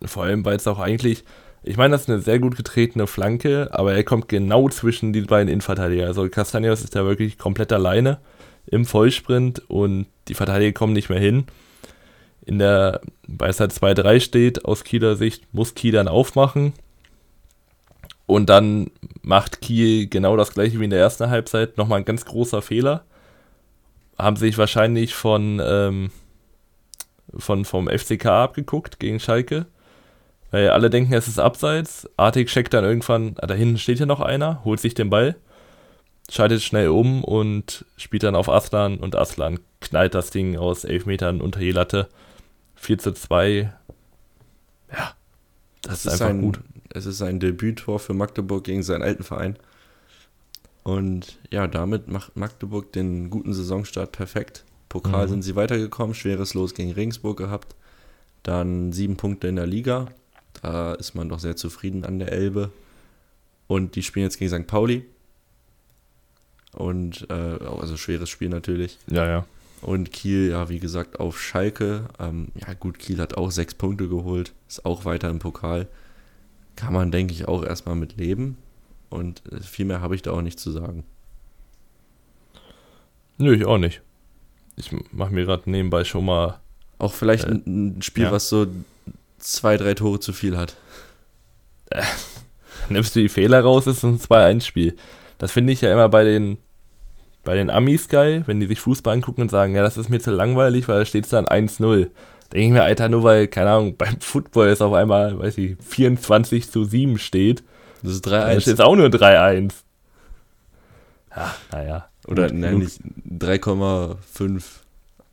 Vor 0.03 0.23
allem, 0.23 0.43
weil 0.43 0.57
es 0.57 0.67
auch 0.67 0.79
eigentlich, 0.79 1.23
ich 1.63 1.77
meine, 1.77 1.91
das 1.91 2.01
ist 2.01 2.09
eine 2.09 2.21
sehr 2.21 2.39
gut 2.39 2.57
getretene 2.57 3.05
Flanke, 3.05 3.69
aber 3.71 3.93
er 3.93 4.03
kommt 4.03 4.27
genau 4.27 4.69
zwischen 4.69 5.13
die 5.13 5.21
beiden 5.21 5.49
Innenverteidiger. 5.49 6.07
Also 6.07 6.23
Castaños 6.23 6.83
ist 6.83 6.95
da 6.95 7.05
wirklich 7.05 7.37
komplett 7.37 7.71
alleine 7.71 8.19
im 8.65 8.85
Vollsprint 8.85 9.61
und 9.69 10.07
die 10.27 10.33
Verteidiger 10.33 10.73
kommen 10.73 10.93
nicht 10.93 11.09
mehr 11.09 11.19
hin. 11.19 11.45
In 12.45 12.59
der, 12.59 13.01
weil 13.27 13.49
es 13.49 13.59
halt 13.59 13.71
2-3 13.71 14.19
steht, 14.19 14.65
aus 14.65 14.83
Kieler 14.83 15.15
Sicht, 15.15 15.53
muss 15.53 15.75
Kiel 15.75 15.91
dann 15.91 16.07
aufmachen. 16.07 16.73
Und 18.25 18.49
dann 18.49 18.91
macht 19.21 19.61
Kiel 19.61 20.07
genau 20.07 20.37
das 20.37 20.53
gleiche 20.53 20.79
wie 20.79 20.83
in 20.83 20.89
der 20.91 20.99
ersten 20.99 21.29
Halbzeit. 21.29 21.77
Nochmal 21.77 21.99
ein 21.99 22.05
ganz 22.05 22.25
großer 22.25 22.61
Fehler. 22.61 23.03
Haben 24.17 24.35
sich 24.35 24.57
wahrscheinlich 24.57 25.15
von, 25.15 25.61
ähm, 25.63 26.11
von, 27.37 27.65
vom 27.65 27.87
FCK 27.87 28.25
abgeguckt 28.27 28.99
gegen 28.99 29.19
Schalke. 29.19 29.65
Weil 30.51 30.69
alle 30.69 30.89
denken, 30.89 31.13
es 31.13 31.27
ist 31.27 31.39
abseits. 31.39 32.09
Artig 32.17 32.49
checkt 32.49 32.73
dann 32.73 32.83
irgendwann, 32.83 33.35
ah, 33.37 33.47
da 33.47 33.53
hinten 33.53 33.77
steht 33.77 33.99
ja 33.99 34.05
noch 34.05 34.19
einer, 34.19 34.63
holt 34.63 34.79
sich 34.79 34.93
den 34.93 35.09
Ball, 35.09 35.35
schaltet 36.29 36.61
schnell 36.61 36.89
um 36.89 37.23
und 37.23 37.85
spielt 37.97 38.23
dann 38.23 38.35
auf 38.35 38.49
Aslan 38.49 38.97
und 38.97 39.15
Aslan 39.15 39.59
knallt 39.81 40.15
das 40.15 40.31
Ding 40.31 40.57
aus 40.57 40.83
11 40.83 41.05
Metern 41.05 41.41
unter 41.41 41.59
die 41.59 41.71
Latte. 41.71 42.09
4 42.79 42.97
zu 42.97 43.13
2. 43.13 43.73
Ja, 44.91 45.13
das, 45.81 45.81
das 45.81 45.93
ist, 45.93 46.05
ist, 46.05 46.11
einfach 46.13 46.29
ein, 46.29 46.41
gut. 46.41 46.59
Es 46.91 47.05
ist 47.05 47.17
sein 47.17 47.39
Debüttor 47.39 47.99
für 47.99 48.13
Magdeburg 48.13 48.63
gegen 48.63 48.83
seinen 48.83 49.03
alten 49.03 49.23
Verein. 49.23 49.57
Und 50.83 51.37
ja, 51.51 51.67
damit 51.67 52.07
macht 52.07 52.35
Magdeburg 52.35 52.91
den 52.93 53.29
guten 53.29 53.53
Saisonstart 53.53 54.11
perfekt. 54.11 54.63
Pokal 54.87 55.27
mhm. 55.27 55.29
sind 55.29 55.41
sie 55.43 55.55
weitergekommen, 55.55 56.15
schweres 56.15 56.53
Los 56.55 56.73
gegen 56.73 56.91
Regensburg 56.91 57.37
gehabt. 57.37 57.75
Dann 58.41 58.91
sieben 58.91 59.17
Punkte 59.17 59.47
in 59.47 59.57
der 59.57 59.67
Liga. 59.67 60.07
Da 60.61 60.93
ist 60.93 61.13
man 61.13 61.29
doch 61.29 61.39
sehr 61.39 61.55
zufrieden 61.55 62.05
an 62.05 62.17
der 62.17 62.31
Elbe. 62.31 62.71
Und 63.67 63.95
die 63.95 64.03
spielen 64.03 64.23
jetzt 64.23 64.39
gegen 64.39 64.51
St. 64.51 64.67
Pauli. 64.67 65.05
Und 66.73 67.27
äh, 67.29 67.33
also 67.33 67.97
schweres 67.97 68.29
Spiel 68.29 68.49
natürlich. 68.49 68.97
Ja, 69.07 69.27
ja. 69.27 69.45
Und 69.81 70.11
Kiel, 70.11 70.49
ja, 70.49 70.69
wie 70.69 70.79
gesagt, 70.79 71.19
auf 71.19 71.39
Schalke. 71.39 72.05
Ähm, 72.19 72.49
ja, 72.55 72.73
gut, 72.73 72.99
Kiel 72.99 73.19
hat 73.19 73.37
auch 73.37 73.51
sechs 73.51 73.73
Punkte 73.73 74.09
geholt, 74.09 74.53
ist 74.67 74.85
auch 74.85 75.05
weiter 75.05 75.29
im 75.29 75.39
Pokal. 75.39 75.87
Kann 76.75 76.93
man, 76.93 77.11
denke 77.11 77.33
ich, 77.33 77.47
auch 77.47 77.63
erstmal 77.63 77.95
mit 77.95 78.17
leben. 78.17 78.57
Und 79.09 79.41
äh, 79.51 79.61
viel 79.61 79.85
mehr 79.85 80.01
habe 80.01 80.15
ich 80.15 80.21
da 80.21 80.31
auch 80.31 80.41
nicht 80.41 80.59
zu 80.59 80.71
sagen. 80.71 81.03
Nö, 83.37 83.55
ich 83.55 83.65
auch 83.65 83.77
nicht. 83.77 84.01
Ich 84.75 84.91
mache 85.11 85.33
mir 85.33 85.45
gerade 85.45 85.69
nebenbei 85.69 86.03
schon 86.03 86.25
mal. 86.25 86.59
Auch 86.97 87.13
vielleicht 87.13 87.45
äh, 87.45 87.61
ein 87.65 88.01
Spiel, 88.01 88.25
ja. 88.25 88.31
was 88.31 88.49
so 88.49 88.67
zwei, 89.37 89.77
drei 89.77 89.93
Tore 89.93 90.19
zu 90.19 90.33
viel 90.33 90.57
hat. 90.57 90.75
Äh, 91.89 92.03
nimmst 92.89 93.15
du 93.15 93.21
die 93.21 93.29
Fehler 93.29 93.61
raus, 93.61 93.87
ist 93.87 94.03
ein 94.03 94.19
2-1-Spiel. 94.19 94.95
Das 95.37 95.53
finde 95.53 95.71
ich 95.71 95.81
ja 95.81 95.91
immer 95.91 96.09
bei 96.09 96.25
den 96.25 96.57
bei 97.43 97.55
den 97.55 97.69
Amis 97.69 98.09
geil, 98.09 98.43
wenn 98.45 98.59
die 98.59 98.67
sich 98.67 98.79
Fußball 98.79 99.13
angucken 99.13 99.41
und 99.41 99.51
sagen, 99.51 99.75
ja, 99.75 99.81
das 99.81 99.97
ist 99.97 100.09
mir 100.09 100.19
zu 100.19 100.31
langweilig, 100.31 100.87
weil 100.87 100.99
da 100.99 101.05
steht 101.05 101.25
es 101.25 101.31
dann 101.31 101.45
1-0. 101.45 102.09
Denke 102.51 102.65
ich 102.65 102.71
mir, 102.71 102.83
Alter, 102.83 103.09
nur 103.09 103.23
weil, 103.23 103.47
keine 103.47 103.71
Ahnung, 103.71 103.95
beim 103.97 104.19
Football 104.19 104.69
ist 104.69 104.81
auf 104.81 104.93
einmal, 104.93 105.37
weiß 105.37 105.57
ich, 105.59 105.77
24 105.87 106.69
zu 106.69 106.83
7 106.83 107.17
steht. 107.17 107.63
Das 108.01 108.13
ist 108.13 108.27
3-1. 108.27 108.31
Da 108.31 108.61
steht 108.61 108.81
auch 108.81 108.95
nur 108.95 109.07
3-1. 109.07 109.73
Ja, 111.35 111.55
naja. 111.71 112.09
Oder 112.27 112.51
nein, 112.51 112.79
nicht 112.79 112.99
3,5 113.39 114.63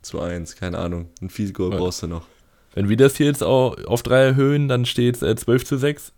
zu 0.01 0.21
1, 0.21 0.55
keine 0.55 0.77
Ahnung. 0.77 1.09
Ein 1.21 1.29
Field 1.29 1.53
Goal 1.53 1.71
ja. 1.71 1.77
brauchst 1.77 2.03
du 2.03 2.07
noch. 2.07 2.25
Wenn 2.73 2.89
wir 2.89 2.97
das 2.97 3.17
hier 3.17 3.25
jetzt 3.25 3.43
auch 3.43 3.75
auf 3.85 4.03
3 4.03 4.17
erhöhen, 4.17 4.67
dann 4.67 4.85
steht 4.85 5.15
es 5.17 5.21
äh, 5.23 5.35
12 5.35 5.65
zu 5.65 5.77
6. 5.77 6.13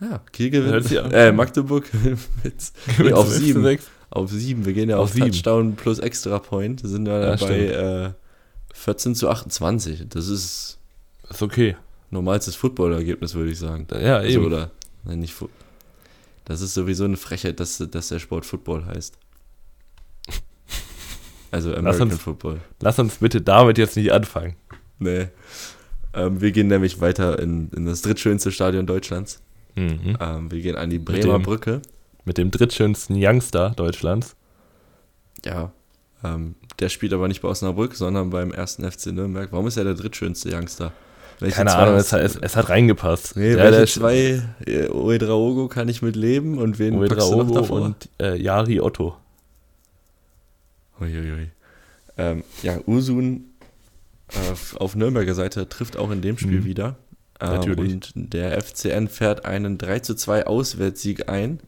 Ja, 0.00 0.20
Kiel 0.32 0.50
gewinnt. 0.50 0.90
Äh, 1.12 1.32
Magdeburg 1.32 1.84
mit, 2.42 3.12
auf 3.12 3.28
7. 3.28 3.78
Auf 4.10 4.30
7. 4.30 4.64
Wir 4.64 4.72
gehen 4.72 4.88
ja 4.88 4.96
auf, 4.96 5.10
auf 5.10 5.18
Touchdown 5.18 5.76
plus 5.76 5.98
Extra 5.98 6.38
Point. 6.38 6.82
Wir 6.82 6.90
sind 6.90 7.06
ja, 7.06 7.34
ja 7.34 7.36
bei 7.36 7.66
äh, 7.66 8.10
14 8.74 9.14
zu 9.14 9.28
28. 9.28 10.08
Das 10.08 10.28
ist. 10.28 10.78
Ist 11.28 11.42
okay. 11.42 11.76
Normalstes 12.10 12.56
Football-Ergebnis, 12.56 13.34
würde 13.34 13.50
ich 13.50 13.58
sagen. 13.58 13.86
Ja, 13.92 14.16
also, 14.16 14.38
eben. 14.38 14.46
Oder, 14.46 14.70
nein, 15.04 15.20
nicht 15.20 15.34
das 16.48 16.62
ist 16.62 16.72
sowieso 16.72 17.04
eine 17.04 17.18
Frechheit, 17.18 17.60
dass, 17.60 17.76
dass 17.76 18.08
der 18.08 18.18
Sport 18.18 18.46
Football 18.46 18.86
heißt. 18.86 19.18
Also 21.50 21.74
American 21.74 22.10
uns, 22.10 22.20
Football. 22.20 22.60
Lass 22.80 22.98
uns 22.98 23.16
bitte 23.16 23.40
damit 23.40 23.78
jetzt 23.78 23.96
nicht 23.96 24.12
anfangen. 24.12 24.56
Nee. 24.98 25.28
Ähm, 26.12 26.42
wir 26.42 26.52
gehen 26.52 26.66
nämlich 26.66 27.00
weiter 27.00 27.38
in, 27.38 27.70
in 27.70 27.86
das 27.86 28.02
drittschönste 28.02 28.52
Stadion 28.52 28.86
Deutschlands. 28.86 29.40
Mhm. 29.74 30.18
Ähm, 30.20 30.50
wir 30.50 30.60
gehen 30.60 30.76
an 30.76 30.90
die 30.90 30.98
Bremer 30.98 31.38
Brücke. 31.38 31.80
Mit 32.28 32.36
dem 32.36 32.50
drittschönsten 32.50 33.16
Youngster 33.18 33.70
Deutschlands. 33.70 34.36
Ja. 35.46 35.72
Ähm, 36.22 36.56
der 36.78 36.90
spielt 36.90 37.14
aber 37.14 37.26
nicht 37.26 37.40
bei 37.40 37.48
Osnabrück, 37.48 37.94
sondern 37.94 38.28
beim 38.28 38.52
ersten 38.52 38.88
FC 38.88 39.06
Nürnberg. 39.06 39.50
Warum 39.50 39.66
ist 39.66 39.78
er 39.78 39.84
der 39.84 39.94
drittschönste 39.94 40.54
Youngster? 40.54 40.92
Welche 41.40 41.56
Keine 41.56 41.74
Ahnung, 41.74 41.94
es, 41.94 42.12
es, 42.12 42.36
es, 42.36 42.54
hat 42.54 42.68
reingepasst. 42.68 43.34
Nee, 43.36 43.52
ja, 43.52 43.56
welche 43.56 43.86
zwei, 43.86 44.42
äh, 44.66 44.88
Oedraogo 44.88 45.68
kann 45.68 45.88
ich 45.88 46.02
mit 46.02 46.16
leben 46.16 46.58
und 46.58 46.78
wen 46.78 46.98
Oedraogo 46.98 47.60
und 47.74 48.10
äh, 48.20 48.36
Yari 48.36 48.78
Otto. 48.82 49.16
Uiuiui. 51.00 51.48
Ähm, 52.18 52.44
ja, 52.62 52.78
Usun 52.86 53.54
äh, 54.32 54.76
auf 54.76 54.96
Nürnberger 54.96 55.34
Seite 55.34 55.66
trifft 55.66 55.96
auch 55.96 56.10
in 56.10 56.20
dem 56.20 56.36
Spiel 56.36 56.60
mhm. 56.60 56.64
wieder. 56.66 56.96
Ähm, 57.40 57.48
Natürlich. 57.54 57.92
Und 58.14 58.34
der 58.34 58.60
FCN 58.60 59.08
fährt 59.08 59.46
einen 59.46 59.78
3 59.78 60.00
zu 60.00 60.14
2 60.14 60.46
Auswärtssieg 60.46 61.30
ein, 61.30 61.60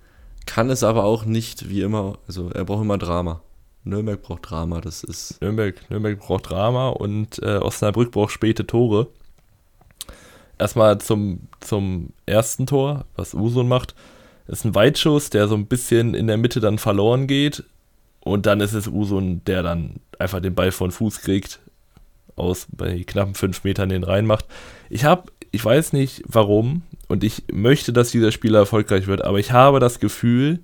kann 0.47 0.71
es 0.71 0.83
aber 0.83 1.05
auch 1.05 1.25
nicht 1.25 1.69
wie 1.69 1.83
immer, 1.83 2.19
also 2.27 2.51
er 2.51 2.65
braucht 2.65 2.83
immer 2.83 2.99
Drama. 2.99 3.43
Nürnberg 3.85 4.21
braucht 4.21 4.51
Drama, 4.51 4.81
das 4.81 5.03
ist. 5.05 5.41
Nürnberg, 5.41 5.91
Nürnberg 5.91 6.19
braucht 6.19 6.51
Drama 6.51 6.89
und 6.91 7.41
äh, 7.43 7.57
Osnabrück 7.57 8.11
braucht 8.11 8.33
späte 8.33 8.67
Tore. 8.67 9.09
Erstmal 10.59 10.99
zum, 11.01 11.49
zum 11.61 12.11
ersten 12.27 12.67
Tor, 12.67 13.07
was 13.17 13.33
Usun 13.33 13.69
macht. 13.69 13.95
Ist 14.47 14.65
ein 14.65 14.75
Weitschuss, 14.75 15.31
der 15.31 15.49
so 15.49 15.55
ein 15.55 15.67
bisschen 15.67 16.15
in 16.15 16.27
der 16.27 16.37
Mitte 16.37 16.61
dann 16.61 16.79
verloren 16.79 17.27
geht. 17.27 17.65
Und 18.21 18.45
dann 18.45 18.61
ist 18.61 18.75
es 18.75 18.87
Usun, 18.87 19.43
der 19.45 19.63
dann 19.63 20.01
einfach 20.19 20.41
den 20.41 20.55
Ball 20.55 20.73
von 20.73 20.91
Fuß 20.91 21.23
kriegt, 21.23 21.61
aus 22.37 22.67
bei 22.71 23.03
knappen 23.05 23.35
fünf 23.35 23.65
Metern 23.65 23.89
den 23.89 24.05
reinmacht. 24.05 24.45
Ich 24.91 25.05
habe, 25.05 25.31
ich 25.53 25.65
weiß 25.65 25.95
nicht 25.95 26.23
warum, 26.27 26.83
und 27.09 27.25
ich 27.25 27.45
möchte, 27.53 27.93
dass 27.93 28.11
dieser 28.11 28.33
Spieler 28.33 28.61
erfolgreich 28.61 29.07
wird, 29.07 29.25
aber 29.25 29.39
ich 29.39 29.53
habe 29.53 29.81
das 29.81 29.99
Gefühl, 29.99 30.61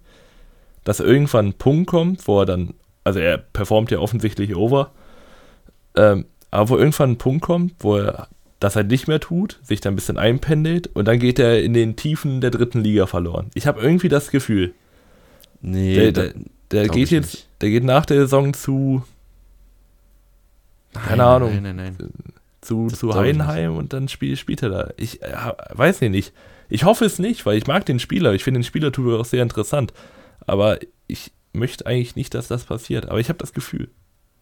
dass 0.85 1.01
irgendwann 1.01 1.49
ein 1.49 1.55
Punkt 1.55 1.89
kommt, 1.89 2.29
wo 2.29 2.41
er 2.41 2.47
dann, 2.47 2.75
also 3.03 3.19
er 3.19 3.39
performt 3.39 3.91
ja 3.91 3.99
offensichtlich 3.99 4.55
over, 4.55 4.93
ähm, 5.97 6.27
aber 6.51 6.69
wo 6.69 6.77
irgendwann 6.79 7.13
ein 7.13 7.19
Punkt 7.19 7.43
kommt, 7.43 7.75
wo 7.81 7.97
er 7.97 8.29
das 8.61 8.77
halt 8.77 8.89
nicht 8.89 9.09
mehr 9.09 9.21
tut, 9.21 9.59
sich 9.63 9.81
da 9.81 9.91
ein 9.91 9.97
bisschen 9.97 10.19
einpendelt 10.19 10.89
und 10.95 11.07
dann 11.07 11.19
geht 11.19 11.39
er 11.39 11.63
in 11.63 11.75
den 11.75 11.97
Tiefen 11.97 12.41
der 12.41 12.51
dritten 12.51 12.81
Liga 12.81 13.07
verloren. 13.07 13.51
Ich 13.55 13.67
habe 13.67 13.81
irgendwie 13.81 14.09
das 14.09 14.31
Gefühl. 14.31 14.73
Nee, 15.61 15.97
der, 15.97 16.13
der, 16.13 16.33
der 16.71 16.89
geht 16.89 17.11
jetzt, 17.11 17.35
nicht. 17.35 17.49
der 17.61 17.71
geht 17.71 17.85
nach 17.85 18.07
der 18.07 18.21
Saison 18.21 18.55
zu, 18.55 19.03
keine 20.93 21.17
nein, 21.17 21.21
Ahnung, 21.21 21.63
nein, 21.63 21.77
nein, 21.77 21.97
zu, 22.67 22.89
zu 22.89 23.15
Heidenheim 23.15 23.77
und 23.77 23.93
dann 23.93 24.09
spiel, 24.09 24.37
spielt 24.37 24.63
er 24.63 24.71
da. 24.71 24.91
Ich 24.97 25.23
äh, 25.23 25.35
weiß 25.73 26.01
nicht. 26.03 26.33
Ich 26.69 26.85
hoffe 26.85 27.05
es 27.05 27.19
nicht, 27.19 27.47
weil 27.47 27.57
ich 27.57 27.67
mag 27.67 27.87
den 27.87 28.01
Spieler. 28.01 28.35
Ich 28.35 28.45
finde 28.45 28.61
den 28.61 28.65
Spielertyp 28.65 29.07
auch 29.07 29.25
sehr 29.25 29.43
interessant. 29.43 29.93
Aber 30.47 30.79
ich 31.07 31.33
möchte 31.53 31.87
eigentlich 31.87 32.17
nicht, 32.17 32.35
dass 32.35 32.49
das 32.49 32.65
passiert. 32.65 33.09
Aber 33.09 33.21
ich 33.21 33.29
habe 33.29 33.39
das 33.39 33.53
Gefühl. 33.53 33.89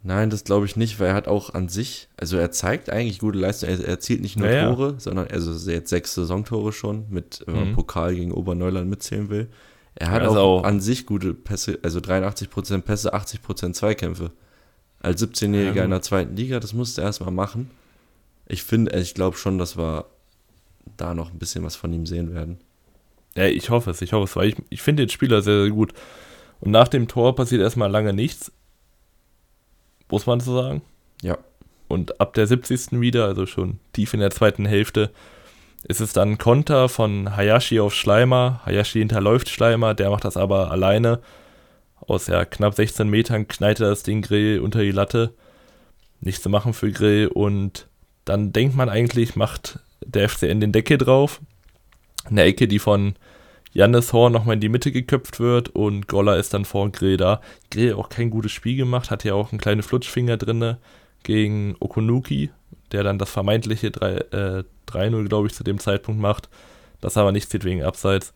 Nein, 0.03 0.29
das 0.29 0.45
glaube 0.45 0.67
ich 0.67 0.77
nicht, 0.77 1.01
weil 1.01 1.09
er 1.09 1.15
hat 1.15 1.29
auch 1.29 1.55
an 1.55 1.71
sich, 1.71 2.09
also 2.19 2.37
er 2.37 2.51
zeigt 2.51 2.91
eigentlich 2.91 3.19
gute 3.19 3.39
Leistung. 3.39 3.71
Er, 3.71 3.83
erzielt 3.89 4.21
nicht 4.21 4.37
nur 4.37 4.51
ja, 4.51 4.69
Tore, 4.69 4.97
sondern 4.99 5.29
also 5.29 5.71
jetzt 5.71 5.89
sechs 5.89 6.15
Saisontore 6.15 6.73
schon 6.73 7.07
mit 7.09 7.43
mhm. 7.47 7.75
Pokal 7.75 8.15
gegen 8.15 8.33
Oberneuland 8.33 8.89
mitzählen 8.91 9.31
will. 9.31 9.49
Er 9.95 10.11
hat 10.11 10.23
also 10.23 10.39
auch, 10.39 10.61
auch, 10.61 10.65
an 10.65 10.81
sich 10.81 11.07
gute 11.07 11.33
Pässe, 11.33 11.79
also 11.83 12.01
83% 12.01 12.83
Pässe, 12.83 13.15
80% 13.15 13.73
Zweikämpfe. 13.73 14.33
Als 15.01 15.23
17-Jähriger 15.23 15.75
ja, 15.77 15.85
in 15.85 15.91
der 15.91 16.03
zweiten 16.03 16.37
Liga, 16.37 16.61
das 16.61 16.75
musste 16.75 17.01
er 17.01 17.07
erstmal 17.07 17.31
machen. 17.31 17.71
Ich 18.47 18.63
finde, 18.63 18.99
ich 18.99 19.15
glaube 19.15 19.37
schon, 19.37 19.59
dass 19.59 19.77
wir 19.77 20.07
da 20.97 21.15
noch 21.15 21.33
ein 21.33 21.39
bisschen 21.39 21.65
was 21.65 21.77
von 21.77 21.93
ihm 21.93 22.07
sehen 22.07 22.35
werden. 22.35 22.59
Ja, 23.37 23.47
ich 23.47 23.71
hoffe 23.71 23.91
es, 23.91 24.03
ich 24.03 24.13
hoffe 24.13 24.25
es, 24.25 24.37
weil 24.37 24.49
ich, 24.51 24.57
ich 24.71 24.83
finde 24.83 25.05
den 25.05 25.11
Spieler 25.11 25.43
sehr, 25.43 25.63
sehr 25.63 25.71
gut. 25.71 25.93
Und 26.61 26.71
nach 26.71 26.89
dem 26.89 27.09
Tor 27.09 27.35
passiert 27.35 27.63
erstmal 27.63 27.91
lange 27.91 28.13
nichts 28.13 28.53
muss 30.11 30.27
man 30.27 30.41
so 30.41 30.61
sagen. 30.61 30.83
Ja. 31.23 31.39
Und 31.89 32.21
ab 32.21 32.35
der 32.35 32.47
70. 32.47 33.01
wieder, 33.01 33.27
also 33.27 33.47
schon 33.47 33.81
tief 33.93 34.15
in 34.15 34.21
der 34.21 34.31
zweiten 34.31 34.65
Hälfte, 34.65 35.11
ist 35.87 36.01
es 36.01 36.13
dann 36.13 36.39
Konter 36.39 36.89
von 36.89 37.37
Hayashi 37.37 37.81
auf 37.81 37.95
Schleimer. 37.95 38.61
Hayashi 38.65 39.01
hinterläuft 39.01 39.49
Schleimer, 39.49 39.95
der 39.95 40.11
macht 40.11 40.25
das 40.25 40.37
aber 40.37 40.71
alleine. 40.71 41.21
Aus 41.97 42.27
ja, 42.27 42.45
knapp 42.45 42.75
16 42.75 43.09
Metern 43.09 43.49
knallt 43.49 43.81
er 43.81 43.89
das 43.89 44.03
Ding 44.03 44.23
Grill 44.23 44.61
unter 44.61 44.81
die 44.81 44.93
Latte. 44.93 45.35
Nichts 46.21 46.43
zu 46.43 46.49
machen 46.49 46.73
für 46.73 46.91
Grill. 46.91 47.27
Und 47.27 47.89
dann 48.25 48.53
denkt 48.53 48.77
man 48.77 48.89
eigentlich, 48.89 49.37
macht 49.37 49.81
der 50.05 50.29
FCN 50.29 50.61
den 50.61 50.73
Deckel 50.73 50.99
drauf. 50.99 51.41
Eine 52.25 52.43
Ecke, 52.43 52.69
die 52.69 52.79
von 52.79 53.15
Jannis 53.73 54.13
Horn 54.13 54.33
nochmal 54.33 54.55
in 54.55 54.61
die 54.61 54.69
Mitte 54.69 54.93
geköpft 54.93 55.41
wird 55.41 55.69
und 55.71 56.07
Goller 56.07 56.37
ist 56.37 56.55
dann 56.55 56.65
vor 56.65 56.91
Grill 56.91 57.17
da. 57.17 57.41
Grill 57.71 57.95
auch 57.95 58.09
kein 58.09 58.31
gutes 58.31 58.53
Spiel 58.53 58.77
gemacht, 58.77 59.11
hat 59.11 59.25
ja 59.25 59.35
auch 59.35 59.53
einen 59.53 59.61
kleinen 59.61 59.83
Flutschfinger 59.83 60.37
drin 60.37 60.77
gegen 61.25 61.75
Okunuki, 61.81 62.51
der 62.93 63.03
dann 63.03 63.19
das 63.19 63.31
vermeintliche 63.31 63.89
3-0, 63.89 65.25
äh, 65.25 65.29
glaube 65.29 65.49
ich, 65.49 65.55
zu 65.55 65.65
dem 65.65 65.79
Zeitpunkt 65.79 66.21
macht. 66.21 66.49
Das 67.01 67.17
aber 67.17 67.33
nicht 67.33 67.51
zieht 67.51 67.65
wegen 67.65 67.83
Abseits. 67.83 68.33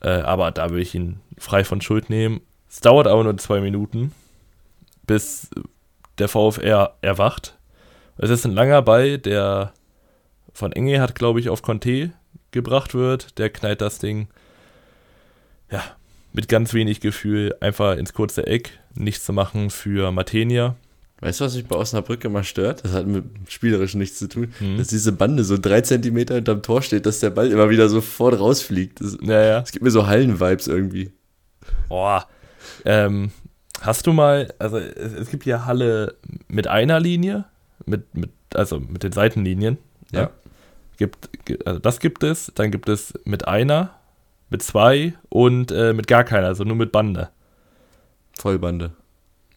Äh, 0.00 0.20
aber 0.20 0.52
da 0.52 0.70
will 0.70 0.80
ich 0.80 0.94
ihn 0.94 1.20
frei 1.36 1.64
von 1.64 1.80
Schuld 1.80 2.08
nehmen. 2.08 2.40
Es 2.70 2.80
dauert 2.80 3.06
aber 3.06 3.24
nur 3.24 3.36
zwei 3.38 3.60
Minuten, 3.60 4.12
bis 5.06 5.50
der 6.18 6.28
VfR 6.28 6.96
erwacht. 7.00 7.53
Es 8.16 8.30
ist 8.30 8.44
ein 8.44 8.52
langer 8.52 8.82
Ball, 8.82 9.18
der 9.18 9.72
von 10.52 10.72
Enge 10.72 11.00
hat, 11.00 11.14
glaube 11.14 11.40
ich, 11.40 11.48
auf 11.48 11.62
Conte 11.62 12.12
gebracht 12.52 12.94
wird. 12.94 13.38
Der 13.38 13.50
knallt 13.50 13.80
das 13.80 13.98
Ding 13.98 14.28
ja, 15.70 15.82
mit 16.32 16.48
ganz 16.48 16.72
wenig 16.74 17.00
Gefühl 17.00 17.54
einfach 17.60 17.96
ins 17.96 18.12
kurze 18.12 18.46
Eck, 18.46 18.78
nichts 18.94 19.24
zu 19.24 19.32
machen 19.32 19.70
für 19.70 20.12
Matenia. 20.12 20.76
Weißt 21.20 21.40
du, 21.40 21.44
was 21.44 21.54
mich 21.54 21.66
bei 21.66 21.76
Osnabrück 21.76 22.24
immer 22.24 22.44
stört? 22.44 22.84
Das 22.84 22.92
hat 22.92 23.06
mit 23.06 23.24
spielerisch 23.48 23.94
nichts 23.94 24.18
zu 24.18 24.28
tun. 24.28 24.52
Mhm. 24.60 24.76
Dass 24.76 24.88
diese 24.88 25.12
Bande 25.12 25.42
so 25.44 25.56
drei 25.56 25.80
Zentimeter 25.80 26.34
hinterm 26.34 26.62
Tor 26.62 26.82
steht, 26.82 27.06
dass 27.06 27.20
der 27.20 27.30
Ball 27.30 27.50
immer 27.50 27.70
wieder 27.70 27.88
sofort 27.88 28.38
rausfliegt. 28.38 29.00
Das, 29.00 29.16
ja, 29.22 29.42
ja. 29.42 29.60
Es 29.60 29.72
gibt 29.72 29.84
mir 29.84 29.90
so 29.90 30.06
Hallen-Vibes 30.06 30.66
irgendwie. 30.66 31.12
Boah. 31.88 32.28
Ähm, 32.84 33.30
hast 33.80 34.06
du 34.06 34.12
mal, 34.12 34.52
also 34.58 34.78
es, 34.78 35.12
es, 35.12 35.30
gibt 35.30 35.44
hier 35.44 35.64
Halle 35.64 36.16
mit 36.48 36.66
einer 36.66 37.00
Linie, 37.00 37.46
mit, 37.86 38.14
mit, 38.14 38.30
also 38.54 38.80
mit 38.80 39.02
den 39.02 39.12
Seitenlinien. 39.12 39.78
Ja. 40.12 40.20
ja. 40.20 40.30
Gibt, 40.96 41.28
also 41.66 41.80
das 41.80 42.00
gibt 42.00 42.22
es. 42.22 42.52
Dann 42.54 42.70
gibt 42.70 42.88
es 42.88 43.14
mit 43.24 43.48
einer, 43.48 43.94
mit 44.50 44.62
zwei 44.62 45.14
und 45.28 45.72
äh, 45.72 45.92
mit 45.92 46.06
gar 46.06 46.24
keiner, 46.24 46.46
also 46.46 46.64
nur 46.64 46.76
mit 46.76 46.92
Bande. 46.92 47.30
Vollbande. 48.38 48.92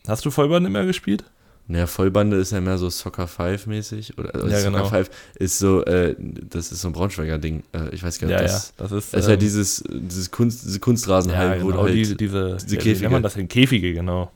Hast 0.07 0.25
du 0.25 0.31
Vollbande 0.31 0.69
mehr 0.69 0.85
gespielt? 0.85 1.25
Naja, 1.69 1.85
Vollbande 1.85 2.37
ist 2.37 2.53
ja 2.53 2.61
mehr 2.61 2.77
so 2.77 2.89
Soccer 2.89 3.27
5 3.27 3.67
mäßig. 3.67 4.17
Oder 4.17 4.33
also 4.33 4.47
ja, 4.47 4.59
Soccer 4.59 4.71
genau. 4.71 4.89
5 4.89 5.09
ist 5.35 5.59
so, 5.59 5.83
äh, 5.83 6.15
das 6.17 6.71
ist 6.71 6.81
so 6.81 6.87
ein 6.87 6.93
Braunschweiger 6.93 7.37
Ding. 7.37 7.63
Äh, 7.73 7.93
ich 7.93 8.03
weiß 8.03 8.19
gar 8.19 8.27
nicht, 8.27 8.37
ja, 8.37 8.41
das, 8.41 8.73
ja, 8.77 8.83
das 8.83 8.91
ist, 8.93 9.13
das 9.13 9.25
ist 9.25 9.31
ähm, 9.31 9.39
dieses, 9.39 9.83
dieses 9.89 10.31
Kunst, 10.31 10.63
diese 10.63 10.79
Kunstrasenhallen, 10.79 11.51
ja, 11.51 11.57
genau, 11.57 11.77
wo 11.77 11.83
halt 11.83 11.93
diese, 11.93 12.15
diese, 12.15 12.57
diese 12.63 12.77
Käfige. 12.77 13.09
Wie 13.09 13.11
man 13.11 13.21
das 13.21 13.35
in 13.35 13.49
Käfige, 13.49 13.93
genau. 13.93 14.31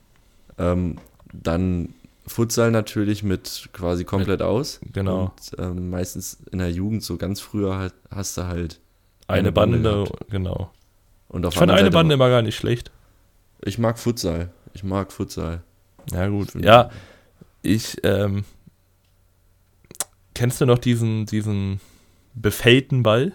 Ähm, 0.58 0.98
dann 1.32 1.94
Futsal 2.28 2.72
natürlich 2.72 3.24
mit 3.24 3.70
quasi 3.74 4.04
komplett 4.04 4.40
mit, 4.40 4.48
aus. 4.48 4.80
Genau. 4.94 5.34
Und 5.36 5.60
ähm, 5.60 5.90
meistens 5.90 6.38
in 6.52 6.60
der 6.60 6.72
Jugend, 6.72 7.04
so 7.04 7.18
ganz 7.18 7.40
früher 7.40 7.78
halt, 7.78 7.94
hast 8.10 8.38
du 8.38 8.44
halt 8.44 8.80
eine, 9.28 9.40
eine 9.40 9.52
Bande, 9.52 9.80
Bande 9.80 10.12
genau. 10.30 10.72
Und 11.28 11.46
auf 11.46 11.54
ich 11.54 11.60
fand 11.60 11.72
eine 11.72 11.80
Seite 11.80 11.92
Bande 11.92 12.14
immer 12.14 12.30
gar 12.30 12.42
nicht 12.42 12.56
schlecht. 12.56 12.92
Ich 13.62 13.78
mag 13.78 13.98
Futsal. 13.98 14.52
Ich 14.74 14.84
mag 14.84 15.12
Futsal. 15.12 15.64
Ja, 16.12 16.28
gut. 16.28 16.54
Ja, 16.56 16.90
ich, 17.62 17.98
ähm, 18.04 18.44
kennst 20.34 20.62
du 20.62 20.66
noch 20.66 20.80
diesen, 20.80 21.26
diesen 21.26 21.80
befällten 22.34 23.04
Ball? 23.04 23.34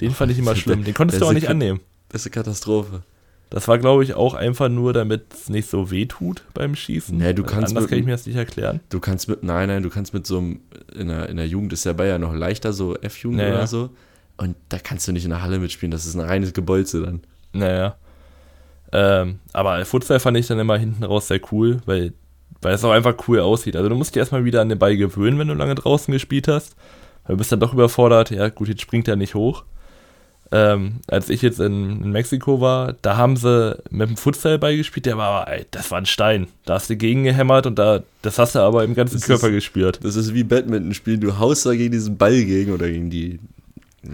Den 0.00 0.12
fand 0.12 0.32
ich 0.32 0.38
immer 0.38 0.56
schlimm. 0.56 0.84
Den 0.84 0.94
konntest 0.94 1.20
du 1.20 1.26
auch 1.26 1.32
nicht 1.32 1.48
annehmen. 1.48 1.80
Das 2.08 2.22
ist 2.22 2.26
eine 2.26 2.42
Katastrophe. 2.42 3.02
Das 3.54 3.68
war, 3.68 3.78
glaube 3.78 4.02
ich, 4.02 4.14
auch 4.14 4.34
einfach 4.34 4.68
nur, 4.68 4.92
damit 4.92 5.32
es 5.32 5.48
nicht 5.48 5.70
so 5.70 5.92
weh 5.92 6.06
tut 6.06 6.42
beim 6.54 6.74
Schießen. 6.74 7.16
Nee, 7.16 7.34
du 7.34 7.44
kannst 7.44 7.68
anders 7.68 7.82
mit, 7.82 7.90
kann 7.90 7.98
ich 8.00 8.04
mir 8.04 8.10
das 8.10 8.26
nicht 8.26 8.34
erklären. 8.34 8.80
Du 8.88 8.98
kannst 8.98 9.28
mit, 9.28 9.44
nein, 9.44 9.68
nein, 9.68 9.84
du 9.84 9.90
kannst 9.90 10.12
mit 10.12 10.26
so 10.26 10.38
einem, 10.38 10.60
in 10.92 11.06
der, 11.06 11.28
in 11.28 11.36
der 11.36 11.46
Jugend 11.46 11.72
ist 11.72 11.86
der 11.86 11.92
Ball 11.92 12.08
ja 12.08 12.18
noch 12.18 12.34
leichter, 12.34 12.72
so 12.72 12.96
F-Jugend 12.96 13.38
naja. 13.38 13.54
oder 13.54 13.68
so. 13.68 13.90
Und 14.38 14.56
da 14.70 14.80
kannst 14.80 15.06
du 15.06 15.12
nicht 15.12 15.22
in 15.22 15.30
der 15.30 15.40
Halle 15.40 15.60
mitspielen, 15.60 15.92
das 15.92 16.04
ist 16.04 16.16
ein 16.16 16.20
reines 16.20 16.52
Gebolze 16.52 17.02
dann. 17.02 17.20
Naja. 17.52 17.94
Ähm, 18.90 19.38
aber 19.52 19.84
Futsal 19.84 20.18
fand 20.18 20.36
ich 20.36 20.48
dann 20.48 20.58
immer 20.58 20.76
hinten 20.76 21.04
raus 21.04 21.28
sehr 21.28 21.40
cool, 21.52 21.80
weil, 21.86 22.12
weil 22.60 22.74
es 22.74 22.82
auch 22.82 22.90
einfach 22.90 23.14
cool 23.28 23.38
aussieht. 23.38 23.76
Also 23.76 23.88
du 23.88 23.94
musst 23.94 24.16
dich 24.16 24.18
erstmal 24.18 24.44
wieder 24.44 24.62
an 24.62 24.68
den 24.68 24.80
Ball 24.80 24.96
gewöhnen, 24.96 25.38
wenn 25.38 25.46
du 25.46 25.54
lange 25.54 25.76
draußen 25.76 26.10
gespielt 26.10 26.48
hast. 26.48 26.74
Weil 27.24 27.36
du 27.36 27.38
bist 27.38 27.52
dann 27.52 27.60
doch 27.60 27.72
überfordert, 27.72 28.32
ja 28.32 28.48
gut, 28.48 28.66
jetzt 28.66 28.82
springt 28.82 29.06
er 29.06 29.14
nicht 29.14 29.36
hoch. 29.36 29.62
Ähm, 30.56 31.00
als 31.08 31.30
ich 31.30 31.42
jetzt 31.42 31.58
in, 31.58 32.00
in, 32.00 32.12
Mexiko 32.12 32.60
war, 32.60 32.94
da 33.02 33.16
haben 33.16 33.36
sie 33.36 33.76
mit 33.90 34.08
dem 34.08 34.16
Futsalball 34.16 34.76
gespielt, 34.76 35.06
der 35.06 35.18
war, 35.18 35.50
ey, 35.52 35.66
das 35.72 35.90
war 35.90 35.98
ein 35.98 36.06
Stein. 36.06 36.46
Da 36.64 36.74
hast 36.74 36.88
du 36.88 36.96
gegengehämmert 36.96 37.66
und 37.66 37.76
da, 37.76 38.04
das 38.22 38.38
hast 38.38 38.54
du 38.54 38.60
aber 38.60 38.84
im 38.84 38.94
ganzen 38.94 39.16
das 39.16 39.26
Körper 39.26 39.48
ist, 39.48 39.54
gespürt. 39.54 39.98
Das 40.04 40.14
ist 40.14 40.32
wie 40.32 40.44
Badminton 40.44 40.94
spielen. 40.94 41.20
Du 41.20 41.40
haust 41.40 41.66
da 41.66 41.74
gegen 41.74 41.90
diesen 41.90 42.16
Ball 42.16 42.44
gegen 42.44 42.70
oder 42.72 42.88
gegen 42.88 43.10
die 43.10 43.40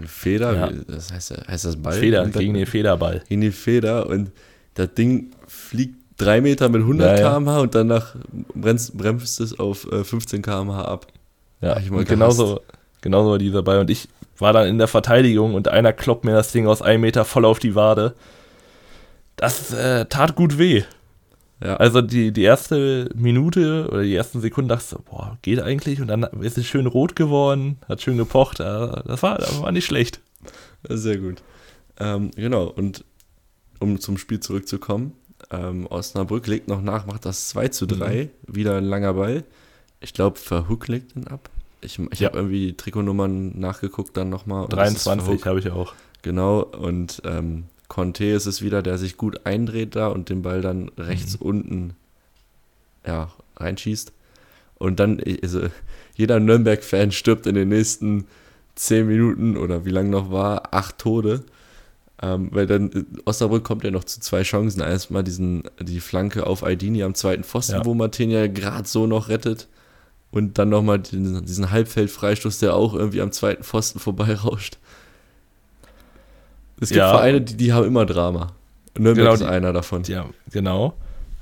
Feder. 0.07 0.55
Ja. 0.55 0.71
Das 0.87 1.13
heißt, 1.13 1.47
heißt 1.47 1.65
das 1.65 1.75
Ball? 1.75 1.93
Feder, 1.93 2.25
gegen 2.25 2.55
den 2.55 2.65
Federball. 2.65 3.21
Gegen 3.29 3.41
die 3.41 3.51
Feder 3.51 4.07
und 4.07 4.31
das 4.73 4.91
Ding 4.95 5.31
fliegt 5.45 5.95
drei 6.17 6.41
Meter 6.41 6.69
mit 6.69 6.81
100 6.81 7.19
ja, 7.19 7.23
ja. 7.23 7.33
km/h 7.33 7.59
und 7.59 7.75
danach 7.75 8.15
bremst, 8.55 8.97
bremst 8.97 9.39
es 9.41 9.59
auf 9.59 9.87
15 9.91 10.39
äh, 10.39 10.41
km/h 10.41 10.81
ab. 10.81 11.05
Ja, 11.61 11.77
ich 11.77 11.91
und 11.91 12.07
genauso, 12.07 12.61
genauso 13.01 13.29
war 13.29 13.37
dieser 13.37 13.61
Ball. 13.61 13.79
Und 13.79 13.91
ich 13.91 14.07
war 14.41 14.53
dann 14.53 14.67
in 14.67 14.77
der 14.77 14.87
Verteidigung 14.87 15.53
und 15.53 15.67
einer 15.67 15.93
kloppt 15.93 16.25
mir 16.25 16.33
das 16.33 16.51
Ding 16.51 16.67
aus 16.67 16.81
einem 16.81 17.01
Meter 17.01 17.25
voll 17.25 17.45
auf 17.45 17.59
die 17.59 17.75
Wade. 17.75 18.15
Das 19.35 19.71
äh, 19.73 20.05
tat 20.05 20.35
gut 20.35 20.57
weh. 20.57 20.83
Ja. 21.63 21.77
Also 21.77 22.01
die, 22.01 22.31
die 22.31 22.43
erste 22.43 23.09
Minute 23.15 23.87
oder 23.89 24.01
die 24.01 24.15
ersten 24.15 24.41
Sekunden 24.41 24.69
dachte 24.69 24.83
ich 24.83 24.89
so, 24.89 24.99
boah, 25.09 25.37
geht 25.41 25.59
eigentlich? 25.59 26.01
Und 26.01 26.07
dann 26.07 26.23
ist 26.41 26.57
es 26.57 26.65
schön 26.65 26.87
rot 26.87 27.15
geworden, 27.15 27.77
hat 27.87 28.01
schön 28.01 28.17
gepocht. 28.17 28.59
Das 28.59 29.21
war, 29.21 29.37
das 29.37 29.61
war 29.61 29.71
nicht 29.71 29.85
schlecht. 29.85 30.21
Sehr 30.89 31.17
gut. 31.17 31.43
Ähm, 31.99 32.31
genau, 32.35 32.65
und 32.65 33.05
um 33.79 33.99
zum 33.99 34.17
Spiel 34.17 34.39
zurückzukommen, 34.39 35.13
ähm, 35.51 35.85
Osnabrück 35.87 36.47
legt 36.47 36.67
noch 36.67 36.81
nach, 36.81 37.05
macht 37.05 37.25
das 37.25 37.49
2 37.49 37.67
zu 37.69 37.85
3, 37.85 38.29
mhm. 38.47 38.55
wieder 38.55 38.77
ein 38.77 38.85
langer 38.85 39.13
Ball. 39.13 39.43
Ich 39.99 40.13
glaube, 40.13 40.39
Verhook 40.39 40.87
legt 40.87 41.15
den 41.15 41.27
ab. 41.27 41.49
Ich, 41.81 41.99
ich 41.99 42.19
ja. 42.19 42.27
habe 42.29 42.37
irgendwie 42.37 42.67
die 42.67 42.77
Trikotnummern 42.77 43.59
nachgeguckt 43.59 44.15
dann 44.15 44.29
nochmal. 44.29 44.67
23 44.67 45.45
habe 45.45 45.59
ich 45.59 45.71
auch. 45.71 45.93
Genau, 46.21 46.61
und 46.61 47.21
ähm, 47.25 47.65
Conte 47.87 48.25
ist 48.25 48.45
es 48.45 48.61
wieder, 48.61 48.81
der 48.81 48.97
sich 48.97 49.17
gut 49.17 49.45
eindreht 49.45 49.95
da 49.95 50.07
und 50.07 50.29
den 50.29 50.43
Ball 50.43 50.61
dann 50.61 50.89
rechts 50.97 51.39
mhm. 51.39 51.45
unten 51.45 51.93
ja, 53.05 53.31
reinschießt. 53.57 54.13
Und 54.77 54.99
dann, 54.99 55.21
also, 55.43 55.67
jeder 56.15 56.39
Nürnberg-Fan 56.39 57.11
stirbt 57.11 57.47
in 57.47 57.55
den 57.55 57.69
nächsten 57.69 58.27
10 58.75 59.07
Minuten 59.07 59.57
oder 59.57 59.85
wie 59.85 59.91
lange 59.91 60.09
noch 60.09 60.31
war, 60.31 60.73
acht 60.73 60.97
Tode. 60.97 61.43
Ähm, 62.21 62.49
weil 62.51 62.67
dann 62.67 62.91
äh, 62.91 63.03
Osnabrück 63.25 63.63
kommt 63.63 63.83
ja 63.83 63.91
noch 63.91 64.03
zu 64.03 64.19
zwei 64.19 64.43
Chancen. 64.43 64.81
Erstmal 64.81 65.23
diesen, 65.23 65.63
die 65.79 65.99
Flanke 65.99 66.45
auf 66.45 66.63
Aidini 66.63 67.03
am 67.03 67.15
zweiten 67.15 67.43
Pfosten, 67.43 67.73
ja. 67.73 67.85
wo 67.85 67.93
Martin 67.93 68.29
ja 68.29 68.47
gerade 68.47 68.87
so 68.87 69.07
noch 69.07 69.29
rettet. 69.29 69.67
Und 70.31 70.57
dann 70.57 70.69
nochmal 70.69 70.99
diesen, 70.99 71.45
diesen 71.45 71.71
Halbfeldfreistoß, 71.71 72.59
der 72.59 72.75
auch 72.75 72.93
irgendwie 72.93 73.21
am 73.21 73.31
zweiten 73.31 73.63
Pfosten 73.63 73.99
vorbeirauscht. 73.99 74.77
Es 76.79 76.89
gibt 76.89 76.99
ja. 76.99 77.11
Vereine, 77.11 77.41
die, 77.41 77.55
die 77.55 77.73
haben 77.73 77.85
immer 77.85 78.05
Drama. 78.05 78.53
Nürnberg 78.97 79.25
genau, 79.25 79.33
ist 79.33 79.43
einer 79.43 79.73
davon. 79.73 80.03
Ja, 80.03 80.25
genau. 80.49 80.95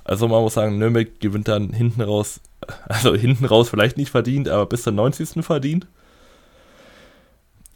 Also 0.04 0.28
man 0.28 0.42
muss 0.42 0.56
sagen, 0.56 0.78
Nürnberg 0.78 1.20
gewinnt 1.20 1.48
dann 1.48 1.72
hinten 1.72 2.02
raus, 2.02 2.42
also 2.88 3.16
hinten 3.16 3.46
raus 3.46 3.70
vielleicht 3.70 3.98
nicht 3.98 4.10
verdient, 4.10 4.50
aber 4.50 4.66
bis 4.66 4.84
zum 4.84 4.96
90. 4.96 5.46
verdient. 5.46 5.88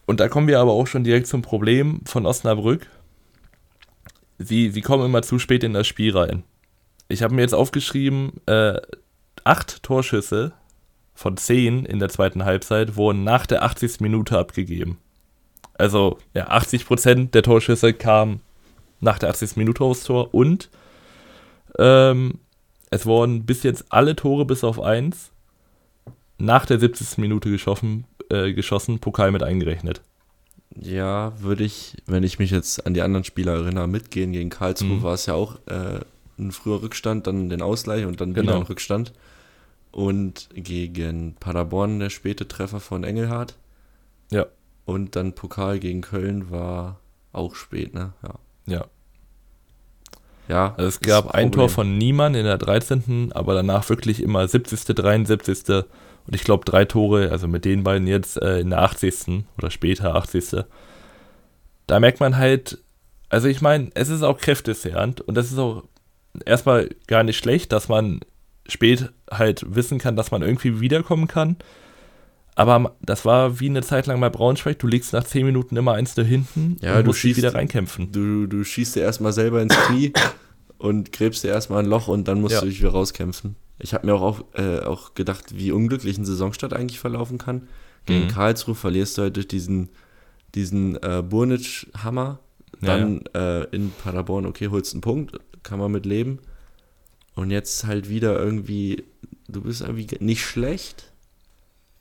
Und 0.06 0.20
da 0.20 0.28
kommen 0.28 0.48
wir 0.48 0.60
aber 0.60 0.74
auch 0.74 0.88
schon 0.88 1.04
direkt 1.04 1.28
zum 1.28 1.42
Problem 1.42 2.02
von 2.06 2.26
Osnabrück. 2.26 2.88
Sie, 4.40 4.72
sie 4.72 4.82
kommen 4.82 5.06
immer 5.06 5.22
zu 5.22 5.40
spät 5.40 5.64
in 5.64 5.74
das 5.74 5.88
Spiel 5.88 6.16
rein. 6.18 6.44
Ich 7.08 7.24
habe 7.24 7.34
mir 7.34 7.42
jetzt 7.42 7.54
aufgeschrieben, 7.54 8.42
äh, 8.48 8.82
acht 9.44 9.84
Torschüsse 9.84 10.54
von 11.14 11.38
10 11.38 11.86
in 11.86 12.00
der 12.00 12.10
zweiten 12.10 12.46
Halbzeit 12.46 12.96
wurden 12.96 13.24
nach 13.24 13.46
der 13.46 13.64
80. 13.64 14.00
Minute 14.00 14.38
abgegeben. 14.38 14.98
Also, 15.76 16.20
ja, 16.34 16.50
80% 16.50 17.32
der 17.32 17.44
Torschüsse 17.44 17.94
kamen 17.94 18.42
nach 19.00 19.20
der 19.20 19.30
80. 19.30 19.58
Minute 19.58 19.84
aufs 19.84 20.04
Tor 20.04 20.34
und 20.34 20.70
ähm, 21.78 22.40
es 22.90 23.06
wurden 23.06 23.46
bis 23.46 23.64
jetzt 23.64 23.86
alle 23.90 24.16
Tore 24.16 24.46
bis 24.46 24.64
auf 24.64 24.80
eins 24.80 25.32
nach 26.38 26.66
der 26.66 26.80
70. 26.80 27.18
Minute 27.18 27.50
geschossen, 27.50 28.06
äh, 28.30 28.54
geschossen, 28.54 29.00
Pokal 29.00 29.32
mit 29.32 29.44
eingerechnet. 29.44 30.02
Ja, 30.80 31.34
würde 31.40 31.64
ich, 31.64 31.98
wenn 32.06 32.24
ich 32.24 32.40
mich 32.40 32.52
jetzt 32.52 32.86
an 32.86 32.94
die 32.94 33.02
anderen 33.02 33.24
Spieler 33.24 33.54
erinnere, 33.54 33.88
mitgehen. 33.88 34.32
Gegen 34.34 34.50
Karlsruhe 34.50 34.98
mhm. 34.98 35.04
war 35.04 35.14
es 35.14 35.26
ja 35.28 35.36
auch 35.36 35.56
äh, 35.68 36.00
ein 36.40 36.52
früher 36.52 36.82
Rückstand, 36.82 37.28
dann 37.28 37.50
den 37.50 37.62
Ausgleich 37.62 38.06
und 38.06 38.22
dann 38.22 38.34
genau. 38.34 38.48
wieder 38.48 38.58
ein 38.58 38.64
Rückstand. 38.64 39.14
Und 39.94 40.50
gegen 40.56 41.36
Paderborn 41.36 42.00
der 42.00 42.10
späte 42.10 42.48
Treffer 42.48 42.80
von 42.80 43.04
Engelhardt. 43.04 43.56
Ja. 44.32 44.48
Und 44.86 45.16
dann 45.16 45.34
Pokal 45.34 45.80
gegen 45.80 46.02
Köln 46.02 46.50
war 46.50 47.00
auch 47.32 47.54
spät, 47.56 47.94
ne? 47.94 48.14
Ja. 48.24 48.34
Ja. 48.66 48.86
Ja. 50.48 50.74
Also 50.78 50.88
es 50.88 51.00
gab 51.00 51.32
ein 51.32 51.52
Tor 51.52 51.70
von 51.70 51.98
Niemann 51.98 52.34
in 52.34 52.46
der 52.46 52.58
13., 52.58 53.32
aber 53.34 53.54
danach 53.54 53.88
wirklich 53.88 54.22
immer 54.22 54.48
70., 54.48 54.96
73. 54.96 55.70
und 55.70 56.36
ich 56.36 56.44
glaube 56.44 56.66
drei 56.66 56.86
Tore, 56.86 57.30
also 57.30 57.48
mit 57.48 57.64
den 57.64 57.84
beiden 57.84 58.08
jetzt 58.08 58.42
äh, 58.42 58.60
in 58.60 58.72
der 58.72 58.82
80. 58.82 59.46
oder 59.60 59.70
später 59.70 60.16
80. 60.16 60.66
Da 61.86 62.00
merkt 62.00 62.20
man 62.20 62.36
halt, 62.36 62.80
also 63.30 63.48
ich 63.48 63.62
meine, 63.62 63.92
es 63.94 64.10
ist 64.10 64.24
auch 64.24 64.40
kräftezehrend 64.40 65.22
und 65.22 65.36
das 65.36 65.52
ist 65.52 65.60
auch 65.60 65.84
erstmal 66.46 66.90
gar 67.06 67.24
nicht 67.24 67.38
schlecht, 67.38 67.72
dass 67.72 67.90
man 67.90 68.22
spät 68.68 69.12
halt 69.30 69.76
wissen 69.76 69.98
kann, 69.98 70.16
dass 70.16 70.32
man 70.32 70.42
irgendwie 70.42 70.80
wiederkommen 70.80 71.28
kann. 71.28 71.58
Aber 72.56 72.96
das 73.02 73.26
war 73.26 73.60
wie 73.60 73.70
eine 73.70 73.82
Zeit 73.82 74.06
lang 74.06 74.20
bei 74.22 74.30
Braunschweig. 74.30 74.78
Du 74.78 74.88
liegst 74.88 75.14
nach 75.14 75.24
10 75.24 75.46
Minuten 75.46 75.76
immer 75.76 75.94
eins 75.94 76.14
da 76.14 76.22
hinten 76.22 76.78
ja, 76.82 77.00
und 77.00 77.08
musst 77.08 77.20
schießt, 77.20 77.38
wieder 77.38 77.56
reinkämpfen. 77.56 78.12
Du, 78.12 78.46
du 78.46 78.64
schießt 78.64 78.96
dir 78.96 79.02
erstmal 79.02 79.34
selber 79.34 79.62
ins 79.62 79.76
Knie 79.76 80.14
und 80.78 81.12
gräbst 81.12 81.44
dir 81.44 81.50
erstmal 81.50 81.84
ein 81.84 81.90
Loch 81.90 82.08
und 82.08 82.28
dann 82.28 82.42
musst 82.42 82.56
ja. 82.56 82.62
du 82.62 82.68
dich 82.68 82.80
wieder 82.80 82.92
rauskämpfen. 82.92 83.56
Ich 83.80 83.94
habe 83.94 84.06
mir 84.06 84.14
auch, 84.14 84.46
äh, 84.54 84.80
auch 84.80 85.16
gedacht, 85.16 85.58
wie 85.58 85.72
unglücklich 85.72 86.18
ein 86.18 86.26
Saisonstart 86.26 86.74
eigentlich 86.74 87.00
verlaufen 87.00 87.40
kann. 87.40 87.68
Gegen 88.06 88.26
mhm. 88.26 88.30
Karlsruhe 88.30 88.76
verlierst 88.76 89.18
du 89.18 89.24
halt 89.24 89.36
durch 89.36 89.48
diesen, 89.48 89.90
diesen 90.54 91.02
äh, 91.02 91.24
Burnitsch-Hammer. 91.28 92.40
Dann 92.82 93.24
ja, 93.34 93.62
Äh, 93.62 93.68
in 93.72 93.92
Paderborn, 93.92 94.46
okay, 94.46 94.68
holst 94.68 94.94
einen 94.94 95.02
Punkt, 95.02 95.40
kann 95.64 95.80
man 95.80 95.92
mit 95.92 96.06
leben. 96.06 96.40
Und 97.36 97.52
jetzt 97.52 97.86
halt 97.86 98.10
wieder 98.10 98.38
irgendwie 98.38 99.04
du 99.48 99.62
bist 99.62 99.82
irgendwie 99.82 100.08
nicht 100.20 100.44
schlecht. 100.44 101.12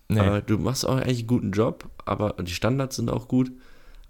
Nee. 0.09 0.21
Aber 0.21 0.41
du 0.41 0.59
machst 0.59 0.87
auch 0.87 0.97
eigentlich 0.97 1.21
einen 1.21 1.27
guten 1.29 1.53
Job, 1.53 1.89
aber 2.05 2.35
die 2.43 2.53
Standards 2.53 2.97
sind 2.97 3.11
auch 3.11 3.29
gut. 3.29 3.51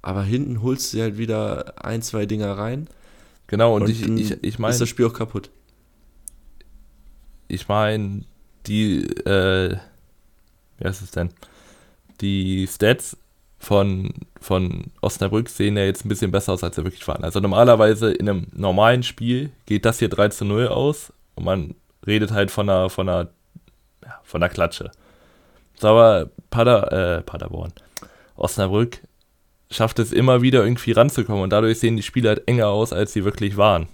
Aber 0.01 0.23
hinten 0.25 0.63
holst 0.63 0.93
du 0.93 1.01
halt 1.01 1.17
wieder 1.19 1.85
ein, 1.85 2.03
zwei 2.03 2.27
Dinger 2.27 2.59
rein. 2.59 2.89
Genau, 3.47 3.77
und, 3.77 3.83
und 3.83 3.91
ich, 3.91 4.03
ich, 4.03 4.43
ich 4.43 4.59
meine. 4.59 4.73
Ist 4.73 4.81
das 4.81 4.89
Spiel 4.89 5.07
auch 5.07 5.13
kaputt? 5.13 5.51
Ich 7.47 7.69
meine, 7.69 8.25
die, 8.67 9.05
äh, 9.05 9.77
wie 10.79 10.85
heißt 10.85 11.03
es 11.03 11.11
denn? 11.11 11.31
Die 12.21 12.67
Stats 12.67 13.17
von, 13.63 14.13
von 14.41 14.87
Osnabrück 15.03 15.49
sehen 15.49 15.77
ja 15.77 15.85
jetzt 15.85 16.05
ein 16.05 16.09
bisschen 16.09 16.33
besser 16.33 16.53
aus, 16.53 16.65
als 16.65 16.75
sie 16.75 16.83
wirklich 16.83 17.07
waren. 17.07 17.23
Also 17.23 17.39
normalerweise 17.39 18.13
in 18.13 18.29
einem 18.29 18.47
normalen 18.53 19.05
Spiel 19.05 19.53
geht 19.67 19.85
das 19.85 20.01
hier 20.01 20.09
3 20.09 20.31
zu 20.31 20.45
0 20.45 20.67
aus 20.67 21.13
und 21.37 21.45
man 21.45 21.77
redet 22.05 22.33
halt 22.33 22.51
von 22.51 22.69
einer, 22.69 22.91
von 22.91 23.09
einer, 23.09 23.29
ja, 24.05 24.21
von 24.25 24.43
einer 24.43 24.53
Klatsche. 24.53 24.91
So, 25.79 25.89
aber 25.89 26.29
Pader, 26.51 27.19
äh, 27.19 27.23
Paderborn, 27.23 27.73
Osnabrück 28.35 29.01
schafft 29.71 30.01
es 30.01 30.13
immer 30.13 30.43
wieder 30.43 30.65
irgendwie 30.65 30.91
ranzukommen 30.91 31.45
und 31.45 31.51
dadurch 31.51 31.79
sehen 31.79 31.97
die 31.97 32.03
Spiele 32.03 32.31
halt 32.31 32.49
enger 32.49 32.67
aus, 32.67 32.93
als 32.93 33.13
sie 33.13 33.25
wirklich 33.25 33.57
waren. 33.57 33.87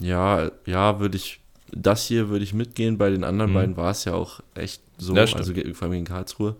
Ja, 0.00 0.50
ja, 0.64 0.98
würde 0.98 1.18
ich, 1.18 1.40
das 1.70 2.06
hier 2.06 2.30
würde 2.30 2.42
ich 2.42 2.54
mitgehen. 2.54 2.96
Bei 2.96 3.10
den 3.10 3.22
anderen 3.22 3.50
mhm. 3.50 3.54
beiden 3.54 3.76
war 3.76 3.90
es 3.90 4.06
ja 4.06 4.14
auch 4.14 4.40
echt 4.54 4.80
so, 4.96 5.12
also 5.12 5.52
vor 5.74 5.82
allem 5.82 5.92
gegen 5.92 6.04
Karlsruhe. 6.06 6.56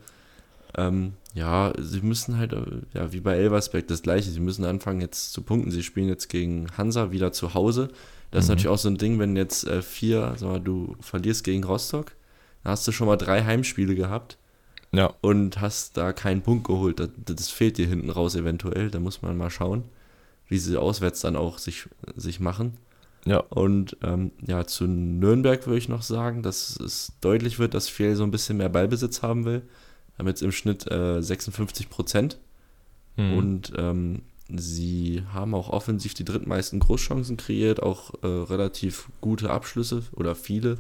Ähm, 0.77 1.15
ja, 1.35 1.73
sie 1.79 2.01
müssen 2.01 2.39
halt, 2.39 2.53
äh, 2.53 2.65
ja, 2.95 3.13
wie 3.13 3.21
bei 3.21 3.37
Elversberg 3.37 3.87
das 3.89 4.03
gleiche, 4.03 4.31
sie 4.31 4.41
müssen 4.41 4.65
anfangen 4.65 5.01
jetzt 5.01 5.33
zu 5.33 5.43
punkten. 5.43 5.71
Sie 5.71 5.83
spielen 5.83 6.09
jetzt 6.09 6.29
gegen 6.29 6.67
Hansa 6.77 7.11
wieder 7.11 7.33
zu 7.33 7.55
Hause. 7.55 7.89
Das 8.31 8.39
mhm. 8.39 8.39
ist 8.39 8.49
natürlich 8.49 8.69
auch 8.69 8.79
so 8.79 8.89
ein 8.89 8.99
Ding, 8.99 9.19
wenn 9.19 9.37
jetzt 9.37 9.67
äh, 9.67 9.83
vier, 9.83 10.35
sag 10.37 10.49
mal, 10.49 10.61
du 10.61 10.97
verlierst 11.01 11.45
gegen 11.45 11.65
Rostock, 11.65 12.13
dann 12.63 12.73
hast 12.73 12.87
du 12.87 12.93
schon 12.93 13.07
mal 13.07 13.17
drei 13.17 13.45
Heimspiele 13.45 13.95
gehabt. 13.95 14.39
Ja. 14.95 15.15
Und 15.23 15.61
hast 15.61 15.97
da 15.97 16.13
keinen 16.13 16.43
Punkt 16.43 16.67
geholt. 16.67 17.01
Das, 17.01 17.09
das 17.17 17.49
fehlt 17.49 17.79
dir 17.79 17.87
hinten 17.87 18.11
raus 18.11 18.35
eventuell. 18.35 18.91
Da 18.91 19.01
muss 19.01 19.23
man 19.23 19.37
mal 19.39 19.51
schauen, 19.51 19.85
wie 20.49 20.59
sie 20.59 20.77
auswärts 20.77 21.21
dann 21.23 21.35
auch 21.37 21.57
sich, 21.57 21.89
sich 22.15 22.41
machen. 22.41 22.77
Ja. 23.25 23.39
Und 23.39 23.97
ähm, 24.03 24.33
ja, 24.47 24.67
zu 24.67 24.87
Nürnberg 24.87 25.67
würde 25.67 25.79
ich 25.79 25.89
noch 25.89 26.03
sagen, 26.03 26.43
dass 26.43 26.79
es 26.79 27.13
deutlich 27.21 27.59
wird, 27.59 27.75
dass 27.75 27.89
Fehl 27.89 28.17
so 28.17 28.25
ein 28.25 28.31
bisschen 28.31 28.59
mehr 28.59 28.69
Ballbesitz 28.69 29.23
haben 29.23 29.45
will. 29.45 29.63
Haben 30.19 30.29
jetzt 30.29 30.43
im 30.43 30.53
Schnitt 30.53 30.91
äh, 30.91 31.23
56 31.23 31.89
Prozent. 31.91 32.39
Mhm. 33.17 33.35
Und 33.35 33.73
ähm, 33.77 34.23
sie 34.49 35.23
haben 35.33 35.55
auch 35.55 35.71
offensiv 35.71 36.15
die 36.15 36.25
drittmeisten 36.25 36.81
Großchancen 36.81 37.37
kreiert, 37.37 37.83
auch 37.83 38.13
äh, 38.23 38.27
relativ 38.27 39.09
gute 39.21 39.51
Abschlüsse 39.51 40.03
oder 40.13 40.35
viele. 40.35 40.79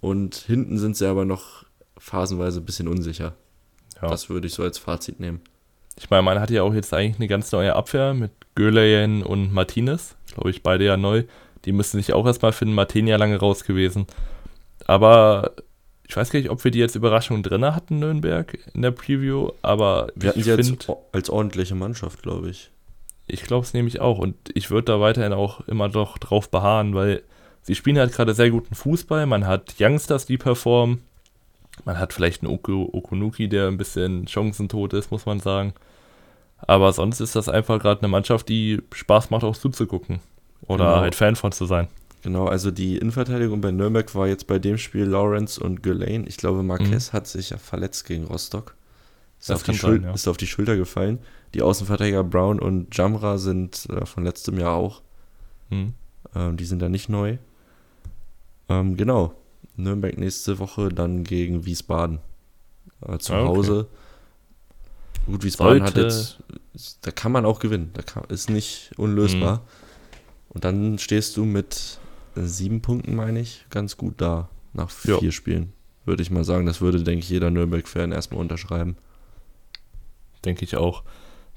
Und 0.00 0.34
hinten 0.34 0.78
sind 0.78 0.96
sie 0.96 1.08
aber 1.08 1.24
noch 1.24 1.64
phasenweise 1.96 2.60
ein 2.60 2.66
bisschen 2.66 2.88
unsicher. 2.88 3.34
Ja. 4.02 4.08
Das 4.08 4.28
würde 4.28 4.46
ich 4.46 4.54
so 4.54 4.62
als 4.62 4.78
Fazit 4.78 5.20
nehmen. 5.20 5.40
Ich 5.98 6.10
meine, 6.10 6.22
man 6.22 6.40
hat 6.40 6.50
ja 6.50 6.62
auch 6.62 6.74
jetzt 6.74 6.92
eigentlich 6.92 7.16
eine 7.16 7.28
ganz 7.28 7.52
neue 7.52 7.74
Abwehr 7.74 8.14
mit 8.14 8.32
Göleyen 8.54 9.22
und 9.22 9.52
Martinez. 9.52 10.16
Glaube 10.32 10.50
ich, 10.50 10.62
beide 10.62 10.84
ja 10.84 10.96
neu. 10.96 11.24
Die 11.64 11.72
müssen 11.72 11.98
sich 11.98 12.12
auch 12.12 12.26
erstmal 12.26 12.52
finden. 12.52 12.74
Martin 12.74 13.06
ja 13.06 13.16
lange 13.16 13.38
raus 13.38 13.64
gewesen. 13.64 14.06
Aber 14.86 15.52
ich 16.14 16.16
weiß 16.16 16.30
gar 16.30 16.38
nicht, 16.38 16.50
ob 16.50 16.62
wir 16.62 16.70
die 16.70 16.78
jetzt 16.78 16.94
Überraschung 16.94 17.42
drin 17.42 17.64
hatten, 17.64 17.98
Nürnberg, 17.98 18.56
in 18.72 18.82
der 18.82 18.92
Preview. 18.92 19.50
Aber 19.62 20.12
wir 20.14 20.28
hatten 20.28 20.44
sie 20.44 20.52
als, 20.52 20.72
als 21.10 21.28
ordentliche 21.28 21.74
Mannschaft, 21.74 22.22
glaube 22.22 22.50
ich. 22.50 22.70
Ich 23.26 23.42
glaube 23.42 23.64
es 23.64 23.74
nämlich 23.74 24.00
auch. 24.00 24.18
Und 24.18 24.36
ich 24.54 24.70
würde 24.70 24.92
da 24.92 25.00
weiterhin 25.00 25.32
auch 25.32 25.66
immer 25.66 25.88
doch 25.88 26.16
drauf 26.18 26.48
beharren, 26.48 26.94
weil 26.94 27.24
sie 27.62 27.74
spielen 27.74 27.98
halt 27.98 28.12
gerade 28.12 28.32
sehr 28.32 28.50
guten 28.50 28.76
Fußball. 28.76 29.26
Man 29.26 29.44
hat 29.44 29.74
Youngsters, 29.80 30.24
die 30.24 30.38
performen. 30.38 31.00
Man 31.84 31.98
hat 31.98 32.12
vielleicht 32.12 32.44
einen 32.44 32.52
Oko 32.52 32.90
Okunuki, 32.92 33.48
der 33.48 33.66
ein 33.66 33.76
bisschen 33.76 34.28
chancentot 34.28 34.92
ist, 34.92 35.10
muss 35.10 35.26
man 35.26 35.40
sagen. 35.40 35.74
Aber 36.58 36.92
sonst 36.92 37.18
ist 37.18 37.34
das 37.34 37.48
einfach 37.48 37.80
gerade 37.80 38.02
eine 38.02 38.08
Mannschaft, 38.08 38.48
die 38.48 38.80
Spaß 38.92 39.30
macht, 39.30 39.42
auch 39.42 39.56
zuzugucken. 39.56 40.20
Oder 40.68 40.84
genau. 40.84 41.00
halt 41.00 41.16
Fan 41.16 41.34
von 41.34 41.50
zu 41.50 41.66
sein. 41.66 41.88
Genau, 42.24 42.46
also 42.46 42.70
die 42.70 42.96
Innenverteidigung 42.96 43.60
bei 43.60 43.70
Nürnberg 43.70 44.14
war 44.14 44.26
jetzt 44.26 44.46
bei 44.46 44.58
dem 44.58 44.78
Spiel 44.78 45.04
Lawrence 45.04 45.62
und 45.62 45.82
Gulain. 45.82 46.26
Ich 46.26 46.38
glaube, 46.38 46.62
Marquez 46.62 47.12
mhm. 47.12 47.16
hat 47.16 47.26
sich 47.26 47.50
ja 47.50 47.58
verletzt 47.58 48.06
gegen 48.06 48.24
Rostock. 48.24 48.74
Ist, 49.38 49.50
auf 49.50 49.62
die, 49.62 49.74
sein, 49.74 50.04
ja. 50.04 50.14
ist 50.14 50.26
auf 50.26 50.38
die 50.38 50.46
Schulter 50.46 50.74
gefallen. 50.78 51.18
Die 51.52 51.60
Außenverteidiger 51.60 52.24
Brown 52.24 52.60
und 52.60 52.96
Jamra 52.96 53.36
sind 53.36 53.86
äh, 53.90 54.06
von 54.06 54.24
letztem 54.24 54.58
Jahr 54.58 54.72
auch. 54.72 55.02
Mhm. 55.68 55.92
Ähm, 56.34 56.56
die 56.56 56.64
sind 56.64 56.80
da 56.80 56.88
nicht 56.88 57.10
neu. 57.10 57.36
Ähm, 58.70 58.96
genau. 58.96 59.34
Nürnberg 59.76 60.16
nächste 60.16 60.58
Woche 60.58 60.88
dann 60.88 61.24
gegen 61.24 61.66
Wiesbaden. 61.66 62.20
Äh, 63.06 63.18
zu 63.18 63.34
ah, 63.34 63.42
okay. 63.42 63.48
Hause. 63.48 63.86
Gut, 65.26 65.44
Wiesbaden 65.44 65.80
Sollte. 65.80 66.00
hat 66.00 66.10
jetzt. 66.10 66.38
Da 67.02 67.10
kann 67.10 67.32
man 67.32 67.44
auch 67.44 67.58
gewinnen. 67.58 67.90
Da 67.92 68.00
kann, 68.00 68.24
ist 68.28 68.48
nicht 68.48 68.92
unlösbar. 68.96 69.56
Mhm. 69.56 69.60
Und 70.48 70.64
dann 70.64 70.98
stehst 70.98 71.36
du 71.36 71.44
mit 71.44 71.98
sieben 72.36 72.80
Punkten, 72.80 73.14
meine 73.14 73.40
ich, 73.40 73.66
ganz 73.70 73.96
gut 73.96 74.14
da. 74.20 74.48
Nach 74.72 74.90
vier 74.90 75.18
jo. 75.20 75.30
Spielen. 75.30 75.72
Würde 76.04 76.22
ich 76.22 76.30
mal 76.30 76.44
sagen. 76.44 76.66
Das 76.66 76.80
würde, 76.80 77.02
denke 77.02 77.20
ich, 77.20 77.30
jeder 77.30 77.50
Nürnberg-Fan 77.50 78.12
erstmal 78.12 78.40
unterschreiben. 78.40 78.96
Denke 80.44 80.64
ich 80.64 80.76
auch. 80.76 81.04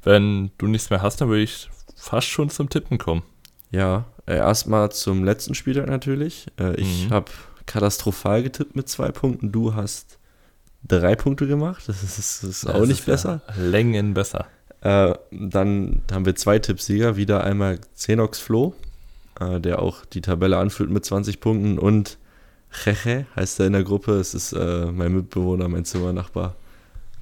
Wenn 0.03 0.51
du 0.57 0.67
nichts 0.67 0.89
mehr 0.89 1.01
hast, 1.01 1.19
dann 1.19 1.29
würde 1.29 1.43
ich 1.43 1.69
fast 1.95 2.27
schon 2.27 2.49
zum 2.49 2.69
Tippen 2.69 2.97
kommen. 2.97 3.23
Ja, 3.71 4.05
äh, 4.25 4.35
erstmal 4.35 4.91
zum 4.91 5.23
letzten 5.23 5.55
Spieltag 5.55 5.87
natürlich. 5.87 6.47
Äh, 6.59 6.79
ich 6.79 7.07
mhm. 7.07 7.11
habe 7.11 7.31
katastrophal 7.65 8.43
getippt 8.43 8.75
mit 8.75 8.87
zwei 8.87 9.11
Punkten. 9.11 9.51
Du 9.51 9.73
hast 9.73 10.19
drei 10.87 11.15
Punkte 11.15 11.47
gemacht. 11.47 11.83
Das 11.87 12.03
ist, 12.03 12.17
das 12.17 12.43
ist 12.43 12.65
das 12.65 12.75
auch 12.75 12.85
nicht 12.85 12.99
ist 12.99 13.05
besser. 13.05 13.41
Ja 13.47 13.63
Längen 13.63 14.13
besser. 14.13 14.45
Äh, 14.81 15.15
dann 15.31 16.03
haben 16.11 16.25
wir 16.25 16.35
zwei 16.35 16.59
Tippsieger. 16.59 17.17
Wieder 17.17 17.43
einmal 17.43 17.79
Xenox 17.95 18.39
Flo, 18.39 18.75
äh, 19.39 19.59
der 19.59 19.81
auch 19.81 20.05
die 20.05 20.21
Tabelle 20.21 20.57
anfühlt 20.57 20.89
mit 20.89 21.05
20 21.05 21.39
Punkten. 21.39 21.79
Und 21.79 22.17
Cheche 22.71 23.25
heißt 23.35 23.59
er 23.59 23.67
in 23.67 23.73
der 23.73 23.83
Gruppe. 23.83 24.13
Es 24.13 24.33
ist 24.33 24.53
äh, 24.53 24.85
mein 24.91 25.13
Mitbewohner, 25.13 25.67
mein 25.67 25.85
Zimmernachbar. 25.85 26.55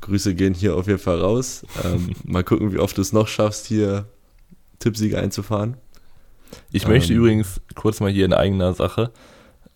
Grüße 0.01 0.35
gehen 0.35 0.53
hier 0.53 0.75
auf 0.75 0.87
jeden 0.87 0.99
Fall 0.99 1.19
raus. 1.19 1.65
Ähm, 1.83 2.15
mal 2.23 2.43
gucken, 2.43 2.73
wie 2.73 2.79
oft 2.79 2.97
du 2.97 3.01
es 3.01 3.13
noch 3.13 3.27
schaffst, 3.27 3.65
hier 3.65 4.05
Tippsieger 4.79 5.19
einzufahren. 5.19 5.77
Ich 6.71 6.83
ähm, 6.83 6.89
möchte 6.89 7.13
übrigens 7.13 7.61
kurz 7.75 7.99
mal 7.99 8.11
hier 8.11 8.25
in 8.25 8.33
eigener 8.33 8.73
Sache 8.73 9.11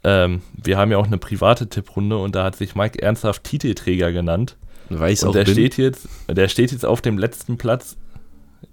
ähm, 0.03 0.41
wir 0.53 0.77
haben 0.77 0.91
ja 0.91 0.97
auch 0.97 1.07
eine 1.07 1.17
private 1.17 1.67
Tipprunde 1.67 2.17
und 2.17 2.35
da 2.35 2.45
hat 2.45 2.55
sich 2.55 2.75
Mike 2.75 3.01
ernsthaft 3.01 3.43
Titelträger 3.43 4.11
genannt. 4.11 4.55
Weil 4.89 5.13
ich 5.13 5.21
und 5.21 5.29
auch 5.29 5.33
der 5.33 5.43
bin. 5.43 5.53
steht 5.53 5.77
jetzt, 5.77 6.07
der 6.27 6.47
steht 6.47 6.71
jetzt 6.71 6.85
auf 6.85 7.01
dem 7.01 7.17
letzten 7.17 7.57
Platz. 7.57 7.97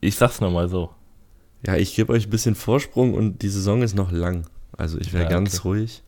Ich 0.01 0.16
sag's 0.16 0.40
nochmal 0.40 0.68
so. 0.68 0.90
Ja, 1.66 1.76
ich 1.76 1.94
gebe 1.94 2.12
euch 2.12 2.26
ein 2.26 2.30
bisschen 2.30 2.55
Vorsprung 2.55 3.14
und 3.14 3.43
die 3.43 3.48
Saison 3.48 3.82
ist 3.82 3.94
noch 3.94 4.12
lang. 4.12 4.47
Also 4.76 4.98
ich 4.98 5.12
wäre 5.12 5.24
ja, 5.24 5.30
ganz 5.30 5.59
okay. 5.59 5.68
ruhig. 5.68 6.02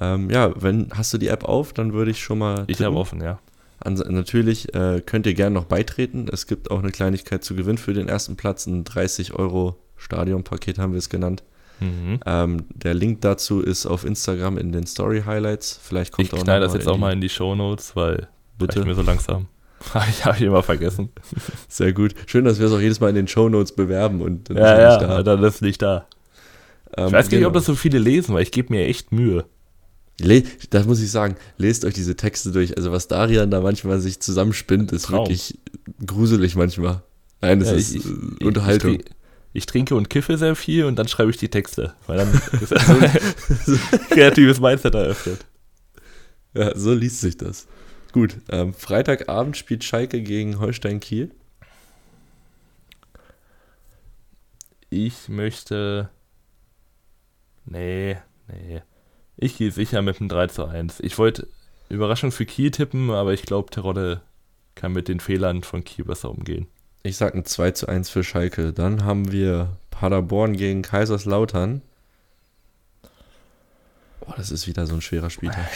Ähm, 0.00 0.30
ja, 0.30 0.52
wenn 0.60 0.88
hast 0.92 1.12
du 1.12 1.18
die 1.18 1.28
App 1.28 1.44
auf, 1.44 1.72
dann 1.72 1.92
würde 1.92 2.10
ich 2.10 2.20
schon 2.20 2.38
mal. 2.38 2.56
Tippen. 2.56 2.70
Ich 2.72 2.82
habe 2.82 2.96
offen, 2.96 3.20
ja. 3.20 3.38
An, 3.80 3.94
natürlich 3.94 4.74
äh, 4.74 5.02
könnt 5.04 5.26
ihr 5.26 5.34
gerne 5.34 5.54
noch 5.54 5.64
beitreten. 5.64 6.26
Es 6.32 6.46
gibt 6.46 6.70
auch 6.70 6.80
eine 6.80 6.90
Kleinigkeit 6.90 7.44
zu 7.44 7.54
gewinnen 7.54 7.78
für 7.78 7.94
den 7.94 8.08
ersten 8.08 8.36
Platz. 8.36 8.66
Ein 8.66 8.84
30 8.84 9.34
Euro 9.34 9.76
Stadionpaket 9.96 10.78
haben 10.78 10.92
wir 10.92 10.98
es 10.98 11.08
genannt. 11.08 11.42
Mhm. 11.80 12.20
Ähm, 12.26 12.64
der 12.74 12.94
Link 12.94 13.22
dazu 13.22 13.60
ist 13.60 13.86
auf 13.86 14.04
Instagram 14.04 14.58
in 14.58 14.72
den 14.72 14.86
Story 14.86 15.22
Highlights. 15.24 15.80
Vielleicht 15.82 16.12
kommt 16.12 16.28
ich 16.28 16.34
auch 16.34 16.44
knall 16.44 16.60
das 16.60 16.74
jetzt 16.74 16.88
auch 16.88 16.98
mal 16.98 17.12
in 17.12 17.20
die 17.20 17.30
Show 17.30 17.54
Notes, 17.54 17.96
weil 17.96 18.28
bitte 18.58 18.84
mir 18.84 18.94
so 18.94 19.02
langsam. 19.02 19.46
ich 20.08 20.24
habe 20.24 20.36
ich 20.36 20.42
immer 20.42 20.62
vergessen. 20.62 21.10
Sehr 21.68 21.92
gut. 21.92 22.14
Schön, 22.26 22.44
dass 22.44 22.58
wir 22.58 22.66
es 22.66 22.72
auch 22.72 22.80
jedes 22.80 23.00
Mal 23.00 23.08
in 23.08 23.14
den 23.14 23.28
Show 23.28 23.48
Notes 23.48 23.72
bewerben 23.72 24.20
und 24.20 24.50
dann 24.50 24.56
ja, 24.58 24.80
ja, 24.80 24.98
da. 24.98 25.22
dann 25.22 25.42
ist 25.42 25.62
nicht 25.62 25.82
da. 25.82 26.06
Ähm, 26.96 27.08
ich 27.08 27.12
weiß 27.12 27.28
gar 27.28 27.38
nicht, 27.38 27.46
ob 27.46 27.52
genau. 27.52 27.60
das 27.60 27.64
so 27.64 27.74
viele 27.74 27.98
lesen, 27.98 28.34
weil 28.34 28.42
ich 28.42 28.52
gebe 28.52 28.72
mir 28.72 28.86
echt 28.86 29.12
Mühe. 29.12 29.44
das 30.70 30.86
muss 30.86 31.00
ich 31.00 31.10
sagen, 31.10 31.36
lest 31.56 31.84
euch 31.84 31.94
diese 31.94 32.16
Texte 32.16 32.52
durch. 32.52 32.76
Also 32.76 32.92
was 32.92 33.08
Darian 33.08 33.50
da 33.50 33.60
manchmal 33.60 34.00
sich 34.00 34.20
zusammenspinnt, 34.20 34.92
ist 34.92 35.06
Traum. 35.06 35.20
wirklich 35.20 35.58
gruselig 36.04 36.56
manchmal. 36.56 37.02
Nein, 37.40 37.60
das 37.60 37.70
ja, 37.70 37.76
ist 37.76 37.94
ich, 37.94 38.04
ich, 38.04 38.46
Unterhaltung. 38.46 38.96
Ich, 38.96 39.04
ich 39.52 39.66
trinke 39.66 39.94
und 39.94 40.10
kiffe 40.10 40.36
sehr 40.36 40.54
viel 40.54 40.84
und 40.84 40.96
dann 40.96 41.08
schreibe 41.08 41.30
ich 41.30 41.38
die 41.38 41.48
Texte, 41.48 41.94
weil 42.06 42.18
dann 42.18 42.28
ist 42.60 42.72
ein 42.72 44.00
kreatives 44.10 44.60
Mindset 44.60 44.94
eröffnet. 44.94 45.44
Ja, 46.54 46.76
so 46.76 46.92
liest 46.92 47.20
sich 47.20 47.36
das. 47.36 47.66
Gut, 48.12 48.38
ähm, 48.48 48.74
Freitagabend 48.74 49.56
spielt 49.56 49.84
Schalke 49.84 50.20
gegen 50.22 50.58
Holstein 50.58 51.00
Kiel. 51.00 51.30
Ich 54.88 55.28
möchte. 55.28 56.10
Nee, 57.64 58.16
nee. 58.48 58.82
Ich 59.36 59.56
gehe 59.56 59.70
sicher 59.70 60.02
mit 60.02 60.20
einem 60.20 60.28
3 60.28 60.48
zu 60.48 60.66
1. 60.66 61.00
Ich 61.00 61.16
wollte 61.18 61.46
Überraschung 61.88 62.32
für 62.32 62.44
Kiel 62.44 62.72
tippen, 62.72 63.10
aber 63.10 63.32
ich 63.32 63.42
glaube, 63.42 63.70
Terodde 63.70 64.20
kann 64.74 64.92
mit 64.92 65.08
den 65.08 65.20
Fehlern 65.20 65.62
von 65.62 65.84
Kiel 65.84 66.04
besser 66.04 66.30
umgehen. 66.30 66.66
Ich 67.02 67.16
sage 67.16 67.38
ein 67.38 67.44
2 67.44 67.70
zu 67.70 67.86
1 67.88 68.10
für 68.10 68.24
Schalke. 68.24 68.72
Dann 68.72 69.04
haben 69.04 69.30
wir 69.30 69.76
Paderborn 69.90 70.56
gegen 70.56 70.82
Kaiserslautern. 70.82 71.82
Boah, 74.20 74.34
das 74.36 74.50
ist 74.50 74.66
wieder 74.66 74.86
so 74.86 74.94
ein 74.94 75.00
schwerer 75.00 75.30
Spieltag. 75.30 75.68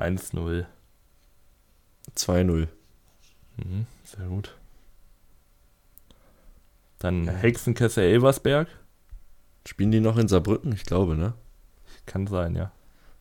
1-0. 0.00 0.66
2-0. 2.16 2.68
Mhm, 3.56 3.86
sehr 4.04 4.26
gut. 4.26 4.56
Dann 6.98 7.28
Hexenkessel 7.28 8.04
Elversberg. 8.04 8.68
Spielen 9.66 9.90
die 9.90 10.00
noch 10.00 10.16
in 10.16 10.28
Saarbrücken? 10.28 10.72
Ich 10.72 10.84
glaube, 10.84 11.16
ne? 11.16 11.34
Kann 12.06 12.26
sein, 12.26 12.56
ja. 12.56 12.72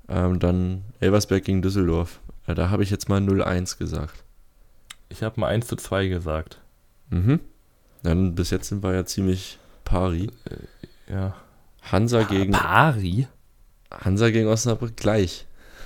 Ähm, 0.08 0.40
dann 0.40 0.84
Elversberg 1.00 1.44
gegen 1.44 1.62
Düsseldorf. 1.62 2.20
Ja, 2.48 2.56
da 2.56 2.70
habe 2.70 2.84
ich 2.84 2.90
jetzt 2.90 3.10
mal 3.10 3.22
0-1 3.22 3.78
gesagt. 3.78 4.24
Ich 5.10 5.24
habe 5.24 5.40
mal 5.40 5.48
1 5.48 5.68
zu 5.68 5.76
2 5.76 6.08
gesagt. 6.08 6.60
Mhm. 7.10 7.40
Dann 8.04 8.36
bis 8.36 8.50
jetzt 8.50 8.70
sind 8.70 8.84
wir 8.84 8.94
ja 8.94 9.06
ziemlich 9.06 9.60
pari. 9.84 10.32
Äh, 10.46 11.14
ja. 11.14 11.36
Hansa 11.82 12.24
pa 12.24 12.30
gegen. 12.30 12.52
Pari? 12.52 13.28
Hansa 13.92 14.30
gegen 14.30 14.48
Osnabrück 14.48 14.96
gleich. 14.98 15.46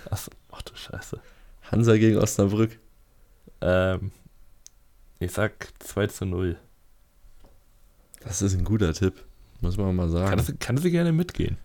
Achso, 0.10 0.32
ach 0.54 0.62
du 0.62 0.76
Scheiße. 0.76 1.20
Hansa 1.72 1.98
gegen 1.98 2.18
Osnabrück. 2.18 2.80
Ähm, 3.62 4.12
ich 5.20 5.32
sag 5.32 5.70
2 5.80 6.08
zu 6.08 6.26
0. 6.26 6.58
Das 8.22 8.42
ist 8.42 8.54
ein 8.54 8.64
guter 8.64 8.94
Tipp. 8.94 9.24
Muss 9.62 9.78
man 9.78 9.96
mal 9.96 10.10
sagen. 10.10 10.30
Kannst, 10.30 10.60
kannst 10.60 10.84
du 10.84 10.92
gerne 10.92 11.12
mitgehen? 11.12 11.58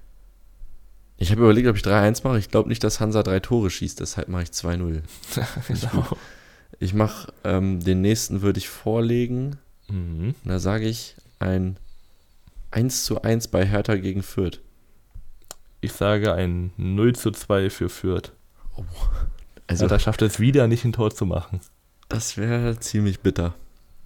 Ich 1.16 1.32
habe 1.32 1.43
überlegt, 1.43 1.66
ob 1.66 1.77
ich 1.77 1.82
3-1 1.82 2.20
mache. 2.23 2.39
Ich 2.39 2.48
glaube 2.48 2.69
nicht, 2.69 2.82
dass 2.85 3.01
Hansa 3.01 3.24
drei 3.24 3.40
Tore 3.40 3.70
schießt, 3.70 3.98
deshalb 3.98 4.28
mache 4.28 4.44
ich 4.44 4.51
2-0. 4.51 5.02
genau. 5.69 6.06
Ich 6.78 6.94
mache 6.94 7.32
ähm, 7.43 7.81
den 7.81 8.01
nächsten 8.01 8.40
würde 8.40 8.59
ich 8.59 8.69
vorlegen. 8.69 9.56
Mhm. 9.89 10.36
Da 10.44 10.60
sage 10.60 10.86
ich 10.86 11.16
ein 11.40 11.77
1 12.70 13.05
zu 13.05 13.23
1 13.23 13.48
bei 13.48 13.66
Hertha 13.66 13.97
gegen 13.97 14.23
Fürth. 14.23 14.60
Ich 15.81 15.93
sage 15.93 16.32
ein 16.35 16.73
0 16.77 17.16
zu 17.16 17.32
2 17.32 17.70
für 17.70 17.89
Fürth. 17.89 18.32
Oh. 18.79 18.85
Also, 19.67 19.85
Hertha 19.85 19.99
schafft 19.99 20.23
es 20.23 20.41
wieder 20.41 20.67
nicht 20.67 20.85
ein 20.85 20.93
Tor 20.93 21.11
zu 21.11 21.27
machen. 21.27 21.61
Das 22.09 22.37
wäre 22.37 22.79
ziemlich 22.81 23.21
bitter. 23.21 23.55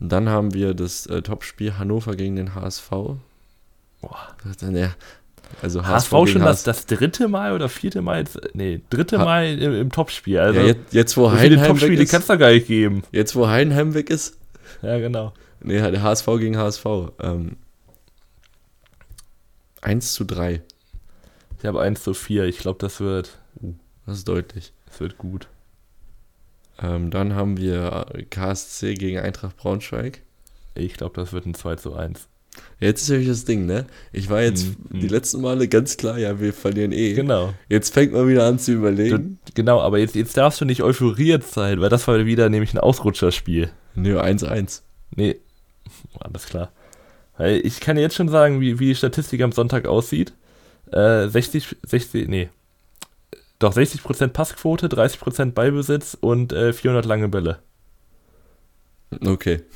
Und 0.00 0.10
dann 0.10 0.28
haben 0.28 0.52
wir 0.54 0.74
das 0.74 1.06
äh, 1.06 1.22
Topspiel 1.22 1.78
Hannover 1.78 2.16
gegen 2.16 2.34
den 2.34 2.54
HSV. 2.54 2.90
Boah. 2.90 4.36
Also 5.60 5.86
HSV, 5.86 6.12
HSV 6.12 6.32
schon 6.32 6.42
das, 6.42 6.64
das 6.64 6.86
dritte 6.86 7.28
Mal 7.28 7.52
oder 7.52 7.68
vierte 7.68 8.02
Mal, 8.02 8.24
nee, 8.54 8.80
dritte 8.90 9.18
ha 9.18 9.24
Mal 9.24 9.58
im, 9.58 9.74
im 9.74 9.92
Topspiel. 9.92 10.38
Also 10.38 10.60
ja, 10.60 10.66
jetzt, 10.66 10.92
jetzt, 10.92 11.16
wo 11.16 11.30
Heidenheim 11.30 11.80
weg 11.80 11.98
ist. 12.00 12.10
kannst 12.10 12.28
du 12.28 12.38
gar 12.38 12.50
nicht 12.50 12.66
geben. 12.66 13.02
Jetzt, 13.12 13.36
wo 13.36 13.46
Heidenheim 13.46 13.94
weg 13.94 14.10
ist. 14.10 14.38
Ja, 14.80 14.98
genau. 14.98 15.32
Nee, 15.60 15.78
der 15.78 16.02
HSV 16.02 16.26
gegen 16.38 16.56
HSV. 16.56 16.84
Ähm, 17.20 17.56
1 19.82 20.14
zu 20.14 20.24
3. 20.24 20.62
Ich 21.58 21.64
habe 21.64 21.80
1 21.80 22.02
zu 22.02 22.14
4. 22.14 22.44
Ich 22.44 22.58
glaube, 22.58 22.78
das 22.80 23.00
wird. 23.00 23.38
Das 24.06 24.18
ist 24.18 24.28
deutlich. 24.28 24.72
Das 24.86 25.00
wird 25.00 25.18
gut. 25.18 25.48
Ähm, 26.80 27.10
dann 27.10 27.34
haben 27.34 27.56
wir 27.56 28.06
KSC 28.30 28.94
gegen 28.94 29.18
Eintracht 29.18 29.56
Braunschweig. 29.56 30.22
Ich 30.74 30.94
glaube, 30.94 31.20
das 31.20 31.32
wird 31.32 31.46
ein 31.46 31.54
2 31.54 31.76
zu 31.76 31.94
1. 31.94 32.28
Jetzt 32.80 33.02
ist 33.02 33.08
nämlich 33.08 33.28
das 33.28 33.44
Ding, 33.44 33.66
ne? 33.66 33.86
Ich 34.12 34.28
war 34.28 34.42
jetzt 34.42 34.66
mhm. 34.90 35.00
die 35.00 35.08
letzten 35.08 35.40
Male 35.40 35.68
ganz 35.68 35.96
klar, 35.96 36.18
ja, 36.18 36.40
wir 36.40 36.52
verlieren 36.52 36.92
eh. 36.92 37.14
Genau. 37.14 37.54
Jetzt 37.68 37.94
fängt 37.94 38.12
man 38.12 38.28
wieder 38.28 38.44
an 38.44 38.58
zu 38.58 38.72
überlegen. 38.72 39.38
Du, 39.46 39.52
genau, 39.54 39.80
aber 39.80 39.98
jetzt, 39.98 40.14
jetzt 40.14 40.36
darfst 40.36 40.60
du 40.60 40.64
nicht 40.64 40.82
euphoriert 40.82 41.44
sein, 41.44 41.80
weil 41.80 41.88
das 41.88 42.06
war 42.08 42.26
wieder 42.26 42.48
nämlich 42.50 42.74
ein 42.74 42.78
Ausrutscherspiel. 42.78 43.70
Nö, 43.94 44.20
1-1. 44.20 44.82
Nee, 45.14 45.36
alles 46.18 46.46
klar. 46.46 46.72
Ich 47.38 47.80
kann 47.80 47.96
jetzt 47.96 48.14
schon 48.14 48.28
sagen, 48.28 48.60
wie, 48.60 48.78
wie 48.78 48.88
die 48.88 48.94
Statistik 48.94 49.40
am 49.40 49.52
Sonntag 49.52 49.86
aussieht. 49.86 50.34
Äh, 50.92 51.28
60, 51.28 51.76
60, 51.86 52.28
nee. 52.28 52.50
Doch 53.62 53.74
60% 53.74 54.28
Passquote, 54.28 54.88
30% 54.88 55.52
Beibesitz 55.52 56.16
und 56.20 56.52
äh, 56.52 56.72
400 56.72 57.04
lange 57.04 57.28
Bälle. 57.28 57.58
Okay. 59.24 59.62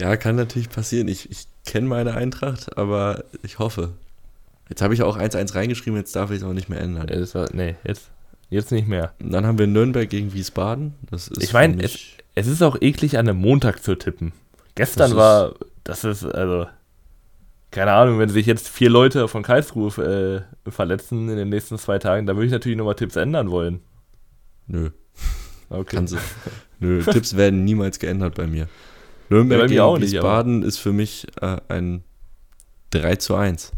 Ja, 0.00 0.16
kann 0.16 0.36
natürlich 0.36 0.70
passieren. 0.70 1.06
Ich, 1.06 1.30
ich 1.30 1.46
kenne 1.64 1.86
meine 1.86 2.14
Eintracht, 2.14 2.76
aber 2.76 3.24
ich 3.42 3.58
hoffe. 3.58 3.90
Jetzt 4.68 4.82
habe 4.82 4.94
ich 4.94 5.02
auch 5.02 5.18
1-1 5.18 5.54
reingeschrieben, 5.54 5.98
jetzt 5.98 6.16
darf 6.16 6.30
ich 6.30 6.38
es 6.38 6.42
auch 6.42 6.54
nicht 6.54 6.68
mehr 6.68 6.80
ändern. 6.80 7.08
Ja, 7.08 7.34
war, 7.34 7.48
nee, 7.52 7.76
jetzt, 7.84 8.08
jetzt 8.48 8.72
nicht 8.72 8.88
mehr. 8.88 9.12
Und 9.20 9.32
dann 9.32 9.46
haben 9.46 9.58
wir 9.58 9.66
Nürnberg 9.66 10.08
gegen 10.08 10.32
Wiesbaden. 10.32 10.94
Das 11.10 11.28
ist 11.28 11.42
ich 11.42 11.52
meine, 11.52 11.82
es, 11.82 11.98
es, 12.34 12.46
ist 12.46 12.62
auch 12.62 12.80
eklig, 12.80 13.18
an 13.18 13.28
einem 13.28 13.38
Montag 13.38 13.84
zu 13.84 13.94
tippen. 13.94 14.32
Gestern 14.74 15.10
das 15.10 15.16
war, 15.16 15.54
das 15.84 16.04
ist, 16.04 16.24
also, 16.24 16.66
keine 17.72 17.92
Ahnung, 17.92 18.18
wenn 18.18 18.28
sich 18.28 18.46
jetzt 18.46 18.68
vier 18.68 18.90
Leute 18.90 19.26
von 19.28 19.42
Karlsruhe 19.42 20.46
äh, 20.66 20.70
verletzen 20.70 21.28
in 21.28 21.36
den 21.36 21.48
nächsten 21.48 21.78
zwei 21.78 21.98
Tagen, 21.98 22.26
da 22.26 22.36
würde 22.36 22.46
ich 22.46 22.52
natürlich 22.52 22.78
nochmal 22.78 22.94
Tipps 22.94 23.16
ändern 23.16 23.50
wollen. 23.50 23.80
Nö. 24.66 24.90
Okay. 25.70 25.96
Kann 25.96 26.06
sie. 26.06 26.18
Nö, 26.80 27.02
Tipps 27.02 27.36
werden 27.36 27.64
niemals 27.64 27.98
geändert 27.98 28.34
bei 28.34 28.46
mir. 28.46 28.68
Nürnberg 29.30 29.70
ja, 29.70 29.88
gegen 29.88 30.02
Wiesbaden 30.02 30.62
ist 30.62 30.78
für 30.78 30.92
mich 30.92 31.26
äh, 31.40 31.56
ein 31.68 32.04
3 32.90 33.16
zu 33.16 33.34
1. 33.34 33.72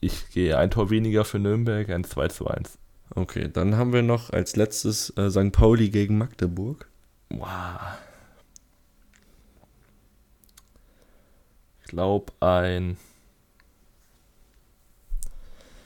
Ich 0.00 0.30
gehe 0.30 0.56
ein 0.56 0.70
Tor 0.70 0.88
weniger 0.88 1.26
für 1.26 1.38
Nürnberg, 1.38 1.90
ein 1.90 2.04
2 2.04 2.28
zu 2.28 2.46
1. 2.46 2.78
Okay, 3.14 3.50
dann 3.52 3.76
haben 3.76 3.92
wir 3.92 4.02
noch 4.02 4.30
als 4.30 4.56
letztes 4.56 5.10
äh, 5.18 5.30
St. 5.30 5.52
Pauli 5.52 5.90
gegen 5.90 6.16
Magdeburg. 6.16 6.88
Wow. 7.28 7.48
Glaube 11.90 12.32
ein. 12.38 12.96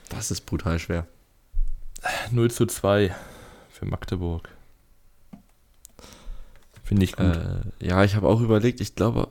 Das 0.09 0.29
ist 0.29 0.41
brutal 0.41 0.77
schwer. 0.77 1.07
0 2.31 2.51
zu 2.51 2.67
2 2.67 3.13
für 3.71 3.85
Magdeburg. 3.85 4.49
Finde 6.83 7.03
ich 7.03 7.15
gut. 7.15 7.35
Äh, 7.35 7.61
ja, 7.79 8.03
ich 8.03 8.15
habe 8.15 8.27
auch 8.27 8.39
überlegt, 8.41 8.79
ich 8.79 8.93
glaube, 8.93 9.29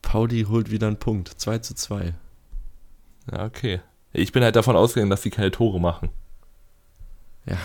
Pauli 0.00 0.44
holt 0.44 0.70
wieder 0.70 0.86
einen 0.86 0.98
Punkt. 0.98 1.28
2 1.28 1.58
zu 1.58 1.74
2. 1.74 2.14
Ja, 3.30 3.44
okay. 3.44 3.80
Ich 4.14 4.32
bin 4.32 4.42
halt 4.42 4.56
davon 4.56 4.76
ausgegangen, 4.76 5.10
dass 5.10 5.22
sie 5.22 5.30
keine 5.30 5.50
Tore 5.50 5.78
machen. 5.78 6.08
Ja. 7.44 7.58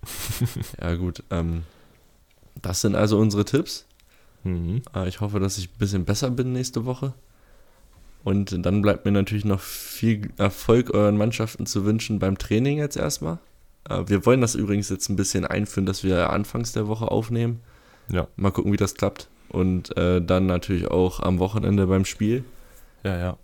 ja, 0.80 0.94
gut. 0.94 1.24
Ähm, 1.30 1.64
das 2.54 2.82
sind 2.82 2.94
also 2.94 3.18
unsere 3.18 3.44
Tipps. 3.44 3.84
Mhm. 4.44 4.82
Äh, 4.94 5.08
ich 5.08 5.20
hoffe, 5.20 5.40
dass 5.40 5.58
ich 5.58 5.68
ein 5.68 5.78
bisschen 5.78 6.04
besser 6.04 6.30
bin 6.30 6.52
nächste 6.52 6.84
Woche. 6.84 7.14
Und 8.26 8.66
dann 8.66 8.82
bleibt 8.82 9.04
mir 9.04 9.12
natürlich 9.12 9.44
noch 9.44 9.60
viel 9.60 10.30
Erfolg 10.36 10.92
euren 10.92 11.16
Mannschaften 11.16 11.64
zu 11.64 11.84
wünschen 11.84 12.18
beim 12.18 12.36
Training 12.36 12.78
jetzt 12.78 12.96
erstmal. 12.96 13.38
Äh, 13.88 14.02
wir 14.08 14.26
wollen 14.26 14.40
das 14.40 14.56
übrigens 14.56 14.88
jetzt 14.88 15.08
ein 15.08 15.14
bisschen 15.14 15.46
einführen, 15.46 15.86
dass 15.86 16.02
wir 16.02 16.30
anfangs 16.30 16.72
der 16.72 16.88
Woche 16.88 17.08
aufnehmen. 17.08 17.60
Ja. 18.08 18.26
Mal 18.34 18.50
gucken, 18.50 18.72
wie 18.72 18.76
das 18.76 18.96
klappt. 18.96 19.28
Und 19.48 19.96
äh, 19.96 20.20
dann 20.20 20.46
natürlich 20.46 20.88
auch 20.88 21.20
am 21.20 21.38
Wochenende 21.38 21.86
beim 21.86 22.04
Spiel. 22.04 22.42
Ja, 23.04 23.16
ja. 23.16 23.36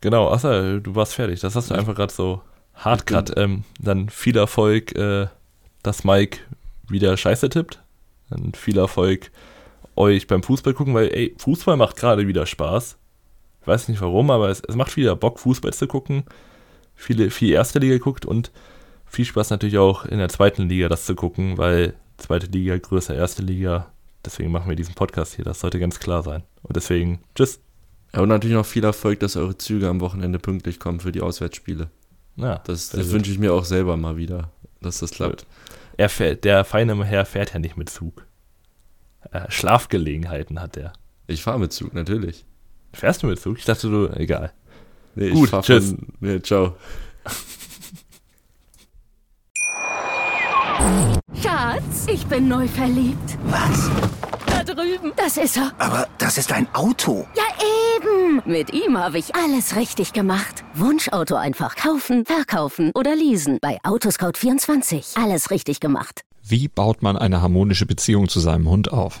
Genau, 0.00 0.30
Assa, 0.30 0.78
du 0.78 0.94
warst 0.94 1.12
fertig. 1.12 1.40
Das 1.40 1.54
hast 1.54 1.70
du 1.70 1.74
einfach 1.74 1.94
gerade 1.94 2.14
so 2.14 2.40
hardcut. 2.74 3.36
Ähm, 3.36 3.64
dann 3.78 4.08
viel 4.08 4.38
Erfolg, 4.38 4.96
äh, 4.96 5.26
dass 5.82 6.04
Mike 6.04 6.38
wieder 6.88 7.14
Scheiße 7.18 7.50
tippt. 7.50 7.82
Dann 8.30 8.54
viel 8.54 8.78
Erfolg 8.78 9.30
euch 9.94 10.26
beim 10.26 10.42
Fußball 10.42 10.72
gucken, 10.72 10.94
weil 10.94 11.12
ey, 11.12 11.34
Fußball 11.36 11.76
macht 11.76 11.96
gerade 11.96 12.26
wieder 12.26 12.46
Spaß. 12.46 12.96
Ich 13.60 13.66
weiß 13.66 13.88
nicht 13.88 14.00
warum, 14.00 14.30
aber 14.30 14.48
es, 14.48 14.62
es 14.66 14.74
macht 14.74 14.96
wieder 14.96 15.16
Bock, 15.16 15.38
Fußball 15.38 15.72
zu 15.72 15.86
gucken. 15.86 16.24
Viele, 16.94 17.30
viel 17.30 17.52
erste 17.52 17.78
Liga 17.78 17.94
geguckt 17.94 18.26
und 18.26 18.50
viel 19.06 19.24
Spaß 19.24 19.50
natürlich 19.50 19.78
auch 19.78 20.04
in 20.04 20.18
der 20.18 20.28
zweiten 20.28 20.68
Liga 20.68 20.88
das 20.88 21.06
zu 21.06 21.14
gucken, 21.14 21.58
weil 21.58 21.94
zweite 22.18 22.46
Liga, 22.46 22.76
größer 22.76 23.14
erste 23.14 23.42
Liga. 23.42 23.92
Deswegen 24.24 24.52
machen 24.52 24.68
wir 24.68 24.76
diesen 24.76 24.94
Podcast 24.94 25.34
hier. 25.34 25.44
Das 25.44 25.60
sollte 25.60 25.78
ganz 25.78 25.98
klar 25.98 26.22
sein. 26.22 26.42
Und 26.62 26.76
deswegen, 26.76 27.20
tschüss. 27.34 27.60
Ja, 28.14 28.20
und 28.20 28.28
natürlich 28.28 28.56
noch 28.56 28.66
viel 28.66 28.84
Erfolg, 28.84 29.20
dass 29.20 29.36
eure 29.36 29.56
Züge 29.56 29.88
am 29.88 30.00
Wochenende 30.00 30.38
pünktlich 30.38 30.78
kommen 30.78 31.00
für 31.00 31.12
die 31.12 31.20
Auswärtsspiele. 31.20 31.90
Ja, 32.36 32.58
das, 32.66 32.90
das 32.90 33.10
wünsche 33.10 33.30
ich 33.30 33.38
mir 33.38 33.52
auch 33.52 33.64
selber 33.64 33.96
mal 33.96 34.16
wieder, 34.16 34.50
dass 34.80 34.98
das 34.98 35.10
klappt. 35.10 35.46
Er 35.96 36.08
fährt, 36.08 36.44
der 36.44 36.64
feine 36.64 37.04
Herr 37.04 37.24
fährt 37.26 37.52
ja 37.52 37.58
nicht 37.58 37.76
mit 37.76 37.90
Zug. 37.90 38.26
Äh, 39.32 39.50
Schlafgelegenheiten 39.50 40.60
hat 40.60 40.76
er. 40.76 40.92
Ich 41.26 41.42
fahre 41.42 41.58
mit 41.60 41.72
Zug, 41.72 41.94
natürlich. 41.94 42.44
Fährst 42.92 43.22
du 43.22 43.26
mit 43.26 43.40
Zug? 43.40 43.58
Ich 43.58 43.64
dachte, 43.64 43.88
du, 43.88 44.08
egal. 44.08 44.52
Nee, 45.14 45.30
Gut, 45.30 45.50
tschüss. 45.62 45.90
Von, 45.90 46.06
nee, 46.20 46.40
ciao. 46.40 46.74
Schatz, 51.42 52.06
ich 52.12 52.26
bin 52.26 52.48
neu 52.48 52.66
verliebt. 52.68 53.38
Was? 53.44 53.90
Da 54.46 54.64
drüben. 54.64 55.12
Das 55.16 55.36
ist 55.36 55.56
er. 55.56 55.72
Aber 55.78 56.08
das 56.18 56.38
ist 56.38 56.52
ein 56.52 56.66
Auto. 56.74 57.26
Ja, 57.36 57.44
eben. 57.96 58.42
Mit 58.44 58.72
ihm 58.72 58.98
habe 58.98 59.18
ich 59.18 59.34
alles 59.34 59.76
richtig 59.76 60.12
gemacht. 60.12 60.64
Wunschauto 60.74 61.36
einfach 61.36 61.76
kaufen, 61.76 62.24
verkaufen 62.24 62.90
oder 62.94 63.14
leasen. 63.14 63.58
Bei 63.60 63.78
Autoscout24. 63.82 65.22
Alles 65.22 65.50
richtig 65.50 65.80
gemacht. 65.80 66.22
Wie 66.42 66.68
baut 66.68 67.02
man 67.02 67.16
eine 67.16 67.42
harmonische 67.42 67.86
Beziehung 67.86 68.28
zu 68.28 68.40
seinem 68.40 68.68
Hund 68.68 68.92
auf? 68.92 69.20